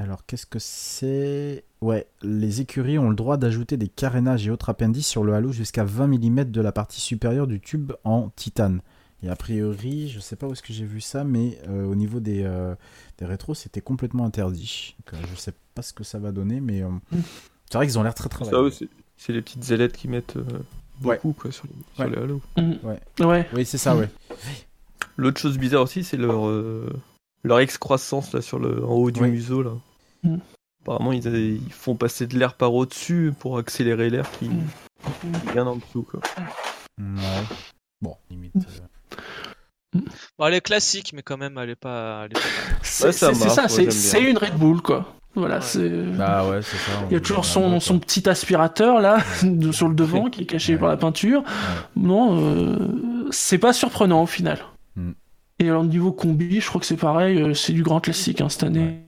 Alors 0.04 0.26
qu'est-ce 0.26 0.46
que 0.46 0.60
c'est? 0.60 1.64
Ouais, 1.82 2.06
les 2.24 2.60
écuries 2.60 3.00
ont 3.00 3.10
le 3.10 3.16
droit 3.16 3.38
d'ajouter 3.38 3.78
des 3.78 3.88
carénages 3.88 4.46
et 4.46 4.52
autres 4.52 4.68
appendices 4.70 5.08
sur 5.08 5.24
le 5.24 5.34
halo 5.34 5.54
jusqu'à 5.54 5.86
20 5.86 6.08
mm 6.08 6.44
de 6.52 6.60
la 6.60 6.74
partie 6.74 7.00
supérieure 7.00 7.48
du 7.48 7.62
tube 7.62 7.94
en 8.04 8.30
titane. 8.36 8.82
Et 9.24 9.30
a 9.30 9.36
priori, 9.38 10.10
je 10.10 10.20
sais 10.20 10.36
pas 10.36 10.46
où 10.48 10.52
est-ce 10.52 10.62
que 10.62 10.74
j'ai 10.74 10.84
vu 10.84 11.00
ça, 11.00 11.24
mais 11.24 11.58
euh, 11.70 11.86
au 11.86 11.96
niveau 11.96 12.20
des, 12.20 12.44
euh, 12.44 12.76
des 13.18 13.26
rétros, 13.26 13.54
c'était 13.54 13.80
complètement 13.80 14.26
interdit. 14.26 14.96
Donc, 15.00 15.14
euh, 15.22 15.26
je 15.34 15.40
sais 15.40 15.54
pas 15.74 15.82
ce 15.82 15.94
que 15.94 16.04
ça 16.04 16.20
va 16.20 16.34
donner, 16.34 16.60
mais 16.60 16.82
euh, 16.84 16.90
c'est 17.70 17.78
vrai 17.78 17.88
qu'ils 17.88 17.98
ont 17.98 18.04
l'air 18.04 18.14
très 18.14 18.28
Ça, 18.44 18.62
ouais, 18.62 18.72
c'est 19.16 19.32
les 19.32 19.42
petites 19.42 19.72
ailettes 19.72 19.96
qui 19.96 20.10
mettent 20.10 20.36
euh, 20.36 20.44
Ouais. 21.02 21.16
beaucoup 21.24 21.32
quoi, 21.42 21.52
sur, 21.54 21.66
les, 21.68 21.74
sur 21.96 22.04
Ouais. 22.04 22.12
les 22.12 22.18
halos. 22.22 22.42
Ouais. 23.26 23.48
Oui, 23.54 23.66
c'est 23.66 23.78
ça, 23.78 23.96
ouais. 23.96 24.10
L'autre 25.16 25.40
chose 25.40 25.58
bizarre 25.58 25.84
aussi, 25.84 26.04
c'est 26.04 26.18
leur, 26.18 26.46
euh, 26.48 26.90
leur 27.44 27.60
excroissance 27.60 28.34
là, 28.34 28.42
sur 28.42 28.60
le, 28.60 28.84
en 28.86 28.92
haut 28.92 29.12
du 29.12 29.22
museau. 29.22 29.64
Là. 29.64 29.72
Mm. 30.24 30.38
Apparemment, 30.82 31.12
ils, 31.14 31.26
ils 31.26 31.72
font 31.74 31.96
passer 31.96 32.28
de 32.28 32.38
l'air 32.38 32.56
par 32.56 32.74
au-dessus 32.74 33.34
pour 33.40 33.58
accélérer 33.58 34.10
l'air 34.10 34.30
qui 34.40 34.50
Mm. 34.50 34.64
est 35.48 35.52
bien 35.54 35.66
en 35.68 35.76
dessous. 35.78 36.04
Quoi. 36.04 36.20
Ouais. 37.00 37.06
Bon, 38.02 38.16
limite. 38.30 38.54
euh, 39.96 40.00
Bon, 40.40 40.48
elle 40.48 40.56
est 40.56 40.62
classique, 40.62 41.12
mais 41.14 41.22
quand 41.22 41.38
même, 41.38 41.58
elle 41.58 41.70
est 41.70 41.76
pas. 41.76 42.24
Elle 42.26 42.32
est 42.32 42.34
pas 42.34 42.40
mal. 42.40 42.80
C'est 42.84 43.06
Ouais, 43.06 43.12
ça 43.12 43.68
c'est- 43.68 44.22
une 44.30 44.38
Red 44.38 44.56
Bull, 44.58 44.82
quoi. 44.82 45.14
Voilà, 45.36 45.56
Ouais. 45.56 45.62
c'est. 45.62 45.90
Bah 45.90 46.48
ouais, 46.48 46.62
c'est 46.62 46.78
ça. 46.78 46.92
Il 47.10 47.14
y 47.14 47.16
a 47.16 47.20
toujours 47.20 47.44
son, 47.46 47.80
son 47.80 47.98
petit 48.00 48.30
aspirateur 48.30 49.02
là 49.02 49.18
sur 49.72 49.88
le 49.90 49.96
devant 49.96 50.30
qui 50.30 50.44
est 50.44 50.46
caché 50.46 50.74
Ouais. 50.74 50.80
par 50.80 50.90
la 50.90 50.98
peinture. 50.98 51.44
Non, 51.96 52.38
euh, 52.40 53.28
c'est 53.32 53.58
pas 53.58 53.74
surprenant 53.74 54.22
au 54.24 54.26
final. 54.28 54.60
Mm. 54.96 55.12
Et 55.60 55.70
alors 55.70 55.84
niveau 55.86 56.12
combi, 56.12 56.60
je 56.62 56.68
crois 56.68 56.80
que 56.82 56.86
c'est 56.88 56.98
pareil, 56.98 57.42
euh, 57.42 57.54
c'est 57.56 57.74
du 57.74 57.82
grand 57.84 58.00
classique 58.00 58.42
hein, 58.42 58.50
cette 58.50 58.64
année. 58.64 59.03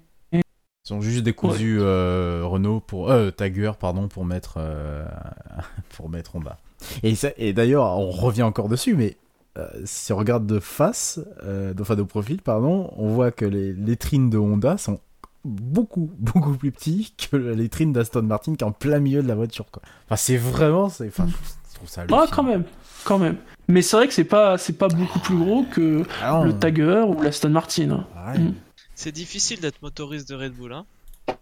Ils 0.87 0.93
ont 0.93 1.01
juste 1.01 1.23
décousu 1.23 1.77
euh, 1.79 2.41
Renault 2.45 2.79
pour 2.79 3.09
euh, 3.11 3.31
Tiger 3.31 3.71
pardon 3.79 4.07
pour 4.07 4.23
mettre 4.25 4.55
euh, 4.57 5.05
pour 5.97 6.09
mettre 6.09 6.35
Honda. 6.35 6.57
Et, 7.03 7.15
ça- 7.15 7.31
et 7.37 7.53
d'ailleurs 7.53 7.85
on 7.97 8.11
revient 8.11 8.43
encore 8.43 8.69
dessus 8.69 8.95
mais 8.95 9.17
euh, 9.57 9.67
si 9.85 10.11
on 10.13 10.17
regarde 10.17 10.45
de 10.45 10.59
face, 10.59 11.19
de- 11.43 11.73
enfin 11.81 11.95
de 11.95 12.03
profil 12.03 12.41
pardon, 12.41 12.91
on 12.97 13.09
voit 13.09 13.31
que 13.31 13.45
les 13.45 13.73
lettrines 13.73 14.29
de 14.29 14.37
Honda 14.37 14.77
sont 14.77 14.99
beaucoup 15.43 16.09
beaucoup 16.19 16.53
plus 16.53 16.71
petits 16.71 17.13
que 17.31 17.35
les 17.37 17.55
lettrines 17.55 17.93
d'Aston 17.93 18.21
Martin 18.23 18.55
qui 18.55 18.63
est 18.63 18.67
en 18.67 18.71
plein 18.71 18.99
milieu 18.99 19.23
de 19.23 19.27
la 19.27 19.35
voiture 19.35 19.65
quoi. 19.71 19.81
Enfin 20.05 20.17
c'est 20.17 20.37
vraiment 20.37 20.89
c'est 20.89 21.07
enfin 21.07 21.25
je 21.27 21.75
trouve 21.75 21.89
ça 21.89 22.03
Ah 22.11 22.25
quand 22.31 22.43
même, 22.43 22.63
quand 23.03 23.17
même. 23.17 23.37
Mais 23.67 23.81
c'est 23.81 23.97
vrai 23.97 24.07
que 24.07 24.13
c'est 24.13 24.23
pas 24.23 24.57
c'est 24.59 24.73
pas 24.77 24.87
beaucoup 24.87 25.19
plus 25.19 25.37
gros 25.37 25.63
que 25.71 26.03
Ah 26.23 26.43
le 26.45 26.57
Tiger 26.57 27.03
ou 27.07 27.19
l'Aston 27.21 27.49
Martin. 27.49 27.89
hein. 27.89 28.05
ouais, 28.33 28.39
Mm. 28.39 28.53
C'est 28.95 29.11
difficile 29.11 29.59
d'être 29.59 29.81
motoriste 29.81 30.29
de 30.29 30.35
Red 30.35 30.53
Bull, 30.53 30.73
hein. 30.73 30.85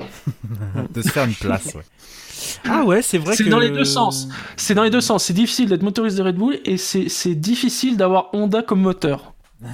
de 0.94 1.02
se 1.02 1.10
faire 1.10 1.26
une 1.26 1.36
place 1.36 1.74
ouais. 1.76 1.84
Ah 2.66 2.84
ouais, 2.84 3.02
c'est 3.02 3.18
vrai 3.18 3.36
C'est 3.36 3.44
que 3.44 3.50
dans 3.50 3.60
les 3.60 3.70
deux 3.70 3.86
sens. 3.86 4.28
C'est 4.58 4.74
dans 4.74 4.84
les 4.84 4.90
deux 4.90 5.02
sens. 5.02 5.26
C'est 5.26 5.34
difficile 5.34 5.70
d'être 5.70 5.84
motoriste 5.84 6.18
de 6.18 6.24
Red 6.24 6.36
Bull 6.36 6.60
et 6.66 6.78
c'est 6.78 7.10
c'est 7.10 7.36
difficile 7.36 7.98
d'avoir 7.98 8.30
Honda 8.34 8.62
comme 8.62 8.82
moteur. 8.82 9.34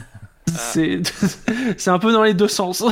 C'est 0.48 1.02
c'est 1.78 1.92
un 1.92 2.00
peu 2.00 2.12
dans 2.12 2.24
les 2.24 2.34
deux 2.34 2.48
sens. 2.48 2.84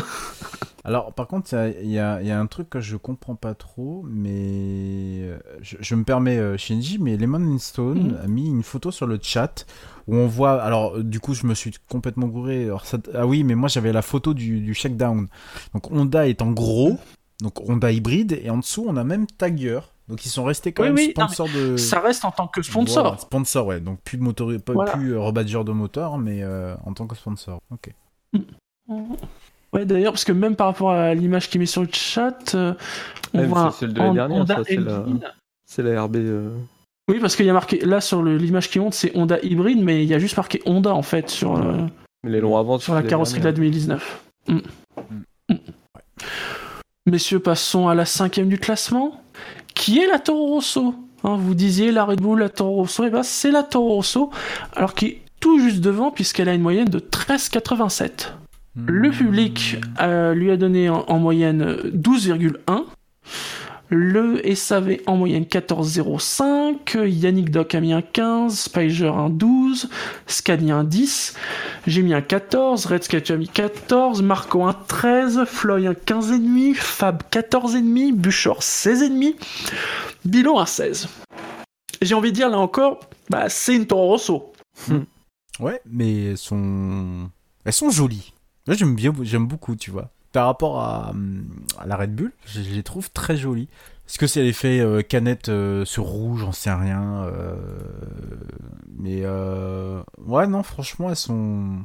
Alors, 0.87 1.13
par 1.13 1.27
contre, 1.27 1.53
il 1.83 1.89
y 1.91 1.99
a- 1.99 2.21
y, 2.21 2.31
un 2.31 2.47
truc 2.47 2.69
que 2.69 2.79
je 2.79 2.95
comprends 2.95 3.35
pas 3.35 3.53
trop, 3.53 4.05
mais 4.09 5.19
euh, 5.21 5.37
je, 5.61 5.75
je 5.81 5.95
me 5.95 6.03
permets, 6.05 6.37
euh, 6.37 6.55
Shinji, 6.57 6.97
mais 6.97 7.17
Lemon 7.17 7.57
Stone 7.59 8.11
Mhm. 8.13 8.19
a 8.23 8.27
mis 8.27 8.47
une 8.47 8.63
photo 8.63 8.89
sur 8.89 9.05
le 9.05 9.19
chat 9.21 9.65
où 10.07 10.15
on 10.15 10.27
voit. 10.27 10.61
Alors, 10.63 10.95
euh, 10.97 11.03
du 11.03 11.19
coup, 11.19 11.33
je 11.33 11.45
me 11.45 11.53
suis 11.53 11.73
complètement 11.89 12.27
gouré. 12.27 12.63
Alors, 12.63 12.85
ça- 12.85 12.99
ah 13.13 13.27
oui, 13.27 13.43
mais 13.43 13.53
moi 13.55 13.67
j'avais 13.67 13.91
la 13.91 14.01
photo 14.01 14.33
du, 14.33 14.61
du 14.61 14.73
shakedown. 14.73 15.27
Donc, 15.73 15.91
Honda 15.91 16.25
est 16.25 16.41
en 16.41 16.51
gros, 16.51 16.97
donc 17.41 17.59
Honda 17.69 17.91
hybride, 17.91 18.39
et 18.41 18.49
en 18.49 18.57
dessous, 18.59 18.85
on 18.87 18.95
a 18.95 19.03
même 19.03 19.27
Tiger. 19.27 19.81
Donc, 20.07 20.25
ils 20.25 20.29
sont 20.29 20.45
restés 20.45 20.71
quand 20.71 20.83
Oui, 20.83 20.87
même 20.89 20.95
oui, 20.95 21.13
non, 21.17 21.27
sponsors 21.27 21.49
de. 21.49 21.75
Ça 21.75 21.99
reste 21.99 22.23
en 22.23 22.31
tant 22.31 22.47
que 22.47 22.61
sponsor. 22.61 23.03
Voilà, 23.03 23.17
sponsor, 23.17 23.67
ouais. 23.67 23.81
Donc, 23.81 23.99
plus 24.03 24.17
pas 24.17 24.71
Voilà. 24.71 24.93
plus 24.93 25.17
rebadgeur 25.17 25.65
de 25.65 25.73
moteur, 25.73 26.17
mais 26.17 26.43
euh, 26.43 26.75
en 26.85 26.93
tant 26.93 27.07
que 27.07 27.15
sponsor. 27.17 27.59
Ok. 27.71 27.93
Ouais, 29.73 29.85
d'ailleurs, 29.85 30.13
parce 30.13 30.23
que 30.25 30.31
même 30.31 30.55
par 30.55 30.67
rapport 30.67 30.91
à 30.91 31.13
l'image 31.13 31.49
qui 31.49 31.57
est 31.57 31.59
mise 31.59 31.71
sur 31.71 31.81
le 31.81 31.89
chat, 31.91 32.55
euh, 32.55 32.73
on 33.33 33.39
Ouais, 33.39 33.43
mais 33.43 33.49
voit 33.49 33.71
c'est 33.73 33.79
celle 33.81 33.93
de 33.93 33.99
l'année 33.99 34.09
en- 34.09 34.13
dernière, 34.13 34.37
Honda 34.41 34.55
ça, 34.55 34.61
c'est 34.65 34.75
la- 34.77 34.91
hybride. 34.99 35.27
C'est 35.65 35.83
la 35.83 36.03
RB. 36.03 36.15
euh, 36.17 36.49
Oui, 37.09 37.19
parce 37.19 37.35
qu'il 37.35 37.45
y 37.45 37.49
a 37.49 37.53
marqué 37.53 37.79
là 37.85 37.99
sur 38.01 38.21
le- 38.21 38.37
l'image 38.37 38.69
qui 38.69 38.79
monte, 38.79 38.93
c'est 38.93 39.15
Honda 39.15 39.37
hybride, 39.43 39.81
mais 39.83 40.03
il 40.03 40.09
y 40.09 40.13
a 40.13 40.19
juste 40.19 40.37
marqué 40.37 40.61
Honda 40.65 40.93
en 40.93 41.01
fait 41.01 41.29
sur, 41.29 41.55
euh, 41.57 41.85
Mais 42.23 42.31
les 42.31 42.39
longs 42.41 42.57
avant 42.57 42.79
sur 42.79 42.93
la 42.95 43.03
carrosserie 43.03 43.39
de 43.41 43.45
la 43.45 43.51
2019. 43.51 44.21
Mm. 44.47 44.59
Mm. 45.49 45.55
Messieurs, 47.05 47.39
passons 47.39 47.87
à 47.87 47.95
la 47.95 48.05
cinquième 48.05 48.49
du 48.49 48.57
classement, 48.57 49.21
qui 49.73 49.99
est 49.99 50.07
la 50.07 50.19
Toro 50.19 50.47
Rosso? 50.47 50.93
Hein, 51.23 51.35
vous 51.37 51.55
disiez 51.55 51.91
la 51.91 52.03
Red 52.05 52.21
Bull, 52.21 52.39
la 52.39 52.49
Toro 52.49 52.75
Rosso, 52.75 53.05
et 53.05 53.09
ben 53.09 53.23
c'est 53.23 53.51
la 53.51 53.63
Toro 53.63 53.95
Rosso, 53.95 54.29
alors 54.75 54.93
qui 54.93 55.05
est 55.05 55.21
tout 55.39 55.59
juste 55.59 55.79
devant 55.81 56.11
puisqu'elle 56.11 56.49
a 56.49 56.53
une 56.53 56.61
moyenne 56.61 56.89
de 56.89 56.99
13,87. 56.99 58.33
Le 58.85 59.09
public 59.09 59.77
euh, 59.99 60.33
lui 60.33 60.51
a 60.51 60.57
donné 60.57 60.89
en, 60.89 61.03
en 61.07 61.19
moyenne 61.19 61.61
euh, 61.61 61.91
12,1. 61.91 62.83
Le 63.89 64.41
SAV 64.53 64.97
en 65.07 65.15
moyenne 65.15 65.45
14,05. 65.45 67.05
Yannick 67.07 67.51
Doc 67.51 67.73
a 67.73 67.79
mis 67.79 67.93
un 67.93 68.01
15. 68.01 68.59
Spiger 68.59 69.07
un 69.07 69.29
12. 69.29 69.89
Scania 70.27 70.75
un 70.75 70.83
10. 70.83 71.35
J'ai 71.87 72.13
un 72.13 72.21
14. 72.21 72.85
Red 72.85 73.03
Sketch 73.03 73.31
a 73.31 73.37
mis 73.37 73.47
14. 73.47 74.21
Marco 74.21 74.65
un 74.65 74.73
13. 74.73 75.45
Floy 75.45 75.87
un 75.87 75.93
15,5. 75.93 76.75
Fab 76.75 77.23
14,5. 77.31 78.13
Buchor 78.13 78.59
16,5. 78.59 79.35
Bilo 80.25 80.59
un 80.59 80.65
16. 80.65 81.07
J'ai 82.01 82.13
envie 82.13 82.31
de 82.31 82.35
dire 82.35 82.49
là 82.49 82.59
encore, 82.59 82.99
bah, 83.29 83.49
c'est 83.49 83.75
une 83.75 83.87
Toro 83.87 84.09
Rosso. 84.09 84.51
Ouais, 85.59 85.81
mais 85.89 86.25
elles 86.25 86.37
sont, 86.37 87.29
elles 87.65 87.73
sont 87.73 87.89
jolies. 87.89 88.33
Là, 88.67 88.73
j'aime 88.73 88.95
bien, 88.95 89.13
j'aime 89.21 89.47
beaucoup, 89.47 89.75
tu 89.75 89.91
vois. 89.91 90.11
Par 90.33 90.45
rapport 90.45 90.79
à, 90.81 91.11
hum, 91.11 91.47
la 91.85 91.95
Red 91.95 92.13
Bull, 92.15 92.31
je, 92.45 92.59
les 92.61 92.83
trouve 92.83 93.09
très 93.11 93.37
jolies. 93.37 93.69
Est-ce 94.07 94.17
que 94.17 94.27
c'est 94.27 94.43
l'effet 94.43 94.79
euh, 94.79 95.01
canette 95.01 95.49
euh, 95.49 95.83
sur 95.85 96.03
rouge, 96.05 96.41
j'en 96.41 96.51
sais 96.51 96.71
rien. 96.71 97.23
euh, 97.25 97.55
Mais 98.97 99.21
euh, 99.23 100.01
ouais, 100.25 100.47
non, 100.47 100.63
franchement, 100.63 101.09
elles 101.09 101.15
sont. 101.15 101.77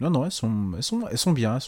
Non, 0.00 0.10
non, 0.10 0.24
elles 0.24 0.32
sont, 0.32 0.72
elles 0.76 0.82
sont, 0.82 1.02
elles 1.10 1.18
sont 1.18 1.32
bien. 1.32 1.58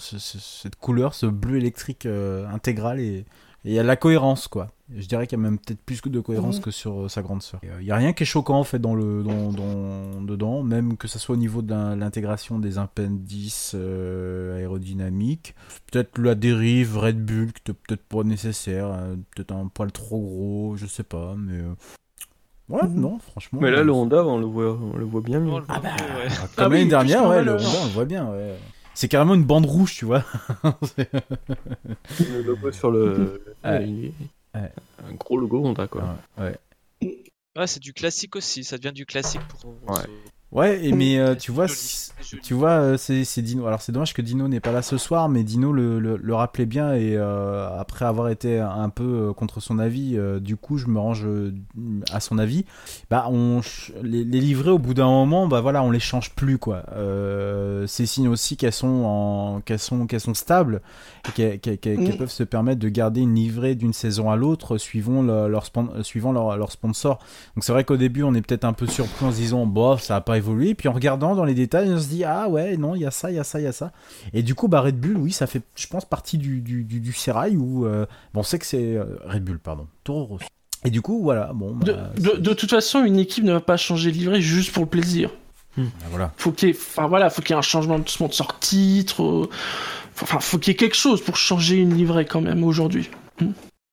Cette 0.00 0.76
couleur, 0.76 1.14
ce 1.14 1.26
bleu 1.26 1.56
électrique 1.58 2.06
intégral 2.06 2.98
et 3.00 3.24
et 3.66 3.70
il 3.70 3.74
y 3.74 3.78
a 3.78 3.82
de 3.82 3.86
la 3.88 3.96
cohérence, 3.96 4.48
quoi. 4.48 4.68
Je 4.96 5.06
dirais 5.08 5.26
qu'il 5.26 5.36
y 5.36 5.40
a 5.40 5.42
même 5.42 5.58
peut-être 5.58 5.80
plus 5.82 6.00
que 6.00 6.08
de 6.08 6.20
cohérence 6.20 6.58
Mhm. 6.58 6.62
que 6.62 6.70
sur 6.70 7.00
euh, 7.02 7.08
sa 7.08 7.20
grande 7.20 7.42
sœur. 7.42 7.60
Il 7.80 7.84
y 7.86 7.90
a 7.90 7.96
rien 7.96 8.12
qui 8.12 8.22
est 8.22 8.26
choquant 8.26 8.58
en 8.60 8.62
fait 8.64 8.78
dans 8.78 8.94
le 8.94 9.24
dans, 9.24 9.50
dans- 9.50 10.20
dedans, 10.22 10.62
même 10.62 10.96
que 10.96 11.08
ça 11.08 11.18
soit 11.18 11.34
au 11.34 11.38
niveau 11.38 11.60
de 11.60 11.74
l'intégration 11.74 12.60
des 12.60 12.78
appendices 12.78 13.72
euh, 13.74 14.56
aérodynamiques. 14.58 15.56
Peut-être 15.90 16.18
la 16.18 16.36
dérive 16.36 16.96
Red 16.96 17.24
Bull 17.24 17.52
qui 17.52 17.72
peut-être 17.72 18.04
pas 18.04 18.22
nécessaire, 18.22 18.86
euh, 18.92 19.16
peut-être 19.34 19.50
un 19.52 19.66
poil 19.66 19.90
trop 19.90 20.20
gros, 20.20 20.76
je 20.76 20.86
sais 20.86 21.02
pas, 21.02 21.34
mais 21.36 21.58
euh, 21.58 21.74
ouais, 22.68 22.86
Mhm. 22.88 23.00
non, 23.00 23.18
franchement. 23.18 23.58
Mais 23.60 23.72
là, 23.72 23.78
euh, 23.80 23.84
le 23.84 23.92
Honda, 23.92 24.24
on 24.24 24.38
le 24.38 24.46
voit, 24.46 24.78
on 24.80 24.96
le 24.96 25.04
voit 25.04 25.20
bien 25.22 25.40
mieux. 25.40 25.52
Ah 25.68 25.80
bah, 25.80 25.88
ouais. 25.98 26.28
Comme 26.28 26.48
Ah 26.58 26.62
l'année 26.68 26.82
oui, 26.84 26.88
dernière, 26.88 27.28
ouais, 27.28 27.42
le. 27.42 27.54
Honda, 27.54 27.64
on 27.82 27.84
le 27.86 27.90
voit 27.92 28.04
bien, 28.04 28.30
ouais. 28.30 28.54
C'est 28.96 29.08
carrément 29.08 29.34
une 29.34 29.44
bande 29.44 29.66
rouge, 29.66 29.94
tu 29.94 30.06
vois. 30.06 30.24
Le 32.18 32.42
logo 32.42 32.72
sur 32.72 32.90
le. 32.90 33.42
Ouais. 33.62 34.12
Ouais. 34.54 34.72
Un 35.06 35.12
gros 35.18 35.36
logo 35.36 35.62
Honda, 35.62 35.86
quoi. 35.86 36.16
ouais. 36.38 36.56
Ouais, 37.02 37.66
c'est 37.66 37.80
du 37.80 37.92
classique 37.92 38.36
aussi. 38.36 38.64
Ça 38.64 38.78
devient 38.78 38.94
du 38.94 39.04
classique 39.04 39.42
pour. 39.48 39.74
Ouais. 39.86 40.02
Ouais, 40.50 40.82
et 40.82 40.92
mais 40.92 41.18
euh, 41.18 41.34
tu 41.34 41.52
vois, 41.52 41.68
si-. 41.68 42.10
Tu 42.42 42.54
vois, 42.54 42.70
euh, 42.70 42.96
c'est 42.96 43.24
c'est 43.24 43.42
Dino. 43.42 43.66
Alors 43.66 43.80
c'est 43.82 43.92
dommage 43.92 44.14
que 44.14 44.22
Dino 44.22 44.48
n'est 44.48 44.60
pas 44.60 44.72
là 44.72 44.82
ce 44.82 44.96
soir, 44.98 45.28
mais 45.28 45.44
Dino 45.44 45.72
le, 45.72 45.98
le, 46.00 46.16
le 46.16 46.34
rappelait 46.34 46.66
bien 46.66 46.94
et 46.94 47.14
euh, 47.16 47.68
après 47.78 48.04
avoir 48.04 48.28
été 48.28 48.58
un 48.58 48.88
peu 48.88 49.28
euh, 49.28 49.32
contre 49.32 49.60
son 49.60 49.78
avis, 49.78 50.16
euh, 50.16 50.40
du 50.40 50.56
coup 50.56 50.78
je 50.78 50.86
me 50.88 50.98
range 50.98 51.26
à 52.12 52.20
son 52.20 52.38
avis. 52.38 52.64
Bah 53.10 53.26
on 53.30 53.60
les, 54.02 54.24
les 54.24 54.40
livrets 54.40 54.70
au 54.70 54.78
bout 54.78 54.94
d'un 54.94 55.06
moment, 55.06 55.46
bah 55.46 55.60
voilà, 55.60 55.82
on 55.82 55.90
les 55.90 56.00
change 56.00 56.30
plus 56.34 56.58
quoi. 56.58 56.82
Euh, 56.94 57.86
c'est 57.86 58.06
signe 58.06 58.28
aussi 58.28 58.56
qu'elles 58.56 58.72
sont 58.72 58.86
en 59.04 59.60
qu'elles 59.60 59.78
sont 59.78 60.06
qu'elles 60.06 60.20
sont 60.20 60.34
stables 60.34 60.80
et 61.38 61.58
qu'elles 61.58 62.16
peuvent 62.18 62.30
se 62.30 62.42
permettre 62.44 62.80
de 62.80 62.88
garder 62.88 63.20
une 63.20 63.34
livrée 63.34 63.74
d'une 63.74 63.92
saison 63.92 64.30
à 64.30 64.36
l'autre 64.36 64.78
suivant 64.78 65.22
le- 65.22 65.48
leur 65.48 65.66
suivant 66.02 66.32
leur, 66.32 66.56
leur 66.56 66.72
sponsor. 66.72 67.18
Donc 67.54 67.64
c'est 67.64 67.72
vrai 67.72 67.84
qu'au 67.84 67.96
début 67.96 68.22
on 68.22 68.34
est 68.34 68.42
peut-être 68.42 68.64
un 68.64 68.72
peu 68.72 68.86
surpris 68.86 69.24
en 69.26 69.30
se 69.32 69.36
disant 69.36 69.66
bof 69.66 70.02
ça 70.02 70.16
a 70.16 70.20
pas 70.20 70.36
évolué 70.36 70.74
puis 70.74 70.88
en 70.88 70.92
regardant 70.92 71.34
dans 71.34 71.44
les 71.44 71.54
détails 71.54 71.90
on 71.90 71.98
se 71.98 72.08
dit 72.08 72.15
ah 72.24 72.48
ouais 72.48 72.76
non 72.76 72.94
il 72.94 73.02
y 73.02 73.06
a 73.06 73.10
ça 73.10 73.30
il 73.30 73.36
y 73.36 73.38
a 73.38 73.44
ça 73.44 73.60
il 73.60 73.64
y 73.64 73.66
a 73.68 73.72
ça 73.72 73.92
et 74.32 74.42
du 74.42 74.54
coup 74.54 74.68
bah 74.68 74.80
Red 74.80 74.98
Bull 75.00 75.16
oui 75.16 75.32
ça 75.32 75.46
fait 75.46 75.62
je 75.74 75.86
pense 75.86 76.04
partie 76.04 76.38
du 76.38 76.60
du, 76.60 76.84
du, 76.84 77.00
du 77.00 77.12
sérail 77.12 77.56
où 77.56 77.86
euh, 77.86 78.06
bon 78.34 78.40
on 78.40 78.42
sait 78.42 78.58
que 78.58 78.66
c'est 78.66 78.96
euh, 78.96 79.04
Red 79.24 79.44
Bull 79.44 79.58
pardon 79.58 79.86
Toro 80.04 80.24
Rosso 80.24 80.44
et 80.84 80.90
du 80.90 81.02
coup 81.02 81.22
voilà 81.22 81.52
bon 81.54 81.72
bah, 81.74 81.84
De, 81.86 81.92
de, 82.22 82.30
c'est- 82.34 82.40
de 82.40 82.52
toute 82.52 82.70
façon, 82.70 83.04
une 83.04 83.18
équipe 83.18 83.44
ne 83.44 83.52
va 83.52 83.60
pas 83.60 83.76
changer 83.76 84.12
de 84.12 84.16
livret 84.16 84.40
juste 84.40 84.72
pour 84.72 84.84
le 84.84 84.88
plaisir. 84.90 85.30
bah, 85.76 85.82
voilà 86.10 86.32
Faut 86.36 86.52
qu'il 86.52 86.68
y 86.68 86.72
ait, 86.72 86.76
enfin 86.76 87.08
voilà, 87.08 87.28
faut 87.30 87.42
qu'il 87.42 87.50
y 87.50 87.54
ait 87.54 87.58
un 87.58 87.62
changement 87.62 87.98
de 87.98 88.08
sponsor 88.08 88.58
titre. 88.60 89.22
euh, 89.22 89.48
Enfin, 90.22 90.38
faut 90.40 90.58
qu'il 90.58 90.72
y 90.72 90.74
ait 90.74 90.76
quelque 90.76 90.96
chose 90.96 91.20
pour 91.22 91.36
changer 91.36 91.76
une 91.76 91.94
livrée 91.94 92.24
quand 92.24 92.40
même 92.40 92.64
aujourd'hui. 92.64 93.10
Hmm. 93.40 93.50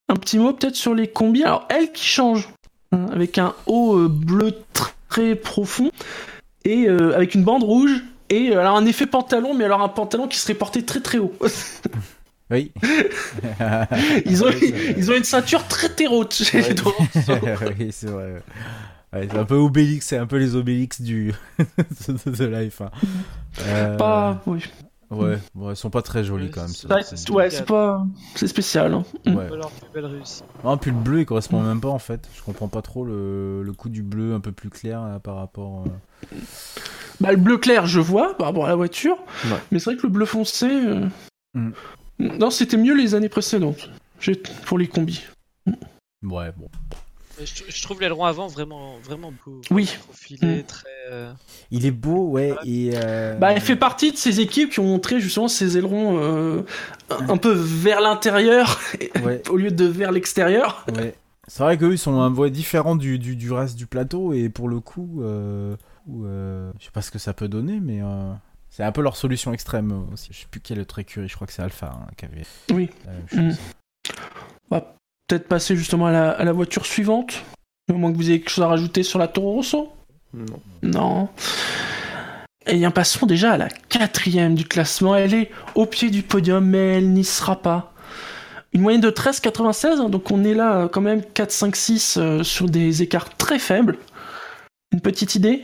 Un 0.09 0.15
petit 0.15 0.37
mot 0.39 0.53
peut-être 0.53 0.75
sur 0.75 0.93
les 0.93 1.07
combis. 1.07 1.43
Alors, 1.43 1.65
elle 1.69 1.91
qui 1.91 2.05
change, 2.05 2.47
hein, 2.93 3.07
avec 3.11 3.37
un 3.37 3.53
haut 3.65 4.07
bleu 4.07 4.53
très 5.09 5.35
profond 5.35 5.91
et 6.63 6.87
euh, 6.87 7.13
avec 7.15 7.35
une 7.35 7.43
bande 7.43 7.63
rouge. 7.63 8.03
Et 8.33 8.49
euh, 8.49 8.59
alors 8.59 8.75
un 8.75 8.85
effet 8.85 9.05
pantalon, 9.05 9.53
mais 9.53 9.65
alors 9.65 9.81
un 9.81 9.89
pantalon 9.89 10.27
qui 10.27 10.39
serait 10.39 10.55
porté 10.55 10.83
très 10.83 11.01
très 11.01 11.19
haut. 11.19 11.33
Oui. 12.51 12.71
ils, 14.25 14.43
ont, 14.43 14.49
ils 14.97 15.09
ont 15.09 15.15
une 15.15 15.23
ceinture 15.23 15.65
très 15.67 15.89
terreau. 15.89 16.23
Ouais. 16.53 17.55
oui, 17.79 17.87
c'est 17.91 18.07
vrai. 18.07 18.43
Ouais, 19.11 19.27
c'est 19.31 19.37
un 19.37 19.45
peu 19.45 19.55
Obélix, 19.55 20.05
c'est 20.07 20.17
un 20.17 20.27
peu 20.27 20.37
les 20.37 20.55
Obélix 20.55 21.01
du 21.01 21.33
de, 21.57 22.29
de 22.31 22.45
la 22.45 22.63
F1. 22.65 22.89
Euh, 23.61 23.97
Pas, 23.97 24.41
oui. 24.45 24.59
Ouais, 25.15 25.39
bon, 25.55 25.69
elles 25.69 25.75
sont 25.75 25.89
pas 25.89 26.01
très 26.01 26.23
jolies 26.23 26.49
quand 26.51 26.61
même. 26.61 26.69
Ouais, 26.97 27.03
C'est- 27.03 27.15
c'est- 27.17 27.31
ouais, 27.31 27.49
c'est 27.49 27.65
pas, 27.65 28.05
c'est 28.35 28.47
spécial. 28.47 28.93
hein. 28.93 29.03
Ouais. 29.25 29.49
Non, 30.63 30.77
puis 30.77 30.91
le 30.91 30.97
bleu 30.97 31.19
il 31.21 31.25
correspond 31.25 31.61
même 31.61 31.81
pas 31.81 31.89
en 31.89 31.99
fait. 31.99 32.27
Je 32.35 32.41
comprends 32.41 32.67
pas 32.67 32.81
trop 32.81 33.03
le, 33.05 33.63
le 33.63 33.73
coup 33.73 33.89
du 33.89 34.01
bleu 34.03 34.33
un 34.33 34.39
peu 34.39 34.51
plus 34.51 34.69
clair 34.69 35.01
là, 35.01 35.19
par 35.19 35.35
rapport. 35.35 35.83
euh, 35.85 36.37
Bah, 37.19 37.31
le 37.31 37.37
bleu 37.37 37.57
clair, 37.57 37.85
je 37.85 37.99
vois 37.99 38.35
par 38.37 38.47
rapport 38.47 38.65
à 38.65 38.69
la 38.69 38.75
voiture, 38.75 39.17
Ouais. 39.45 39.57
mais 39.71 39.79
c'est 39.79 39.91
vrai 39.91 39.97
que 39.97 40.03
le 40.07 40.11
bleu 40.13 40.25
foncé, 40.25 40.67
euh, 40.69 41.07
Mm. 41.53 41.71
non, 42.19 42.49
c'était 42.49 42.77
mieux 42.77 42.95
les 42.95 43.13
années 43.15 43.29
précédentes. 43.29 43.89
J'ai 44.19 44.35
pour 44.65 44.77
les 44.77 44.87
combis. 44.87 45.21
Ouais, 46.23 46.51
bon. 46.57 46.69
Mais 47.39 47.45
Je, 47.45 47.63
je 47.67 47.81
trouve 47.83 47.99
l'aileron 48.01 48.25
avant 48.25 48.47
vraiment, 48.47 48.97
vraiment 49.03 49.33
beau. 49.45 49.59
Oui. 49.71 49.89
Profilé, 50.05 50.57
Mm. 50.59 50.63
très. 50.63 50.87
euh, 51.09 51.33
Il 51.71 51.85
est 51.85 51.91
beau, 51.91 52.27
ouais, 52.29 52.53
et. 52.65 52.91
euh, 52.95 53.37
Bah, 53.37 53.51
elle 53.53 53.61
fait 53.61 53.75
partie 53.75 54.11
de 54.11 54.17
ces 54.17 54.39
équipes 54.39 54.69
qui 54.71 54.79
ont 54.79 54.85
montré 54.87 55.19
justement 55.19 55.47
ces 55.47 55.77
ailerons 55.77 56.17
euh, 56.19 56.61
un 57.09 57.29
un 57.29 57.37
peu 57.37 57.51
vers 57.51 58.01
l'intérieur 58.01 58.79
Ouais, 59.23 59.41
au 59.49 59.57
lieu 59.57 59.71
de 59.71 59.85
vers 59.85 60.11
l'extérieur. 60.11 60.85
ouais. 60.95 61.15
C'est 61.47 61.61
vrai 61.63 61.77
qu'eux 61.77 61.91
ils 61.91 61.97
sont 61.97 62.21
un 62.21 62.29
voie 62.29 62.49
différent 62.49 62.95
du, 62.95 63.19
du, 63.19 63.35
du 63.35 63.51
reste 63.51 63.75
du 63.77 63.85
plateau, 63.85 64.31
et 64.33 64.47
pour 64.49 64.69
le 64.69 64.79
coup, 64.79 65.21
euh, 65.23 65.75
ou, 66.07 66.25
euh, 66.25 66.71
je 66.79 66.85
sais 66.85 66.91
pas 66.91 67.01
ce 67.01 67.11
que 67.11 67.19
ça 67.19 67.33
peut 67.33 67.47
donner, 67.49 67.79
mais. 67.81 67.99
euh, 68.01 68.31
C'est 68.69 68.83
un 68.83 68.91
peu 68.93 69.01
leur 69.01 69.17
solution 69.17 69.51
extrême 69.53 69.91
euh, 69.91 70.13
aussi. 70.13 70.29
Je 70.31 70.39
sais 70.39 70.47
plus 70.49 70.61
quelle 70.61 70.79
autre 70.79 70.99
écurie, 70.99 71.27
je 71.27 71.35
crois 71.35 71.45
que 71.47 71.53
c'est 71.53 71.61
Alpha 71.61 71.87
hein, 71.93 72.07
qui 72.15 72.25
avait 72.25 72.43
Oui. 72.71 72.89
la 73.05 73.11
même 73.11 73.55
chose. 73.55 73.59
Peut-être 75.27 75.47
passer 75.47 75.75
justement 75.75 76.07
à 76.07 76.11
la, 76.11 76.31
à 76.31 76.43
la 76.43 76.51
voiture 76.51 76.85
suivante. 76.85 77.43
Au 77.91 77.95
moins 77.95 78.11
que 78.11 78.17
vous 78.17 78.29
ayez 78.29 78.39
quelque 78.39 78.49
chose 78.49 78.63
à 78.63 78.67
rajouter 78.67 79.03
sur 79.03 79.19
la 79.19 79.27
Toro 79.27 79.53
Rosso? 79.53 79.93
Non. 80.33 80.61
Non. 80.81 81.29
Et 82.65 82.77
bien 82.77 82.91
passons 82.91 83.25
déjà 83.25 83.53
à 83.53 83.57
la 83.57 83.69
quatrième 83.69 84.55
du 84.55 84.65
classement. 84.65 85.15
Elle 85.15 85.33
est 85.33 85.51
au 85.75 85.85
pied 85.85 86.09
du 86.09 86.23
podium, 86.23 86.65
mais 86.65 86.97
elle 86.97 87.11
n'y 87.11 87.25
sera 87.25 87.61
pas. 87.61 87.93
Une 88.71 88.81
moyenne 88.81 89.01
de 89.01 89.11
13,96, 89.11 89.85
hein, 89.99 90.09
donc 90.09 90.31
on 90.31 90.43
est 90.43 90.55
là 90.55 90.81
euh, 90.81 90.87
quand 90.87 91.01
même 91.01 91.21
4, 91.23 91.51
5, 91.51 91.75
6 91.75 92.17
euh, 92.17 92.43
sur 92.43 92.67
des 92.67 93.03
écarts 93.03 93.35
très 93.37 93.59
faibles. 93.59 93.99
Une 94.91 95.01
petite 95.01 95.35
idée? 95.35 95.63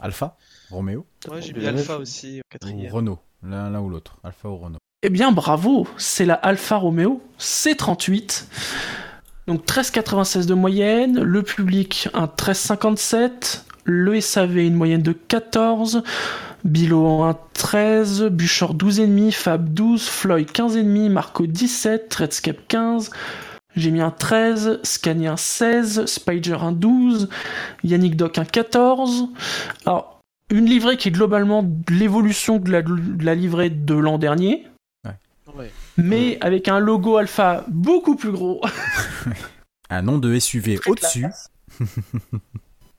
Alpha 0.00 0.36
Roméo 0.70 1.06
Moi 1.28 1.40
j'ai 1.40 1.52
mis 1.52 1.66
Alpha 1.66 1.98
aussi, 1.98 2.38
Ou 2.38 2.42
quatrième. 2.50 2.92
Renault 2.92 3.20
l'un 3.42 3.80
ou 3.80 3.88
l'autre. 3.88 4.16
Alpha 4.24 4.48
ou 4.48 4.56
Renault 4.56 4.78
Eh 5.04 5.10
bien 5.10 5.30
bravo, 5.30 5.86
c'est 5.96 6.24
la 6.24 6.34
Alfa 6.34 6.74
Romeo 6.74 7.22
C38. 7.38 8.46
Donc 9.46 9.64
13,96 9.64 10.46
de 10.46 10.54
moyenne, 10.54 11.20
le 11.20 11.44
public 11.44 12.08
un 12.14 12.24
13,57, 12.24 13.62
le 13.84 14.20
SAV 14.20 14.56
une 14.56 14.74
moyenne 14.74 15.02
de 15.02 15.12
14, 15.12 16.02
Bilo 16.64 17.22
un 17.22 17.38
13, 17.52 18.24
Buchor 18.24 18.74
12,5, 18.74 19.30
Fab 19.30 19.72
12, 19.72 20.02
Floyd 20.08 20.50
15,5, 20.50 21.10
Marco 21.10 21.46
17, 21.46 22.12
Redscape 22.16 22.66
15, 22.66 23.10
j'ai 23.76 23.92
mis 23.92 24.00
un 24.00 24.10
13, 24.10 24.80
Scania 24.82 25.34
un 25.34 25.36
16, 25.36 26.06
Spider 26.06 26.56
un 26.60 26.72
12, 26.72 27.28
Yannick 27.84 28.16
Doc 28.16 28.38
un 28.38 28.44
14. 28.44 29.28
Alors, 29.86 30.18
une 30.50 30.66
livrée 30.66 30.96
qui 30.96 31.06
est 31.06 31.12
globalement 31.12 31.64
l'évolution 31.88 32.58
de 32.58 32.72
la 33.22 33.34
livrée 33.36 33.70
de 33.70 33.94
l'an 33.94 34.18
dernier, 34.18 34.67
Ouais. 35.98 36.04
mais 36.04 36.38
avec 36.40 36.68
un 36.68 36.78
logo 36.78 37.16
alpha 37.16 37.64
beaucoup 37.68 38.16
plus 38.16 38.30
gros. 38.32 38.60
Un 39.90 40.02
nom 40.02 40.18
de 40.18 40.38
SUV 40.38 40.78
au-dessus. 40.86 41.26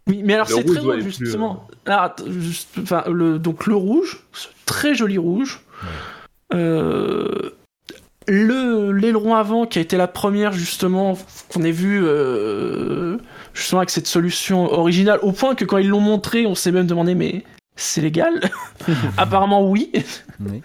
Oui, 0.07 0.21
mais 0.25 0.33
alors 0.33 0.47
c'est 0.49 0.63
très 0.63 0.81
plus, 0.81 1.03
justement. 1.19 1.67
Alors, 1.85 2.01
att- 2.01 2.23
juste- 2.29 2.79
enfin, 2.81 3.03
le, 3.07 3.37
donc 3.37 3.67
le 3.67 3.75
rouge, 3.75 4.23
ce 4.33 4.47
très 4.65 4.95
joli 4.95 5.17
rouge. 5.19 5.61
Euh, 6.53 7.51
le 8.27 8.91
l'aileron 8.91 9.35
avant 9.35 9.65
qui 9.67 9.77
a 9.77 9.81
été 9.83 9.97
la 9.97 10.07
première 10.07 10.51
justement 10.51 11.17
qu'on 11.53 11.61
ait 11.63 11.71
vu 11.71 12.01
euh, 12.03 13.17
justement 13.53 13.79
avec 13.81 13.91
cette 13.91 14.07
solution 14.07 14.65
originale 14.71 15.19
au 15.21 15.31
point 15.31 15.53
que 15.55 15.63
quand 15.65 15.77
ils 15.77 15.87
l'ont 15.89 15.99
montré 15.99 16.45
on 16.47 16.53
s'est 16.55 16.71
même 16.71 16.85
demandé 16.87 17.13
mais 17.15 17.43
c'est 17.75 18.01
légal? 18.01 18.39
Apparemment 19.17 19.67
oui 19.69 19.91
Oui. 20.39 20.61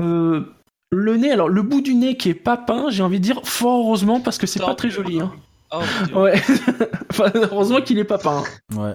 Euh, 0.00 0.42
le 0.90 1.16
nez 1.16 1.30
alors 1.30 1.48
le 1.48 1.62
bout 1.62 1.80
du 1.80 1.94
nez 1.94 2.16
qui 2.16 2.30
est 2.30 2.34
pas 2.34 2.56
peint 2.56 2.90
j'ai 2.90 3.02
envie 3.02 3.18
de 3.18 3.24
dire 3.24 3.40
fort 3.44 3.80
heureusement 3.86 4.20
parce 4.20 4.38
que 4.38 4.46
c'est 4.46 4.60
pas 4.60 4.74
très 4.74 4.90
joli 4.90 5.20
hein. 5.20 5.32
Oh 5.70 6.20
ouais 6.20 6.40
Enfin, 7.10 7.30
heureusement 7.34 7.80
qu'il 7.82 7.98
est 7.98 8.04
pas 8.04 8.16
peint 8.18 8.42
Ouais. 8.74 8.94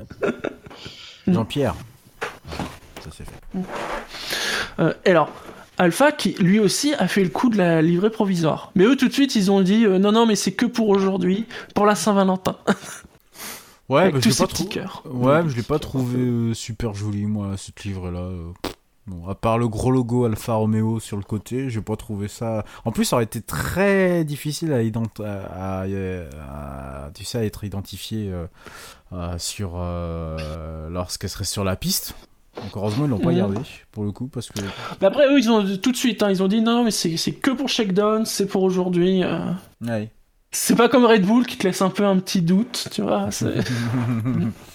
Jean-Pierre. 1.28 1.76
Ça 3.04 3.10
c'est 3.16 3.26
fait. 3.26 3.60
Euh, 4.80 4.94
et 5.06 5.12
alors, 5.12 5.30
Alpha 5.78 6.12
qui 6.12 6.34
lui 6.40 6.60
aussi 6.60 6.94
a 6.96 7.08
fait 7.08 7.24
le 7.24 7.30
coup 7.30 7.50
de 7.50 7.58
la 7.58 7.82
livrée 7.84 8.10
provisoire. 8.10 8.72
Mais 8.76 8.86
eux 8.86 8.96
tout 8.96 9.08
de 9.08 9.14
suite 9.14 9.36
ils 9.36 9.52
ont 9.52 9.62
dit 9.62 9.86
euh, 9.86 10.00
non 10.00 10.12
non 10.12 10.26
mais 10.26 10.36
c'est 10.36 10.54
que 10.54 10.66
pour 10.66 10.90
aujourd'hui, 10.90 11.46
pour 11.76 11.86
la 11.86 11.96
Saint-Valentin. 11.96 12.58
Ouais, 13.90 14.04
avec 14.04 14.14
bah, 14.14 14.20
je 14.20 14.24
tous 14.24 14.30
l'ai 14.30 14.34
ces 14.36 14.44
pas 14.44 14.48
petits 14.48 14.64
trou- 14.64 14.70
cœurs. 14.74 15.04
Ouais, 15.12 15.44
mais 15.44 15.50
je 15.50 15.56
l'ai 15.58 15.62
pas 15.62 15.78
trouvé 15.78 16.18
euh, 16.18 16.54
super 16.54 16.94
joli, 16.94 17.26
moi, 17.26 17.50
cette 17.58 17.84
livre-là. 17.84 18.20
euh. 18.20 18.52
Bon, 19.06 19.28
à 19.28 19.36
part 19.36 19.58
le 19.58 19.68
gros 19.68 19.92
logo 19.92 20.24
Alfa 20.26 20.54
Romeo 20.54 21.00
sur 21.02 21.18
le 21.18 21.24
côté, 21.24 21.70
j'ai 21.70 21.82
pas 21.82 21.98
trouvé 21.98 22.30
ça. 22.30 22.64
En 22.86 22.92
plus, 22.92 23.04
ça 23.04 23.18
aurait 23.18 23.26
été 23.26 23.42
très 23.42 24.24
difficile 24.24 24.72
à, 24.72 24.82
ident... 24.82 25.04
à, 25.20 25.82
à- 25.82 25.86
à- 25.86 27.12
tu 27.14 27.26
sais, 27.26 27.38
à 27.40 27.44
être 27.44 27.66
identifié 27.66 28.32
euh, 28.32 28.46
euh, 29.12 29.38
sur 29.38 29.74
euh, 29.76 30.88
lorsqu'elle 30.90 31.30
serait 31.30 31.44
sur 31.44 31.66
la 31.66 31.76
piste. 31.76 32.16
Donc 32.56 32.72
heureusement, 32.78 33.06
ils 33.06 33.10
l'ont 33.10 33.20
pas 33.20 33.32
Mhm. 33.32 33.38
gardé 33.38 33.58
pour 33.92 34.04
le 34.06 34.12
coup 34.12 34.28
parce 34.28 34.48
que. 34.50 34.62
Mais 35.02 35.08
après 35.08 35.28
eux 35.28 35.40
ils 35.40 35.50
ont 35.50 35.66
tout 35.78 35.92
de 35.92 35.98
suite 35.98 36.22
hein, 36.24 36.30
ils 36.30 36.42
ont 36.44 36.48
dit 36.48 36.62
non 36.62 36.84
mais 36.84 36.92
c'est 36.92 37.32
que 37.34 37.50
pour 37.52 37.68
Shakedown, 37.68 38.26
c'est 38.26 38.46
pour 38.46 38.62
aujourd'hui. 38.64 39.24
Ouais. 39.82 40.10
C'est 40.52 40.76
pas 40.76 40.88
comme 40.88 41.04
Red 41.04 41.26
Bull 41.26 41.48
qui 41.48 41.58
te 41.58 41.66
laisse 41.68 41.82
un 41.82 41.90
peu 41.90 42.06
un 42.06 42.20
petit 42.20 42.44
doute, 42.44 42.88
tu 42.92 43.02
vois. 43.02 43.28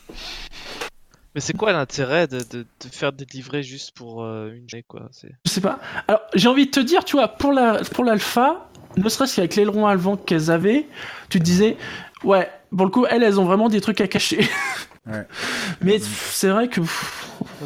Mais 1.39 1.41
c'est 1.41 1.57
quoi 1.57 1.71
l'intérêt 1.73 2.27
de, 2.27 2.39
de, 2.41 2.63
de 2.63 2.89
faire 2.91 3.13
des 3.13 3.25
livrets 3.25 3.63
juste 3.63 3.93
pour 3.93 4.25
euh, 4.25 4.51
une 4.53 4.69
journée 4.69 4.83
quoi. 4.89 5.09
Je 5.47 5.51
sais 5.53 5.61
pas. 5.61 5.79
Alors, 6.09 6.21
j'ai 6.35 6.49
envie 6.49 6.67
de 6.67 6.73
te 6.73 6.81
dire, 6.81 7.05
tu 7.05 7.15
vois, 7.15 7.29
pour 7.29 7.53
la 7.53 7.85
pour 7.85 8.03
l'alpha, 8.03 8.69
ne 8.97 9.09
serait-ce 9.09 9.37
qu'avec 9.37 9.55
l'aileron 9.55 9.87
avant 9.87 10.17
qu'elles 10.17 10.51
avaient, 10.51 10.89
tu 11.29 11.39
te 11.39 11.45
disais, 11.45 11.77
ouais, 12.25 12.51
pour 12.77 12.87
le 12.87 12.91
coup, 12.91 13.07
elles, 13.07 13.23
elles 13.23 13.39
ont 13.39 13.45
vraiment 13.45 13.69
des 13.69 13.81
trucs 13.81 14.01
à 14.01 14.09
cacher. 14.09 14.49
Ouais. 15.07 15.25
Mais 15.81 16.01
c'est 16.01 16.49
vrai 16.49 16.67
que 16.69 16.81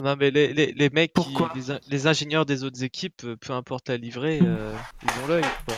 Non 0.04 0.16
mais 0.20 0.30
les, 0.30 0.52
les, 0.52 0.72
les 0.72 0.90
mecs, 0.90 1.14
qui- 1.14 1.34
les, 1.54 1.74
les 1.88 2.06
ingénieurs 2.06 2.44
des 2.44 2.64
autres 2.64 2.84
équipes, 2.84 3.22
euh, 3.24 3.36
peu 3.36 3.54
importe 3.54 3.88
la 3.88 3.96
livrée, 3.96 4.38
euh, 4.42 4.70
ils 5.02 5.24
ont 5.24 5.26
l'œil 5.28 5.44
quoi. 5.66 5.76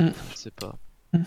Mm. 0.00 0.12
Je 0.32 0.36
sais 0.38 0.50
pas. 0.50 0.76
Mm. 1.12 1.18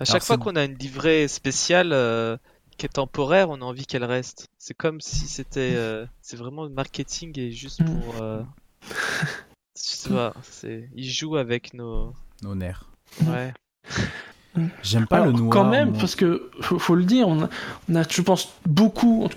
À 0.00 0.04
chaque 0.04 0.16
Alors, 0.16 0.22
fois 0.26 0.36
c'est- 0.36 0.42
qu'on 0.42 0.56
a 0.56 0.64
une 0.64 0.74
livrée 0.76 1.28
spéciale 1.28 1.92
euh, 1.94 2.36
est 2.84 2.88
temporaire, 2.94 3.50
on 3.50 3.56
a 3.60 3.64
envie 3.64 3.86
qu'elle 3.86 4.04
reste. 4.04 4.48
C'est 4.58 4.74
comme 4.74 5.00
si 5.00 5.26
c'était, 5.26 5.74
euh, 5.76 6.06
c'est 6.20 6.36
vraiment 6.36 6.64
le 6.64 6.70
marketing 6.70 7.38
et 7.38 7.50
juste 7.52 7.80
Mm. 7.80 7.84
pour. 8.00 8.22
euh, 8.22 8.42
Je 9.76 9.82
sais 9.82 10.10
pas, 10.10 10.34
c'est, 10.42 10.88
ils 10.94 11.10
jouent 11.10 11.36
avec 11.36 11.72
nos. 11.74 12.12
Nos 12.42 12.54
nerfs. 12.54 12.84
Ouais. 13.26 13.52
J'aime 14.82 15.06
pas 15.06 15.16
Alors, 15.16 15.28
le 15.28 15.32
noir. 15.32 15.50
quand 15.50 15.68
même, 15.68 15.90
moi. 15.90 15.98
parce 15.98 16.14
que 16.14 16.50
faut, 16.60 16.78
faut 16.78 16.94
le 16.94 17.04
dire, 17.04 17.26
on 17.26 17.44
a, 17.44 17.48
on 17.88 17.94
a, 17.94 18.02
je 18.06 18.20
pense, 18.20 18.52
beaucoup, 18.66 19.28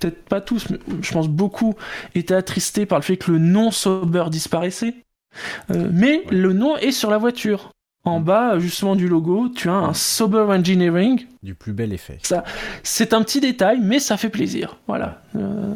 peut-être 0.00 0.24
pas 0.24 0.40
tous, 0.40 0.70
mais 0.70 0.78
je 1.02 1.12
pense 1.12 1.28
beaucoup, 1.28 1.74
été 2.14 2.34
attristés 2.34 2.86
par 2.86 2.98
le 2.98 3.02
fait 3.04 3.18
que 3.18 3.30
le 3.30 3.38
nom 3.38 3.70
Sober 3.70 4.24
disparaissait. 4.30 4.94
Euh, 5.70 5.88
mais 5.92 6.24
le 6.30 6.52
nom 6.54 6.76
est 6.78 6.92
sur 6.92 7.10
la 7.10 7.18
voiture. 7.18 7.70
En 8.04 8.18
Mm. 8.20 8.24
bas, 8.24 8.58
justement, 8.58 8.96
du 8.96 9.06
logo, 9.08 9.48
tu 9.48 9.68
as 9.68 9.74
un 9.74 9.94
Sober 9.94 10.46
Engineering. 10.48 11.24
Du 11.42 11.54
plus 11.54 11.72
bel 11.72 11.92
effet. 11.92 12.18
C'est 12.82 13.12
un 13.14 13.22
petit 13.22 13.40
détail, 13.40 13.78
mais 13.82 14.00
ça 14.00 14.16
fait 14.16 14.28
plaisir. 14.30 14.76
Voilà. 14.88 15.22
Euh, 15.36 15.74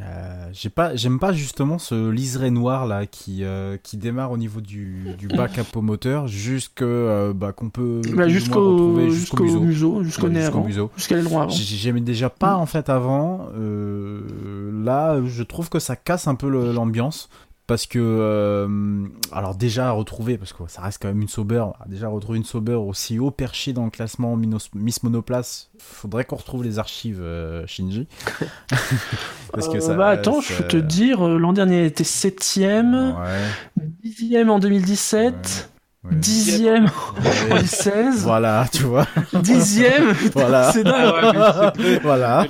Euh, 0.00 0.48
j'ai 0.52 0.70
pas, 0.70 0.96
j'aime 0.96 1.20
pas 1.20 1.32
justement 1.32 1.78
ce 1.78 2.10
liseré 2.10 2.50
noir 2.50 2.84
là 2.86 3.06
qui, 3.06 3.44
euh, 3.44 3.76
qui 3.80 3.96
démarre 3.96 4.32
au 4.32 4.36
niveau 4.36 4.60
du, 4.60 5.04
du 5.16 5.28
bas 5.28 5.46
capot 5.76 5.82
moteur 5.82 6.26
jusque 6.26 6.82
bah, 6.82 7.52
qu'on 7.52 7.70
peut 7.70 8.00
bah, 8.12 8.26
jusqu'au 8.26 9.08
jusqu'au 9.10 9.44
museau. 9.60 10.02
jusqu'au 10.02 10.28
nez 10.30 10.44
avant, 10.44 10.64
museau. 10.64 10.90
jusqu'à 10.96 11.14
l'aileron 11.14 11.42
avant. 11.42 11.50
J'ai- 11.50 11.76
J'aimais 11.76 12.00
déjà 12.00 12.28
pas 12.28 12.56
en 12.56 12.66
fait 12.66 12.88
avant. 12.88 13.50
là, 13.54 15.20
je 15.24 15.42
trouve 15.44 15.68
que 15.68 15.78
ça 15.78 15.94
casse 15.94 16.26
un 16.26 16.34
peu 16.34 16.48
l'ambiance. 16.72 17.28
Parce 17.66 17.86
que 17.86 17.98
euh, 17.98 19.06
alors 19.32 19.54
déjà 19.54 19.88
à 19.88 19.90
retrouver 19.92 20.36
parce 20.36 20.52
que 20.52 20.62
ça 20.68 20.82
reste 20.82 20.98
quand 21.00 21.08
même 21.08 21.22
une 21.22 21.28
Sauber 21.28 21.64
déjà 21.86 22.08
retrouver 22.08 22.36
une 22.38 22.44
Sauber 22.44 22.74
aussi 22.74 23.18
haut 23.18 23.30
perché 23.30 23.72
dans 23.72 23.84
le 23.84 23.90
classement 23.90 24.36
Minos- 24.36 24.68
Miss 24.74 25.02
Monoplace 25.02 25.70
faudrait 25.78 26.24
qu'on 26.24 26.36
retrouve 26.36 26.62
les 26.62 26.78
archives 26.78 27.20
euh, 27.22 27.66
Shinji. 27.66 28.06
Parce 29.52 29.68
que 29.68 29.76
Euh, 29.76 29.80
ça 29.80 29.94
bah 29.94 30.08
attends, 30.08 30.40
ça- 30.40 30.48
je 30.54 30.62
peux 30.62 30.68
te 30.68 30.76
dire, 30.76 31.26
euh, 31.26 31.38
l'an 31.38 31.52
dernier 31.52 31.76
elle 31.78 31.86
était 31.86 32.04
7ème, 32.04 33.14
ouais, 33.18 33.84
10ème 34.04 34.48
en 34.50 34.58
2017, 34.58 35.70
ouais. 36.04 36.16
10ème 36.16 36.88
en 36.88 37.22
Ouais. 37.22 37.60
2016, 37.60 38.24
voilà 38.24 38.66
tu 38.72 38.82
vois. 38.82 39.06
10ème, 39.32 40.12
voilà. 40.34 40.72
C'est 40.72 40.84
dingue. 40.84 41.14
Ah 41.22 41.72
ouais, 41.78 41.98
voilà 42.02 42.46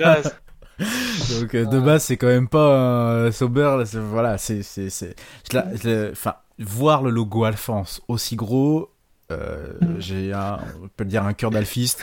Donc 1.40 1.54
euh, 1.54 1.64
de 1.66 1.80
base 1.80 2.04
c'est 2.04 2.16
quand 2.16 2.26
même 2.26 2.48
pas 2.48 3.26
un 3.26 3.32
Sauber, 3.32 3.76
là, 3.78 3.84
voilà, 4.10 4.38
c'est 4.38 4.60
enfin 6.12 6.34
voir 6.58 7.02
le 7.02 7.10
logo 7.10 7.44
Alphonse 7.44 8.00
aussi 8.08 8.36
gros, 8.36 8.90
euh, 9.30 9.72
Mm. 9.80 10.00
j'ai 10.00 10.32
un 10.32 10.58
on 10.82 10.88
peut 10.88 11.04
dire 11.04 11.24
un 11.24 11.32
cœur 11.32 11.50
d'alphiste. 11.50 12.00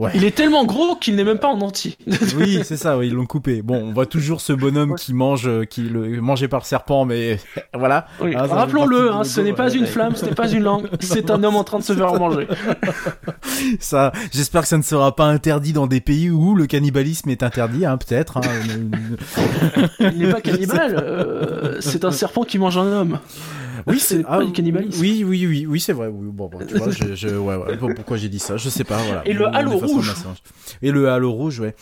Ouais. 0.00 0.10
Il 0.16 0.24
est 0.24 0.32
tellement 0.34 0.64
gros 0.64 0.96
qu'il 0.96 1.14
n'est 1.14 1.22
même 1.22 1.38
pas 1.38 1.46
en 1.48 1.60
entier. 1.60 1.96
Oui, 2.36 2.60
c'est 2.64 2.76
ça, 2.76 2.98
oui, 2.98 3.06
ils 3.06 3.14
l'ont 3.14 3.26
coupé. 3.26 3.62
Bon, 3.62 3.76
on 3.76 3.92
voit 3.92 4.06
toujours 4.06 4.40
ce 4.40 4.52
bonhomme 4.52 4.96
qui 4.96 5.14
mange 5.14 5.46
euh, 5.46 5.64
qui 5.64 5.82
le 5.82 6.20
mangé 6.20 6.48
par 6.48 6.58
le 6.60 6.64
serpent 6.64 7.04
mais 7.04 7.38
voilà. 7.74 8.06
Oui, 8.20 8.34
Ah, 8.36 8.46
Rappelons-le, 8.46 9.12
hein, 9.12 9.22
ce 9.22 9.40
n'est 9.40 9.52
pas 9.52 9.70
une 9.72 9.86
flamme, 9.86 10.16
ce 10.16 10.24
n'est 10.24 10.34
pas 10.34 10.50
une 10.50 10.64
langue, 10.64 10.88
c'est 10.98 11.30
un 11.30 11.42
homme 11.44 11.54
en 11.54 11.62
train 11.62 11.78
de 11.78 11.84
se 11.84 11.92
faire 11.92 12.12
manger. 12.18 12.48
Ça, 13.78 14.10
j'espère 14.32 14.62
que 14.62 14.68
ça 14.68 14.78
ne 14.78 14.82
sera 14.82 15.14
pas 15.14 15.26
interdit 15.26 15.72
dans 15.72 15.86
des 15.86 16.00
pays 16.00 16.28
où 16.28 16.56
le 16.56 16.66
cannibalisme 16.66 17.30
est 17.30 17.44
interdit, 17.44 17.86
hein, 17.86 17.96
peut-être. 17.96 18.38
hein. 18.38 18.40
Il 20.00 20.18
n'est 20.18 20.32
pas 20.32 20.40
cannibale, 20.40 20.96
euh, 21.00 21.76
c'est 21.80 22.04
un 22.04 22.10
serpent 22.10 22.42
qui 22.42 22.58
mange 22.58 22.76
un 22.78 22.86
homme. 22.92 23.18
Oui, 23.86 23.98
c'est 23.98 24.22
pas 24.22 24.44
du 24.44 24.52
cannibalisme. 24.52 25.00
Oui, 25.00 25.24
oui, 25.24 25.46
oui, 25.46 25.66
oui, 25.68 25.80
c'est 25.80 25.92
vrai. 25.92 26.08
Oui, 26.08 26.28
bon, 26.32 26.48
bon, 26.48 26.58
tu 26.66 26.76
vois, 26.76 26.90
je, 26.90 27.14
je- 27.14 27.28
ouais, 27.28 27.56
ouais, 27.56 27.76
bon, 27.76 27.92
pourquoi 27.94 28.16
j'ai 28.16 28.28
dit 28.28 28.38
ça, 28.38 28.56
je 28.56 28.68
sais 28.68 28.84
pas. 28.84 28.98
Voilà. 28.98 29.26
Et 29.26 29.32
le 29.32 29.46
halo 29.48 29.78
rouge. 29.78 30.14
Et 30.82 30.90
le 30.90 31.08
halo 31.10 31.30
rouge, 31.32 31.60
ouais. 31.60 31.74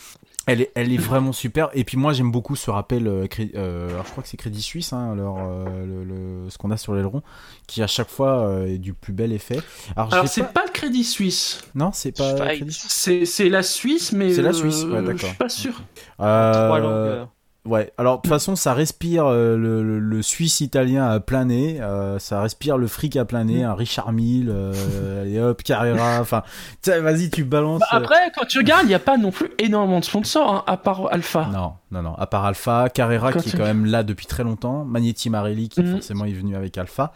Elle 0.45 0.59
est, 0.59 0.71
elle 0.75 0.91
est 0.91 0.97
vraiment 1.01 1.31
super. 1.31 1.69
Et 1.73 1.85
puis 1.85 1.95
moi, 1.95 2.11
j'aime 2.11 2.29
beaucoup 2.31 2.57
ce 2.57 2.69
rappel. 2.69 3.07
euh, 3.07 3.25
euh, 3.55 3.89
alors, 3.91 4.05
je 4.05 4.11
crois 4.11 4.23
que 4.23 4.27
c'est 4.29 4.35
Crédit 4.35 4.61
Suisse, 4.61 4.91
hein, 4.91 5.11
alors, 5.13 5.37
euh, 5.39 5.85
le, 5.85 6.03
le- 6.03 6.49
ce 6.49 6.57
qu'on 6.57 6.69
a 6.71 6.75
sur 6.75 6.93
l'aileron, 6.93 7.21
qui 7.65 7.81
à 7.81 7.87
chaque 7.87 8.09
fois 8.09 8.45
euh, 8.47 8.65
est 8.67 8.77
du 8.77 8.93
plus 8.93 9.13
bel 9.13 9.31
effet. 9.31 9.61
Alors, 9.95 10.27
c'est 10.27 10.41
pas... 10.41 10.47
pas... 10.47 10.63
le 10.65 10.71
Crédit 10.73 11.05
Suisse, 11.05 11.61
non, 11.75 11.91
c'est 11.93 12.11
pas 12.17 12.35
c'est 12.69 13.23
c'est 13.25 13.47
la 13.47 13.63
Suisse, 13.63 14.11
mais 14.11 14.33
C'est 14.33 14.41
la 14.41 14.51
Suisse, 14.51 14.83
ouais, 14.83 14.99
je 14.99 15.05
d'accord. 15.05 15.29
suis 15.29 15.37
pas 15.37 15.47
sûr. 15.49 15.81
Euh, 16.19 16.67
Trois 16.67 16.79
langues. 16.79 17.27
Ouais, 17.65 17.93
alors 17.97 18.17
de 18.17 18.21
toute 18.23 18.29
façon, 18.29 18.57
ça 18.57 18.73
respire 18.73 19.25
euh, 19.25 19.55
le, 19.55 19.81
le- 19.83 19.99
le 19.99 20.21
suisse 20.21 20.59
italien 20.59 21.07
à 21.07 21.21
plein 21.21 21.45
nez, 21.45 21.79
euh, 21.79 22.19
ça 22.19 22.41
respire 22.41 22.77
le 22.77 22.87
fric 22.87 23.15
à 23.15 23.23
plein 23.23 23.45
nez, 23.45 23.63
un 23.63 23.73
Richard 23.73 24.11
Mille, 24.11 24.49
euh, 24.53 25.23
et 25.23 25.39
hop, 25.39 25.63
Carrera, 25.63 26.17
enfin, 26.21 26.43
vas-y, 26.85 27.29
tu 27.29 27.45
balances. 27.45 27.79
Bah, 27.79 27.87
euh, 27.93 27.97
après, 27.99 28.31
quand 28.35 28.45
tu 28.45 28.57
regardes, 28.57 28.83
il 28.83 28.89
n'y 28.89 28.93
a 28.93 28.99
pas 28.99 29.15
non 29.17 29.31
plus 29.31 29.49
énormément 29.59 30.01
de 30.01 30.05
sponsors, 30.05 30.53
hein, 30.53 30.63
à 30.67 30.75
part 30.75 31.07
Alpha. 31.13 31.47
Non, 31.53 31.75
non, 31.91 32.01
non, 32.01 32.15
à 32.15 32.27
part 32.27 32.43
Alpha, 32.43 32.89
Carrera 32.89 33.31
Quand 33.31 33.39
qui 33.39 33.49
est 33.49 33.57
quand 33.57 33.63
même 33.63 33.85
là 33.85 34.03
depuis 34.03 34.25
très 34.25 34.43
longtemps, 34.43 34.83
Magnetti 34.83 35.29
Marelli 35.29 35.69
qui 35.69 35.81
Mhm. 35.83 35.91
forcément 35.93 36.25
est 36.25 36.33
venu 36.33 36.57
avec 36.57 36.77
Alpha. 36.77 37.13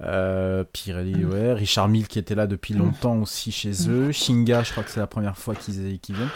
Euh, 0.00 0.64
Pirelli, 0.72 1.24
Mhm. 1.24 1.30
ouais, 1.30 1.52
Richard 1.52 1.88
Mille 1.88 2.08
qui 2.08 2.18
était 2.18 2.34
là 2.34 2.46
depuis 2.46 2.72
longtemps 2.72 3.16
aussi 3.18 3.52
chez 3.52 3.72
eux, 3.90 4.12
Shinga, 4.12 4.62
je 4.62 4.72
crois 4.72 4.82
que 4.82 4.90
c'est 4.90 4.98
la 5.00 5.06
première 5.06 5.36
fois 5.36 5.54
qu'ils 5.54 6.00
qu'ils 6.00 6.16
viennent. 6.16 6.28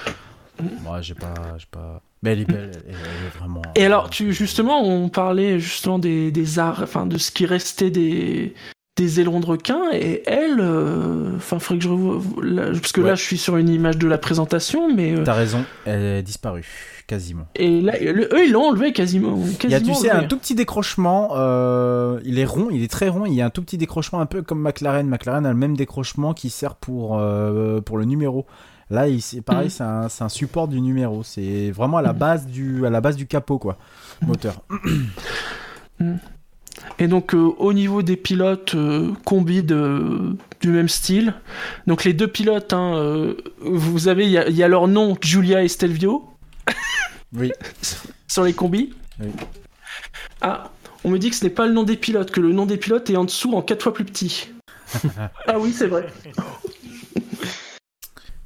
Moi, 0.85 1.01
j'ai 1.01 1.15
pas, 1.15 1.33
j'ai 1.57 1.67
pas. 1.71 2.03
Mais 2.23 2.33
elle 2.33 2.41
est 2.41 2.45
belle, 2.45 2.71
elle, 2.89 2.95
est 2.95 3.39
vraiment. 3.39 3.63
Et 3.77 3.85
alors, 3.85 4.11
tu, 4.11 4.33
justement, 4.33 4.83
on 4.85 5.09
parlait 5.09 5.61
justement 5.61 5.99
des, 5.99 6.31
des 6.33 6.59
arts, 6.59 6.81
enfin, 6.83 7.07
de 7.07 7.17
ce 7.19 7.31
qui 7.31 7.47
restait 7.47 7.91
des, 7.91 8.55
des 8.97 9.21
ailerons 9.21 9.39
de 9.39 9.47
requin, 9.47 9.83
et 9.93 10.23
elle, 10.27 10.59
euh, 10.59 11.37
enfin, 11.37 11.61
faudrait 11.61 11.79
que 11.79 11.85
je 11.85 11.89
revoie, 11.91 12.45
là, 12.45 12.71
parce 12.73 12.91
que 12.91 13.01
Ouais. 13.01 13.11
là, 13.11 13.15
je 13.15 13.23
suis 13.23 13.39
sur 13.39 13.57
une 13.57 13.69
image 13.69 13.99
de 13.99 14.09
la 14.09 14.19
présentation, 14.19 14.93
mais, 14.93 15.17
euh, 15.17 15.23
T'as 15.23 15.35
raison, 15.35 15.65
elle 15.87 16.03
est 16.03 16.23
disparue, 16.25 16.67
quasiment. 17.07 17.47
et 17.55 17.81
là, 17.81 17.93
le- 18.01 18.25
eux, 18.35 18.45
ils 18.47 18.51
l'ont 18.51 18.65
enlevé 18.71 18.93
quasiment, 18.93 19.39
Il 19.63 19.71
y 19.71 19.75
a, 19.77 19.81
tu 19.81 19.95
sais, 19.95 20.11
un 20.11 20.25
tout 20.25 20.39
petit 20.39 20.57
décrochement. 20.57 21.29
euh, 21.37 22.19
il 22.25 22.41
est 22.41 22.45
rond, 22.45 22.67
il 22.73 22.83
est 22.83 22.91
très 22.91 23.09
rond. 23.09 23.27
Il 23.27 23.35
y 23.35 23.43
a 23.43 23.47
un 23.47 23.51
tout 23.51 23.63
petit 23.63 23.79
décrochement, 23.79 24.19
un 24.21 24.27
peu 24.27 24.43
comme 24.43 24.61
McLaren. 24.61 25.07
McLaren 25.07 25.47
a 25.47 25.51
le 25.51 25.57
même 25.57 25.77
décrochement 25.77 26.35
qui 26.35 26.51
sert 26.51 26.75
pour, 26.75 27.17
euh, 27.21 27.81
pour 27.81 27.97
le 27.99 28.05
numéro. 28.07 28.45
Là, 28.91 29.07
il- 29.09 29.21
c'est 29.21 29.43
pareil, 29.43 29.71
c'est 29.71 29.83
un, 29.85 30.29
support 30.29 30.67
du 30.69 30.81
numéro. 30.81 31.23
C'est 31.23 31.71
vraiment 31.71 31.99
à 31.99 32.03
la 32.03 32.13
Mhm. 32.13 32.19
base 32.19 32.47
du, 32.47 32.87
à 32.87 32.91
la 32.91 33.01
base 33.01 33.17
du 33.17 33.27
capot, 33.27 33.59
quoi. 33.59 33.77
Moteur. 34.27 34.63
Et 37.01 37.09
donc, 37.09 37.35
euh, 37.35 37.51
au 37.59 37.73
niveau 37.73 38.03
des 38.03 38.17
pilotes, 38.17 38.75
euh, 38.75 39.13
combi 39.25 39.63
de, 39.63 40.37
du 40.61 40.69
même 40.71 40.89
style. 40.89 41.35
Donc, 41.87 42.05
les 42.05 42.13
deux 42.13 42.29
pilotes, 42.29 42.73
hein, 42.73 42.95
euh, 42.97 43.35
vous 43.61 44.09
avez, 44.09 44.25
il 44.25 44.31
y, 44.31 44.39
a- 44.39 44.49
il 44.49 44.57
y 44.57 44.63
a 44.63 44.69
leur 44.69 44.87
nom, 44.89 45.17
Giulia 45.21 45.63
et 45.63 45.69
Stelvio, 45.69 46.25
Oui. 47.37 47.53
sur 48.29 48.45
les 48.45 48.53
combis. 48.53 48.95
Oui. 49.21 49.29
Ah, 50.41 50.71
on 51.05 51.11
me 51.11 51.19
dit 51.19 51.31
que 51.31 51.37
ce 51.37 51.45
n'est 51.45 51.51
pas 51.51 51.67
le 51.67 51.73
nom 51.73 51.83
des 51.83 51.97
pilotes, 51.97 52.31
que 52.31 52.41
le 52.41 52.53
nom 52.53 52.65
des 52.67 52.77
pilotes 52.77 53.11
est 53.11 53.17
en 53.17 53.25
dessous 53.25 53.53
en 53.55 53.63
quatre 53.63 53.83
fois 53.83 53.93
plus 53.95 54.05
petit. 54.05 54.51
ah 55.47 55.59
oui, 55.59 55.73
c'est 55.73 55.89
vrai. 55.89 56.07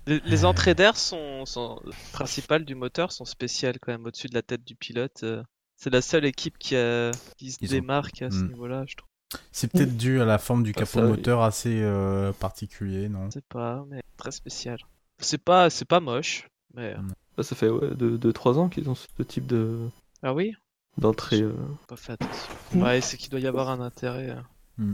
Les, 0.07 0.21
les 0.25 0.45
entrées 0.45 0.75
d'air 0.75 0.97
sont, 0.97 1.47
sont 1.47 1.81
principales 2.13 2.65
du 2.65 2.75
moteur 2.75 3.13
sont 3.13 3.25
spéciales 3.25 3.79
quand 3.81 3.93
même 3.93 4.05
au-dessus 4.05 4.27
de 4.29 4.35
la 4.35 4.43
tête 4.43 4.65
du 4.65 4.75
pilote. 4.75 5.21
euh. 5.23 5.43
C'est 5.77 5.91
la 5.93 6.03
seule 6.03 6.25
équipe 6.25 6.59
qui, 6.59 6.77
a, 6.77 7.11
qui 7.39 7.51
se 7.53 7.59
Ils 7.61 7.71
ont- 7.71 7.73
démarque 7.73 8.23
à 8.23 8.31
ce 8.31 8.37
Mm. 8.37 8.49
niveau-là, 8.49 8.85
je 8.87 8.97
trouve. 8.97 9.09
C'est 9.51 9.71
peut-être 9.73 9.97
dû 9.97 10.21
à 10.21 10.25
la 10.25 10.39
forme 10.39 10.63
du 10.63 10.71
Ah, 10.77 10.81
capot 10.81 10.99
ça, 11.01 11.05
oui. 11.05 11.11
moteur 11.11 11.43
assez 11.43 11.81
euh, 11.83 12.33
particulier, 12.33 13.09
non? 13.09 13.27
Je 13.27 13.35
sais 13.35 13.45
pas, 13.49 13.85
mais 13.89 14.03
très 14.17 14.31
spécial. 14.31 14.79
C'est 15.19 15.39
pas, 15.43 15.71
c'est 15.71 15.85
pas 15.87 16.01
moche, 16.01 16.49
mais 16.75 16.95
Bah, 17.37 17.43
ça 17.43 17.55
fait 17.57 17.69
2-3 17.71 18.59
ans 18.59 18.69
qu'ils 18.69 18.91
ont 18.91 18.95
ce 18.95 19.23
type 19.23 19.47
de 19.47 19.79
ah 20.23 20.35
oui, 20.35 20.55
d'entrée. 20.99 21.41
euh. 21.43 21.55
pas 21.89 21.97
fait 21.97 22.13
attention. 22.13 22.53
Ouais, 22.75 23.01
c'est 23.01 23.17
qu'il 23.17 23.31
doit 23.31 23.41
y 23.41 23.47
avoir 23.47 23.71
un 23.71 23.81
intérêt. 23.81 24.37
euh. 24.81 24.93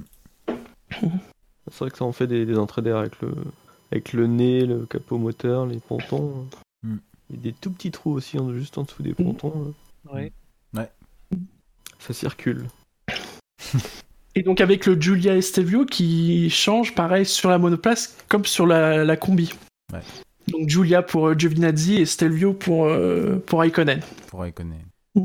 C'est 1.70 1.78
vrai 1.78 1.90
que 1.90 1.98
ça 1.98 2.04
en 2.04 2.12
fait 2.12 2.26
des, 2.26 2.46
des 2.46 2.58
entrées 2.58 2.82
d'air 2.82 2.96
avec 2.98 3.20
le, 3.20 3.34
avec 3.90 4.12
le 4.12 4.26
nez, 4.26 4.66
le 4.66 4.86
capot 4.86 5.18
moteur, 5.18 5.66
les 5.66 5.78
pontons. 5.80 6.46
Mm. 6.82 6.96
Il 7.30 7.36
y 7.36 7.38
a 7.38 7.42
des 7.42 7.52
tout 7.52 7.70
petits 7.70 7.90
trous 7.90 8.12
aussi 8.12 8.38
juste 8.54 8.78
en 8.78 8.82
dessous 8.84 9.02
des 9.02 9.14
pontons. 9.14 9.74
là. 10.04 10.12
Ouais. 10.14 10.32
Ça 11.98 12.14
circule. 12.14 12.66
Et 14.34 14.42
donc, 14.42 14.60
avec 14.60 14.86
le 14.86 14.94
Giulia 15.00 15.34
et 15.34 15.42
Stelvio 15.42 15.84
qui 15.84 16.48
change, 16.48 16.94
pareil, 16.94 17.26
sur 17.26 17.50
la 17.50 17.58
monoplace 17.58 18.16
comme 18.28 18.44
sur 18.44 18.66
la, 18.66 19.04
la 19.04 19.16
combi. 19.16 19.52
Ouais. 19.92 20.00
Donc, 20.46 20.68
Giulia 20.68 21.02
pour 21.02 21.28
euh, 21.28 21.34
Giovinazzi 21.36 21.96
et 21.96 22.06
Stelvio 22.06 22.54
pour, 22.54 22.86
euh, 22.86 23.42
pour 23.44 23.58
Raikkonen. 23.58 24.00
pour 24.28 24.40
Raikkonen. 24.40 24.84
Mm. 25.16 25.24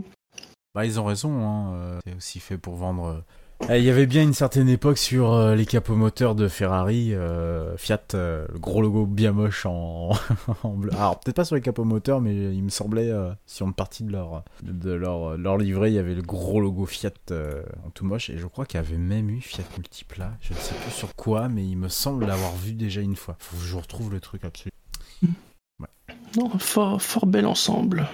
Bah, 0.73 0.85
ils 0.85 0.99
ont 0.99 1.05
raison, 1.05 1.45
hein, 1.45 1.73
euh, 1.75 1.99
c'est 2.05 2.15
aussi 2.15 2.39
fait 2.39 2.57
pour 2.57 2.75
vendre. 2.75 3.23
Eh, 3.69 3.79
Il 3.79 3.85
y 3.85 3.89
avait 3.89 4.05
bien 4.05 4.23
une 4.23 4.33
certaine 4.33 4.67
époque 4.67 4.97
sur 4.97 5.33
euh, 5.33 5.55
les 5.55 5.65
capots 5.65 5.95
moteurs 5.95 6.35
de 6.35 6.47
Ferrari, 6.47 7.13
euh, 7.13 7.77
Fiat, 7.77 8.01
euh, 8.13 8.45
le 8.51 8.59
gros 8.59 8.81
logo 8.81 9.05
bien 9.05 9.31
moche 9.31 9.65
en, 9.65 10.11
en 10.63 10.69
bleu. 10.69 10.91
Alors 10.93 11.19
peut-être 11.19 11.37
pas 11.37 11.45
sur 11.45 11.55
les 11.55 11.61
capots 11.61 11.85
moteurs, 11.85 12.19
mais 12.19 12.33
il 12.35 12.61
me 12.63 12.69
semblait 12.69 13.09
euh, 13.09 13.31
sur 13.45 13.65
une 13.65 13.73
partie 13.73 14.03
de 14.03 14.11
leur 14.11 14.43
de 14.63 14.91
leur, 14.91 15.37
leur 15.37 15.57
livret, 15.57 15.91
il 15.91 15.95
y 15.95 15.99
avait 15.99 16.13
le 16.15 16.21
gros 16.21 16.59
logo 16.59 16.85
Fiat 16.85 17.11
euh, 17.31 17.63
en 17.85 17.89
tout 17.89 18.05
moche, 18.05 18.29
et 18.29 18.37
je 18.37 18.47
crois 18.47 18.65
qu'il 18.65 18.79
y 18.79 18.83
avait 18.83 18.97
même 18.97 19.29
eu 19.29 19.39
Fiat 19.39 19.63
Multipla. 19.77 20.33
Je 20.41 20.53
ne 20.53 20.57
sais 20.59 20.75
plus 20.75 20.91
sur 20.91 21.15
quoi, 21.15 21.47
mais 21.47 21.65
il 21.65 21.77
me 21.77 21.87
semble 21.89 22.25
l'avoir 22.25 22.53
vu 22.55 22.73
déjà 22.73 22.99
une 23.01 23.15
fois. 23.15 23.35
Faut 23.39 23.55
que 23.57 23.63
je 23.63 23.77
retrouve 23.77 24.11
le 24.11 24.19
truc 24.19 24.43
absolument. 24.43 24.73
Non, 26.35 26.49
fort, 26.59 27.01
fort 27.01 27.25
bel 27.27 27.45
ensemble. 27.45 28.07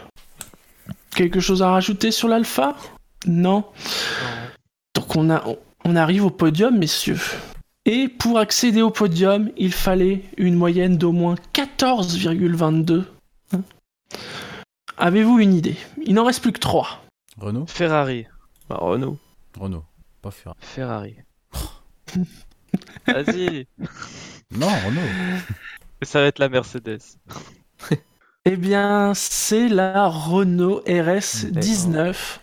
Quelque 1.15 1.39
chose 1.39 1.63
à 1.63 1.71
rajouter 1.71 2.11
sur 2.11 2.27
l'Alpha? 2.27 2.75
Non? 3.25 3.63
Non. 3.63 3.65
Donc 5.09 5.15
on, 5.17 5.29
a, 5.31 5.43
on 5.85 5.95
arrive 5.95 6.25
au 6.25 6.29
podium, 6.29 6.77
messieurs. 6.77 7.19
Et 7.85 8.07
pour 8.07 8.37
accéder 8.37 8.83
au 8.83 8.91
podium, 8.91 9.49
il 9.57 9.73
fallait 9.73 10.21
une 10.37 10.53
moyenne 10.53 10.97
d'au 10.97 11.11
moins 11.11 11.33
14,22. 11.55 13.05
Hein 13.53 13.61
Avez-vous 14.97 15.39
une 15.39 15.55
idée? 15.55 15.77
Il 16.05 16.13
n'en 16.13 16.25
reste 16.25 16.43
plus 16.43 16.51
que 16.51 16.59
3. 16.59 17.01
Renault, 17.39 17.65
Ferrari, 17.67 18.27
Bah, 18.69 18.77
Renault. 18.81 19.17
Renault, 19.59 19.83
pas 20.21 20.29
Ferrari. 20.29 20.59
Ferrari. 20.61 21.15
Vas-y, 23.07 23.65
Non, 24.55 24.67
Renault. 24.67 25.39
ça 26.03 26.21
va 26.21 26.27
être 26.27 26.37
la 26.39 26.49
Mercedes. 26.49 27.01
Eh 28.45 28.55
bien, 28.57 29.13
c'est 29.15 29.69
la 29.69 30.07
Renault 30.07 30.83
RS 30.87 31.45
19. 31.49 32.41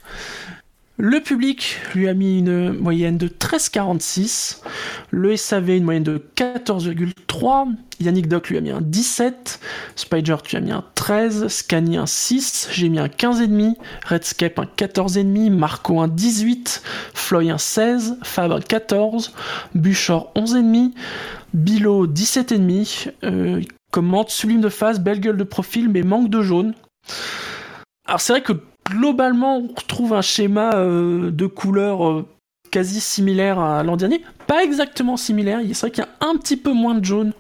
Le 0.99 1.21
public 1.21 1.77
lui 1.95 2.09
a 2.09 2.15
mis 2.15 2.39
une 2.39 2.73
moyenne 2.73 3.19
de 3.19 3.29
13,46. 3.29 4.63
Le 5.11 5.37
SAV 5.37 5.71
une 5.77 5.85
moyenne 5.85 6.03
de 6.03 6.23
14,3. 6.37 7.75
Yannick 8.01 8.29
Doc 8.29 8.49
lui 8.49 8.57
a 8.57 8.61
mis 8.63 8.71
un 8.71 8.81
17. 8.81 9.61
Spider 9.95 10.37
tu 10.43 10.57
as 10.57 10.61
mis 10.61 10.73
un 10.73 10.85
13. 10.95 11.49
Scani 11.49 11.99
un 11.99 12.07
6. 12.07 12.69
J'ai 12.73 12.89
mis 12.89 12.99
un 12.99 13.09
15,5. 13.09 13.75
Redscape 14.07 14.59
un 14.59 14.65
14,5. 14.65 15.51
Marco 15.51 16.01
un 16.01 16.09
18. 16.09 16.83
Floy 17.13 17.51
un 17.51 17.59
16. 17.59 18.19
Fab 18.23 18.53
un 18.53 18.61
14. 18.61 19.35
Buchor 19.75 20.33
11,5. 20.35 20.93
Bilo 21.53 22.07
17,5. 22.07 23.11
Euh, 23.25 23.61
commente 23.91 24.31
sublime 24.31 24.61
de 24.61 24.69
face, 24.69 25.01
belle 25.01 25.21
gueule 25.21 25.37
de 25.37 25.45
profil, 25.45 25.89
mais 25.89 26.03
manque 26.03 26.29
de 26.29 26.43
jaune. 26.43 26.75
Alors 28.07 28.21
c'est 28.21 28.33
vrai 28.33 28.43
que 28.43 28.53
globalement, 28.91 29.59
on 29.59 29.69
retrouve 29.69 30.13
un 30.15 30.23
schéma 30.23 30.75
euh, 30.75 31.31
de 31.31 31.47
couleurs 31.47 32.07
euh, 32.09 32.27
quasi 32.71 33.01
similaire 33.01 33.59
à 33.59 33.83
l'an 33.83 33.97
dernier. 33.97 34.23
Pas 34.47 34.63
exactement 34.65 35.17
similaire, 35.17 35.61
c'est 35.69 35.81
vrai 35.81 35.91
qu'il 35.91 36.05
y 36.05 36.07
a 36.07 36.27
un 36.27 36.37
petit 36.37 36.57
peu 36.57 36.73
moins 36.73 36.95
de 36.95 37.05
jaune, 37.05 37.33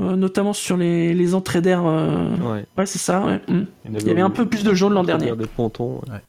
euh, 0.00 0.16
notamment 0.16 0.52
sur 0.52 0.76
les, 0.76 1.14
les 1.14 1.34
entrées 1.34 1.60
d'air. 1.60 1.82
euh, 1.86 2.36
Ouais. 2.36 2.64
Ouais, 2.78 2.86
c'est 2.86 2.98
ça. 2.98 3.24
ouais. 3.24 3.40
Mm. 3.48 3.64
Il 3.90 4.06
y 4.06 4.10
avait 4.10 4.20
un 4.20 4.30
peu 4.30 4.46
plus 4.46 4.64
de 4.64 4.74
jaune 4.74 4.94
l'an 4.94 5.04
dernier. 5.04 5.34
Des 5.36 5.46
pontons 5.46 5.96
ouais, 6.10 6.20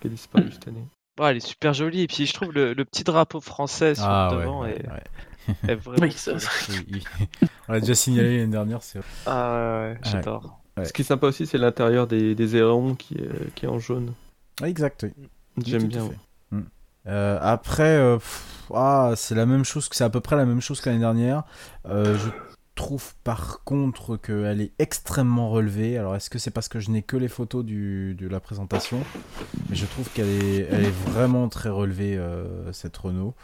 qui 0.00 0.06
a 0.08 0.10
disparu 0.10 0.44
cette 0.52 0.68
année. 0.68 0.84
Ouais, 1.20 1.30
elle 1.30 1.36
est 1.38 1.46
super 1.46 1.72
jolie. 1.72 2.02
Et 2.02 2.06
puis 2.06 2.26
je 2.26 2.34
trouve 2.34 2.52
le, 2.52 2.74
le 2.74 2.84
petit 2.84 3.02
drapeau 3.04 3.40
français 3.40 3.94
sur 3.94 4.04
Ah 4.06 4.28
le 4.32 4.38
devant 4.38 4.62
ouais, 4.62 4.72
est, 4.78 4.86
ouais. 4.88 5.72
est 5.72 5.74
vraiment. 5.74 6.02
Oui, 6.02 6.12
ça-. 6.12 6.32
On 7.68 7.72
l'a 7.72 7.80
déjà 7.80 7.94
signalé 7.94 8.38
l'année 8.38 8.52
dernière, 8.52 8.82
c'est 8.82 9.00
Ah 9.26 9.52
ouais, 9.54 9.90
ouais, 9.92 9.98
j'adore. 10.02 10.60
Ouais. 10.76 10.84
Ce 10.84 10.92
qui 10.92 11.02
est 11.02 11.06
sympa 11.06 11.26
aussi, 11.28 11.46
c'est 11.46 11.58
l'intérieur 11.58 12.06
des, 12.06 12.34
des 12.34 12.56
ailerons 12.56 12.94
qui 12.94 13.14
est, 13.14 13.54
qui 13.54 13.64
est 13.64 13.68
en 13.68 13.78
jaune. 13.78 14.12
Exact, 14.62 15.04
oui. 15.04 15.28
J'aime 15.64 15.84
bien. 15.88 16.04
ouais. 16.04 16.16
Mm. 16.50 16.62
Euh, 17.06 17.38
après, 17.40 17.96
euh, 17.96 18.16
pff, 18.16 18.70
ah, 18.74 19.12
c'est 19.16 19.34
la 19.34 19.46
même 19.46 19.64
chose, 19.64 19.88
c'est 19.92 20.04
à 20.04 20.10
peu 20.10 20.20
près 20.20 20.36
la 20.36 20.44
même 20.44 20.60
chose 20.60 20.80
que 20.80 20.90
l'année 20.90 21.00
dernière. 21.00 21.44
Euh, 21.88 22.16
je 22.18 22.28
trouve 22.74 23.14
par 23.24 23.64
contre 23.64 24.18
qu'elle 24.18 24.60
est 24.60 24.72
extrêmement 24.78 25.48
relevée. 25.50 25.96
Alors, 25.96 26.14
est-ce 26.14 26.28
que 26.28 26.38
c'est 26.38 26.50
parce 26.50 26.68
que 26.68 26.78
je 26.78 26.90
n'ai 26.90 27.00
que 27.02 27.16
les 27.16 27.28
photos 27.28 27.64
du, 27.64 28.14
de 28.14 28.28
la 28.28 28.38
présentation? 28.38 28.98
Mais 29.70 29.76
je 29.76 29.86
trouve 29.86 30.10
qu'elle 30.10 30.28
est, 30.28 30.68
elle 30.70 30.84
est 30.84 31.10
vraiment 31.10 31.48
très 31.48 31.70
relevée, 31.70 32.18
euh, 32.18 32.70
cette 32.72 32.96
Renault. 32.98 33.34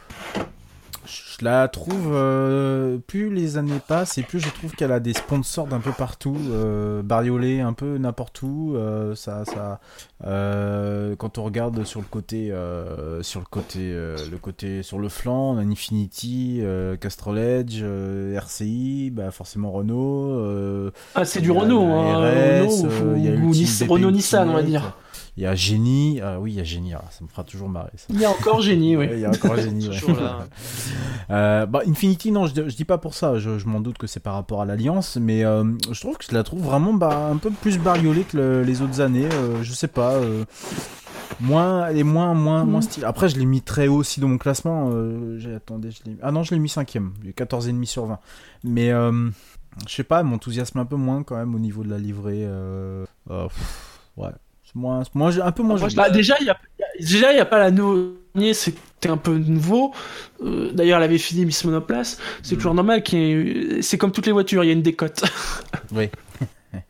Je 1.05 1.45
la 1.45 1.67
trouve, 1.69 2.11
euh, 2.13 2.99
plus 3.07 3.33
les 3.35 3.57
années 3.57 3.81
passent 3.87 4.19
et 4.19 4.23
plus 4.23 4.39
je 4.39 4.49
trouve 4.51 4.73
qu'elle 4.73 4.93
a 4.93 5.01
des 5.01 5.13
sponsors 5.15 5.67
d'un 5.67 5.81
peu 5.81 5.91
partout, 5.91 6.37
euh, 6.51 7.03
bariolés 7.03 7.61
un 7.61 7.73
peu 7.73 7.99
n'importe 7.99 8.41
où. 8.43 8.75
euh, 8.77 9.15
ça, 9.17 9.45
ça, 9.45 9.81
euh, 10.25 11.17
quand 11.17 11.39
on 11.39 11.43
regarde 11.45 11.83
sur 11.85 12.01
le 12.01 12.07
côté, 12.09 12.53
euh, 12.53 13.23
sur 13.23 13.41
le 13.41 13.47
côté, 13.51 13.79
euh, 13.81 14.17
le 14.31 14.39
côté 14.39 14.83
sur 14.83 14.99
le 14.99 15.09
flanc, 15.09 15.55
on 15.55 15.59
a 15.59 15.63
Infinity, 15.63 16.61
euh, 16.63 16.97
Castrol 16.97 17.39
Edge, 17.39 17.81
euh, 17.83 18.37
RCI, 18.37 19.11
bah 19.13 19.31
forcément 19.33 19.73
Renault. 19.73 20.31
euh, 20.39 20.91
Ah, 21.15 21.25
c'est 21.25 21.41
du 21.41 21.51
Renault, 21.51 21.83
hein, 21.85 22.15
RS, 22.65 22.83
Renault 22.85 22.93
ou, 23.07 23.49
ou 23.93 24.11
Nissan, 24.13 24.49
on 24.49 24.53
va 24.55 24.63
dire. 24.63 24.97
Il 25.39 25.43
y 25.45 25.47
a 25.47 25.55
Génie, 25.55 26.21
ah 26.23 26.39
oui, 26.39 26.53
il 26.53 26.57
y 26.57 26.61
a 26.61 26.65
Génie, 26.65 26.93
ah, 26.93 27.03
ça 27.11 27.25
me 27.25 27.29
fera 27.29 27.43
toujours 27.43 27.69
marrer 27.71 27.91
ça. 27.97 28.07
Il 28.11 28.21
y 28.21 28.25
a 28.27 28.31
encore 28.31 28.61
génie, 28.61 28.97
oui. 28.99 29.09
Il 29.13 29.19
y 29.21 29.25
a 29.25 29.31
encore 29.31 29.57
Génie, 29.57 29.89
ouais. 29.89 29.97
Toujours 29.99 30.21
là. 30.21 30.47
Euh, 31.31 31.65
bah, 31.65 31.81
Infinity, 31.87 32.31
non, 32.33 32.47
je, 32.47 32.69
je 32.69 32.77
dis 32.77 32.85
pas 32.85 32.99
pour 32.99 33.15
ça. 33.15 33.39
Je, 33.39 33.59
je 33.59 33.67
m'en 33.67 33.81
doute 33.81 33.97
que 33.97 34.07
c'est 34.07 34.21
par 34.21 34.35
rapport 34.35 34.61
à 34.61 34.67
l'Alliance, 34.67 35.17
mais 35.17 35.43
euh, 35.45 35.65
je 35.91 35.99
trouve 36.01 36.19
que 36.19 36.25
je 36.29 36.35
la 36.35 36.43
trouve 36.43 36.61
vraiment 36.63 36.93
bah, 36.93 37.29
un 37.33 37.39
peu 37.39 37.51
plus 37.51 37.79
bariolée 37.79 38.25
que 38.25 38.37
le- 38.37 38.63
les 38.63 38.83
autres 38.83 39.01
années. 39.01 39.29
euh, 39.33 39.63
je 39.63 39.73
sais 39.73 39.89
pas. 39.89 40.13
euh, 40.17 40.45
moins, 41.41 41.87
elle 41.89 41.97
est 41.99 42.03
moins, 42.05 42.35
moins, 42.35 42.65
moins 42.65 42.81
Mm. 42.81 42.83
style. 42.83 43.05
Après, 43.07 43.29
je 43.31 43.37
l'ai 43.39 43.47
mis 43.47 43.63
très 43.63 43.89
haut 43.89 43.97
aussi 43.97 44.21
dans 44.21 44.29
mon 44.29 44.39
classement. 44.39 44.91
euh, 44.93 45.39
j'ai 45.39 45.55
attendez, 45.55 45.91
je 45.91 46.01
l'ai. 46.05 46.17
Ah 46.23 46.31
non, 46.31 46.43
je 46.43 46.53
l'ai 46.55 46.61
mis 46.61 46.69
cinquième. 46.69 47.15
J'ai 47.25 47.33
14,5 47.33 47.87
sur 47.87 48.05
20. 48.05 48.19
Mais 48.65 48.91
euh, 48.93 49.31
je 49.89 49.95
sais 49.95 50.05
pas, 50.05 50.21
elle 50.21 50.27
m'enthousiasme 50.27 50.79
un 50.79 50.85
peu 50.85 50.97
moins 50.97 51.23
quand 51.23 51.37
même 51.37 51.55
au 51.55 51.59
niveau 51.59 51.83
de 51.85 51.89
la 51.89 51.99
livrée. 51.99 52.43
euh, 52.45 53.07
euh, 53.31 53.45
pff, 53.49 54.01
ouais. 54.19 54.29
Moins, 54.75 55.03
moins, 55.15 55.39
un 55.41 55.53
peu 55.53 55.63
moins. 55.63 55.77
Moi, 55.79 55.89
joli. 55.89 55.95
Bah, 55.97 56.11
déjà, 56.11 56.37
il 56.41 56.47
y 56.47 56.51
a, 56.51 56.59
déjà, 56.99 57.33
il 57.33 57.37
y 57.37 57.41
a 57.41 57.45
pas 57.45 57.59
la 57.59 57.71
nouveau. 57.71 58.15
C'était 58.55 59.09
un 59.11 59.19
peu 59.19 59.37
nouveau. 59.37 59.93
Euh, 60.43 60.73
D'ailleurs, 60.73 60.99
elle 60.99 61.05
avait 61.05 61.19
fini 61.19 61.45
Miss 61.45 61.65
Monoplace. 61.65 62.19
C'est 62.43 62.55
Mm. 62.55 62.59
toujours 62.59 62.75
normal 62.75 63.03
qu'il 63.03 63.19
y 63.19 63.33
ait- 63.79 63.83
C'est 63.83 63.99
comme 63.99 64.13
toutes 64.13 64.25
les 64.27 64.33
voitures, 64.33 64.65
il 64.65 64.69
y 64.69 64.71
a 64.71 64.73
une 64.73 64.83
décote. 64.83 65.23
Oui. 65.93 66.09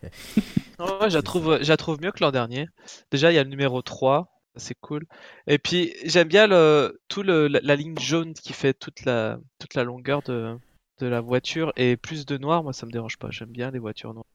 Ouais, 0.79 1.11
je 1.11 1.15
la 1.17 1.23
trouve, 1.23 1.59
je 1.63 1.69
la 1.69 1.77
trouve 1.77 2.01
mieux 2.01 2.11
que 2.11 2.23
l'an 2.25 2.31
dernier. 2.33 2.69
Déjà, 3.13 3.31
il 3.31 3.35
y 3.35 3.39
a 3.39 3.45
le 3.45 3.49
numéro 3.51 3.83
3, 3.83 4.43
c'est 4.57 4.75
cool. 4.81 5.05
Et 5.47 5.59
puis, 5.59 5.93
j'aime 6.05 6.27
bien 6.29 6.47
le, 6.49 7.01
tout 7.09 7.23
le, 7.23 7.47
la, 7.47 7.61
la 7.63 7.77
ligne 7.77 7.97
jaune 7.99 8.35
qui 8.35 8.53
fait 8.53 8.75
toute 8.75 9.05
la, 9.05 9.39
toute 9.61 9.75
la 9.75 9.85
longueur 9.85 10.23
de, 10.23 10.57
de 10.99 11.07
la 11.07 11.21
voiture 11.21 11.73
et 11.77 11.97
plus 11.97 12.27
de 12.27 12.37
noir, 12.37 12.63
moi 12.65 12.73
ça 12.73 12.87
me 12.87 12.91
dérange 12.91 13.17
pas. 13.17 13.29
J'aime 13.31 13.51
bien 13.51 13.71
les 13.71 13.79
voitures 13.79 14.13
noires. 14.13 14.27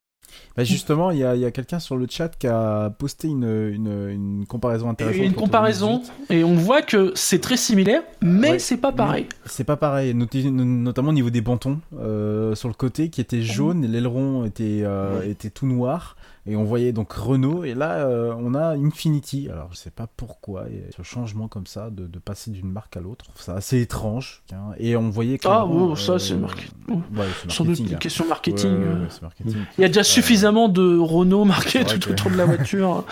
Bah 0.55 0.63
justement, 0.63 1.11
il 1.11 1.19
y 1.19 1.23
a, 1.23 1.35
y 1.35 1.45
a 1.45 1.51
quelqu'un 1.51 1.79
sur 1.79 1.95
le 1.97 2.07
chat 2.09 2.29
qui 2.37 2.47
a 2.47 2.89
posté 2.89 3.27
une, 3.27 3.43
une, 3.73 4.09
une 4.09 4.45
comparaison 4.47 4.85
Il 4.85 4.89
y 4.89 4.91
intéressante. 4.91 5.25
une 5.25 5.33
comparaison 5.33 5.97
2018. 6.29 6.31
et 6.35 6.43
on 6.43 6.53
voit 6.55 6.81
que 6.81 7.11
c'est 7.15 7.39
très 7.39 7.57
similaire, 7.57 8.01
mais 8.21 8.51
Ouais. 8.51 8.59
c'est 8.59 8.77
pas 8.77 8.91
pareil. 8.91 9.27
C'est 9.45 9.63
pas 9.63 9.77
pareil, 9.77 10.13
notamment 10.13 11.09
au 11.09 11.13
niveau 11.13 11.29
des 11.29 11.41
bantons 11.41 11.79
euh, 11.99 12.55
sur 12.55 12.67
le 12.67 12.73
côté 12.73 13.09
qui 13.09 13.21
était 13.21 13.41
jaune 13.41 13.83
et 13.83 13.87
l'aileron 13.87 14.45
était, 14.45 14.81
euh, 14.83 15.21
était 15.23 15.49
tout 15.49 15.67
noir. 15.67 16.15
Et 16.47 16.55
on 16.55 16.63
voyait 16.63 16.93
donc 16.93 17.11
Renault 17.11 17.63
et 17.63 17.73
là 17.73 17.95
euh, 18.07 18.33
on 18.39 18.53
a 18.55 18.75
Infinity. 18.77 19.49
Alors 19.51 19.69
je 19.71 19.77
sais 19.77 19.91
pas 19.91 20.07
pourquoi 20.17 20.65
ce 20.95 21.03
changement 21.03 21.47
comme 21.47 21.67
ça 21.67 21.89
de, 21.89 22.07
de 22.07 22.19
passer 22.19 22.51
d'une 22.51 22.71
marque 22.71 22.95
à 22.97 23.01
l'autre, 23.01 23.25
c'est 23.35 23.51
assez 23.51 23.81
étrange. 23.81 24.43
tiens. 24.47 24.71
Et 24.77 24.95
on 24.95 25.09
voyait 25.09 25.37
Ah, 25.45 25.65
bon, 25.67 25.95
ça, 25.95 26.19
c'est 26.19 26.35
marqué. 26.35 26.65
Ouais, 26.89 26.97
c'est 27.41 27.51
Sans 27.51 27.63
doute 27.65 27.71
marketing, 27.79 27.87
une 27.89 27.95
hein. 27.95 27.97
question 27.99 28.27
marketing. 28.27 28.71
ouais, 28.71 28.85
euh. 28.85 29.07
marketing. 29.21 29.55
Il 29.77 29.81
y 29.81 29.85
a 29.85 29.87
déjà 29.87 30.03
suffisamment 30.03 30.69
de 30.69 30.97
Renault 30.97 31.45
marqué 31.45 31.79
c'est 31.79 31.83
vrai 31.83 31.99
tout 31.99 32.07
que- 32.09 32.13
autour 32.13 32.31
de 32.31 32.37
la 32.37 32.45
voiture. 32.53 33.03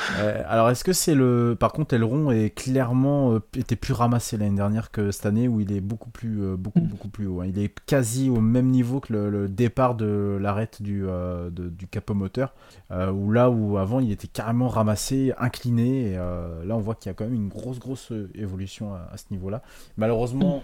Alors 0.47 0.69
est-ce 0.69 0.83
que 0.83 0.93
c'est 0.93 1.15
le 1.15 1.55
par 1.59 1.71
contre 1.73 1.93
l'aileron 1.95 2.31
est 2.31 2.49
clairement 2.49 3.33
euh, 3.33 3.39
était 3.57 3.75
plus 3.75 3.93
ramassé 3.93 4.37
l'année 4.37 4.55
dernière 4.55 4.91
que 4.91 5.11
cette 5.11 5.25
année 5.25 5.47
où 5.47 5.59
il 5.59 5.71
est 5.71 5.81
beaucoup 5.81 6.09
plus 6.09 6.41
euh, 6.41 6.55
beaucoup 6.57 6.79
Mm. 6.79 6.87
beaucoup 6.87 7.07
plus 7.07 7.25
haut 7.27 7.39
hein. 7.41 7.45
il 7.47 7.57
est 7.59 7.73
quasi 7.85 8.29
au 8.29 8.41
même 8.41 8.67
niveau 8.69 8.99
que 8.99 9.13
le, 9.13 9.29
le 9.29 9.47
départ 9.47 9.95
de 9.95 10.37
l'arête 10.41 10.81
du 10.81 11.05
euh, 11.07 11.49
de- 11.49 11.69
du 11.69 11.87
capot 11.87 12.13
moteur 12.13 12.53
euh, 12.91 13.11
où 13.11 13.24
là 13.31 13.49
où 13.49 13.77
avant 13.77 13.99
il 13.99 14.11
était 14.11 14.27
carrément 14.27 14.67
ramassé 14.67 15.33
incliné 15.37 16.11
et 16.11 16.17
euh, 16.17 16.63
là 16.65 16.75
on 16.75 16.79
voit 16.79 16.95
qu'il 16.95 17.09
y 17.09 17.11
a 17.11 17.13
quand 17.13 17.25
même 17.25 17.33
une 17.33 17.47
grosse 17.49 17.79
grosse 17.79 18.11
euh, 18.11 18.29
évolution 18.35 18.93
à, 18.93 19.09
à 19.13 19.17
ce 19.17 19.25
niveau 19.31 19.49
là 19.49 19.61
malheureusement 19.97 20.63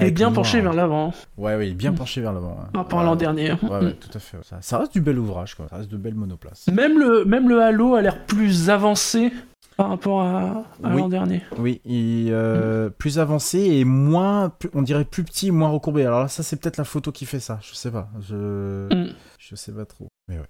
Il 0.00 0.04
est 0.08 0.10
bien 0.10 0.32
penché 0.32 0.60
vers 0.60 0.72
l'avant, 0.74 1.12
ouais 1.38 1.56
ouais 1.56 1.68
il 1.68 1.72
est 1.72 1.74
bien 1.74 1.92
Mm. 1.92 1.96
penché 1.96 2.20
vers 2.20 2.32
l'avant 2.32 2.58
hein. 2.60 2.68
par 2.72 2.82
rapport 2.82 3.00
à 3.00 3.04
l'an 3.04 3.16
dernier. 3.16 3.52
ouais, 3.52 3.68
ouais, 3.84 3.92
tout 3.94 4.10
à 4.12 4.18
fait 4.18 4.36
ça, 4.42 4.58
ça 4.60 4.78
reste 4.78 4.92
du 4.92 5.00
bel 5.00 5.18
ouvrage 5.18 5.54
quoi. 5.54 5.66
ça 5.70 5.76
reste 5.76 5.90
de 5.90 5.96
belles 5.96 6.14
monoplaces 6.16 6.66
Même 6.68 6.98
le, 6.98 7.24
même 7.24 7.48
le 7.48 7.62
Halo 7.62 7.94
a 7.94 8.02
l'air 8.02 8.24
plus 8.26 8.68
avancé 8.70 9.32
par 9.76 9.88
rapport 9.88 10.22
à, 10.22 10.40
à 10.84 10.94
Oui. 10.94 11.00
l'an 11.00 11.08
dernier. 11.08 11.42
Oui, 11.58 11.80
et 11.84 12.28
euh, 12.30 12.90
plus 12.90 13.18
avancé 13.18 13.58
et 13.58 13.84
moins, 13.84 14.52
on 14.72 14.82
dirait 14.82 15.04
plus 15.04 15.24
petit, 15.24 15.50
moins 15.50 15.68
recourbé. 15.68 16.04
Alors 16.06 16.20
là, 16.20 16.28
ça 16.28 16.44
c'est 16.44 16.54
peut-être 16.54 16.76
la 16.76 16.84
photo 16.84 17.10
qui 17.10 17.26
fait 17.26 17.40
ça. 17.40 17.58
Je 17.60 17.74
sais 17.74 17.90
pas. 17.90 18.08
Je, 18.20 18.86
Mm. 18.94 19.08
je 19.36 19.54
sais 19.56 19.72
pas 19.72 19.84
trop. 19.84 20.06
Mais 20.28 20.38
ouais. 20.38 20.46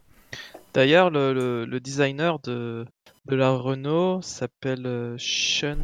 D'ailleurs, 0.74 1.10
le, 1.10 1.32
le, 1.32 1.64
le 1.64 1.80
designer 1.80 2.38
de, 2.40 2.84
de 3.26 3.36
la 3.36 3.51
Renault 3.51 4.20
s'appelle 4.22 4.86
euh, 4.86 5.16
Sean 5.18 5.78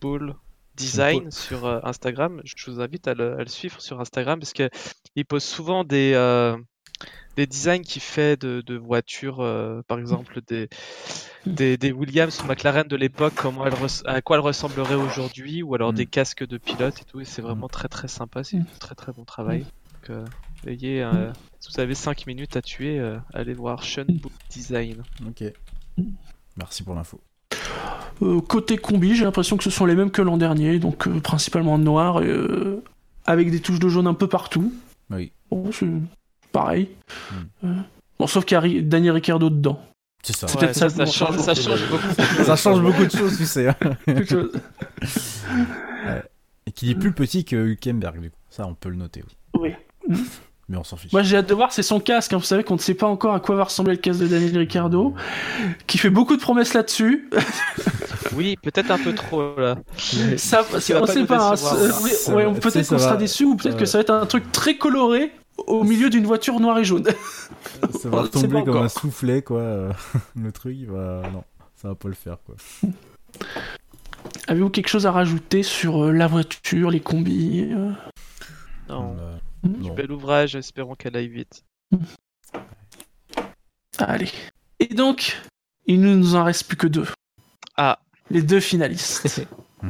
Bull 0.00 0.34
Design 0.76 1.30
sur 1.30 1.66
euh, 1.66 1.78
Instagram. 1.82 2.40
Je 2.44 2.70
vous 2.70 2.80
invite 2.80 3.06
à 3.06 3.14
le, 3.14 3.34
à 3.34 3.40
le 3.40 3.48
suivre 3.48 3.80
sur 3.82 4.00
Instagram 4.00 4.38
parce 4.40 4.54
que 4.54 4.70
il 5.14 5.26
pose 5.26 5.44
souvent 5.44 5.84
des, 5.84 6.12
euh, 6.14 6.56
des 7.36 7.46
designs 7.46 7.82
qu'il 7.82 8.00
fait 8.00 8.40
de, 8.40 8.62
de 8.64 8.76
voitures, 8.78 9.40
euh, 9.40 9.82
par 9.86 9.98
exemple 9.98 10.40
des, 10.46 10.70
des, 11.44 11.76
des 11.76 11.92
Williams 11.92 12.40
ou 12.42 12.46
McLaren 12.46 12.88
de 12.88 12.96
l'époque, 12.96 13.34
comment 13.36 13.64
à 14.06 14.22
quoi 14.22 14.36
elles 14.36 14.42
ressembleraient 14.42 14.94
aujourd'hui, 14.94 15.62
ou 15.62 15.74
alors 15.74 15.92
Mm. 15.92 15.96
des 15.96 16.06
casques 16.06 16.46
de 16.46 16.56
pilote 16.56 16.98
et 17.02 17.04
tout. 17.04 17.20
Et 17.20 17.26
c'est 17.26 17.42
vraiment 17.42 17.68
très 17.68 17.88
très 17.88 18.08
sympa, 18.08 18.42
c'est 18.42 18.56
Mm. 18.56 18.64
du 18.64 18.78
très 18.78 18.94
très 18.94 19.12
bon 19.12 19.24
travail. 19.24 19.60
Donc, 19.60 20.10
euh, 20.10 20.24
ayez, 20.66 21.06
si 21.60 21.70
vous 21.72 21.80
avez 21.80 21.94
5 21.94 22.26
minutes 22.26 22.56
à 22.56 22.62
tuer, 22.62 22.98
euh, 22.98 23.16
allez 23.32 23.54
voir 23.54 23.84
Sean 23.84 24.04
Bull 24.08 24.32
Design. 24.50 25.02
Ok. 25.26 25.44
Merci 26.56 26.82
pour 26.82 26.94
l'info. 26.94 27.20
Euh, 28.22 28.40
côté 28.40 28.76
combi, 28.76 29.14
j'ai 29.14 29.24
l'impression 29.24 29.56
que 29.56 29.64
ce 29.64 29.70
sont 29.70 29.86
les 29.86 29.94
mêmes 29.94 30.10
que 30.10 30.22
l'an 30.22 30.36
dernier, 30.36 30.78
donc 30.78 31.06
euh, 31.06 31.20
principalement 31.20 31.74
en 31.74 31.78
noir, 31.78 32.22
et, 32.22 32.28
euh, 32.28 32.82
avec 33.26 33.50
des 33.50 33.60
touches 33.60 33.78
de 33.78 33.88
jaune 33.88 34.06
un 34.06 34.14
peu 34.14 34.26
partout. 34.26 34.72
Oui. 35.10 35.32
Bon, 35.50 35.70
c'est 35.72 35.86
pareil. 36.52 36.88
Mm. 37.30 37.34
Euh, 37.64 37.74
bon, 38.18 38.26
sauf 38.26 38.44
qu'il 38.44 38.56
y 38.56 38.78
a 38.78 38.82
Daniel 38.82 39.12
Ricciardo 39.12 39.50
dedans. 39.50 39.82
C'est 40.22 40.36
ça. 40.36 40.48
C'est 40.48 40.58
peut-être 40.58 40.74
ça 40.74 40.90
ça, 40.90 41.06
change, 41.06 41.38
ça 41.38 41.54
change 41.54 41.88
beaucoup. 41.88 42.22
ça 42.44 42.56
change 42.56 42.82
beaucoup 42.82 43.06
de 43.06 43.10
choses, 43.10 43.38
tu 43.38 43.46
sais. 43.46 43.68
hein. 43.68 43.76
Et 46.66 46.72
qu'il 46.72 46.90
est 46.90 46.94
plus 46.94 47.12
petit 47.12 47.44
que 47.44 47.56
Hülkenberg, 47.56 48.20
du 48.20 48.30
coup. 48.30 48.36
Ça, 48.50 48.66
on 48.66 48.74
peut 48.74 48.90
le 48.90 48.96
noter. 48.96 49.24
Oui. 49.54 49.72
Oui. 50.08 50.16
Mais 50.70 50.76
on 50.76 50.84
s'en 50.84 50.96
fiche. 50.96 51.12
Moi, 51.12 51.22
j'ai 51.22 51.36
hâte 51.36 51.48
de 51.48 51.54
voir, 51.54 51.72
c'est 51.72 51.82
son 51.82 51.98
casque. 51.98 52.32
hein. 52.32 52.36
Vous 52.36 52.44
savez 52.44 52.62
qu'on 52.62 52.74
ne 52.74 52.80
sait 52.80 52.94
pas 52.94 53.08
encore 53.08 53.34
à 53.34 53.40
quoi 53.40 53.56
va 53.56 53.64
ressembler 53.64 53.94
le 53.94 54.00
casque 54.00 54.20
de 54.20 54.28
Daniel 54.28 54.56
Ricciardo, 54.56 55.14
qui 55.88 55.98
fait 55.98 56.10
beaucoup 56.10 56.36
de 56.36 56.40
promesses 56.40 56.72
là-dessus. 56.74 57.28
Oui, 58.36 58.56
peut-être 58.62 58.92
un 58.92 58.98
peu 58.98 59.12
trop 59.12 59.56
là. 59.58 59.76
Ça, 60.36 60.62
on 60.70 60.74
pas 60.74 60.80
sait 60.80 61.24
pas. 61.26 61.48
hein, 61.48 61.50
ouais, 61.50 61.56
sais, 62.54 62.60
peut-être 62.60 62.88
qu'on 62.88 62.98
sera 62.98 63.16
déçu 63.16 63.44
ou 63.44 63.56
peut-être 63.56 63.76
que 63.76 63.84
ça 63.84 63.98
va 63.98 64.02
être 64.02 64.10
un 64.10 64.24
truc 64.24 64.52
très 64.52 64.76
coloré 64.76 65.32
au 65.66 65.82
milieu 65.82 66.10
d'une 66.10 66.26
voiture 66.26 66.60
noire 66.60 66.78
et 66.78 66.84
jaune. 66.84 67.08
Ça 67.98 68.08
va 68.08 68.22
retomber 68.22 68.48
comme 68.48 68.68
encore. 68.68 68.82
un 68.84 68.88
soufflet, 68.88 69.42
quoi. 69.42 69.88
Le 70.40 70.52
truc, 70.52 70.76
il 70.78 70.86
va... 70.86 71.22
Non, 71.32 71.42
ça 71.74 71.88
va 71.88 71.96
pas 71.96 72.06
le 72.06 72.14
faire, 72.14 72.36
quoi. 72.46 72.54
Avez-vous 74.46 74.70
quelque 74.70 74.88
chose 74.88 75.06
à 75.06 75.12
rajouter 75.12 75.64
sur 75.64 76.04
euh, 76.04 76.12
la 76.12 76.28
voiture, 76.28 76.90
les 76.90 77.00
combis 77.00 77.68
euh? 77.72 77.90
Non. 78.88 79.16
Euh, 79.18 79.36
Hmm 79.62 79.82
non. 79.82 79.94
Bel 79.94 80.10
ouvrage, 80.12 80.56
espérons 80.56 80.94
qu'elle 80.94 81.16
aille 81.16 81.28
vite. 81.28 81.64
Allez. 83.98 84.30
Et 84.78 84.86
donc, 84.94 85.36
il 85.86 86.00
ne 86.00 86.14
nous 86.14 86.34
en 86.34 86.44
reste 86.44 86.66
plus 86.66 86.76
que 86.76 86.86
deux. 86.86 87.06
Ah. 87.76 87.98
Les 88.30 88.42
deux 88.42 88.60
finalistes. 88.60 89.46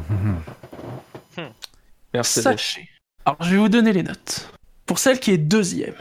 Mercedes. 2.14 2.42
Sachez. 2.42 2.88
Alors, 3.24 3.42
je 3.42 3.51
vais 3.51 3.59
vous 3.59 3.68
donner 3.68 3.92
les 3.92 4.02
notes. 4.02 4.51
Pour 4.86 4.98
celle 4.98 5.20
qui 5.20 5.30
est 5.30 5.38
deuxième, 5.38 5.94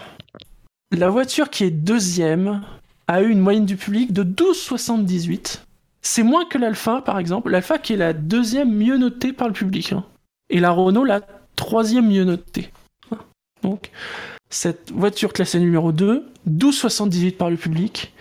la 0.92 1.10
voiture 1.10 1.50
qui 1.50 1.66
est 1.66 1.72
deuxième 1.72 2.64
a 3.08 3.22
eu 3.22 3.30
une 3.30 3.40
moyenne 3.40 3.66
du 3.66 3.78
public 3.78 4.14
de 4.14 4.24
12,78. 4.24 5.62
C'est 6.02 6.24
moins 6.24 6.46
que 6.46 6.58
l'Alpha, 6.58 7.02
par 7.02 7.20
exemple. 7.20 7.52
L'Alpha 7.52 7.78
qui 7.78 7.94
est 7.94 7.98
la 7.98 8.14
deuxième 8.14 8.74
mieux 8.74 8.98
notée 8.98 9.34
par 9.34 9.48
le 9.48 9.54
public. 9.54 9.94
hein. 9.94 10.06
Et 10.50 10.60
la 10.60 10.72
Renault, 10.72 11.04
la 11.04 11.22
troisième 11.56 12.08
mieux 12.08 12.24
notée. 12.24 12.72
Donc, 13.70 13.92
cette 14.50 14.92
voiture 14.92 15.32
classée 15.32 15.60
numéro 15.60 15.92
2, 15.92 16.26
12,78 16.50 17.38
par 17.38 17.50
le 17.50 17.58
public. 17.58 18.14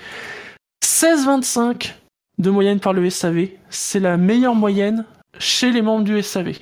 16,25 0.84 1.94
de 2.36 2.50
moyenne 2.50 2.80
par 2.80 2.92
le 2.92 3.08
SAV. 3.08 3.48
C'est 3.70 4.00
la 4.00 4.16
meilleure 4.16 4.54
moyenne 4.54 5.06
chez 5.38 5.72
les 5.72 5.80
membres 5.80 6.04
du 6.04 6.22
SAV. 6.22 6.58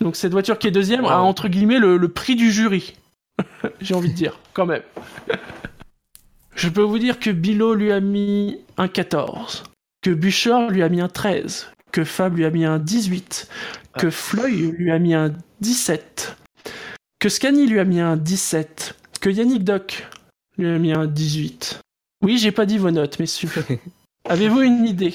Donc 0.00 0.16
cette 0.16 0.32
voiture 0.32 0.58
qui 0.58 0.66
est 0.66 0.72
deuxième 0.72 1.06
a 1.06 1.20
entre 1.20 1.48
guillemets 1.48 1.78
le, 1.78 1.96
le 1.96 2.08
prix 2.08 2.36
du 2.36 2.52
jury. 2.52 2.94
J'ai 3.80 3.94
envie 3.94 4.10
de 4.10 4.14
dire, 4.14 4.38
quand 4.52 4.66
même. 4.66 4.82
Je 6.54 6.68
peux 6.68 6.82
vous 6.82 6.98
dire 6.98 7.18
que 7.18 7.30
Bilo 7.30 7.74
lui 7.74 7.92
a 7.92 8.00
mis 8.00 8.58
un 8.76 8.88
14, 8.88 9.64
que 10.02 10.10
Bûcher 10.10 10.68
lui 10.70 10.82
a 10.82 10.88
mis 10.88 11.00
un 11.00 11.08
13, 11.08 11.70
que 11.92 12.04
Fab 12.04 12.36
lui 12.36 12.44
a 12.44 12.50
mis 12.50 12.64
un 12.64 12.78
18, 12.78 13.48
que 13.98 14.10
Floy 14.10 14.72
lui 14.72 14.90
a 14.90 14.98
mis 14.98 15.14
un 15.14 15.32
17, 15.60 16.36
que 17.26 17.30
Scani 17.30 17.66
lui 17.66 17.80
a 17.80 17.84
mis 17.84 17.98
un 17.98 18.16
17, 18.16 18.94
que 19.20 19.28
Yannick 19.28 19.64
Doc 19.64 20.06
lui 20.58 20.68
a 20.68 20.78
mis 20.78 20.92
un 20.92 21.06
18. 21.08 21.80
Oui, 22.22 22.38
j'ai 22.38 22.52
pas 22.52 22.66
dit 22.66 22.78
vos 22.78 22.92
notes, 22.92 23.18
messieurs. 23.18 23.50
Avez-vous 24.28 24.60
une 24.62 24.86
idée 24.86 25.12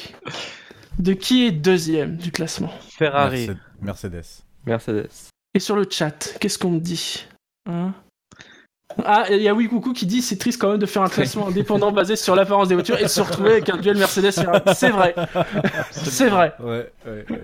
de 1.00 1.14
qui 1.14 1.46
est 1.46 1.52
deuxième 1.52 2.18
du 2.18 2.34
classement? 2.34 2.74
Ferrari. 2.90 3.48
Merce- 3.48 3.58
Mercedes. 3.82 4.26
Mercedes. 4.66 5.10
Et 5.54 5.62
sur 5.62 5.78
le 5.78 5.88
chat, 5.90 6.36
qu'est-ce 6.42 6.60
qu'on 6.60 6.72
me 6.72 6.80
dit? 6.82 7.28
Hein? 7.70 7.94
Ah, 9.06 9.28
il 9.30 9.42
y 9.42 9.48
a 9.48 9.54
Oui 9.56 9.70
Coucou 9.70 9.94
qui 9.94 10.06
dit 10.06 10.22
c'est 10.22 10.36
triste 10.38 10.60
quand 10.60 10.72
même 10.72 10.80
de 10.80 10.86
faire 10.86 11.04
un 11.04 11.08
classement 11.08 11.48
indépendant 11.48 11.94
basé 11.94 12.18
sur 12.18 12.36
l'apparence 12.36 12.68
des 12.68 12.76
voitures 12.76 13.00
et 13.00 13.04
de 13.04 13.08
se 13.08 13.22
retrouver 13.22 13.52
avec 13.52 13.70
un 13.70 13.78
duel 13.78 13.96
Mercedes. 13.98 14.32
C'est 14.76 14.90
vrai, 14.90 15.16
c'est 15.92 16.28
vrai. 16.28 16.54
Ouais, 16.60 16.92
ouais, 17.06 17.26
ouais. 17.30 17.42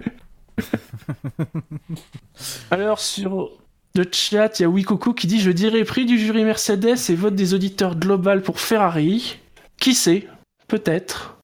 Alors 2.70 3.00
sur 3.00 3.50
le 3.98 4.06
chat, 4.12 4.60
il 4.60 4.64
y 4.64 4.66
a 4.66 4.70
Oui 4.70 4.84
Coucou 4.84 5.14
qui 5.14 5.28
dit 5.28 5.42
je 5.42 5.52
dirais 5.52 5.84
prix 5.84 6.06
du 6.06 6.18
jury 6.18 6.44
Mercedes 6.44 6.98
et 7.10 7.16
vote 7.16 7.36
des 7.36 7.54
auditeurs 7.54 7.96
global 7.96 8.42
pour 8.42 8.60
Ferrari. 8.60 9.40
Qui 9.78 9.94
sait? 9.94 10.28
Peut-être. 10.68 11.38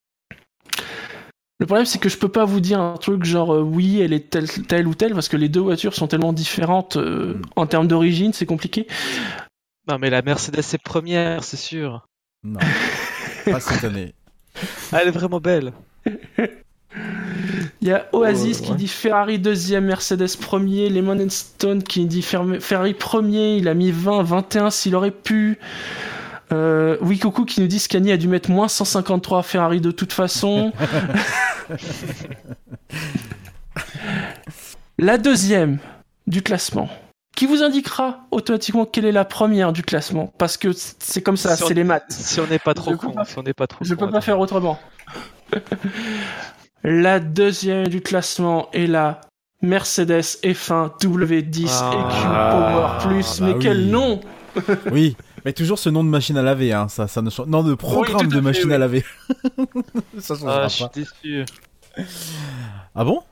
Le 1.60 1.66
problème, 1.66 1.86
c'est 1.86 1.98
que 1.98 2.08
je 2.08 2.18
peux 2.18 2.28
pas 2.28 2.44
vous 2.44 2.60
dire 2.60 2.80
un 2.80 2.96
truc 2.96 3.24
genre 3.24 3.54
euh, 3.54 3.62
oui, 3.62 4.00
elle 4.00 4.12
est 4.12 4.28
telle, 4.28 4.48
telle 4.48 4.88
ou 4.88 4.94
telle, 4.94 5.14
parce 5.14 5.28
que 5.28 5.36
les 5.36 5.48
deux 5.48 5.60
voitures 5.60 5.94
sont 5.94 6.08
tellement 6.08 6.32
différentes 6.32 6.96
euh, 6.96 7.40
en 7.54 7.66
termes 7.66 7.86
d'origine, 7.86 8.32
c'est 8.32 8.46
compliqué. 8.46 8.86
Non, 9.88 9.98
mais 9.98 10.10
la 10.10 10.22
Mercedes 10.22 10.58
est 10.58 10.82
première, 10.82 11.44
c'est 11.44 11.56
sûr. 11.56 12.06
Non, 12.42 12.60
pas 13.44 13.60
cette 13.60 13.84
année. 13.84 14.14
Elle 14.92 15.08
est 15.08 15.12
vraiment 15.12 15.40
belle. 15.40 15.72
Il 17.82 17.88
y 17.88 17.92
a 17.92 18.06
Oasis 18.12 18.58
Oh, 18.60 18.64
qui 18.64 18.70
ouais. 18.70 18.76
dit 18.76 18.88
Ferrari 18.88 19.38
deuxième, 19.38 19.84
Mercedes 19.86 20.36
premier, 20.40 20.88
Lemon 20.88 21.18
Stone 21.28 21.82
qui 21.82 22.06
dit 22.06 22.22
Ferrari 22.22 22.94
premier, 22.94 23.56
il 23.56 23.68
a 23.68 23.74
mis 23.74 23.90
20, 23.90 24.22
21 24.22 24.70
s'il 24.70 24.94
aurait 24.96 25.10
pu. 25.10 25.58
Euh, 26.52 26.96
oui, 27.00 27.18
coucou 27.18 27.44
qui 27.44 27.60
nous 27.60 27.66
dit 27.66 27.78
Scani 27.78 28.12
a 28.12 28.16
dû 28.16 28.28
mettre 28.28 28.50
moins 28.50 28.68
153 28.68 29.38
à 29.40 29.42
Ferrari 29.42 29.80
de 29.80 29.90
toute 29.90 30.12
façon. 30.12 30.72
la 34.98 35.18
deuxième 35.18 35.78
du 36.26 36.42
classement, 36.42 36.88
qui 37.36 37.46
vous 37.46 37.62
indiquera 37.62 38.20
automatiquement 38.30 38.84
quelle 38.86 39.04
est 39.06 39.12
la 39.12 39.24
première 39.24 39.72
du 39.72 39.82
classement, 39.82 40.32
parce 40.38 40.56
que 40.56 40.68
c'est 40.72 41.22
comme 41.22 41.36
ça, 41.36 41.56
c'est 41.56 41.74
les 41.74 41.84
maths. 41.84 42.04
Si 42.10 42.40
on 42.40 42.46
n'est 42.46 42.58
pas 42.58 42.74
trop 42.74 42.92
Je 42.92 42.96
con, 42.96 43.10
pas- 43.12 43.24
si 43.24 43.38
on 43.38 43.42
n'est 43.42 43.52
pas 43.54 43.66
trop 43.66 43.84
Je 43.84 43.94
con, 43.94 44.04
peux 44.06 44.10
pas 44.12 44.18
attends. 44.18 44.24
faire 44.24 44.38
autrement. 44.40 44.78
la 46.84 47.18
deuxième 47.20 47.88
du 47.88 48.00
classement 48.00 48.68
est 48.72 48.86
la 48.86 49.20
Mercedes 49.62 50.20
F1 50.42 50.98
W10 51.00 51.68
Ah, 51.70 51.90
EQ 51.94 53.08
Power 53.08 53.08
Plus. 53.14 53.40
bah 53.40 53.46
mais 53.46 53.58
quel 53.58 53.78
oui. 53.78 53.86
nom 53.90 54.20
Oui, 54.92 55.16
mais 55.44 55.52
toujours 55.52 55.78
ce 55.78 55.88
nom 55.88 56.04
de 56.04 56.08
machine 56.10 56.36
à 56.36 56.42
laver, 56.42 56.72
hein. 56.72 56.88
Ça, 56.88 57.08
ça 57.08 57.22
ne 57.22 57.30
change- 57.30 57.46
Non, 57.48 57.62
de 57.62 57.74
programme 57.74 58.28
de 58.28 58.34
fait, 58.34 58.40
machine 58.40 58.68
oui. 58.68 58.74
à 58.74 58.78
laver. 58.78 59.04
ça 60.18 60.34
changera 60.36 60.64
Ah, 60.64 60.68
je 60.68 60.74
suis 60.74 60.84
déçu. 60.94 61.44
Ah 62.94 63.04
bon? 63.04 63.22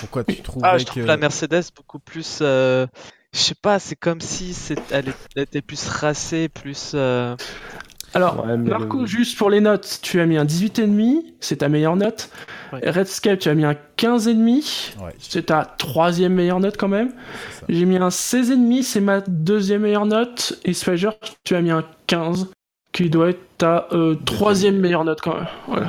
Pourquoi 0.00 0.22
tu 0.24 0.36
trouves 0.42 0.62
Ah, 0.64 0.78
je 0.78 0.84
que... 0.84 0.90
trouve 0.90 1.06
la 1.06 1.16
Mercedes 1.16 1.64
beaucoup 1.76 1.98
plus. 1.98 2.38
euh, 2.40 2.86
Je 3.34 3.38
sais 3.40 3.54
pas, 3.54 3.78
c'est 3.80 3.96
comme 3.96 4.20
si 4.20 4.54
c'est... 4.54 4.78
Elle, 4.92 5.08
est- 5.08 5.28
elle 5.34 5.42
était 5.42 5.62
plus 5.62 5.88
racée, 5.88 6.48
plus. 6.48 6.92
euh, 6.94 7.34
Alors, 8.14 8.44
Ouais, 8.46 8.56
Marco, 8.56 9.00
le- 9.00 9.06
juste 9.06 9.38
pour 9.38 9.48
les 9.50 9.60
notes, 9.60 10.00
tu 10.02 10.20
as 10.20 10.26
mis 10.26 10.36
un 10.36 10.44
18,5, 10.44 11.22
c'est 11.40 11.56
ta 11.56 11.68
meilleure 11.68 11.96
note. 11.96 12.28
Ouais. 12.72 12.90
Redscape, 12.90 13.38
tu 13.38 13.48
as 13.48 13.54
mis 13.54 13.64
un 13.64 13.74
15,5, 13.96 14.94
Ouais, 15.02 15.14
c'est 15.18 15.46
ta 15.46 15.64
troisième 15.64 16.34
meilleure 16.34 16.60
note 16.60 16.76
quand 16.76 16.88
même. 16.88 17.12
J'ai 17.68 17.84
mis 17.84 17.96
un 17.96 18.08
16,5, 18.10 18.82
c'est 18.82 19.00
ma 19.00 19.20
deuxième 19.20 19.82
meilleure 19.82 20.06
note. 20.06 20.58
Et 20.64 20.72
Spager, 20.74 21.10
tu 21.44 21.54
as 21.54 21.62
mis 21.62 21.70
un 21.70 21.84
15, 22.06 22.48
qui 22.92 23.08
doit 23.08 23.30
être 23.30 23.40
ta 23.58 23.86
euh, 23.92 24.14
troisième 24.26 24.78
meilleure 24.78 25.04
note 25.04 25.20
quand 25.22 25.34
même. 25.36 25.48
Voilà. 25.66 25.88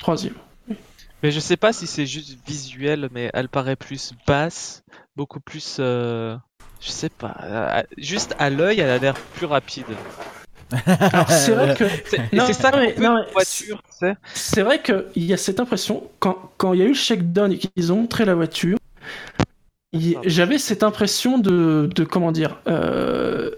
Troisième. 0.00 0.34
Mais 1.22 1.30
je 1.30 1.38
sais 1.38 1.56
pas 1.56 1.72
si 1.72 1.86
c'est 1.86 2.06
juste 2.06 2.36
visuel, 2.44 3.08
mais 3.12 3.30
elle 3.32 3.48
paraît 3.48 3.76
plus 3.76 4.12
basse, 4.26 4.82
beaucoup 5.14 5.38
plus. 5.38 5.76
euh, 5.78 6.36
Je 6.80 6.90
sais 6.90 7.08
pas. 7.10 7.36
euh, 7.44 7.82
Juste 7.96 8.34
à 8.40 8.50
l'œil, 8.50 8.80
elle 8.80 8.90
a 8.90 8.98
l'air 8.98 9.14
plus 9.36 9.46
rapide. 9.46 9.84
C'est 11.28 11.52
vrai 11.52 11.74
que 11.76 11.84
C'est 12.08 12.52
ça 12.52 12.70
mais- 12.76 12.94
non, 12.98 13.14
mais 13.16 13.32
voiture, 13.32 13.82
c'est 14.34 14.62
vrai 14.62 14.80
qu'il 14.82 15.24
y 15.24 15.32
a 15.32 15.36
cette 15.36 15.60
impression 15.60 16.04
quand 16.18 16.52
quand 16.56 16.72
il 16.72 16.80
y 16.80 16.82
a 16.82 16.86
eu 16.86 16.88
le 16.88 16.94
shakedown 16.94 17.52
et 17.52 17.58
qu'ils 17.58 17.92
ont 17.92 17.96
montré 17.96 18.24
la 18.24 18.34
voiture, 18.34 18.78
il- 19.92 20.14
Pardon. 20.14 20.28
j'avais 20.28 20.58
cette 20.58 20.82
impression 20.82 21.38
de 21.38 21.88
de 21.94 22.04
comment 22.04 22.32
dire, 22.32 22.58
euh, 22.68 23.50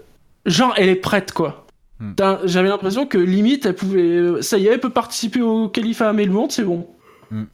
genre 0.45 0.73
elle 0.77 0.89
est 0.89 0.95
prête 0.95 1.31
quoi. 1.31 1.65
Hmm. 1.99 2.13
J'avais 2.43 2.67
l'impression 2.67 3.05
que 3.05 3.17
limite 3.17 3.65
elle 3.65 3.75
pouvait, 3.75 4.41
ça 4.41 4.57
y 4.57 4.67
est, 4.67 4.73
elle 4.73 4.79
peut 4.81 4.89
participer 4.89 5.41
au 5.41 5.69
califat 5.69 6.09
à 6.09 6.13
le 6.13 6.25
monde, 6.31 6.51
c'est 6.51 6.63
bon. 6.63 6.87
Mais 7.31 7.45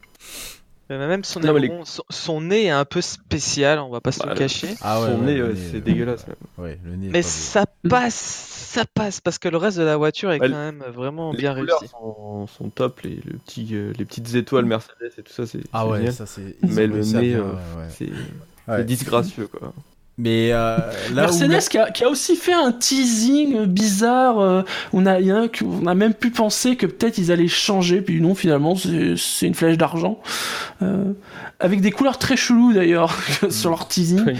même 0.97 1.23
son, 1.23 1.39
Non, 1.39 1.55
les- 1.55 1.71
son, 1.85 2.03
son 2.09 2.41
nez 2.41 2.65
est 2.65 2.69
un 2.69 2.85
peu 2.85 3.01
spécial, 3.01 3.79
on 3.79 3.89
va 3.89 4.01
pas 4.01 4.11
se 4.11 4.19
Bah, 4.19 4.27
le 4.29 4.35
cacher. 4.35 4.75
Ah 4.81 5.01
ouais, 5.01 5.07
Son 5.07 5.19
ouais, 5.19 5.25
nez, 5.25 5.35
le 5.37 5.47
ouais, 5.49 5.53
nez, 5.53 5.59
c'est 5.71 5.77
euh, 5.77 5.81
dégueulasse. 5.81 6.25
Ouais, 6.57 6.79
le 6.83 6.95
nez. 6.95 7.07
est 7.07 7.11
Mais 7.11 7.21
pas 7.21 7.27
beau. 7.27 7.33
ça 7.33 7.65
passe, 7.89 8.15
ça 8.15 8.85
passe, 8.93 9.21
parce 9.21 9.37
que 9.39 9.49
le 9.49 9.57
reste 9.57 9.77
de 9.77 9.83
la 9.83 9.97
voiture 9.97 10.31
est 10.31 10.39
Bah, 10.39 10.47
quand 10.49 10.55
même 10.55 10.83
vraiment 10.93 11.31
Les 11.31 11.37
bien 11.39 11.53
réussi. 11.53 11.87
sont, 11.87 12.47
sont 12.47 12.69
top, 12.69 13.01
les, 13.01 13.15
le 13.25 13.37
petit, 13.37 13.67
euh, 13.73 13.93
les 13.97 14.05
petites 14.05 14.33
étoiles 14.35 14.65
Mercedes 14.65 15.11
et 15.17 15.21
tout 15.23 15.33
ça, 15.33 15.45
c'est 15.45 15.61
Ah 15.73 15.87
ouais, 15.87 15.97
génial. 15.99 16.13
ça 16.13 16.25
c'est. 16.25 16.55
Mais 16.63 16.87
le 16.87 17.01
nez, 17.03 17.29
bien, 17.29 17.39
euh, 17.39 17.43
ouais, 17.43 17.55
ouais. 17.77 17.87
C'est 17.89 18.09
Ouais. 18.67 18.77
c'est 18.77 18.85
disgracieux 18.85 19.47
quoi. 19.47 19.73
Mais 20.17 20.51
euh, 20.51 20.77
là 21.13 21.31
où 21.31 21.39
Mercedes 21.39 21.69
qui, 21.69 21.77
a, 21.79 21.89
qui 21.89 22.03
a 22.03 22.09
aussi 22.09 22.35
fait 22.35 22.53
un 22.53 22.71
teasing 22.71 23.65
bizarre. 23.65 24.39
euh, 24.39 24.61
on 24.93 25.05
a, 25.05 25.19
y 25.19 25.31
a 25.31 25.47
on 25.65 25.87
a 25.87 25.95
même 25.95 26.13
pu 26.13 26.29
penser 26.29 26.75
que 26.75 26.85
peut-être 26.85 27.17
ils 27.17 27.31
allaient 27.31 27.47
changer, 27.47 28.01
puis 28.01 28.21
non, 28.21 28.35
finalement, 28.35 28.75
c'est 28.75 29.47
une 29.47 29.55
flèche 29.55 29.77
d'argent. 29.77 30.19
Euh, 30.81 31.13
avec 31.59 31.81
des 31.81 31.91
couleurs 31.91 32.17
très 32.19 32.35
cheloues 32.37 32.73
d'ailleurs 32.73 33.15
sur 33.49 33.69
leur 33.71 33.87
teasing. 33.87 34.21
Oui. 34.25 34.33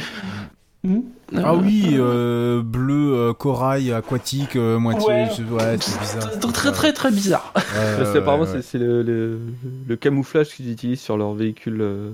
Hmm. 0.84 1.02
Ah 1.38 1.54
Euh, 1.54 1.58
oui, 1.64 1.86
euh, 1.94 2.62
bleu, 2.62 3.14
euh, 3.14 3.34
corail, 3.34 3.94
aquatique, 3.94 4.56
euh, 4.56 4.78
moitié. 4.80 5.08
Ouais. 5.08 5.28
je- 5.38 5.44
Ouais, 5.44 5.78
c'est 5.80 6.00
bizarre. 6.00 6.32
Très, 6.40 6.52
très 6.52 6.72
très 6.72 6.94
très 6.94 7.12
bizarre. 7.12 7.54
Parce 7.54 7.66
ouais, 8.56 8.62
c'est- 8.62 8.78
le, 8.80 9.02
le, 9.02 9.40
le 9.88 9.96
camouflage 9.96 10.50
qu'ils 10.50 10.70
utilisent 10.72 11.00
sur 11.02 11.18
leurs 11.18 11.34
véhicules 11.34 11.82
euh, 11.82 12.12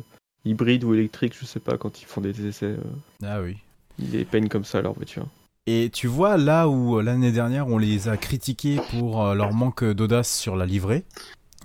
hybrides 0.47 0.83
ou 0.83 0.93
électriques, 0.93 1.35
je 1.39 1.45
sais 1.45 1.59
pas, 1.59 1.77
quand 1.77 2.01
ils 2.01 2.05
font 2.05 2.21
des 2.21 2.45
essais. 2.45 2.65
euh, 2.65 2.77
Ah 3.23 3.41
oui. 3.41 3.57
ils 3.99 4.11
les 4.11 4.25
peignent 4.25 4.49
comme 4.49 4.65
ça 4.65 4.81
leur 4.81 4.93
voiture. 4.93 5.25
Et 5.67 5.89
tu 5.93 6.07
vois, 6.07 6.37
là 6.37 6.67
où 6.69 6.97
euh, 6.97 7.01
l'année 7.03 7.31
dernière 7.33 7.67
on 7.67 7.77
les 7.77 8.07
a 8.07 8.15
critiqués 8.17 8.79
pour 8.91 9.21
euh, 9.23 9.35
leur 9.35 9.53
manque 9.53 9.83
d'audace 9.83 10.31
sur 10.33 10.55
la 10.55 10.65
livrée, 10.65 11.03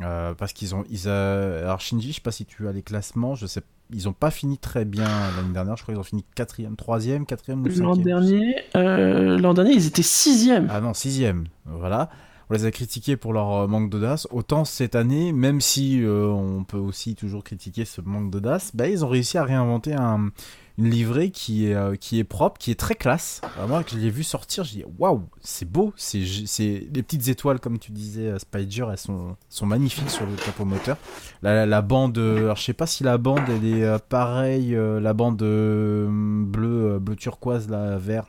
Euh, 0.01 0.33
parce 0.35 0.53
qu'ils 0.55 0.75
ont. 0.75 0.85
Ils, 0.91 1.03
euh, 1.07 1.65
Alors, 1.65 1.81
Shinji, 1.81 2.09
je 2.09 2.15
sais 2.15 2.21
pas 2.23 2.33
si 2.33 2.47
tu 2.47 2.67
as 2.67 2.73
les 2.73 2.83
classements, 2.83 3.35
je 3.35 3.47
sais 3.47 3.61
Ils 3.93 4.09
ont 4.09 4.15
pas 4.15 4.31
fini 4.31 4.57
très 4.57 4.87
bien 4.87 5.05
l'année 5.37 5.53
dernière, 5.53 5.77
je 5.77 5.83
crois 5.83 5.93
qu'ils 5.95 6.01
ont 6.01 6.03
fini 6.05 6.25
4ème, 6.35 6.77
3ème, 6.77 7.27
4ème 7.27 7.61
ou 7.61 7.69
5ème. 7.69 7.83
L'an 7.83 7.97
dernier, 7.97 8.55
euh, 8.75 9.39
l'an 9.39 9.53
dernier, 9.53 9.73
ils 9.75 9.87
étaient 9.87 10.03
sixième. 10.03 10.67
Ah 10.71 10.81
non, 10.81 10.93
6ème. 10.93 11.45
Voilà. 11.67 12.09
On 12.53 12.55
les 12.55 12.67
a 12.67 12.71
critiqués 12.71 13.17
pour 13.17 13.33
leur 13.33 13.51
euh, 13.53 13.67
manque 13.67 13.89
d'audace. 13.89 14.29
Autant 14.31 14.67
cette 14.67 14.95
année, 14.95 15.33
même 15.33 15.63
si 15.63 16.03
euh, 16.03 16.27
on 16.27 16.65
peut 16.65 16.77
aussi 16.77 17.15
toujours 17.15 17.43
critiquer 17.43 17.87
ce 17.87 18.03
manque 18.03 18.31
d'audace, 18.31 18.73
bah, 18.75 18.89
ils 18.89 19.07
ont 19.07 19.09
réussi 19.09 19.39
à 19.39 19.45
réinventer 19.45 19.95
un, 19.95 20.29
une 20.77 20.91
livrée 20.91 21.31
qui 21.31 21.69
est, 21.69 21.75
euh, 21.75 21.95
qui 21.95 22.19
est 22.19 22.25
propre, 22.25 22.59
qui 22.59 22.71
est 22.71 22.79
très 22.79 22.95
classe. 22.95 23.41
Vraiment, 23.57 23.83
que 23.83 23.93
je 23.93 23.97
l'ai 23.97 24.11
vu 24.11 24.23
sortir, 24.23 24.65
j'ai 24.65 24.81
dit 24.81 24.85
waouh, 24.99 25.23
c'est 25.41 25.65
beau. 25.65 25.95
C'est, 25.97 26.19
les 26.19 27.03
petites 27.03 27.29
étoiles, 27.29 27.59
comme 27.59 27.79
tu 27.79 27.91
disais, 27.91 28.39
Spider, 28.39 28.85
elles 28.91 28.99
sont, 28.99 29.35
sont 29.49 29.65
magnifiques 29.65 30.11
sur 30.11 30.27
le 30.27 30.37
capot 30.37 30.67
moteur. 30.67 30.99
La, 31.41 31.55
la, 31.55 31.65
la 31.65 31.81
bande, 31.81 32.19
alors 32.19 32.57
je 32.57 32.65
sais 32.65 32.75
pas 32.75 32.87
si 32.87 33.03
la 33.03 33.17
bande 33.17 33.41
elle 33.49 33.65
est 33.65 33.99
pareille, 34.11 34.77
la 34.77 35.15
bande 35.15 35.41
euh, 35.41 36.07
bleu, 36.11 37.01
turquoise, 37.19 37.71
là, 37.71 37.97
vert. 37.97 38.27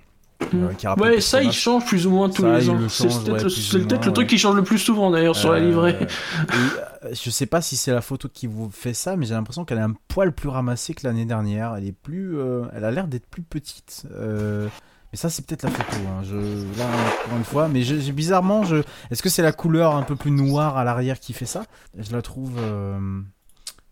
Euh, 0.53 0.73
qui 0.73 0.87
rappelle 0.87 1.03
Ouais, 1.15 1.21
ça, 1.21 1.41
il 1.43 1.51
change 1.51 1.85
plus 1.85 2.05
ou 2.07 2.11
moins 2.11 2.29
tous 2.29 2.41
Ça, 2.43 2.57
les 2.59 2.69
ans. 2.69 2.75
le 2.75 2.89
C'est 2.89 3.07
peut-être 3.07 3.31
ouais, 3.33 3.43
le, 3.43 3.99
truc 3.99 4.17
ouais. 4.17 4.25
qui 4.27 4.37
change 4.37 4.55
le 4.55 4.63
plus 4.63 4.77
souvent 4.79 5.09
d'ailleurs 5.11 5.35
sur 5.35 5.51
la 5.51 5.59
Euh, 5.59 5.65
livrée. 5.65 5.97
et, 6.01 7.05
euh, 7.05 7.09
je 7.13 7.29
sais 7.29 7.45
pas 7.45 7.61
si 7.61 7.75
c'est 7.77 7.91
la 7.93 8.01
photo 8.01 8.27
qui 8.31 8.47
vous 8.47 8.69
fait 8.71 8.93
ça, 8.93 9.15
mais 9.15 9.25
j'ai 9.25 9.33
l'impression 9.33 9.65
qu'elle 9.65 9.77
est 9.79 9.81
un 9.81 9.95
poil 10.07 10.31
plus 10.31 10.49
ramassée 10.49 10.93
que 10.93 11.05
l'année 11.07 11.25
dernière. 11.25 11.75
Elle 11.75 11.87
est 11.87 11.91
plus, 11.91 12.37
euh, 12.37 12.63
elle 12.75 12.85
a 12.85 12.91
l'air 12.91 13.07
d'être 13.07 13.25
plus 13.27 13.41
petite. 13.43 14.05
Euh, 14.11 14.67
mais 15.11 15.17
ça, 15.17 15.29
c'est 15.29 15.45
peut-être 15.45 15.63
la 15.63 15.69
photo. 15.69 15.97
Hein. 16.07 16.23
Je, 16.23 16.35
là, 16.79 16.85
encore 17.25 17.37
une 17.37 17.43
fois, 17.43 17.67
mais 17.67 17.83
je- 17.83 18.11
bizarrement, 18.11 18.63
je, 18.63 18.77
est-ce 19.11 19.21
que 19.23 19.29
c'est 19.29 19.43
la 19.43 19.51
couleur 19.51 19.95
un 19.95 20.01
peu 20.03 20.15
plus 20.15 20.31
noire 20.31 20.77
à 20.77 20.83
l'arrière 20.83 21.19
qui 21.19 21.33
fait 21.33 21.45
ça? 21.45 21.63
Je 21.97 22.11
la 22.11 22.21
trouve, 22.21 22.53
euh, 22.57 22.97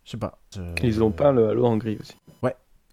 je 0.04 0.12
sais 0.12 0.18
pas. 0.18 0.40
Je- 0.56 0.62
Ils 0.88 1.04
ont 1.04 1.12
peint 1.12 1.32
le 1.32 1.50
halo 1.50 1.66
en 1.66 1.78
gris 1.78 1.98
aussi. 2.02 2.14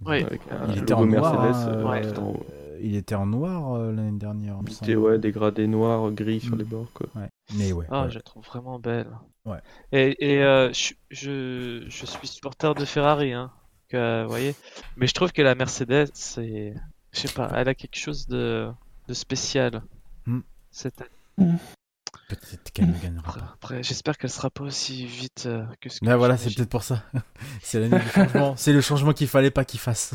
Oui. 0.07 0.23
Avec 0.25 0.41
un 0.53 0.73
Il 0.73 0.79
était 0.83 0.93
logo 0.95 1.03
en 1.03 1.07
noir. 1.07 1.43
Mercedes. 1.43 1.69
hein, 1.69 1.73
euh, 1.75 1.91
ouais. 1.91 2.12
tout 2.12 2.20
en 2.20 2.25
haut. 2.29 2.47
Euh, 2.78 2.82
il 2.82 2.96
était 2.96 3.14
en 3.14 3.26
noir 3.26 3.74
euh, 3.74 3.92
l'année 3.92 4.18
dernière. 4.18 4.56
il 4.66 4.72
semble. 4.72 4.96
ouais, 4.96 5.18
dégradé 5.18 5.66
noir, 5.66 6.10
gris 6.12 6.40
sur 6.40 6.55
Mm. 6.55 6.59
les 6.59 6.64
bords. 6.64 6.92
Quoi. 6.94 7.06
Ouais. 7.14 7.28
Mais 7.56 7.72
ouais. 7.72 7.86
Ah, 7.90 8.05
ouais. 8.05 8.10
je 8.10 8.16
la 8.16 8.22
trouve 8.22 8.44
vraiment 8.44 8.78
belle. 8.78 9.09
Ouais. 9.44 9.59
Et, 9.92 10.16
et 10.34 10.42
euh, 10.42 10.72
je, 10.72 10.92
je, 11.10 11.84
je 11.88 12.06
suis 12.06 12.28
supporter 12.28 12.74
de 12.74 12.84
Ferrari, 12.84 13.32
hein, 13.32 13.50
que, 13.88 14.22
vous 14.24 14.28
voyez. 14.28 14.55
Mais 14.96 15.06
je 15.06 15.14
trouve 15.14 15.32
que 15.32 15.42
la 15.42 15.55
Mercedes, 15.55 16.10
c'est, 16.14 16.74
je 17.12 17.18
sais 17.20 17.32
pas, 17.32 17.50
elle 17.55 17.68
a 17.68 17.74
quelque 17.74 17.96
chose 17.98 18.26
de, 18.26 18.68
de 19.09 19.14
spécial. 19.14 19.82
Hmm. 20.26 20.40
Cette 20.70 21.02
Peut-être 22.28 22.70
qu'elle 22.72 22.88
ne 22.88 22.98
gagnera 22.98 23.26
après, 23.26 23.40
pas. 23.40 23.50
après, 23.55 23.82
j'espère 23.82 24.18
qu'elle 24.18 24.28
sera 24.28 24.50
pas 24.50 24.64
aussi 24.64 25.06
vite 25.06 25.44
euh, 25.46 25.64
que 25.80 25.88
ce 25.88 26.00
que 26.00 26.05
Là, 26.05 26.18
voilà, 26.18 26.36
c'est 26.36 26.55
peut-être 26.55 26.68
pour 26.68 26.82
ça. 26.82 27.02
c'est 27.62 27.80
l'année 27.80 27.98
du 28.05 28.10
changement. 28.10 28.55
C'est 28.56 28.72
le 28.74 28.80
changement 28.82 29.12
qu'il 29.14 29.28
fallait 29.28 29.50
pas 29.50 29.64
qu'il 29.64 29.80
fasse. 29.80 30.14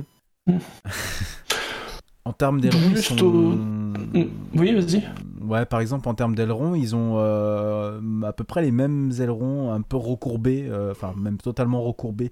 en 2.24 2.32
termes 2.32 2.60
d'ailerons, 2.60 2.90
ils 2.92 3.02
sont... 3.02 3.24
au- 3.24 4.28
Oui, 4.54 4.74
vas-y. 4.74 5.02
Ouais, 5.42 5.64
par 5.64 5.80
exemple, 5.80 6.08
en 6.08 6.14
termes 6.14 6.34
d'ailerons, 6.34 6.74
ils 6.74 6.94
ont 6.94 7.14
euh, 7.16 8.00
à 8.22 8.32
peu 8.32 8.44
près 8.44 8.62
les 8.62 8.70
mêmes 8.70 9.10
ailerons, 9.20 9.72
un 9.72 9.80
peu 9.80 9.96
recourbés, 9.96 10.66
euh, 10.68 10.92
enfin 10.92 11.12
même 11.16 11.38
totalement 11.38 11.82
recourbés 11.82 12.30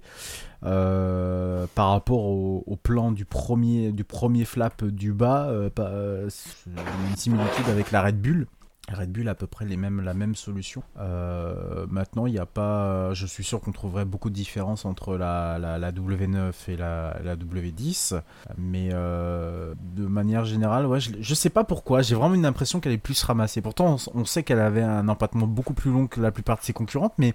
euh, 0.63 1.65
par 1.75 1.89
rapport 1.89 2.25
au, 2.25 2.63
au 2.65 2.75
plan 2.75 3.11
du 3.11 3.25
premier, 3.25 3.91
du 3.91 4.03
premier 4.03 4.45
flap 4.45 4.85
du 4.85 5.11
bas. 5.11 5.49
une 5.51 7.15
similitude 7.17 7.67
avec 7.69 7.91
la 7.91 8.03
Red 8.03 8.21
Bull. 8.21 8.47
Red 8.93 9.11
Bull 9.11 9.27
a 9.27 9.31
à 9.31 9.35
peu 9.35 9.47
près 9.47 9.65
les 9.65 9.77
mêmes, 9.77 10.01
la 10.01 10.13
même 10.13 10.35
solution. 10.35 10.83
Euh, 10.99 11.85
maintenant, 11.89 12.25
il 12.25 12.33
n'y 12.33 12.39
a 12.39 12.45
pas. 12.45 13.13
Je 13.13 13.25
suis 13.25 13.43
sûr 13.43 13.61
qu'on 13.61 13.71
trouverait 13.71 14.05
beaucoup 14.05 14.29
de 14.29 14.35
différences 14.35 14.85
entre 14.85 15.15
la, 15.15 15.57
la, 15.59 15.77
la 15.77 15.91
W9 15.91 16.53
et 16.67 16.75
la, 16.75 17.17
la 17.23 17.35
W10. 17.35 18.21
Mais 18.57 18.89
euh, 18.91 19.73
de 19.95 20.05
manière 20.05 20.45
générale, 20.45 20.85
ouais, 20.85 20.99
je, 20.99 21.11
je 21.19 21.33
sais 21.35 21.49
pas 21.49 21.63
pourquoi. 21.63 22.01
J'ai 22.01 22.15
vraiment 22.15 22.35
une 22.35 22.45
impression 22.45 22.79
qu'elle 22.79 22.93
est 22.93 22.97
plus 22.97 23.21
ramassée. 23.23 23.61
Pourtant, 23.61 23.97
on, 24.13 24.25
sait 24.25 24.43
qu'elle 24.43 24.59
avait 24.59 24.81
un 24.81 25.07
empattement 25.07 25.47
beaucoup 25.47 25.73
plus 25.73 25.91
long 25.91 26.07
que 26.07 26.19
la 26.19 26.31
plupart 26.31 26.57
de 26.57 26.63
ses 26.63 26.73
concurrentes, 26.73 27.13
mais. 27.17 27.33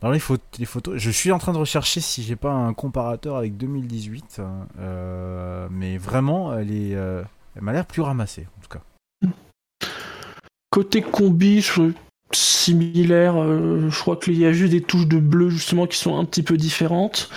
Dans 0.00 0.10
les, 0.10 0.18
photos, 0.18 0.44
les 0.58 0.66
photos, 0.66 0.98
je 0.98 1.10
suis 1.10 1.32
en 1.32 1.38
train 1.38 1.54
de 1.54 1.56
rechercher 1.56 2.00
si 2.00 2.22
j'ai 2.22 2.36
pas 2.36 2.52
un 2.52 2.74
comparateur 2.74 3.36
avec 3.36 3.56
2018, 3.56 4.42
euh, 4.78 5.66
mais 5.70 5.96
vraiment, 5.96 6.52
elle 6.52 6.72
est, 6.72 6.90
elle 6.90 7.62
m'a 7.62 7.72
l'air 7.72 7.86
plus 7.86 8.02
ramassée 8.02 8.46
en 8.58 8.60
tout 8.60 8.68
cas. 8.68 8.82
Côté 10.74 11.02
combi, 11.02 11.60
je... 11.60 11.92
similaire. 12.32 13.40
euh, 13.40 13.88
je 13.90 14.00
crois 14.00 14.16
qu'il 14.16 14.36
y 14.36 14.44
a 14.44 14.50
juste 14.52 14.72
des 14.72 14.80
touches 14.80 15.06
de 15.06 15.18
bleu 15.20 15.48
justement 15.48 15.86
qui 15.86 15.96
sont 15.96 16.18
un 16.18 16.24
petit 16.24 16.42
peu 16.42 16.56
différentes. 16.56 17.30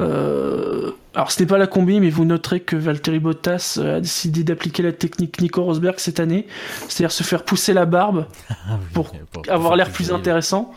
Euh, 0.00 0.92
alors 1.14 1.30
ce 1.30 1.42
n'est 1.42 1.46
pas 1.46 1.58
la 1.58 1.66
combi, 1.66 2.00
mais 2.00 2.08
vous 2.08 2.24
noterez 2.24 2.60
que 2.60 2.76
Valtteri 2.76 3.18
Bottas 3.18 3.76
euh, 3.76 3.98
a 3.98 4.00
décidé 4.00 4.42
d'appliquer 4.42 4.82
la 4.82 4.92
technique 4.92 5.38
Nico 5.38 5.62
Rosberg 5.62 5.96
cette 5.98 6.18
année, 6.18 6.46
c'est-à-dire 6.88 7.12
se 7.12 7.24
faire 7.24 7.44
pousser 7.44 7.74
la 7.74 7.84
barbe 7.84 8.24
Ah 8.48 8.54
oui, 8.80 8.86
Pour 8.94 9.12
pour 9.32 9.42
avoir 9.50 9.76
l'air 9.76 9.90
plus 9.90 10.10
intéressant. 10.10 10.72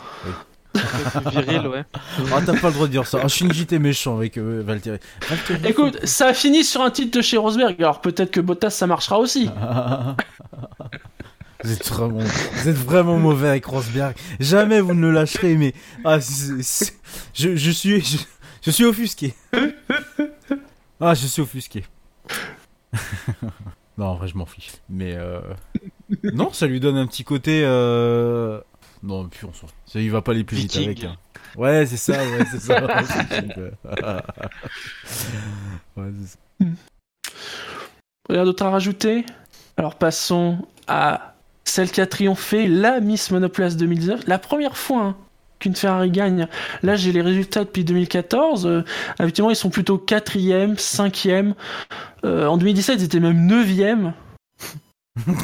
Un 0.73 0.79
peu 1.21 1.29
plus 1.31 1.41
viril, 1.41 1.67
ouais. 1.67 1.83
Ah, 2.33 2.39
t'as 2.45 2.59
pas 2.59 2.67
le 2.67 2.73
droit 2.73 2.87
de 2.87 2.91
dire 2.91 3.05
ça. 3.07 3.19
Ah, 3.23 3.27
Shinji, 3.27 3.65
t'es 3.65 3.79
méchant 3.79 4.17
avec 4.17 4.37
euh, 4.37 4.63
Valtteri. 4.65 4.97
Valtteri, 5.29 5.69
Écoute, 5.69 5.99
ça 6.05 6.27
a 6.27 6.33
fini 6.33 6.63
sur 6.63 6.81
un 6.81 6.91
titre 6.91 7.17
de 7.17 7.21
chez 7.21 7.37
Rosberg, 7.37 7.75
alors 7.79 8.01
peut-être 8.01 8.31
que 8.31 8.41
Bottas 8.41 8.69
ça 8.71 8.87
marchera 8.87 9.17
aussi. 9.19 9.49
Vous 11.63 11.71
êtes 11.71 11.87
vraiment, 11.87 12.19
vous 12.19 12.69
êtes 12.69 12.75
vraiment 12.75 13.17
mauvais 13.17 13.49
avec 13.49 13.65
Rosberg. 13.65 14.15
Jamais 14.39 14.81
vous 14.81 14.93
ne 14.93 15.01
le 15.01 15.11
lâcherez, 15.11 15.55
mais 15.55 15.73
ah, 16.03 16.19
je, 16.19 16.61
je 17.55 17.71
suis, 17.71 18.01
je, 18.01 18.17
je 18.63 18.71
suis 18.71 18.85
offusqué. 18.85 19.33
Ah, 20.99 21.13
je 21.13 21.27
suis 21.27 21.41
offusqué. 21.41 21.85
non, 23.97 24.05
en 24.05 24.15
vrai, 24.15 24.27
je 24.27 24.37
m'en 24.37 24.45
fiche. 24.45 24.71
Mais 24.89 25.13
euh... 25.15 25.39
non, 26.23 26.51
ça 26.53 26.67
lui 26.67 26.79
donne 26.79 26.97
un 26.97 27.07
petit 27.07 27.23
côté. 27.23 27.61
Euh... 27.63 28.61
Non, 29.03 29.27
puis 29.27 29.45
on 29.45 29.53
s'en. 29.53 29.67
il 29.95 30.11
va 30.11 30.21
pas 30.21 30.31
aller 30.31 30.43
plus 30.43 30.57
vite 30.57 30.71
Viking. 30.73 30.85
avec. 30.85 31.03
hein. 31.05 31.17
Ouais, 31.57 31.85
c'est 31.85 31.97
ça, 31.97 32.13
ouais, 32.13 32.45
c'est 32.49 32.59
ça. 32.59 32.83
ouais, 35.97 36.11
c'est 36.21 36.27
ça. 36.27 36.37
Rien 38.29 38.45
d'autre 38.45 38.63
à 38.63 38.69
rajouter 38.69 39.25
Alors 39.75 39.95
passons 39.95 40.65
à 40.87 41.30
celle 41.65 41.91
qui 41.91 42.01
a 42.01 42.07
triomphé, 42.07 42.67
la 42.67 42.99
Miss 42.99 43.31
Monoplace 43.31 43.77
2019. 43.77 44.27
La 44.27 44.39
première 44.39 44.77
fois 44.77 45.01
hein, 45.03 45.15
qu'une 45.59 45.75
Ferrari 45.75 46.11
gagne. 46.11 46.47
Là, 46.83 46.95
j'ai 46.95 47.11
les 47.11 47.21
résultats 47.21 47.63
depuis 47.63 47.85
2014. 47.85 48.65
Euh, 48.65 48.83
habituellement, 49.19 49.51
ils 49.51 49.55
sont 49.55 49.69
plutôt 49.69 49.97
4e, 49.97 50.75
5e. 50.75 51.53
Euh, 52.25 52.47
en 52.47 52.57
2017, 52.57 52.99
ils 52.99 53.05
étaient 53.05 53.19
même 53.19 53.47
9e. 53.47 54.11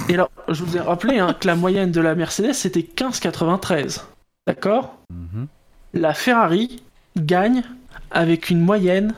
Et 0.09 0.13
alors, 0.13 0.31
je 0.47 0.63
vous 0.63 0.75
ai 0.75 0.79
rappelé 0.79 1.19
hein, 1.19 1.35
que 1.39 1.47
la 1.47 1.55
moyenne 1.55 1.91
de 1.91 2.01
la 2.01 2.15
Mercedes, 2.15 2.53
c'était 2.53 2.81
15,93. 2.81 4.01
D'accord? 4.47 4.97
Mhm. 5.11 5.47
La 5.93 6.13
Ferrari 6.13 6.81
gagne 7.17 7.63
avec 8.11 8.49
une 8.49 8.61
moyenne 8.61 9.13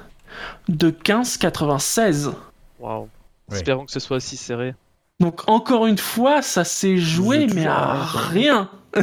de 0.67 0.91
15,96. 0.91 2.33
Waouh. 2.79 3.07
Espérons 3.51 3.85
que 3.85 3.91
ce 3.91 3.99
soit 3.99 4.17
aussi 4.17 4.37
serré. 4.37 4.75
Donc 5.19 5.47
encore 5.47 5.85
une 5.87 5.97
fois, 5.97 6.41
ça 6.41 6.63
s'est 6.63 6.97
joué, 6.97 7.47
mais 7.53 7.65
à 7.65 7.93
rien. 8.03 8.69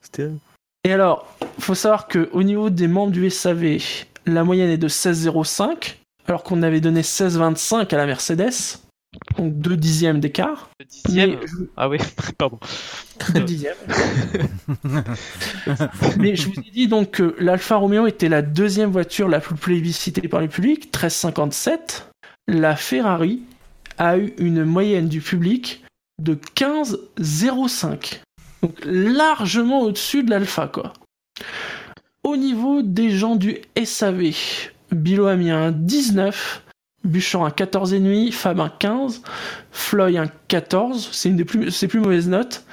C'était 0.00 0.30
Et 0.84 0.92
alors, 0.92 1.26
faut 1.58 1.74
savoir 1.74 2.08
que 2.08 2.28
au 2.32 2.42
niveau 2.42 2.70
des 2.70 2.88
membres 2.88 3.12
du 3.12 3.28
SAV, 3.30 3.78
la 4.26 4.44
moyenne 4.44 4.70
est 4.70 4.78
de 4.78 4.88
16,05, 4.88 5.96
alors 6.26 6.42
qu'on 6.42 6.62
avait 6.62 6.80
donné 6.80 7.02
16,25 7.02 7.92
à 7.94 7.96
la 7.96 8.06
Mercedes, 8.06 8.78
donc 9.38 9.56
deux 9.58 9.76
dixièmes 9.76 10.20
d'écart. 10.20 10.68
Dixième. 11.04 11.38
Je- 11.46 11.64
Ah 11.76 11.88
oui, 11.88 11.98
pardon. 12.38 12.58
Deux 13.34 13.40
dixièmes. 13.42 13.76
Mais 16.18 16.36
je 16.36 16.48
vous 16.48 16.60
ai 16.60 16.70
dit 16.70 16.88
donc 16.88 17.12
que 17.12 17.34
l'Alfa 17.38 17.76
Romeo 17.76 18.06
était 18.06 18.28
la 18.28 18.42
deuxième 18.42 18.90
voiture 18.90 19.28
la 19.28 19.40
plus 19.40 19.54
plébiscitée 19.54 20.26
par 20.28 20.40
le 20.40 20.48
public, 20.48 20.84
1357. 20.86 22.10
La 22.48 22.76
Ferrari 22.76 23.42
a 23.98 24.16
eu 24.18 24.32
une 24.38 24.64
moyenne 24.64 25.08
du 25.08 25.20
public 25.20 25.84
de 26.20 26.34
15,05. 26.56 28.20
Donc 28.62 28.78
largement 28.84 29.82
au-dessus 29.82 30.22
de 30.22 30.30
l'Alpha, 30.30 30.68
quoi. 30.68 30.92
Au 32.24 32.36
niveau 32.36 32.82
des 32.82 33.10
gens 33.10 33.36
du 33.36 33.58
SAV, 33.82 34.34
Bilo 34.90 35.26
a 35.26 35.36
mis 35.36 35.50
un 35.50 35.70
19, 35.70 36.62
Bouchon 37.04 37.44
un 37.44 37.50
14,5, 37.50 38.32
Fab 38.32 38.60
un 38.60 38.68
15, 38.68 39.22
Floyd 39.70 40.16
un 40.16 40.26
14, 40.48 41.10
c'est 41.12 41.28
une 41.28 41.36
des 41.36 41.44
plus, 41.44 41.70
ses 41.70 41.88
plus 41.88 42.00
mauvaises 42.00 42.28
notes. 42.28 42.64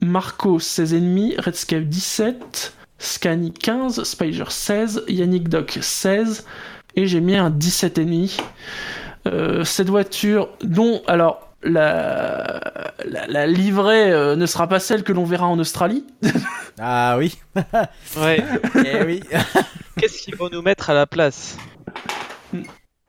Marco 0.00 0.58
16,5, 0.58 1.40
Redscape 1.40 1.84
17, 1.84 2.74
Scani 2.98 3.52
15, 3.52 4.02
Spider 4.04 4.44
16, 4.48 5.04
Yannick 5.08 5.48
Doc 5.48 5.78
16, 5.80 6.46
et 6.96 7.06
j'ai 7.06 7.20
mis 7.20 7.36
un 7.36 7.50
17,5. 7.50 8.40
Euh, 9.26 9.64
cette 9.64 9.88
voiture, 9.88 10.48
dont, 10.62 11.02
alors, 11.06 11.48
la, 11.62 12.92
la, 13.08 13.26
la 13.28 13.46
livrée 13.46 14.10
euh, 14.12 14.34
ne 14.34 14.46
sera 14.46 14.66
pas 14.66 14.80
celle 14.80 15.04
que 15.04 15.12
l'on 15.12 15.24
verra 15.24 15.46
en 15.46 15.58
Australie. 15.58 16.04
Ah 16.80 17.16
oui. 17.18 17.38
Ouais. 18.16 18.42
eh 18.86 19.04
oui. 19.04 19.20
Qu'est-ce 19.98 20.22
qu'ils 20.22 20.34
vont 20.36 20.48
nous 20.50 20.62
mettre 20.62 20.88
à 20.88 20.94
la 20.94 21.06
place? 21.06 21.58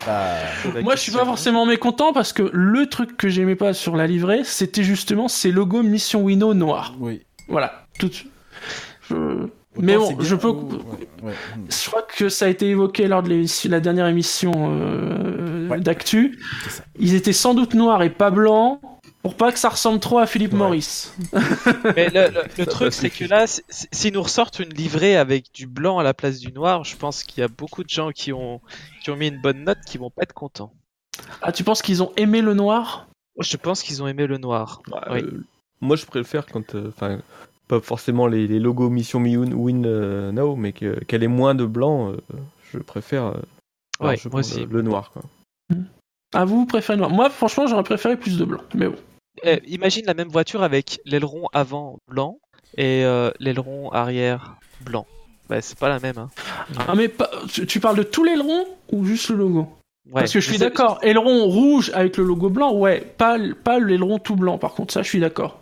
Bah, 0.05 0.35
Moi, 0.81 0.95
je 0.97 1.01
suis 1.01 1.11
pas 1.13 1.23
forcément 1.23 1.65
mécontent 1.65 2.11
parce 2.11 2.33
que 2.33 2.49
le 2.51 2.87
truc 2.87 3.15
que 3.15 3.29
j'aimais 3.29 3.55
pas 3.55 3.73
sur 3.73 3.95
la 3.95 4.05
livrée, 4.05 4.41
c'était 4.43 4.83
justement 4.83 5.29
ces 5.29 5.49
logos 5.51 5.81
Mission 5.81 6.23
Winnow 6.23 6.53
noir. 6.53 6.93
oui. 6.99 7.25
Voilà, 7.47 7.85
tout. 7.99 8.09
de 8.09 8.13
suite. 8.13 8.31
Je- 9.09 9.47
Autant 9.75 9.85
Mais 9.85 9.97
bon, 9.97 10.15
je 10.19 10.35
peux. 10.35 10.49
ou- 10.49 10.69
ouais, 10.69 10.79
ouais. 11.23 11.33
Je 11.69 11.89
crois 11.89 12.03
que 12.03 12.29
ça 12.29 12.45
a 12.45 12.47
été 12.49 12.67
évoqué 12.69 13.07
lors 13.07 13.23
de 13.23 13.69
la 13.69 13.79
dernière 13.79 14.07
émission 14.07 14.51
euh, 14.55 15.67
Ouais. 15.69 15.79
d'actu. 15.79 16.39
Ils 16.99 17.15
étaient 17.15 17.33
sans 17.33 17.53
doute 17.53 17.73
noirs 17.73 18.03
et 18.03 18.09
pas 18.09 18.29
blancs 18.31 18.79
pour 19.23 19.35
pas 19.35 19.51
que 19.53 19.57
ça 19.59 19.69
ressemble 19.69 19.99
trop 19.99 20.19
à 20.19 20.27
Philippe 20.27 20.51
Ouais. 20.51 20.57
Morris. 20.59 21.11
Mais 21.95 22.09
le, 22.09 22.27
le- 22.29 22.43
le 22.57 22.65
Ça 22.65 22.69
truc, 22.69 22.93
c'est 22.93 23.09
que 23.09 23.25
là, 23.25 23.47
si- 23.47 23.61
si- 23.69 23.87
s'ils 23.91 24.13
nous 24.13 24.21
ressortent 24.21 24.59
une 24.59 24.73
livrée 24.73 25.15
avec 25.15 25.45
du 25.53 25.65
blanc 25.65 25.97
à 25.97 26.03
la 26.03 26.13
place 26.13 26.39
du 26.39 26.51
noir, 26.51 26.83
je 26.83 26.95
pense 26.97 27.23
qu'il 27.23 27.41
y 27.41 27.43
a 27.43 27.47
beaucoup 27.47 27.83
de 27.83 27.89
gens 27.89 28.11
qui 28.11 28.33
ont, 28.33 28.59
qui 29.03 29.09
ont 29.11 29.15
mis 29.15 29.29
une 29.29 29.41
bonne 29.41 29.63
note 29.63 29.79
qui 29.87 29.97
vont 29.97 30.09
pas 30.09 30.23
être 30.23 30.33
contents. 30.33 30.73
Ah, 31.41 31.51
tu 31.51 31.63
penses 31.63 31.81
qu'ils 31.81 32.03
ont 32.03 32.11
aimé 32.17 32.41
le 32.41 32.53
noir? 32.53 33.07
Je 33.39 33.57
pense 33.57 33.81
qu'ils 33.81 34.03
ont 34.03 34.07
aimé 34.07 34.27
le 34.27 34.37
noir. 34.37 34.81
Bah, 34.91 35.07
Oui. 35.11 35.21
euh, 35.23 35.43
moi, 35.81 35.95
je 35.95 36.05
préfère 36.05 36.45
quand. 36.45 36.75
euh, 36.75 36.91
pas 37.67 37.79
forcément 37.79 38.27
les, 38.27 38.47
les 38.47 38.59
logos 38.59 38.89
Mission 38.89 39.19
Win, 39.21 39.53
win 39.53 39.85
euh, 39.85 40.31
Now, 40.31 40.55
mais 40.55 40.73
que- 40.73 41.03
qu'elle 41.05 41.23
ait 41.23 41.27
moins 41.27 41.55
de 41.55 41.65
blanc, 41.65 42.11
euh, 42.11 42.17
je 42.71 42.77
préfère. 42.79 43.25
euh, 43.25 43.33
Ouais, 43.99 44.07
largement 44.11 44.31
moi 44.31 44.39
aussi. 44.41 44.59
Le, 44.61 44.65
le 44.65 44.81
noir, 44.81 45.11
quoi. 45.11 45.21
Ah, 46.33 46.45
vous, 46.45 46.61
vous 46.61 46.65
préférez 46.65 46.97
le 46.97 47.01
noir 47.01 47.11
Moi, 47.11 47.29
franchement, 47.29 47.67
j'aurais 47.67 47.83
préféré 47.83 48.17
plus 48.17 48.37
de 48.37 48.43
blanc. 48.45 48.61
Mais 48.75 48.87
bon. 48.87 48.95
Eh, 49.43 49.61
imagine 49.67 50.05
la 50.05 50.13
même 50.13 50.29
voiture 50.29 50.63
avec 50.63 50.99
l'aileron 51.05 51.47
avant 51.53 51.99
blanc 52.07 52.37
et 52.77 53.03
euh, 53.05 53.31
l'aileron 53.39 53.91
arrière 53.91 54.55
blanc. 54.81 55.05
Bah, 55.49 55.61
c'est 55.61 55.77
pas 55.77 55.89
la 55.89 55.99
même. 55.99 56.17
Hein. 56.17 56.29
Ah, 56.87 56.95
mais 56.95 57.11
tu, 57.51 57.65
tu 57.67 57.79
parles 57.79 57.97
de 57.97 58.03
tout 58.03 58.23
l'aileron 58.23 58.65
ou 58.91 59.05
juste 59.05 59.29
le 59.29 59.35
logo? 59.37 59.67
Ouais, 60.07 60.21
Parce 60.21 60.33
que 60.33 60.39
je 60.39 60.49
suis 60.49 60.57
d'accord, 60.57 60.99
aileron 61.01 61.45
rouge 61.45 61.91
avec 61.93 62.17
le 62.17 62.23
logo 62.25 62.49
blanc, 62.49 62.73
ouais, 62.75 62.99
pas, 63.17 63.37
pas 63.63 63.79
l'aileron 63.79 64.19
tout 64.19 64.35
blanc 64.35 64.57
par 64.57 64.73
contre, 64.73 64.91
ça 64.93 65.01
je 65.01 65.07
suis 65.07 65.19
d'accord. 65.21 65.61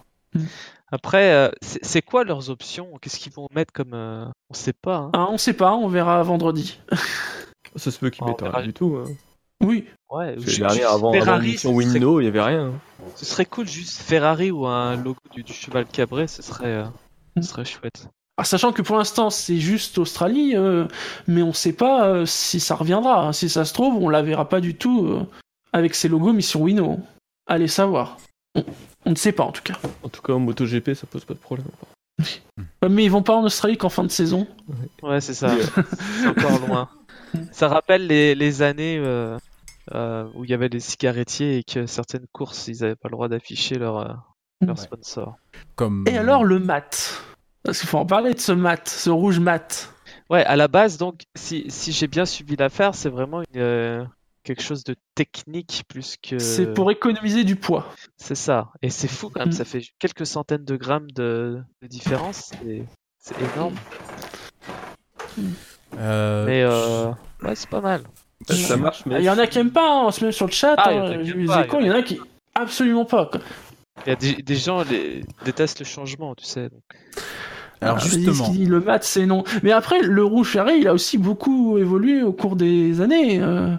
Après, 0.92 1.32
euh, 1.34 1.50
c'est 1.62 2.02
quoi 2.02 2.24
leurs 2.24 2.50
options? 2.50 2.90
Qu'est-ce 3.02 3.18
qu'ils 3.20 3.32
vont 3.34 3.48
mettre 3.54 3.72
comme. 3.74 3.94
euh, 3.94 4.26
On 4.50 4.54
sait 4.54 4.74
pas. 4.74 4.98
Hein. 4.98 5.10
Ah, 5.14 5.28
on 5.30 5.38
sait 5.38 5.54
pas, 5.54 5.74
on 5.74 5.88
verra 5.88 6.22
vendredi. 6.24 6.80
Ça 7.78 7.92
se 7.92 7.98
peut 8.00 8.10
qu'ils 8.10 8.24
Oh, 8.26 8.28
mettent 8.28 8.42
rien 8.54 8.66
du 8.66 8.74
tout. 8.74 8.98
Hein. 8.98 9.10
Oui, 9.64 9.86
Ouais, 10.10 10.34
Parce 10.34 10.46
que 10.46 10.52
ju- 10.52 10.60
dernier, 10.60 10.76
juste 10.76 10.88
avant, 10.88 11.12
avant 11.12 11.14
Ferrari, 11.14 11.52
Mission 11.52 11.70
ce 11.70 11.76
Win 11.76 11.88
serait- 11.88 12.00
Now, 12.02 12.20
il 12.20 12.26
y 12.26 12.28
avait 12.28 12.42
rien. 12.42 12.74
Ce 13.16 13.24
serait 13.24 13.46
cool, 13.46 13.66
juste 13.68 14.02
Ferrari 14.02 14.52
ou 14.52 14.66
un 14.68 14.98
logo 14.98 15.20
du, 15.34 15.44
du 15.44 15.54
cheval 15.54 15.86
cabré, 15.86 16.28
ce 16.28 16.42
serait, 16.42 16.66
euh, 16.66 16.86
ce 17.38 17.44
serait 17.44 17.64
chouette. 17.64 18.10
Ah, 18.36 18.44
sachant 18.44 18.74
que 18.74 18.82
pour 18.82 18.98
l'instant 18.98 19.30
c'est 19.30 19.58
juste 19.58 19.98
Australie, 20.00 20.56
euh, 20.58 20.86
mais 21.28 21.44
on 21.44 21.54
sait 21.54 21.72
pas 21.74 22.08
euh, 22.08 22.26
si 22.26 22.60
ça 22.60 22.76
reviendra. 22.76 23.32
Si 23.32 23.48
ça 23.50 23.64
se 23.64 23.74
trouve, 23.74 23.96
on 24.04 24.10
la 24.10 24.22
verra 24.22 24.50
pas 24.50 24.60
du 24.60 24.76
tout 24.76 25.06
euh, 25.06 25.22
avec 25.72 25.96
ses 25.96 26.10
logos 26.10 26.34
Mission 26.34 26.62
Winnow. 26.64 27.00
Allez 27.48 27.68
savoir. 27.70 28.18
On, 28.56 28.64
on 29.06 29.10
ne 29.12 29.16
sait 29.16 29.32
pas 29.32 29.44
en 29.44 29.52
tout 29.52 29.64
cas. 29.64 29.76
En 30.04 30.10
tout 30.10 30.22
cas, 30.22 30.34
en 30.34 30.40
MotoGP, 30.40 30.94
ça 30.94 31.08
pose 31.08 31.26
pas 31.26 31.34
de 31.34 31.40
problème. 31.40 31.68
Mais 32.88 33.04
ils 33.06 33.10
vont 33.12 33.24
pas 33.24 33.36
en 33.36 33.44
Australie 33.44 33.78
qu'en 33.78 33.90
fin 33.90 34.04
de 34.04 34.10
saison. 34.10 34.48
Ouais, 35.02 35.22
c'est 35.22 35.34
ça. 35.34 35.56
C'est 36.20 36.28
encore 36.28 36.60
loin. 36.68 36.90
Ça 37.52 37.68
rappelle 37.68 38.08
les, 38.08 38.36
les 38.36 38.62
années 38.62 38.98
euh, 39.00 39.38
euh, 39.94 40.28
où 40.36 40.44
il 40.44 40.52
y 40.52 40.54
avait 40.54 40.70
des 40.70 40.80
cigarettiers 40.82 41.58
et 41.60 41.64
que 41.64 41.86
certaines 41.86 42.28
courses, 42.32 42.68
ils 42.68 42.84
avaient 42.84 42.96
pas 42.96 43.08
le 43.08 43.14
droit 43.14 43.28
d'afficher 43.30 43.76
leur, 43.76 43.98
euh, 43.98 44.14
leur 44.62 44.78
Ouais. 44.78 44.84
sponsor. 44.84 45.36
Comme. 45.76 46.04
Et 46.08 46.18
alors 46.18 46.44
le 46.44 46.60
mat? 46.60 47.24
Parce 47.64 47.80
qu'il 47.80 47.88
faut 47.90 47.98
en 48.00 48.06
parler 48.06 48.34
de 48.34 48.40
ce 48.40 48.52
mat, 48.52 48.88
ce 48.88 49.10
rouge 49.10 49.40
mat. 49.40 49.94
Ouais, 50.30 50.44
à 50.46 50.56
la 50.56 50.68
base, 50.68 50.98
donc, 50.98 51.24
si, 51.36 51.66
si 51.70 51.92
j'ai 51.92 52.08
bien 52.08 52.26
suivi 52.26 52.56
l'affaire, 52.56 52.96
c'est 52.96 53.10
vraiment 53.10 53.42
une, 53.42 53.62
euh, 53.62 54.06
quelque 54.44 54.62
chose 54.62 54.84
de 54.84 54.96
technique 55.16 55.84
plus 55.88 56.16
que. 56.22 56.40
C'est 56.40 56.74
pour 56.74 56.92
économiser 56.92 57.44
du 57.44 57.56
poids. 57.56 57.88
C'est 58.18 58.36
ça. 58.36 58.70
Et 58.82 58.90
c'est 58.90 59.08
fou 59.08 59.30
quand 59.30 59.42
même, 59.42 59.50
Mm. 59.50 59.54
ça 59.54 59.66
fait 59.66 59.84
quelques 60.00 60.26
centaines 60.26 60.66
de 60.66 60.76
grammes 60.76 61.10
de, 61.12 61.60
de 61.82 61.88
différence. 61.88 62.52
C'est 63.20 63.36
énorme. 63.56 63.76
Euh, 65.98 66.46
Mais 66.46 66.64
euh, 66.64 67.12
ouais, 67.44 67.56
c'est 67.56 67.70
pas 67.70 67.82
mal. 67.82 68.02
Ça, 68.48 68.56
ça 68.56 68.78
marche, 68.78 69.06
mais. 69.06 69.20
Il 69.20 69.24
y 69.26 69.30
en 69.30 69.38
a 69.38 69.46
qui 69.46 69.60
aiment 69.60 69.72
pas, 69.72 69.88
hein, 69.88 70.04
on 70.08 70.12
se 70.12 70.26
met 70.26 70.32
sur 70.32 70.48
le 70.48 70.52
chat. 70.52 70.76
Ah, 70.78 70.92
il 70.92 70.96
y 70.96 71.00
en 71.00 71.04
hein, 71.92 72.00
a 72.00 72.02
qui 72.02 72.18
a 72.56 72.62
absolument 72.62 73.06
pas. 73.06 73.28
quoi. 73.28 73.42
Il 74.06 74.10
y 74.10 74.14
a 74.14 74.16
des, 74.16 74.34
des 74.42 74.56
gens 74.56 74.84
les, 74.84 75.24
détestent 75.46 75.80
le 75.80 75.86
changement, 75.86 76.34
tu 76.34 76.46
sais. 76.46 76.70
donc. 76.70 76.82
Alors 77.82 77.98
Ah, 78.00 78.04
justement, 78.04 78.52
le 78.58 78.80
mat 78.80 79.04
c'est 79.04 79.26
non. 79.26 79.44
Mais 79.64 79.72
après, 79.72 80.02
le 80.02 80.24
rouge 80.24 80.50
ferré, 80.52 80.78
il 80.78 80.88
a 80.88 80.94
aussi 80.94 81.18
beaucoup 81.18 81.78
évolué 81.78 82.24
au 82.24 82.32
cours 82.34 82.56
des 82.56 83.02
années. 83.02 83.40
euh. 83.42 83.76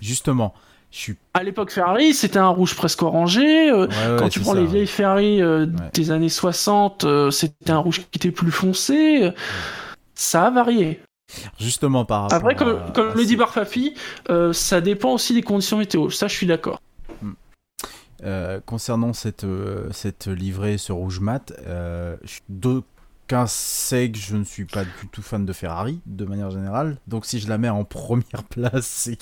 Justement, 0.00 0.54
je 0.90 0.98
suis. 0.98 1.16
À 1.34 1.42
l'époque 1.42 1.70
Ferrari, 1.70 2.14
c'était 2.14 2.38
un 2.38 2.48
rouge 2.48 2.74
presque 2.74 3.02
orangé. 3.02 3.70
euh, 3.70 3.86
ouais, 3.86 3.94
ouais, 4.12 4.16
Quand 4.18 4.28
tu 4.28 4.40
prends 4.40 4.52
ça, 4.52 4.58
les 4.60 4.66
ouais. 4.66 4.72
vieilles 4.72 4.86
Ferrari 4.86 5.42
euh, 5.42 5.66
des 5.94 6.10
années 6.10 6.28
60, 6.28 7.04
euh, 7.04 7.30
c'était 7.30 7.70
un 7.72 7.78
rouge 7.78 8.02
qui 8.10 8.18
était 8.18 8.30
plus 8.30 8.50
foncé. 8.52 9.30
Ça 10.14 10.46
a 10.46 10.50
varié. 10.50 11.00
Justement 11.58 12.04
par 12.04 12.22
rapport. 12.22 12.38
Après, 12.38 12.54
comme, 12.54 12.76
à- 12.76 12.90
comme 12.94 13.12
le 13.14 13.24
dit 13.24 13.36
Barfafi, 13.36 13.94
ça 14.52 14.80
dépend 14.80 15.12
aussi 15.12 15.34
des 15.34 15.42
conditions 15.42 15.76
météo. 15.78 16.08
Ça, 16.10 16.28
je 16.28 16.34
suis 16.34 16.46
d'accord. 16.46 16.80
Euh, 18.24 18.60
concernant 18.64 19.12
cette, 19.12 19.44
cette 19.90 20.26
livrée, 20.28 20.78
ce 20.78 20.90
rouge 20.92 21.20
mat, 21.20 21.52
euh, 21.66 22.16
d'aucuns 23.26 23.46
sait 23.46 24.10
que 24.10 24.18
je 24.18 24.36
ne 24.36 24.44
suis 24.44 24.64
pas 24.64 24.84
du 24.84 25.08
tout 25.10 25.22
fan 25.22 25.44
de 25.44 25.52
Ferrari, 25.52 26.00
de 26.06 26.24
manière 26.24 26.50
générale. 26.50 26.98
Donc 27.06 27.26
si 27.26 27.40
je 27.40 27.48
la 27.48 27.58
mets 27.58 27.68
en 27.68 27.84
première 27.96 28.44
place, 28.48 28.86
c'est 28.86 29.18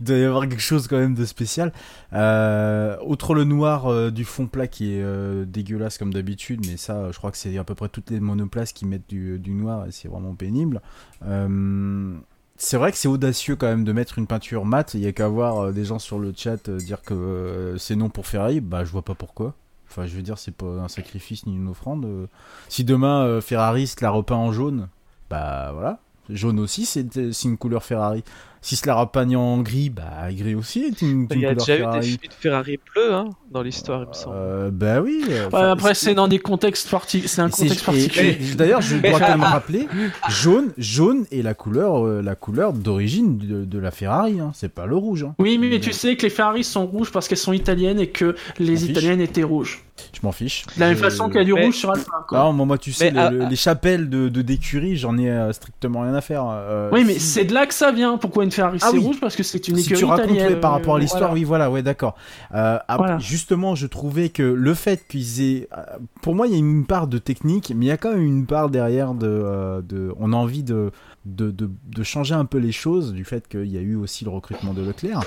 doit 0.00 0.16
y 0.16 0.24
avoir 0.24 0.48
quelque 0.48 0.60
chose 0.60 0.88
quand 0.88 0.98
même 0.98 1.14
de 1.14 1.24
spécial. 1.24 1.72
Euh, 2.12 2.96
outre 3.04 3.34
le 3.34 3.44
noir 3.44 3.86
euh, 3.86 4.10
du 4.10 4.24
fond 4.24 4.46
plat 4.46 4.66
qui 4.66 4.94
est 4.94 5.02
euh, 5.02 5.44
dégueulasse 5.44 5.98
comme 5.98 6.12
d'habitude, 6.12 6.66
mais 6.66 6.76
ça, 6.76 7.10
je 7.12 7.18
crois 7.18 7.30
que 7.30 7.36
c'est 7.36 7.56
à 7.58 7.64
peu 7.64 7.74
près 7.74 7.88
toutes 7.88 8.10
les 8.10 8.20
monoplaces 8.20 8.72
qui 8.72 8.86
mettent 8.86 9.08
du, 9.08 9.40
noir 9.50 9.86
et 9.86 9.92
c'est 9.92 10.08
vraiment 10.08 10.34
pénible. 10.34 10.80
Euh, 11.26 12.14
c'est 12.56 12.76
vrai 12.76 12.92
que 12.92 12.98
c'est 12.98 13.08
audacieux 13.08 13.56
quand 13.56 13.66
même 13.66 13.84
de 13.84 13.92
mettre 13.92 14.18
une 14.18 14.26
peinture 14.26 14.64
mate. 14.64 14.94
Il 14.94 15.00
y 15.00 15.06
a 15.06 15.12
qu'à 15.12 15.28
voir 15.28 15.72
des 15.72 15.84
gens 15.84 15.98
sur 15.98 16.18
le 16.18 16.32
chat 16.36 16.68
dire 16.68 17.00
que 17.02 17.74
c'est 17.78 17.96
non 17.96 18.10
pour 18.10 18.26
Ferrari. 18.26 18.60
Bah, 18.60 18.84
je 18.84 18.92
vois 18.92 19.02
pas 19.02 19.14
pourquoi. 19.14 19.54
Enfin, 19.90 20.06
je 20.06 20.14
veux 20.14 20.22
dire, 20.22 20.38
c'est 20.38 20.54
pas 20.54 20.66
un 20.66 20.88
sacrifice 20.88 21.46
ni 21.46 21.56
une 21.56 21.68
offrande. 21.68 22.04
euh. 22.04 22.26
Si 22.68 22.84
demain 22.84 23.24
euh, 23.24 23.40
Ferrari 23.40 23.86
se 23.88 23.96
la 24.02 24.10
repeint 24.10 24.36
en 24.36 24.52
jaune, 24.52 24.88
bah 25.28 25.70
voilà. 25.72 25.98
Jaune 26.28 26.60
aussi, 26.60 26.86
c'est 26.86 27.32
c'est 27.32 27.48
une 27.48 27.58
couleur 27.58 27.82
Ferrari. 27.82 28.22
Si 28.62 28.76
se 28.76 28.86
la 28.86 28.94
repeint 28.94 29.28
en 29.34 29.58
gris, 29.62 29.88
bah 29.88 30.28
gris 30.30 30.54
aussi 30.54 30.80
est 30.84 31.00
une, 31.00 31.26
Il 31.30 31.40
y 31.40 31.46
a 31.46 31.54
déjà 31.54 31.76
eu 31.76 31.78
Ferrari. 31.78 32.00
des, 32.18 32.26
une 32.26 32.30
Ferrari 32.30 32.78
bleue 32.94 33.14
hein, 33.14 33.30
dans 33.50 33.62
l'histoire, 33.62 34.02
il 34.02 34.08
me 34.08 34.12
semble. 34.12 34.36
Euh, 34.38 34.70
bah 34.70 35.00
oui. 35.00 35.24
euh, 35.30 35.48
Ouais, 35.48 35.60
après, 35.62 35.94
c'est 35.94 36.12
dans 36.14 36.28
des 36.28 36.38
contextes 36.38 36.90
parti... 36.90 37.26
c'est 37.26 37.40
un 37.40 37.48
contexte 37.48 37.86
particulier. 37.86 38.36
D'ailleurs, 38.58 38.82
je 38.82 38.96
dois 38.98 39.12
quand 39.18 39.28
même 39.28 39.42
rappeler, 39.42 39.88
jaune, 40.28 40.72
jaune 40.76 41.24
est 41.32 41.40
la 41.42 41.54
couleur, 41.54 42.06
euh, 42.06 42.20
la 42.22 42.34
couleur 42.34 42.74
d'origine 42.74 43.38
de, 43.38 43.64
de 43.64 43.78
la 43.78 43.90
Ferrari. 43.90 44.40
Hein. 44.40 44.50
C'est 44.54 44.72
pas 44.72 44.84
le 44.84 44.94
rouge. 44.96 45.22
Hein. 45.24 45.34
Oui, 45.38 45.56
mais 45.56 45.80
tu 45.80 45.92
sais 45.94 46.16
que 46.16 46.22
les 46.22 46.30
Ferrari 46.30 46.62
sont 46.62 46.84
rouges 46.86 47.10
parce 47.12 47.28
qu'elles 47.28 47.38
sont 47.38 47.54
italiennes 47.54 47.98
et 47.98 48.08
que 48.08 48.34
les 48.58 48.76
fiche. 48.76 48.90
italiennes 48.90 49.22
étaient 49.22 49.42
rouges. 49.42 49.82
Je 50.14 50.20
m'en 50.22 50.32
fiche. 50.32 50.64
De 50.76 50.80
la 50.80 50.88
même 50.88 50.96
Je- 50.96 51.02
façon 51.02 51.26
qu'il 51.28 51.36
y 51.36 51.40
a 51.40 51.44
du 51.44 51.52
Mais- 51.52 51.64
rouge 51.66 51.76
sur 51.76 51.90
Alpha. 51.90 52.24
quoi. 52.26 52.38
Non, 52.44 52.52
moi, 52.54 52.64
moi, 52.66 52.78
tu 52.78 52.90
sais, 52.92 53.10
Mais, 53.10 53.30
le- 53.30 53.38
le- 53.38 53.44
les 53.50 53.56
chapelles 53.56 54.08
de, 54.08 54.28
de 54.30 54.40
d'écurie, 54.42 54.96
j'en 54.96 55.18
ai 55.18 55.28
euh, 55.30 55.52
strictement 55.52 56.00
rien 56.02 56.14
à 56.14 56.20
faire. 56.22 56.44
euh, 56.48 56.88
oui, 56.92 57.04
mais 57.06 57.14
si- 57.14 57.20
c'est 57.20 57.44
de 57.44 57.52
là 57.52 57.66
que 57.66 57.74
ça 57.74 57.90
vient. 57.92 58.16
Pourquoi 58.16 58.44
Ferrari 58.50 58.78
Ah 58.82 58.88
c'est 58.90 58.98
oui. 58.98 59.04
rouge 59.04 59.20
Parce 59.20 59.36
que 59.36 59.42
c'est 59.42 59.68
une 59.68 59.76
si 59.76 59.82
écurie 59.82 59.98
tu 59.98 60.04
racontes 60.04 60.26
italienne. 60.30 60.54
ouais, 60.54 60.60
par 60.60 60.72
rapport 60.72 60.96
à 60.96 60.98
l'histoire, 60.98 61.20
voilà. 61.30 61.34
oui, 61.34 61.44
voilà, 61.44 61.70
ouais, 61.70 61.82
d'accord. 61.82 62.14
Euh, 62.54 62.78
Voilà. 62.96 63.18
Justement, 63.18 63.74
je 63.74 63.86
trouvais 63.86 64.28
que 64.28 64.42
le 64.42 64.74
fait 64.74 65.06
qu'ils 65.08 65.40
aient, 65.42 65.68
euh, 65.76 65.82
pour 66.22 66.34
moi, 66.34 66.46
il 66.46 66.52
y 66.52 66.56
a 66.56 66.58
une 66.58 66.84
part 66.86 67.06
de 67.06 67.18
technique, 67.18 67.72
mais 67.74 67.86
il 67.86 67.88
y 67.88 67.92
a 67.92 67.96
quand 67.96 68.10
même 68.12 68.22
une 68.24 68.46
part 68.46 68.70
derrière 68.70 69.14
de, 69.14 69.26
euh, 69.28 69.80
de 69.82 70.12
on 70.18 70.32
a 70.32 70.36
envie 70.36 70.62
de, 70.62 70.90
de, 71.26 71.50
de, 71.50 71.70
de 71.86 72.02
changer 72.02 72.34
un 72.34 72.44
peu 72.44 72.58
les 72.58 72.72
choses 72.72 73.12
du 73.12 73.24
fait 73.24 73.46
qu'il 73.48 73.66
y 73.70 73.78
a 73.78 73.80
eu 73.82 73.94
aussi 73.96 74.24
le 74.24 74.30
recrutement 74.30 74.74
de 74.74 74.82
Leclerc. 74.82 75.22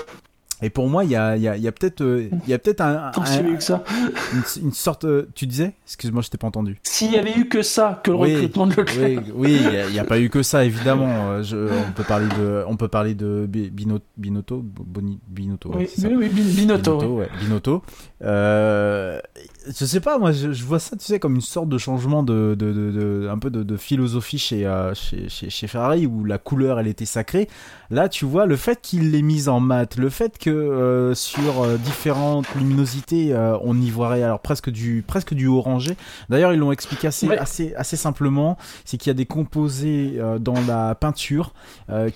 Et 0.64 0.70
pour 0.70 0.88
moi, 0.88 1.04
il 1.04 1.10
y 1.10 1.16
a, 1.16 1.36
il 1.36 1.42
y 1.42 1.48
a, 1.48 1.56
il 1.58 1.62
y 1.62 1.68
a 1.68 1.72
peut-être, 1.72 2.00
euh, 2.00 2.28
il 2.46 2.50
y 2.50 2.54
a 2.54 2.58
peut-être 2.58 2.80
un, 2.80 3.10
un- 3.14 3.24
s'il 3.26 3.36
y 3.36 3.38
avait 3.40 3.50
eu 3.50 3.56
que 3.58 3.62
ça. 3.62 3.84
une, 4.32 4.62
une 4.64 4.72
sorte, 4.72 5.04
euh, 5.04 5.28
tu 5.34 5.46
disais, 5.46 5.74
excuse-moi, 5.86 6.22
je 6.22 6.30
t'ai 6.30 6.38
pas 6.38 6.46
entendu. 6.46 6.78
S'il 6.82 7.12
y 7.12 7.18
avait 7.18 7.36
eu 7.38 7.48
que 7.48 7.60
ça, 7.62 8.00
que 8.02 8.10
le 8.10 8.16
Oui, 8.16 8.34
recrutement 8.34 8.66
de 8.66 8.74
Leclerc. 8.74 9.22
Oui, 9.26 9.32
oui, 9.36 9.60
il 9.88 9.92
n'y 9.92 9.98
a, 9.98 10.04
pas 10.04 10.18
eu 10.18 10.30
que 10.30 10.42
ça, 10.42 10.64
évidemment. 10.64 11.32
Euh, 11.32 11.42
je- 11.42 11.56
on 11.86 11.92
peut 11.92 12.02
parler 12.04 12.28
de, 12.28 12.64
on 12.66 12.76
peut 12.76 12.88
parler 12.88 13.14
de 13.14 13.44
Bi- 13.46 13.68
Bino- 13.70 14.00
Binotto, 14.16 14.64
Boni- 14.64 15.20
Binotto, 15.28 15.68
ouais, 15.70 15.86
Oui, 16.02 16.28
Binotto. 16.30 16.96
Binotto, 16.96 17.06
ouais, 17.18 17.28
Binotto. 17.40 17.82
Euh, 18.24 19.20
je 19.66 19.84
sais 19.84 20.00
pas, 20.00 20.18
moi 20.18 20.32
je, 20.32 20.52
je 20.52 20.64
vois 20.64 20.78
ça, 20.78 20.96
tu 20.96 21.04
sais, 21.04 21.18
comme 21.18 21.34
une 21.34 21.40
sorte 21.40 21.68
de 21.68 21.78
changement 21.78 22.22
de, 22.22 22.54
de, 22.58 22.72
de, 22.72 22.90
de- 22.90 23.28
un 23.30 23.38
peu 23.38 23.50
de, 23.50 23.76
philosophie 23.76 24.38
chez, 24.38 24.66
euh, 24.66 24.94
chez, 24.94 25.28
chez, 25.28 25.50
chez 25.50 25.66
Ferrari 25.66 26.06
où 26.06 26.24
la 26.24 26.38
couleur 26.38 26.78
elle 26.80 26.86
était 26.86 27.04
sacrée. 27.06 27.48
Là, 27.90 28.08
tu 28.08 28.24
vois, 28.24 28.46
le 28.46 28.56
fait 28.56 28.80
qu'il 28.80 29.10
l'ait 29.10 29.22
mise 29.22 29.48
en 29.48 29.60
mat, 29.60 29.96
le 29.96 30.08
fait 30.08 30.38
que 30.38 30.50
euh, 30.50 31.14
sur 31.14 31.66
différentes 31.84 32.46
luminosités, 32.54 33.34
on 33.62 33.78
y 33.80 33.90
voirait 33.90 34.22
alors 34.22 34.40
presque 34.40 34.70
du 34.70 35.04
presque 35.06 35.34
du 35.34 35.46
orangé. 35.48 35.96
D'ailleurs, 36.30 36.52
ils 36.52 36.58
l'ont 36.58 36.72
expliqué 36.72 37.06
assez, 37.08 37.28
Ouais. 37.28 37.38
assez, 37.38 37.74
assez 37.74 37.96
simplement, 37.96 38.56
c'est 38.84 38.96
qu'il 38.96 39.10
y 39.10 39.12
a 39.12 39.14
des 39.14 39.26
composés 39.26 40.18
dans 40.40 40.56
la 40.66 40.94
peinture 40.94 41.52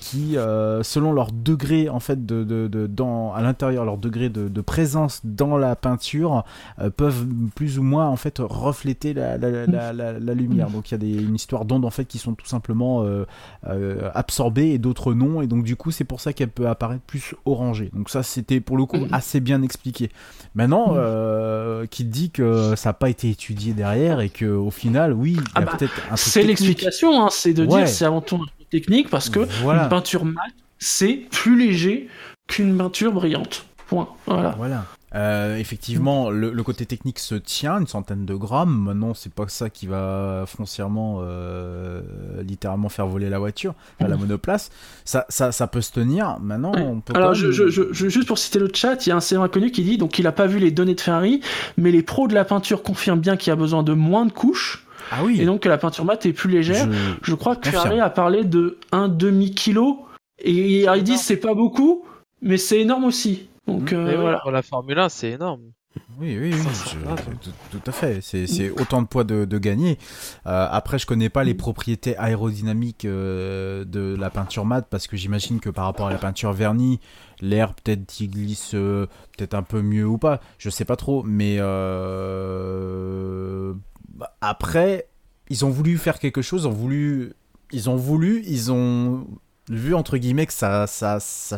qui, 0.00 0.36
selon 0.82 1.12
leur 1.12 1.32
degré 1.32 1.88
en 1.88 2.00
fait 2.00 2.24
de, 2.26 2.86
dans 2.86 3.32
à 3.34 3.42
l'intérieur, 3.42 3.84
leur 3.84 3.98
degré 3.98 4.28
de, 4.28 4.48
de 4.48 4.60
présence 4.60 5.20
dans 5.24 5.56
la 5.56 5.76
peinture, 5.76 5.97
euh, 6.80 6.90
peuvent 6.90 7.26
plus 7.54 7.78
ou 7.78 7.82
moins 7.82 8.06
en 8.08 8.16
fait 8.16 8.38
refléter 8.40 9.14
la, 9.14 9.36
la, 9.38 9.66
la, 9.66 9.92
la, 9.92 10.12
la 10.18 10.34
lumière. 10.34 10.70
Donc 10.70 10.90
il 10.90 10.92
y 10.92 10.94
a 10.94 10.98
des, 10.98 11.22
une 11.22 11.34
histoire 11.34 11.64
d'ondes 11.64 11.84
en 11.84 11.90
fait 11.90 12.04
qui 12.04 12.18
sont 12.18 12.34
tout 12.34 12.46
simplement 12.46 13.02
euh, 13.04 13.24
euh, 13.68 14.10
absorbées 14.14 14.70
et 14.70 14.78
d'autres 14.78 15.14
non. 15.14 15.42
Et 15.42 15.46
donc 15.46 15.64
du 15.64 15.76
coup 15.76 15.90
c'est 15.90 16.04
pour 16.04 16.20
ça 16.20 16.32
qu'elle 16.32 16.50
peut 16.50 16.68
apparaître 16.68 17.02
plus 17.02 17.34
orangée. 17.44 17.90
Donc 17.94 18.10
ça 18.10 18.22
c'était 18.22 18.60
pour 18.60 18.76
le 18.76 18.86
coup 18.86 19.06
assez 19.12 19.40
bien 19.40 19.62
expliqué. 19.62 20.10
Maintenant, 20.54 20.94
qui 21.90 22.04
dit 22.04 22.30
que 22.30 22.74
ça 22.76 22.90
n'a 22.90 22.94
pas 22.94 23.10
été 23.10 23.30
étudié 23.30 23.72
derrière 23.72 24.20
et 24.20 24.28
que 24.30 24.46
au 24.46 24.70
final, 24.70 25.12
oui, 25.12 25.32
il 25.32 25.36
y 25.36 25.40
a 25.40 25.42
Ah 25.54 25.60
bah, 25.62 25.72
peut-être 25.78 25.92
un 26.10 26.14
truc 26.14 26.18
C'est 26.18 26.42
l'explication, 26.42 27.22
hein, 27.24 27.28
c'est 27.30 27.52
de 27.52 27.62
Ouais. 27.66 27.78
dire 27.78 27.88
c'est 27.88 28.04
avant 28.04 28.20
tout 28.20 28.44
technique 28.70 29.08
parce 29.10 29.28
que 29.30 29.40
Voilà. 29.62 29.84
une 29.84 29.88
peinture 29.88 30.24
mate, 30.24 30.52
c'est 30.78 31.14
plus 31.30 31.58
léger 31.58 32.08
qu'une 32.46 32.76
peinture 32.76 33.12
brillante. 33.12 33.66
Point. 33.88 34.08
Voilà. 34.26 34.54
Voilà. 34.58 34.84
Euh, 35.14 35.56
effectivement, 35.56 36.28
le, 36.30 36.50
le 36.50 36.62
côté 36.62 36.84
technique 36.84 37.18
se 37.18 37.34
tient, 37.34 37.80
une 37.80 37.86
centaine 37.86 38.26
de 38.26 38.34
grammes. 38.34 38.76
Maintenant, 38.84 39.14
c'est 39.14 39.32
pas 39.32 39.48
ça 39.48 39.70
qui 39.70 39.86
va 39.86 40.44
foncièrement, 40.46 41.20
euh, 41.22 42.02
littéralement 42.42 42.90
faire 42.90 43.06
voler 43.06 43.30
la 43.30 43.38
voiture, 43.38 43.74
enfin, 43.98 44.10
la 44.10 44.16
monoplace. 44.18 44.70
Ça, 45.06 45.24
ça, 45.30 45.50
ça 45.50 45.66
peut 45.66 45.80
se 45.80 45.92
tenir. 45.92 46.38
Maintenant, 46.40 46.72
Ouais. 46.74 46.82
on 46.82 47.00
peut. 47.00 47.14
Alors, 47.16 47.32
je, 47.34 47.50
je- 47.50 47.68
je- 47.68 48.08
juste 48.08 48.28
pour 48.28 48.38
citer 48.38 48.58
le 48.58 48.68
chat, 48.72 49.06
il 49.06 49.08
y 49.08 49.12
a 49.12 49.16
un 49.16 49.20
célèbre 49.20 49.44
inconnu 49.44 49.70
qui 49.70 49.82
dit 49.82 49.96
donc 49.96 50.10
qu'il 50.10 50.26
a 50.26 50.32
pas 50.32 50.46
vu 50.46 50.58
les 50.58 50.70
données 50.70 50.94
de 50.94 51.00
Ferrari, 51.00 51.40
mais 51.78 51.90
les 51.90 52.02
pros 52.02 52.28
de 52.28 52.34
la 52.34 52.44
peinture 52.44 52.82
confirment 52.82 53.20
bien 53.20 53.36
qu'il 53.38 53.50
y 53.50 53.52
a 53.52 53.56
besoin 53.56 53.82
de 53.82 53.94
moins 53.94 54.26
de 54.26 54.32
couches 54.32 54.84
Ah 55.10 55.24
oui. 55.24 55.40
et 55.40 55.46
donc 55.46 55.60
que 55.62 55.68
la 55.70 55.78
peinture 55.78 56.04
mate 56.04 56.26
est 56.26 56.32
plus 56.34 56.50
légère. 56.50 56.86
Je- 57.22 57.34
crois 57.34 57.56
que 57.56 57.62
confirme. 57.64 57.82
Ferrari 57.84 58.00
a 58.00 58.10
parlé 58.10 58.44
de 58.44 58.76
un 58.92 59.08
demi 59.08 59.52
kilo 59.54 60.00
et 60.38 60.82
ils 60.84 61.02
disent 61.02 61.22
c'est 61.22 61.36
pas 61.38 61.54
beaucoup, 61.54 62.04
mais 62.42 62.58
c'est 62.58 62.80
énorme 62.80 63.04
aussi. 63.04 63.48
Donc 63.68 63.92
euh, 63.92 64.08
oui, 64.10 64.16
voilà. 64.20 64.38
Pour 64.40 64.50
la 64.50 64.62
Formule 64.62 64.98
1, 64.98 65.08
c'est 65.08 65.30
énorme. 65.32 65.60
Oui, 66.20 66.36
oui, 66.38 66.52
oui, 66.54 66.62
je- 66.86 67.34
tout, 67.42 67.50
tout 67.70 67.80
à 67.86 67.92
fait. 67.92 68.20
C'est 68.22 68.46
c'est 68.46 68.70
autant 68.70 69.02
de 69.02 69.06
poids 69.08 69.24
de, 69.24 69.44
de 69.44 69.58
gagner. 69.58 69.98
Euh, 70.46 70.66
après, 70.70 70.98
je 70.98 71.06
connais 71.06 71.28
pas 71.28 71.42
les 71.44 71.54
propriétés 71.54 72.16
aérodynamiques 72.16 73.04
euh, 73.04 73.84
de 73.84 74.14
la 74.18 74.30
peinture 74.30 74.64
mate 74.64 74.86
parce 74.90 75.06
que 75.06 75.16
j'imagine 75.16 75.60
que 75.60 75.70
par 75.70 75.86
rapport 75.86 76.06
à 76.06 76.10
la 76.12 76.18
peinture 76.18 76.52
vernie, 76.52 77.00
l'air 77.40 77.74
peut-être 77.74 78.20
il 78.20 78.30
glisse 78.30 78.72
euh, 78.74 79.06
peut-être 79.36 79.54
un 79.54 79.62
peu 79.62 79.82
mieux 79.82 80.06
ou 80.06 80.18
pas. 80.18 80.40
Je 80.58 80.70
sais 80.70 80.84
pas 80.84 80.96
trop, 80.96 81.22
mais 81.24 81.58
après, 84.40 85.08
ils 85.50 85.64
ont 85.64 85.70
voulu 85.70 85.98
faire 85.98 86.18
quelque 86.18 86.42
chose. 86.42 86.62
Ils 86.64 86.68
ont 86.68 86.72
voulu, 86.72 87.32
ils 87.72 87.90
ont 87.90 87.96
voulu, 87.96 88.42
ils 88.46 88.70
ont 88.72 89.26
vu 89.68 89.94
entre 89.94 90.16
guillemets 90.16 90.46
que 90.46 90.52
ça, 90.52 90.86
ça, 90.86 91.18
ça, 91.20 91.56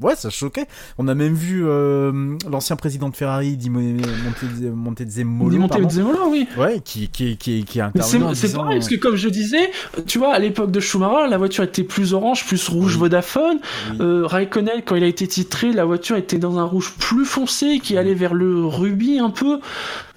ouais, 0.00 0.14
ça 0.16 0.30
choquait. 0.30 0.66
On 0.98 1.08
a 1.08 1.14
même 1.14 1.34
vu 1.34 1.62
euh, 1.66 2.36
l'ancien 2.50 2.76
président 2.76 3.08
de 3.08 3.16
Ferrari, 3.16 3.56
Di 3.56 3.70
Mo- 3.70 3.80
Monte- 3.80 4.72
Montezemolo. 4.74 5.58
Montezemolo, 5.58 6.18
oui. 6.28 6.46
ouais, 6.58 6.80
qui, 6.84 7.08
qui, 7.08 7.36
qui, 7.36 7.64
qui 7.64 7.80
c'est 8.02 8.52
pareil, 8.54 8.78
parce 8.78 8.88
que 8.88 8.96
comme 8.96 9.16
je 9.16 9.28
disais, 9.28 9.70
tu 10.06 10.18
vois, 10.18 10.32
à 10.34 10.38
l'époque 10.38 10.70
de 10.70 10.80
Schumacher, 10.80 11.28
la 11.28 11.38
voiture 11.38 11.64
était 11.64 11.84
plus 11.84 12.14
orange, 12.14 12.46
plus 12.46 12.68
rouge 12.68 12.94
Oui. 12.94 13.00
Vodafone. 13.00 13.58
Oui. 13.90 13.96
Euh, 14.00 14.26
Raikkonen, 14.26 14.82
quand 14.84 14.96
il 14.96 15.04
a 15.04 15.08
été 15.08 15.26
titré, 15.26 15.72
la 15.72 15.84
voiture 15.84 16.16
était 16.16 16.38
dans 16.38 16.58
un 16.58 16.64
rouge 16.64 16.94
plus 16.98 17.24
foncé, 17.24 17.80
qui 17.82 17.96
allait 17.96 18.14
vers 18.14 18.34
le 18.34 18.64
rubis 18.66 19.18
un 19.18 19.30
peu. 19.30 19.60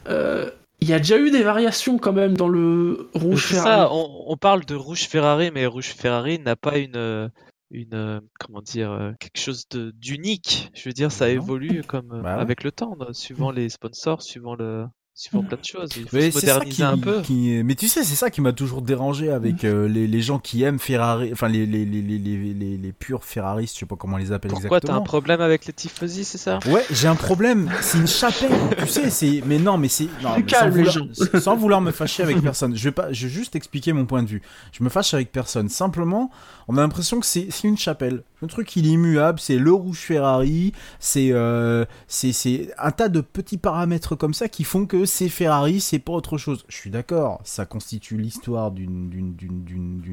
Euh, 0.10 0.50
Il 0.82 0.90
y 0.90 0.94
a 0.94 1.00
déjà 1.00 1.18
eu 1.18 1.32
des 1.32 1.42
variations 1.42 1.98
quand 1.98 2.14
même 2.14 2.36
dans 2.36 2.48
le 2.50 3.10
rouge 3.14 3.48
C'est 3.48 3.56
Ferrari. 3.56 3.82
ça, 3.82 3.90
on, 3.92 4.08
on 4.28 4.38
parle 4.38 4.66
de 4.66 4.76
Rouge 4.76 5.08
Ferrari, 5.08 5.50
mais 5.54 5.66
Rouge 5.66 5.94
Ferrari 5.98 6.38
n'a 6.40 6.56
pas 6.56 6.78
une, 6.78 6.96
euh, 6.96 7.28
une 7.76 7.94
euh, 7.94 8.20
comment 8.40 8.62
dire, 8.62 8.92
euh, 8.92 9.12
quelque 9.20 9.40
chose 9.42 9.66
de 9.70 9.92
d'unique. 9.92 10.72
Je 10.74 10.88
veux 10.90 10.94
dire, 10.94 11.12
ça 11.12 11.26
Non. 11.28 11.34
évolue 11.34 11.84
comme 11.88 12.12
euh, 12.14 12.22
Bah 12.22 12.36
ouais. 12.36 12.42
avec 12.42 12.64
le 12.64 12.72
temps, 12.72 12.96
euh, 13.02 13.14
suivant 13.14 13.52
les 13.52 13.70
sponsors, 13.70 14.22
suivant 14.22 14.56
le, 14.56 14.86
suivant 15.18 15.44
plein 15.44 15.58
de 15.58 15.64
choses. 15.66 15.92
Il 15.96 16.04
faut 16.04 16.18
Mais 16.18 16.30
se 16.32 16.40
c'est 16.42 16.48
ça 16.48 16.54
moderniser 16.56 16.76
qui, 16.76 16.84
un 16.84 16.98
peu. 16.98 17.22
qui- 17.22 17.62
mais 17.64 17.76
tu 17.76 17.88
sais, 17.88 18.04
c'est 18.04 18.16
ça 18.16 18.30
qui 18.30 18.42
m'a 18.42 18.52
toujours 18.52 18.82
dérangé 18.82 19.32
avec 19.32 19.64
euh, 19.64 19.88
les, 19.88 20.08
les 20.08 20.22
gens 20.22 20.40
qui 20.40 20.64
aiment 20.64 20.78
Ferrari, 20.80 21.30
enfin 21.32 21.48
les, 21.48 21.66
les, 21.66 21.86
les, 21.86 22.02
les, 22.02 22.18
les, 22.18 22.54
les, 22.54 22.78
les 22.78 22.92
purs 22.92 23.24
Ferraristes, 23.24 23.76
je 23.76 23.80
sais 23.80 23.86
pas 23.86 23.96
comment 23.96 24.16
on 24.16 24.20
les 24.20 24.34
appelle 24.34 24.52
Pourquoi 24.52 24.82
t'as 24.82 24.88
un 24.88 25.00
exactement. 25.00 25.04
problème 25.06 25.40
avec 25.42 25.66
les 25.68 25.74
tifosi, 25.74 26.26
c'est 26.26 26.38
ça? 26.38 26.60
Ouais, 26.68 26.84
j'ai 26.92 27.08
un 27.08 27.16
problème. 27.16 27.72
C'est 27.82 27.98
une 27.98 28.08
chapelle. 28.08 28.52
tu 28.80 28.88
sais, 28.88 29.10
c'est. 29.10 29.42
Mais 29.46 29.58
non, 29.58 29.78
mais 29.78 29.88
c'est. 29.88 30.10
Mais 30.22 30.24
sans 30.24 30.42
calme, 30.44 30.76
les 30.76 30.84
vouloir... 30.84 30.94
gens. 30.94 31.40
sans 31.40 31.56
vouloir 31.56 31.80
me 31.82 31.92
fâcher 31.92 32.24
avec 32.24 32.42
personne. 32.42 32.76
Je 32.76 32.84
vais 32.84 32.92
pas. 32.92 33.14
Je 33.14 33.28
vais 33.28 33.34
juste 33.34 33.56
expliquer 33.56 33.94
mon 33.94 34.06
point 34.06 34.22
de 34.22 34.28
vue. 34.28 34.42
Je 34.74 34.84
me 34.84 34.90
fâche 34.90 35.14
avec 35.14 35.32
personne. 35.32 35.70
Simplement, 35.70 36.30
on 36.68 36.78
a 36.78 36.82
l'impression 36.82 37.20
que 37.20 37.26
c'est 37.26 37.48
une 37.64 37.78
chapelle. 37.78 38.24
Le 38.42 38.48
truc, 38.50 38.76
il 38.76 38.86
est 38.86 38.92
immuable. 38.92 39.40
C'est 39.40 39.58
le 39.58 39.72
rouge 39.72 40.00
Ferrari. 40.00 40.74
C'est 41.00 41.30
euh, 41.32 41.86
c'est 42.08 42.70
un 42.78 42.92
tas 42.92 43.08
de 43.10 43.22
petits 43.22 43.58
paramètres 43.58 44.16
comme 44.16 44.34
ça 44.34 44.50
qui 44.50 44.64
font 44.64 44.86
que 44.86 45.06
c'est 45.06 45.30
Ferrari, 45.30 45.80
c'est 45.80 46.00
pas 46.00 46.12
autre 46.12 46.38
chose. 46.38 46.66
Je 46.68 46.76
suis 46.76 46.90
d'accord. 46.90 47.40
Ça 47.44 47.66
constitue 47.66 48.18
l'histoire 48.18 48.72
d'une 48.72 49.10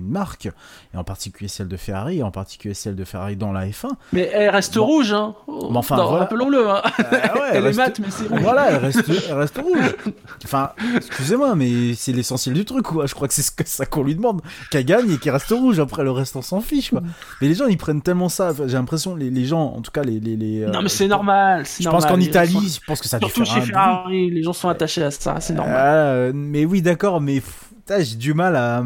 marque 0.09 0.47
et 0.95 0.97
en 0.97 1.05
particulier 1.05 1.49
celle 1.49 1.69
de 1.69 1.77
Ferrari, 1.77 2.19
et 2.19 2.23
en 2.23 2.31
particulier 2.31 2.75
celle 2.75 2.95
de 2.97 3.05
Ferrari 3.05 3.37
dans 3.37 3.53
la 3.53 3.67
F1. 3.67 3.91
Mais 4.13 4.31
elle 4.33 4.51
reste 4.51 4.77
Bon. 4.79 4.87
rouge, 4.87 5.13
hein. 5.13 5.35
Mais 5.49 5.77
enfin, 5.77 5.97
voilà. 5.97 6.19
Rappelons-le, 6.21 6.69
hein. 6.71 6.83
Ouais, 6.99 7.03
elle 7.53 7.57
est 7.57 7.61
reste- 7.67 7.77
mate, 7.79 7.99
mais 8.01 8.11
c'est 8.11 8.29
rouge. 8.29 8.41
Voilà, 8.41 8.71
elle 8.71 8.77
reste, 8.77 9.03
elle 9.29 9.35
reste 9.37 9.59
rouge. 9.59 9.97
Enfin, 10.45 10.71
excusez-moi, 10.97 11.55
mais 11.55 11.95
c'est 11.95 12.13
l'essentiel 12.13 12.55
du 12.55 12.65
truc, 12.65 12.85
quoi. 12.85 13.07
Je 13.07 13.15
crois 13.15 13.29
que 13.29 13.35
c'est 13.35 13.43
ce 13.43 13.51
que 13.51 13.67
ça 13.67 13.85
qu'on 13.87 14.03
lui 14.05 14.15
demande. 14.15 14.41
Qu'elle 14.71 14.85
gagne 14.85 15.11
et 15.11 15.19
qu'elle 15.19 15.33
reste 15.33 15.51
rouge. 15.51 15.79
Après, 15.81 16.03
le 16.05 16.11
reste, 16.11 16.37
on 16.43 16.47
s'en 16.47 16.61
fiche, 16.61 16.91
quoi. 16.91 17.03
Mais 17.41 17.49
les 17.49 17.55
gens, 17.55 17.67
ils 17.67 17.79
prennent 17.79 18.03
tellement 18.03 18.29
ça. 18.29 18.51
Enfin, 18.51 18.65
J'ai 18.67 18.75
l'impression, 18.77 19.15
les, 19.15 19.31
les 19.31 19.45
gens, 19.45 19.63
en 19.63 19.81
tout 19.81 19.91
cas, 19.91 20.03
les. 20.03 20.21
les, 20.21 20.37
les, 20.37 20.67
Non, 20.67 20.79
euh, 20.81 20.83
mais 20.83 20.89
c'est 20.89 21.09
normal. 21.09 21.65
Je 21.81 21.89
pense 21.89 22.05
qu'en 22.05 22.19
Italie, 22.21 22.53
sont- 22.53 22.61
je 22.81 22.87
pense 22.87 23.01
que 23.01 23.09
ça 23.09 23.19
Surtout 23.19 23.45
chez. 23.45 23.61
Ferrari, 23.61 24.31
les 24.31 24.43
gens 24.43 24.53
sont 24.53 24.69
attachés 24.69 25.03
à 25.03 25.11
ça, 25.11 25.41
c'est 25.41 25.55
normal. 25.55 25.77
Euh, 25.79 26.33
mais 26.35 26.65
oui, 26.65 26.83
d'accord, 26.83 27.21
mais 27.21 27.43
j'ai 27.89 28.17
du 28.17 28.35
mal 28.35 28.57
à. 28.57 28.85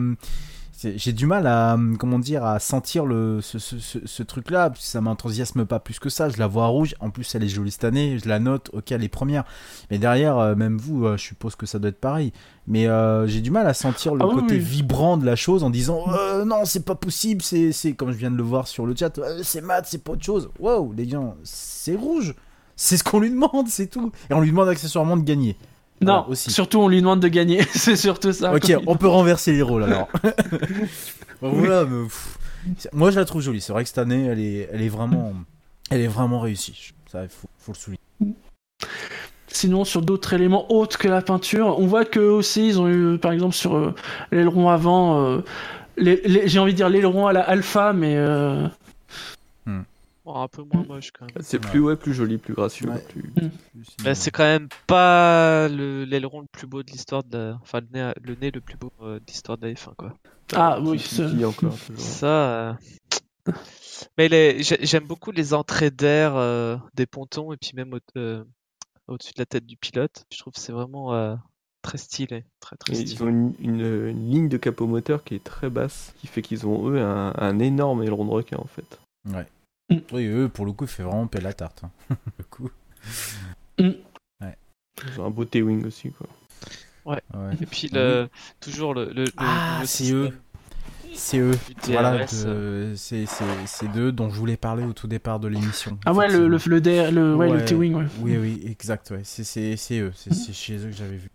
J'ai 0.78 1.14
du 1.14 1.24
mal 1.24 1.46
à, 1.46 1.78
comment 1.98 2.18
dire, 2.18 2.44
à 2.44 2.58
sentir 2.58 3.06
le, 3.06 3.40
ce, 3.40 3.58
ce, 3.58 3.78
ce, 3.78 3.98
ce 4.04 4.22
truc-là, 4.22 4.72
ça 4.78 5.00
m'enthousiasme 5.00 5.64
pas 5.64 5.80
plus 5.80 5.98
que 5.98 6.10
ça. 6.10 6.28
Je 6.28 6.36
la 6.36 6.46
vois 6.46 6.66
rouge, 6.66 6.94
en 7.00 7.08
plus 7.08 7.34
elle 7.34 7.44
est 7.44 7.48
jolie 7.48 7.70
cette 7.70 7.84
année, 7.84 8.18
je 8.22 8.28
la 8.28 8.38
note, 8.40 8.68
ok, 8.74 8.92
elle 8.92 9.02
est 9.02 9.08
première. 9.08 9.44
Mais 9.90 9.96
derrière, 9.96 10.36
euh, 10.36 10.54
même 10.54 10.76
vous, 10.76 11.06
euh, 11.06 11.16
je 11.16 11.22
suppose 11.22 11.56
que 11.56 11.64
ça 11.64 11.78
doit 11.78 11.88
être 11.88 12.00
pareil. 12.00 12.32
Mais 12.66 12.88
euh, 12.88 13.26
j'ai 13.26 13.40
du 13.40 13.50
mal 13.50 13.66
à 13.66 13.72
sentir 13.72 14.14
le 14.14 14.22
Ah 14.22 14.34
côté 14.34 14.56
oui. 14.56 14.60
vibrant 14.60 15.16
de 15.16 15.24
la 15.24 15.34
chose 15.36 15.62
en 15.64 15.70
disant 15.70 16.04
euh, 16.12 16.44
non, 16.44 16.66
c'est 16.66 16.84
pas 16.84 16.94
possible, 16.94 17.40
c'est, 17.40 17.72
c'est 17.72 17.94
comme 17.94 18.12
je 18.12 18.18
viens 18.18 18.30
de 18.30 18.36
le 18.36 18.42
voir 18.42 18.68
sur 18.68 18.84
le 18.84 18.94
chat, 18.94 19.18
euh, 19.18 19.40
c'est 19.42 19.62
mat, 19.62 19.86
c'est 19.86 20.04
pas 20.04 20.12
autre 20.12 20.24
chose. 20.24 20.50
Wow, 20.58 20.92
les 20.94 21.08
gens, 21.08 21.36
c'est 21.42 21.94
rouge. 21.96 22.34
C'est 22.78 22.98
ce 22.98 23.04
qu'on 23.04 23.20
lui 23.20 23.30
demande, 23.30 23.68
c'est 23.68 23.86
tout. 23.86 24.12
Et 24.28 24.34
on 24.34 24.40
lui 24.42 24.50
demande 24.50 24.68
accessoirement 24.68 25.16
de 25.16 25.22
gagner. 25.24 25.56
Non, 26.00 26.26
aussi. 26.28 26.50
surtout 26.50 26.78
on 26.80 26.88
lui 26.88 27.00
demande 27.00 27.20
de 27.20 27.28
gagner, 27.28 27.62
c'est 27.74 27.96
surtout 27.96 28.32
ça. 28.32 28.54
Ok, 28.54 28.72
on 28.86 28.96
peut 28.96 29.08
renverser 29.08 29.52
les 29.52 29.62
rôles 29.62 29.84
alors. 29.84 30.08
Bon, 31.42 31.50
voilà, 31.50 31.84
mais, 31.84 32.04
pff, 32.04 32.38
c'est- 32.78 32.92
moi 32.94 33.10
je 33.10 33.18
la 33.18 33.24
trouve 33.26 33.42
jolie. 33.42 33.60
C'est 33.60 33.72
vrai 33.72 33.82
que 33.82 33.88
cette 33.88 33.98
année, 33.98 34.24
elle 34.26 34.40
est, 34.40 34.68
elle 34.72 34.80
est 34.82 34.88
vraiment, 34.88 35.34
elle 35.90 36.00
est 36.00 36.06
vraiment 36.06 36.40
réussie. 36.40 36.92
Ça, 37.12 37.22
il 37.24 37.28
faut, 37.28 37.48
faut 37.58 37.72
le 37.72 37.76
souligner. 37.76 38.00
Sinon, 39.48 39.84
sur 39.84 40.02
d'autres 40.02 40.32
éléments 40.34 40.70
autres 40.72 40.98
que 40.98 41.08
la 41.08 41.22
peinture, 41.22 41.78
on 41.78 41.86
voit 41.86 42.04
que 42.04 42.20
aussi 42.20 42.66
ils 42.68 42.80
ont 42.80 42.88
eu, 42.88 43.18
par 43.18 43.32
exemple, 43.32 43.54
sur 43.54 43.76
euh, 43.76 43.94
l'aileron 44.32 44.68
avant, 44.68 45.22
euh, 45.24 45.44
j'ai 45.98 46.58
envie 46.58 46.72
de 46.72 46.76
dire 46.76 46.88
l'aileron 46.88 47.26
à 47.26 47.32
la 47.32 47.40
alpha, 47.42 47.92
mais 47.92 48.16
euh, 48.16 48.66
Oh, 50.28 50.36
un 50.38 50.48
peu 50.48 50.62
moins 50.64 50.84
moche 50.84 51.12
quand 51.12 51.24
même. 51.26 51.36
C'est 51.40 51.60
plus, 51.60 51.78
ouais, 51.78 51.94
plus 51.94 52.12
joli, 52.12 52.36
plus 52.38 52.52
gracieux. 52.54 52.88
Ouais. 52.90 52.98
plus- 53.08 53.22
Bah, 54.02 54.14
c'est 54.16 54.32
quand 54.32 54.42
même 54.42 54.68
pas 54.88 55.68
le- 55.68 56.04
l'aileron 56.04 56.40
le 56.40 56.48
plus 56.50 56.66
beau 56.66 56.82
de 56.82 56.90
l'histoire 56.90 57.22
de 57.22 57.38
la... 57.38 57.58
Enfin, 57.62 57.80
le 57.80 57.86
nez, 57.92 58.12
le 58.22 58.34
nez 58.34 58.50
le 58.50 58.60
plus 58.60 58.76
beau 58.76 58.90
euh, 59.02 59.20
de 59.20 59.24
l'histoire 59.28 59.56
de 59.56 59.66
la 59.68 59.72
F1, 59.74 59.94
quoi. 59.96 60.14
ah 60.54 60.80
oui, 60.80 60.98
qui 60.98 61.44
encore, 61.44 61.76
toujours. 61.78 62.00
Ça... 62.02 62.26
euh, 62.26 63.52
Mais 64.18 64.28
les... 64.28 64.62
j'aime 64.62 65.04
beaucoup 65.06 65.30
les 65.30 65.54
entrées 65.54 65.90
d'air 65.92 66.34
euh, 66.34 66.76
des 66.94 67.06
pontons 67.06 67.52
et 67.52 67.56
puis 67.56 67.70
même 67.74 67.94
au- 67.94 68.18
euh, 68.18 68.42
au-dessus 69.06 69.32
de 69.34 69.40
la 69.40 69.46
tête 69.46 69.64
du 69.66 69.76
pilote. 69.76 70.24
Je 70.32 70.38
trouve 70.38 70.52
que 70.54 70.60
c'est 70.60 70.72
vraiment 70.72 71.14
euh, 71.14 71.36
très 71.82 71.98
stylé. 71.98 72.44
Très, 72.58 72.74
très 72.76 72.94
stylé. 72.96 73.12
ils 73.12 73.22
ont 73.22 73.28
une, 73.28 73.54
une- 73.60 74.08
une 74.08 74.30
ligne 74.30 74.48
de 74.48 74.56
capot 74.56 74.88
moteur 74.88 75.22
qui 75.22 75.36
est 75.36 75.44
très 75.44 75.70
basse, 75.70 76.12
qui 76.18 76.26
fait 76.26 76.42
qu'ils 76.42 76.66
ont 76.66 76.90
eux 76.90 77.00
un, 77.00 77.32
un 77.38 77.58
énorme 77.60 78.02
aileron 78.02 78.24
de 78.24 78.30
requin 78.30 78.58
en 78.58 78.66
fait. 78.66 78.98
Oui, 80.12 80.26
eux, 80.26 80.48
pour 80.48 80.66
le 80.66 80.72
coup, 80.72 80.84
il 80.84 80.88
fait 80.90 81.02
vraiment 81.02 81.26
paix 81.26 81.40
la 81.40 81.52
tarte. 81.52 81.84
hein. 81.84 82.16
le 82.38 82.44
coup. 82.44 82.70
Ils 83.78 85.20
ont 85.20 85.26
un 85.26 85.30
beau 85.30 85.44
T-Wing 85.44 85.84
aussi, 85.86 86.10
quoi. 86.10 86.26
Ouais. 87.04 87.20
Et 87.60 87.66
puis 87.66 87.88
le, 87.92 88.28
toujours 88.60 88.94
le, 88.94 89.06
le, 89.12 89.24
le 89.24 89.30
Ah, 89.36 89.82
c'est 89.84 90.10
eux. 90.12 90.30
C'est 91.14 91.38
eux. 91.38 91.52
Voilà, 91.84 92.24
de- 92.24 92.94
c'est 92.96 93.26
c'est- 93.26 93.46
c'est 93.66 93.92
d'eux 93.92 94.10
dont 94.10 94.28
je 94.28 94.34
voulais 94.38 94.56
parler 94.56 94.84
au 94.84 94.92
tout 94.92 95.06
départ 95.06 95.38
de 95.38 95.48
l'émission. 95.48 95.98
Ah 96.04 96.12
ouais, 96.12 96.28
le, 96.28 96.48
le, 96.48 96.58
le, 96.66 96.80
DR 96.80 97.12
le, 97.12 97.36
ouais, 97.36 97.50
le. 97.52 97.64
T-Wing, 97.64 97.94
ouais. 97.94 98.06
Oui, 98.20 98.36
oui, 98.36 98.60
exact, 98.66 99.10
ouais. 99.12 99.20
C'est- 99.22 99.44
C'est 99.44 99.76
c'est 99.76 100.00
eux. 100.00 100.12
C'est 100.16 100.34
c'est 100.34 100.52
chez 100.52 100.76
eux 100.78 100.90
que 100.90 100.96
j'avais 100.96 101.16
vu. 101.16 101.30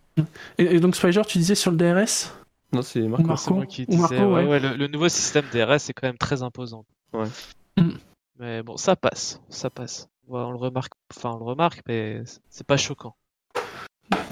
Et, 0.57 0.75
et 0.75 0.79
donc, 0.79 0.95
Spider, 0.95 1.21
tu 1.25 1.37
disais 1.37 1.55
sur 1.55 1.71
le 1.71 1.77
DRS 1.77 2.33
Non, 2.73 2.81
c'est 2.81 3.01
Marco. 3.07 3.23
Marco 3.23 3.43
C'est 3.45 3.53
moi 3.53 3.65
qui 3.65 3.85
disais, 3.85 4.01
Marco, 4.01 4.15
ouais, 4.15 4.43
ouais. 4.43 4.45
ouais, 4.47 4.59
le, 4.59 4.75
le 4.75 4.87
nouveau 4.87 5.07
système 5.07 5.45
DRS 5.53 5.89
est 5.89 5.93
quand 5.93 6.07
même 6.07 6.17
très 6.17 6.43
imposant. 6.43 6.85
Ouais. 7.13 7.27
Mm. 7.77 7.91
Mais 8.39 8.63
bon, 8.63 8.77
ça 8.77 8.95
passe, 8.95 9.41
ça 9.49 9.69
passe. 9.69 10.07
On 10.27 10.51
le 10.51 10.57
remarque, 10.57 10.93
enfin 11.15 11.31
on 11.31 11.39
le 11.39 11.45
remarque, 11.45 11.81
mais 11.87 12.23
c'est 12.49 12.65
pas 12.65 12.77
choquant. 12.77 13.15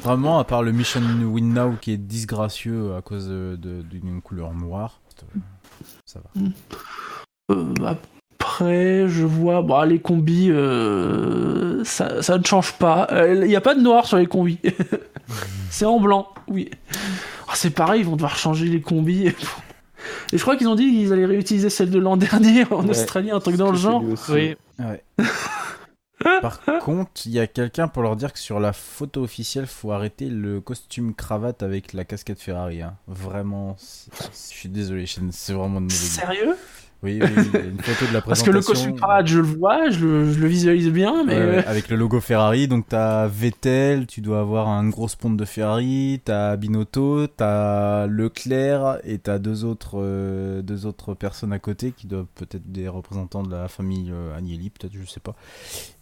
Vraiment, 0.01 0.39
à 0.39 0.43
part 0.43 0.63
le 0.63 0.71
Mission 0.71 1.01
Win 1.01 1.53
Now 1.53 1.73
qui 1.79 1.91
est 1.91 1.97
disgracieux 1.97 2.95
à 2.95 3.01
cause 3.01 3.29
d'une 3.29 4.21
couleur 4.21 4.53
noire, 4.53 5.01
euh, 5.23 5.39
ça 6.05 6.19
va. 6.19 6.41
Euh, 7.51 7.73
après, 8.39 9.07
je 9.07 9.25
vois, 9.25 9.61
bon, 9.61 9.81
les 9.83 9.99
combis, 9.99 10.49
euh, 10.51 11.83
ça, 11.83 12.21
ça 12.21 12.37
ne 12.37 12.45
change 12.45 12.73
pas. 12.73 13.07
Il 13.29 13.41
n'y 13.41 13.55
a 13.55 13.61
pas 13.61 13.75
de 13.75 13.81
noir 13.81 14.05
sur 14.05 14.17
les 14.17 14.27
combis. 14.27 14.59
c'est 15.69 15.85
en 15.85 15.99
blanc, 15.99 16.29
oui. 16.47 16.69
Ah, 17.47 17.53
c'est 17.55 17.71
pareil, 17.71 18.01
ils 18.01 18.05
vont 18.05 18.15
devoir 18.15 18.37
changer 18.37 18.67
les 18.67 18.81
combis. 18.81 19.33
Et 20.33 20.37
je 20.37 20.41
crois 20.41 20.55
qu'ils 20.55 20.67
ont 20.67 20.75
dit 20.75 20.89
qu'ils 20.91 21.11
allaient 21.13 21.25
réutiliser 21.25 21.69
celle 21.69 21.89
de 21.89 21.99
l'an 21.99 22.17
dernier 22.17 22.65
en 22.71 22.83
Ouais. 22.83 22.89
Australie, 22.91 23.31
un 23.31 23.39
truc 23.39 23.55
dans 23.55 23.71
le 23.71 23.77
genre. 23.77 24.03
Oui, 24.29 24.55
Ouais. 24.79 25.03
Par 26.41 26.59
contre, 26.81 27.11
il 27.25 27.31
y 27.31 27.39
a 27.39 27.47
quelqu'un 27.47 27.87
pour 27.87 28.03
leur 28.03 28.17
dire 28.17 28.33
que 28.33 28.39
sur 28.39 28.59
la 28.59 28.73
photo 28.73 29.23
officielle, 29.23 29.67
faut 29.67 29.93
arrêter 29.93 30.27
le 30.27 30.59
costume 30.59 31.13
cravate 31.13 31.63
avec 31.63 31.93
la 31.93 32.03
casquette 32.03 32.41
Ferrari. 32.41 32.81
hein. 32.81 32.95
Vraiment, 33.07 33.75
c'est- 33.79 34.11
je 34.31 34.35
suis 34.35 34.67
désolé, 34.69 35.05
c'est 35.31 35.53
vraiment 35.53 35.79
de 35.79 35.85
mauvais 35.85 35.95
goût. 35.95 35.95
Sérieux? 35.95 36.55
Oui, 37.01 37.19
oui, 37.21 37.29
une 37.71 37.79
photo 37.79 38.05
de 38.07 38.13
la 38.13 38.21
Parce 38.21 38.41
présentation. 38.43 38.43
que 38.43 38.51
le 38.51 38.61
costume 38.61 38.97
je 39.25 39.37
le 39.39 39.43
vois, 39.43 39.89
je 39.89 40.05
le, 40.05 40.31
je 40.33 40.39
le 40.39 40.47
visualise 40.47 40.89
bien, 40.89 41.23
mais. 41.23 41.35
Ouais, 41.37 41.45
ouais, 41.45 41.57
euh, 41.59 41.61
avec 41.65 41.87
le 41.89 41.95
logo 41.95 42.19
Ferrari, 42.19 42.67
donc 42.67 42.87
t'as 42.89 43.27
Vettel, 43.27 44.05
tu 44.05 44.19
dois 44.21 44.41
avoir 44.41 44.67
un 44.67 44.87
gros 44.89 45.07
spawn 45.07 45.37
de 45.37 45.45
Ferrari, 45.45 46.21
t'as 46.25 46.57
Binotto, 46.57 47.27
t'as 47.27 48.05
Leclerc 48.07 48.99
et 49.05 49.17
t'as 49.19 49.39
deux 49.39 49.63
autres 49.63 49.93
euh, 49.95 50.61
deux 50.61 50.85
autres 50.85 51.13
personnes 51.13 51.53
à 51.53 51.59
côté 51.59 51.91
qui 51.91 52.07
doivent 52.07 52.27
peut-être 52.35 52.69
des 52.69 52.87
représentants 52.89 53.43
de 53.43 53.51
la 53.51 53.67
famille 53.69 54.11
euh, 54.11 54.37
Agnelli, 54.37 54.69
peut-être 54.69 54.93
je 54.93 55.05
sais 55.09 55.19
pas. 55.21 55.35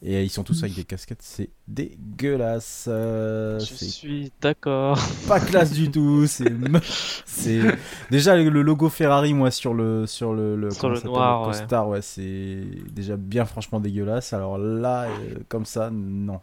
Et 0.02 0.16
euh, 0.16 0.24
ils 0.24 0.30
sont 0.30 0.44
tous 0.44 0.64
avec 0.64 0.76
des 0.76 0.84
casquettes, 0.84 1.22
c'est 1.22 1.50
dégueulasse. 1.68 2.86
euh, 2.88 3.60
je 3.60 3.74
suis 3.86 4.32
d'accord. 4.42 5.00
pas 5.28 5.40
classe 5.40 5.72
du 5.74 5.92
tout. 5.92 6.26
C'est 6.28 6.52
c'est 7.26 7.60
déjà 8.10 8.36
le 8.36 8.50
le 8.50 8.62
logo 8.62 8.90
Ferrari 8.90 9.34
moi 9.34 9.52
sur 9.52 9.74
le 9.74 10.08
sur 10.08 10.34
le, 10.34 10.56
le 10.56 10.72
Sur 10.72 10.87
le 10.90 11.02
noir, 11.02 11.42
ouais. 11.42 11.48
costard 11.48 11.88
ouais, 11.90 12.02
c'est 12.02 12.64
déjà 12.92 13.16
bien 13.18 13.46
franchement 13.46 13.80
dégueulasse. 13.80 14.34
Alors 14.34 14.58
là 14.58 15.04
euh, 15.04 15.36
comme 15.50 15.66
ça 15.66 15.90
non. 15.92 16.40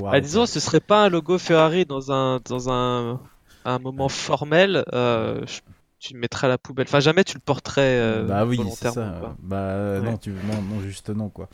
Bah, 0.00 0.20
disons, 0.20 0.46
ce 0.46 0.60
serait 0.60 0.80
pas 0.80 1.04
un 1.04 1.08
logo 1.08 1.38
Ferrari 1.38 1.84
dans 1.84 2.12
un 2.12 2.40
dans 2.44 2.70
un, 2.70 3.20
un 3.64 3.78
moment 3.78 4.08
formel. 4.08 4.84
euh, 4.92 5.40
je- 5.46 5.60
tu 5.98 6.14
le 6.14 6.20
mettrais 6.20 6.46
à 6.46 6.48
la 6.50 6.56
poubelle. 6.56 6.86
Enfin, 6.88 7.00
jamais 7.00 7.24
tu 7.24 7.34
le 7.34 7.40
porterais 7.44 7.98
euh, 8.00 8.24
bah 8.26 8.46
oui, 8.46 8.56
c'est 8.56 8.62
volontairement. 8.88 9.12
ça. 9.12 9.18
quoi. 9.20 9.36
Bah 9.42 9.56
euh, 9.56 10.00
Ouais. 10.00 10.10
non, 10.10 10.16
tu 10.16 10.30
non 10.30 10.62
non 10.62 10.80
juste 10.80 11.10
non 11.10 11.28
quoi. 11.28 11.48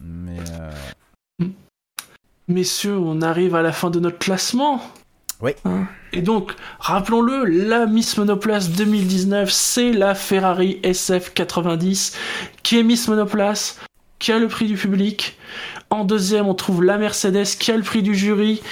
Mais 0.00 0.38
euh, 1.40 1.46
Messieurs, 2.48 2.98
on 2.98 3.22
arrive 3.22 3.54
à 3.54 3.62
la 3.62 3.72
fin 3.72 3.90
de 3.90 4.00
notre 4.00 4.18
classement. 4.18 4.80
Et 6.12 6.22
donc, 6.22 6.52
rappelons-le, 6.78 7.44
la 7.44 7.86
Miss 7.86 8.16
Monoplace 8.16 8.70
2019, 8.70 9.50
c'est 9.50 9.92
la 9.92 10.14
Ferrari 10.14 10.80
SF90, 10.84 12.14
qui 12.62 12.78
est 12.78 12.82
Miss 12.82 13.08
Monoplace, 13.08 13.80
qui 14.18 14.30
a 14.30 14.38
le 14.38 14.48
prix 14.48 14.66
du 14.66 14.76
public. 14.76 15.36
En 15.90 16.04
deuxième, 16.04 16.46
on 16.46 16.54
trouve 16.54 16.84
la 16.84 16.98
Mercedes, 16.98 17.56
qui 17.58 17.72
a 17.72 17.76
le 17.76 17.82
prix 17.82 18.02
du 18.02 18.14
jury. 18.14 18.62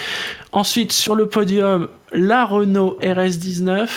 Ensuite, 0.52 0.92
sur 0.92 1.14
le 1.14 1.28
podium, 1.28 1.88
la 2.12 2.44
Renault 2.44 2.98
RS19. 3.02 3.88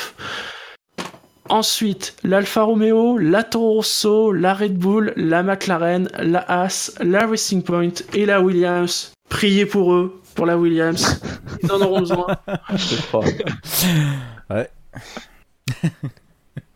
Ensuite, 1.50 2.16
l'Alfa 2.24 2.64
Romeo, 2.64 3.18
la 3.18 3.44
Toro 3.44 3.84
la 4.32 4.54
Red 4.54 4.78
Bull, 4.78 5.14
la 5.16 5.44
McLaren, 5.44 6.10
la 6.18 6.40
Haas, 6.40 6.94
la 7.02 7.28
Racing 7.28 7.62
Point 7.62 7.94
et 8.14 8.26
la 8.26 8.42
Williams. 8.42 9.12
Priez 9.30 9.66
pour 9.66 9.94
eux, 9.94 10.22
pour 10.36 10.46
la 10.46 10.58
Williams. 10.58 11.22
Ils 11.64 11.72
en 11.72 11.82
auront 11.82 12.00
besoin. 12.02 12.28
Je 12.72 13.02
crois. 13.08 13.26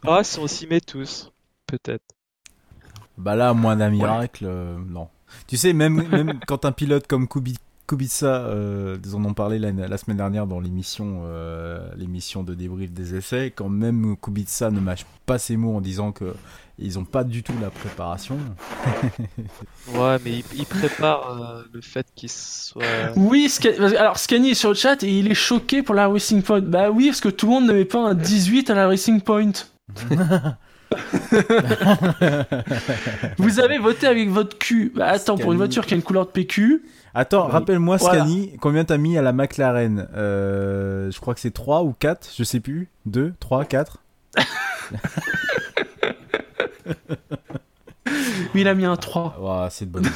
Ah, 0.05 0.23
si 0.23 0.39
on 0.39 0.47
s'y 0.47 0.67
met 0.67 0.79
tous, 0.81 1.31
peut-être. 1.65 2.03
bah 3.17 3.35
là 3.35 3.53
moins 3.53 3.75
d'un 3.75 3.89
miracle 3.89 4.45
euh, 4.47 4.77
non. 4.87 5.09
Tu 5.47 5.57
sais 5.57 5.73
même 5.73 6.07
même 6.07 6.39
quand 6.47 6.65
un 6.65 6.71
pilote 6.71 7.07
comme 7.07 7.27
Kubi- 7.27 7.57
Kubica, 7.87 8.25
euh, 8.25 8.97
ils 9.05 9.15
en 9.15 9.23
ont 9.23 9.33
parlé 9.33 9.59
la, 9.59 9.71
la 9.71 9.97
semaine 9.97 10.17
dernière 10.17 10.45
dans 10.45 10.59
l'émission 10.59 11.21
euh, 11.25 11.87
l'émission 11.95 12.43
de 12.43 12.53
débrief 12.53 12.91
des 12.91 13.15
essais, 13.15 13.53
quand 13.55 13.69
même 13.69 14.17
Kubica 14.21 14.69
ne 14.71 14.81
mâche 14.81 15.05
pas 15.25 15.37
ses 15.39 15.55
mots 15.55 15.77
en 15.77 15.81
disant 15.81 16.11
que 16.11 16.33
ils 16.79 16.99
ont 16.99 17.05
pas 17.05 17.23
du 17.23 17.41
tout 17.43 17.53
la 17.61 17.69
préparation. 17.69 18.37
Ouais, 19.93 20.17
mais 20.23 20.31
il, 20.39 20.43
il 20.57 20.65
prépare 20.65 21.41
euh, 21.41 21.63
le 21.73 21.79
fait 21.81 22.05
qu'il 22.13 22.29
soit. 22.29 22.83
Oui, 23.15 23.49
alors 23.97 24.19
Scani 24.19 24.49
est 24.51 24.53
sur 24.53 24.69
le 24.69 24.75
chat 24.75 25.01
et 25.01 25.19
il 25.19 25.31
est 25.31 25.35
choqué 25.35 25.81
pour 25.81 25.95
la 25.95 26.09
Racing 26.09 26.41
Point. 26.41 26.59
Bah 26.61 26.91
oui, 26.91 27.07
parce 27.07 27.21
que 27.21 27.29
tout 27.29 27.47
le 27.47 27.53
monde 27.53 27.67
ne 27.67 27.73
met 27.73 27.85
pas 27.85 27.99
un 27.99 28.13
18 28.13 28.69
à 28.69 28.75
la 28.75 28.87
Racing 28.87 29.21
Point. 29.21 29.53
Vous 33.37 33.59
avez 33.59 33.77
voté 33.77 34.07
avec 34.07 34.29
votre 34.29 34.57
cul. 34.57 34.91
Bah 34.95 35.07
attends, 35.07 35.37
pour 35.37 35.51
une 35.51 35.57
voiture 35.57 35.85
qui 35.85 35.93
a 35.93 35.97
une 35.97 36.03
couleur 36.03 36.25
de 36.25 36.31
PQ, 36.31 36.83
Attends, 37.19 37.45
Oui. 37.47 37.51
rappelle-moi 37.51 37.97
Voilà. 37.97 38.19
Scani, 38.25 38.51
combien 38.61 38.85
t'as 38.85 38.97
mis 38.97 39.17
à 39.17 39.21
la 39.23 39.33
McLaren 39.33 40.07
Euh, 40.15 41.09
Je 41.09 41.19
crois 41.19 41.33
que 41.33 41.39
c'est 41.39 41.51
3 41.51 41.83
ou 41.83 41.93
4, 41.97 42.29
je 42.37 42.43
sais 42.43 42.59
plus. 42.59 42.89
2, 43.07 43.33
3, 43.39 43.65
4 43.65 43.97
oui, 48.53 48.61
il 48.61 48.67
a 48.67 48.73
mis 48.75 48.85
un 48.85 48.95
3. 48.95 49.37
Ouah, 49.41 49.69
c'est 49.69 49.85
de 49.85 49.91
bonne 49.91 50.03
idée. 50.05 50.11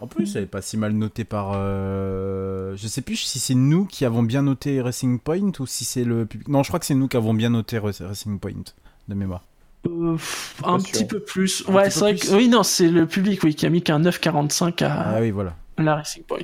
En 0.00 0.06
plus, 0.06 0.36
elle 0.36 0.42
est 0.44 0.46
pas 0.46 0.62
si 0.62 0.76
mal 0.76 0.92
notée 0.92 1.24
par. 1.24 1.52
euh, 1.54 2.74
Je 2.76 2.86
sais 2.86 3.00
plus 3.00 3.16
si 3.16 3.38
c'est 3.38 3.54
nous 3.54 3.86
qui 3.86 4.04
avons 4.04 4.22
bien 4.22 4.42
noté 4.42 4.80
Racing 4.80 5.18
Point 5.18 5.52
ou 5.58 5.66
si 5.66 5.84
c'est 5.84 6.04
le 6.04 6.26
public. 6.26 6.48
Non, 6.48 6.62
je 6.62 6.68
crois 6.68 6.78
que 6.78 6.86
c'est 6.86 6.94
nous 6.94 7.08
qui 7.08 7.16
avons 7.16 7.34
bien 7.34 7.48
noté 7.50 7.78
Ra- 7.78 7.90
Racing 8.00 8.38
Point 8.38 8.62
de 9.08 9.14
mémoire. 9.14 9.42
Euh, 9.88 10.16
un 10.64 10.78
petit 10.78 10.98
sûr. 10.98 11.06
peu 11.08 11.20
plus. 11.20 11.64
Un 11.68 11.72
ouais, 11.72 11.90
c'est 11.90 12.00
vrai 12.00 12.14
plus. 12.14 12.28
que. 12.28 12.34
Oui, 12.34 12.48
non, 12.48 12.62
c'est 12.62 12.88
le 12.88 13.06
public 13.06 13.40
oui, 13.42 13.54
qui 13.54 13.64
a 13.66 13.70
mis 13.70 13.82
qu'un 13.82 14.00
9,45 14.00 14.84
à 14.84 15.16
Ah 15.16 15.20
oui, 15.20 15.30
voilà. 15.30 15.54
La 15.78 15.96
Racing 15.96 16.22
Point. 16.24 16.38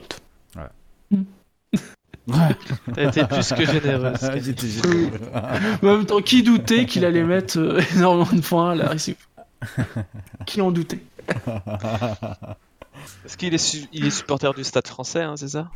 T'as 2.95 3.09
été 3.09 3.25
plus 3.27 3.53
que 3.53 3.65
généreuse. 3.67 4.19
J'étais- 4.43 4.67
Mais 5.83 5.91
en 5.91 5.97
même 5.99 6.07
temps, 6.07 6.21
qui 6.21 6.43
doutait 6.43 6.87
qu'il 6.87 7.05
allait 7.05 7.25
mettre 7.25 7.59
euh, 7.59 7.81
énormément 7.97 8.29
de 8.33 8.41
points 8.41 8.71
à 8.71 8.75
la 8.77 8.89
Racing 8.89 9.17
Point? 9.17 9.45
Qui 10.47 10.61
en 10.61 10.71
doutait? 10.71 11.03
Parce 11.55 13.37
qu'il 13.37 13.53
est, 13.55 13.59
su- 13.59 13.87
il 13.93 14.07
est 14.07 14.11
supporter 14.11 14.55
du 14.55 14.63
stade 14.65 14.87
français, 14.87 15.23
hein, 15.23 15.35
c'est 15.37 15.49
ça? 15.49 15.69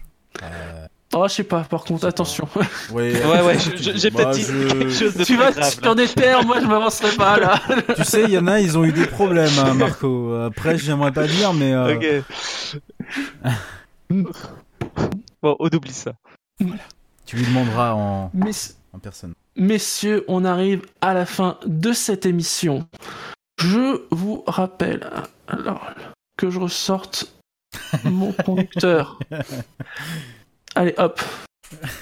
Euh, 0.42 0.86
Oh, 1.14 1.24
je 1.28 1.34
sais 1.34 1.44
pas, 1.44 1.62
par 1.62 1.84
contre, 1.84 2.04
attention. 2.06 2.48
ouais, 2.92 3.12
Ouais, 3.24 3.40
ouais, 3.42 3.56
j'ai 3.78 4.10
Bah, 4.10 4.24
peut-être 4.24 4.30
dit 4.34 4.42
je- 4.42 4.68
quelque 4.68 4.90
chose 4.92 5.14
de 5.14 5.24
tu 5.24 5.36
vas 5.36 5.52
grave. 5.52 5.80
sur 5.82 5.94
des 5.94 6.08
terres, 6.08 6.44
moi 6.44 6.60
je 6.60 6.66
m'avancerai 6.66 7.16
pas 7.16 7.38
là. 7.38 7.60
Tu 7.96 8.04
sais, 8.04 8.24
il 8.24 8.30
y 8.30 8.38
en 8.38 8.46
a, 8.48 8.58
ils 8.60 8.76
ont 8.76 8.84
eu 8.84 8.92
des 8.92 9.06
problèmes, 9.06 9.52
hein, 9.64 9.74
Marco. 9.74 10.34
Après, 10.34 10.76
j'aimerais 10.78 11.12
pas 11.12 11.26
dire, 11.28 11.52
mais. 11.54 11.72
euh, 11.72 11.94
Ok. 11.94 13.50
bon, 15.42 15.56
on 15.58 15.68
oublie 15.68 15.92
ça. 15.92 16.12
Tu 17.24 17.36
lui 17.36 17.44
demanderas 17.46 17.92
en, 17.94 18.30
Mess- 18.34 18.76
en 18.92 18.98
personne. 18.98 19.32
Messieurs, 19.56 20.24
on 20.28 20.44
arrive 20.44 20.82
à 21.00 21.14
la 21.14 21.24
fin 21.26 21.58
de 21.66 21.92
cette 21.92 22.26
émission. 22.26 22.86
Je 23.58 24.02
vous 24.10 24.42
rappelle 24.46 25.08
alors, 25.48 25.86
que 26.36 26.50
je 26.50 26.58
ressorte 26.58 27.32
mon 28.04 28.32
conducteur. 28.32 29.18
Allez, 30.76 30.94
hop. 30.98 31.20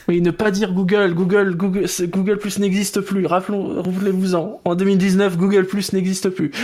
Oui, 0.09 0.21
ne 0.21 0.31
pas 0.31 0.51
dire 0.51 0.73
Google. 0.75 1.15
Google, 1.15 1.57
Google, 1.57 1.87
Google 2.03 2.39
Plus 2.39 2.59
n'existe 2.59 3.01
plus. 3.01 3.25
Rappelons, 3.25 3.83
rappelez-vous-en. 3.83 4.61
En 4.65 4.75
2019, 4.75 5.39
Google 5.39 5.65
Plus 5.67 5.93
n'existe 5.95 6.29
plus. 6.29 6.51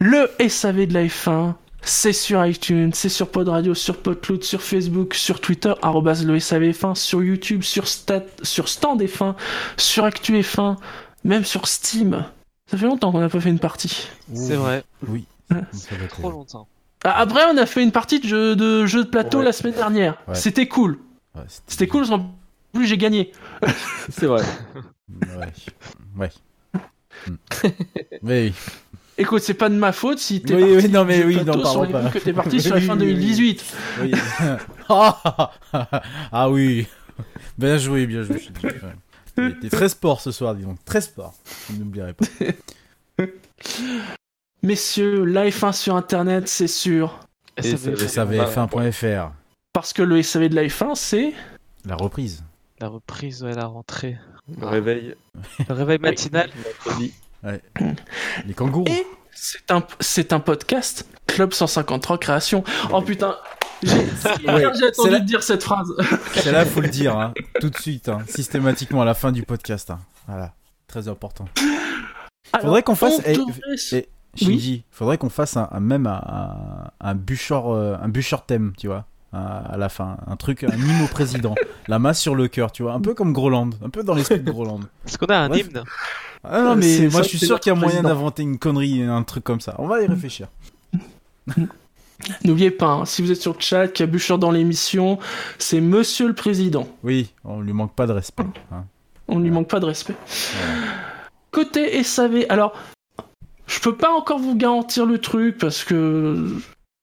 Le 0.00 0.28
SAV 0.48 0.86
de 0.86 0.94
la 0.94 1.04
F1, 1.04 1.54
c'est 1.80 2.12
sur 2.12 2.44
iTunes, 2.44 2.90
c'est 2.92 3.08
sur 3.08 3.28
Pod 3.28 3.48
Radio, 3.48 3.72
sur 3.74 3.96
Podcloud, 3.98 4.42
sur 4.42 4.60
Facebook, 4.60 5.14
sur 5.14 5.40
Twitter, 5.40 5.72
arrobase 5.80 6.26
le 6.26 6.36
SAV1, 6.38 6.96
sur 6.96 7.22
YouTube, 7.22 7.62
sur, 7.62 7.86
Stat, 7.86 8.24
sur 8.42 8.68
Stand 8.68 9.00
F1, 9.02 9.34
sur 9.76 10.04
Actu 10.04 10.34
F1, 10.40 10.76
même 11.24 11.44
sur 11.44 11.68
Steam. 11.68 12.24
Ça 12.68 12.76
fait 12.76 12.86
longtemps 12.86 13.12
qu'on 13.12 13.20
n'a 13.20 13.28
pas 13.28 13.40
fait 13.40 13.50
une 13.50 13.58
partie. 13.60 14.08
C'est 14.34 14.56
vrai, 14.56 14.82
Oui. 15.08 15.24
Ouais. 15.52 15.60
Ça 15.72 15.94
être- 15.94 16.08
trop 16.08 16.30
longtemps. 16.30 16.66
Ah, 17.04 17.18
Après, 17.20 17.42
on 17.52 17.56
a 17.56 17.66
fait 17.66 17.82
une 17.82 17.92
partie 17.92 18.20
de 18.20 18.26
jeu 18.28 18.54
de, 18.56 18.86
jeu 18.86 19.04
de 19.04 19.08
plateau 19.08 19.38
Ouais. 19.38 19.44
la 19.44 19.52
semaine 19.52 19.74
dernière. 19.74 20.16
Ouais. 20.28 20.34
C'était 20.34 20.68
cool. 20.68 20.98
Ouais, 21.34 21.42
C'était 21.66 21.86
cool, 21.88 22.04
en 22.12 22.34
plus 22.72 22.86
j'ai 22.86 22.98
gagné. 22.98 23.32
C'est 24.10 24.26
vrai. 24.26 24.42
Ouais. 25.10 25.48
Ouais. 26.16 26.30
Hmm. 27.26 27.68
oui, 28.22 28.52
Écoute, 29.18 29.42
c'est 29.42 29.54
pas 29.54 29.68
de 29.68 29.74
ma 29.74 29.92
faute 29.92 30.18
si 30.18 30.40
t'es 30.40 30.54
Oui, 30.54 30.60
parti 30.72 30.86
oui, 30.86 30.92
non, 30.92 31.04
mais 31.04 31.22
oui, 31.24 31.44
n'en 31.44 31.64
sur 31.64 31.84
les 31.84 31.92
pas. 31.92 32.08
que 32.08 32.18
t'es 32.18 32.32
parti 32.32 32.60
sur 32.60 32.74
la 32.74 32.80
fin 32.80 32.94
oui, 32.98 33.06
oui. 33.08 33.14
2018. 33.14 33.74
oui. 34.02 34.12
ah, 34.88 35.52
ah 36.32 36.50
oui. 36.50 36.86
Bien 37.58 37.76
joué, 37.76 38.06
bien 38.06 38.22
joué. 38.22 38.38
je 38.40 38.48
te 38.50 38.58
dis. 38.58 38.66
Ouais. 38.66 38.92
Il 39.36 39.44
était 39.58 39.68
très 39.68 39.88
sport 39.90 40.20
ce 40.20 40.30
soir, 40.32 40.54
dis 40.54 40.64
donc. 40.64 40.82
Très 40.86 41.02
sport. 41.02 41.34
Je 41.70 41.76
n'oublierai 41.78 42.14
pas. 42.14 42.24
Messieurs, 44.62 45.24
la 45.24 45.46
F1 45.48 45.72
sur 45.72 45.96
internet, 45.96 46.46
c'est 46.48 46.66
sûr. 46.68 47.18
Et 47.56 47.66
Et 47.66 47.70
ça 47.72 47.76
ça- 47.76 47.90
fait 47.96 48.08
ça- 48.08 48.24
SAVF1.fr. 48.24 49.32
Parce 49.72 49.92
que 49.92 50.02
le 50.02 50.22
SAV 50.22 50.48
de 50.48 50.54
la 50.54 50.64
F1, 50.64 50.94
c'est. 50.94 51.32
La 51.84 51.96
reprise. 51.96 52.44
la 52.80 52.88
reprise, 52.88 53.42
ouais, 53.42 53.54
la 53.54 53.66
rentrée. 53.66 54.18
Le 54.60 54.66
réveil. 54.66 55.14
Le 55.68 55.74
réveil 55.74 55.98
matinal. 56.00 56.50
mercredi. 56.64 57.14
Les 58.46 58.54
kangourous. 58.54 58.86
Et 58.88 59.06
c'est 59.32 59.70
un, 59.70 59.82
c'est 60.00 60.32
un 60.32 60.40
podcast 60.40 61.06
Club 61.26 61.52
153 61.52 62.18
Création. 62.18 62.62
Oh 62.92 63.02
putain, 63.02 63.36
j'ai 63.82 63.94
Ouais, 64.46 64.64
attendu 64.64 65.10
la- 65.10 65.20
de 65.20 65.24
dire 65.24 65.42
cette 65.42 65.62
phrase. 65.64 65.92
C'est 66.34 66.52
là, 66.52 66.64
faut 66.64 66.80
le 66.80 66.88
dire, 66.88 67.18
hein, 67.18 67.32
tout 67.60 67.70
de 67.70 67.76
suite, 67.78 68.08
hein, 68.08 68.18
systématiquement 68.28 69.02
à 69.02 69.04
la 69.04 69.14
fin 69.14 69.32
du 69.32 69.42
podcast. 69.42 69.90
hein. 69.90 69.98
Voilà, 70.28 70.54
très 70.86 71.08
important. 71.08 71.46
Faudrait 72.60 72.82
qu'on 72.82 72.94
fasse- 72.94 73.18
on 73.18 73.22
eh, 73.24 73.36
devrait 73.36 74.08
Shinji, 74.34 74.84
faudrait 74.90 75.18
qu'on 75.18 75.28
fasse 75.28 75.56
un, 75.56 75.68
un- 75.70 75.80
même 75.80 76.06
un, 76.06 76.22
un, 76.26 76.90
un 77.08 77.14
bûcheur, 77.14 77.68
euh, 77.70 77.96
un 78.00 78.08
bûcheur 78.08 78.46
thème, 78.46 78.72
tu 78.78 78.86
vois, 78.86 79.04
à, 79.32 79.58
à 79.74 79.76
la 79.76 79.88
fin, 79.88 80.16
un 80.26 80.36
truc, 80.36 80.64
un 80.64 80.74
hymne 80.76 81.02
au 81.04 81.06
président, 81.08 81.54
la 81.88 81.98
main 81.98 82.12
sur 82.14 82.34
le 82.34 82.48
cœur, 82.48 82.72
tu 82.72 82.82
vois, 82.82 82.94
un 82.94 83.00
peu 83.00 83.12
comme 83.14 83.32
Groland, 83.32 83.70
un 83.84 83.90
peu 83.90 84.02
dans 84.02 84.14
l'esprit 84.14 84.40
de 84.40 84.50
Groland. 84.50 84.80
Est-ce 85.06 85.18
qu'on 85.18 85.26
a 85.26 85.36
un 85.36 85.48
Bref. 85.48 85.66
hymne? 85.68 85.84
Ah 86.44 86.62
non, 86.62 86.70
Euh, 86.72 86.76
mais 86.76 86.98
moi 87.08 87.10
ça, 87.10 87.22
je 87.22 87.28
suis 87.28 87.38
sûr 87.38 87.60
qu'il 87.60 87.72
y 87.72 87.76
a 87.76 87.78
moyen 87.78 88.02
d'inventer 88.02 88.42
une 88.42 88.58
connerie, 88.58 89.02
un 89.02 89.22
truc 89.22 89.44
comme 89.44 89.60
ça. 89.60 89.74
On 89.78 89.86
va 89.86 90.00
y 90.02 90.06
réfléchir. 90.06 90.48
N'oubliez 92.44 92.70
pas, 92.70 92.86
hein, 92.86 93.04
si 93.04 93.20
vous 93.20 93.30
êtes 93.32 93.40
sur 93.40 93.52
le 93.54 93.60
chat, 93.60 93.88
qu'il 93.88 94.06
y 94.06 94.08
a 94.08 94.10
Bûcheur 94.12 94.38
dans 94.38 94.52
l'émission, 94.52 95.18
c'est 95.58 95.80
Monsieur 95.80 96.28
le 96.28 96.34
Président. 96.34 96.86
Oui, 97.02 97.32
on 97.44 97.60
lui 97.60 97.72
manque 97.72 97.94
pas 97.94 98.06
de 98.06 98.12
respect. 98.12 98.44
hein. 98.70 98.84
On 99.28 99.38
ne 99.38 99.44
lui 99.44 99.50
manque 99.50 99.68
pas 99.68 99.80
de 99.80 99.86
respect. 99.86 100.14
Côté 101.50 102.02
SAV, 102.02 102.46
alors, 102.48 102.74
je 103.72 103.80
peux 103.80 103.96
pas 103.96 104.12
encore 104.12 104.38
vous 104.38 104.54
garantir 104.54 105.06
le 105.06 105.18
truc 105.18 105.56
parce 105.56 105.82
que 105.82 106.46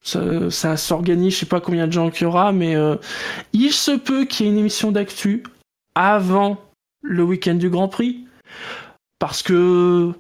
ça, 0.04 0.78
s'organise, 0.78 1.34
je 1.34 1.40
sais 1.40 1.46
pas 1.46 1.60
combien 1.60 1.88
de 1.88 1.91
gens 1.91 2.10
qu'il 2.12 2.24
y 2.24 2.26
aura, 2.26 2.52
mais 2.52 2.76
euh, 2.76 2.96
il 3.54 3.74
se 3.74 3.91
peut 3.91 4.26
qu'il 4.26 4.46
y 4.46 4.50
ait 4.50 4.52
une 4.52 4.60
émission 4.60 4.91
d'actu 4.91 5.44
avant 5.96 6.58
le 7.02 7.24
week-end 7.24 7.56
du 7.56 7.70
Grand 7.70 7.88
Prix. 7.88 8.26
Parce 9.18 9.41
que, 9.41 10.12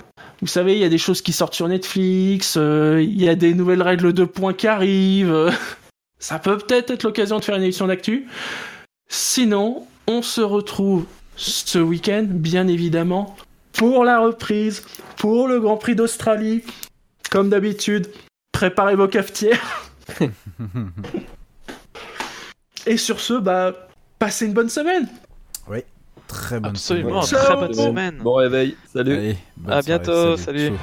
vous 0.41 0.47
savez, 0.47 0.73
il 0.73 0.79
y 0.79 0.83
a 0.83 0.89
des 0.89 0.97
choses 0.97 1.21
qui 1.21 1.33
sortent 1.33 1.53
sur 1.53 1.67
Netflix, 1.67 2.55
euh, 2.57 3.01
il 3.01 3.21
y 3.21 3.29
a 3.29 3.35
des 3.35 3.53
nouvelles 3.53 3.83
règles 3.83 4.11
de 4.11 4.25
points 4.25 4.53
qui 4.53 4.67
arrivent. 4.67 5.31
euh, 5.31 5.51
ça 6.19 6.39
peut 6.39 6.57
peut-être 6.57 6.91
être 6.91 7.03
l'occasion 7.03 7.39
de 7.39 7.45
faire 7.45 7.55
une 7.55 7.63
émission 7.63 7.87
d'actu. 7.87 8.27
Sinon, 9.07 9.85
on 10.07 10.21
se 10.21 10.41
retrouve 10.41 11.05
ce 11.35 11.79
week-end, 11.79 12.25
bien 12.27 12.67
évidemment, 12.67 13.37
pour 13.79 14.03
la 14.03 14.19
reprise, 14.19 14.83
pour 15.15 15.47
le 15.47 15.61
Grand 15.61 15.77
Prix 15.77 15.95
d'Australie. 15.95 16.63
Comme 17.31 17.49
d'habitude, 17.49 18.11
préparez 18.51 18.95
vos 18.95 19.07
cafetières. 19.07 19.89
Et 22.85 22.97
sur 22.97 23.21
ce, 23.21 23.35
bah, 23.35 23.87
passez 24.19 24.45
une 24.47 24.53
bonne 24.53 24.69
semaine. 24.69 25.07
Très 26.27 26.59
bonne 26.59 26.71
Absolument, 26.71 27.23
semaine. 27.23 27.43
très 27.43 27.55
bonne 27.55 27.73
semaine. 27.73 28.17
Bon 28.17 28.35
réveil. 28.35 28.77
Salut. 28.93 29.13
Allez, 29.17 29.37
À 29.65 29.81
soirée, 29.81 29.83
bientôt, 29.83 30.37
salut. 30.37 30.73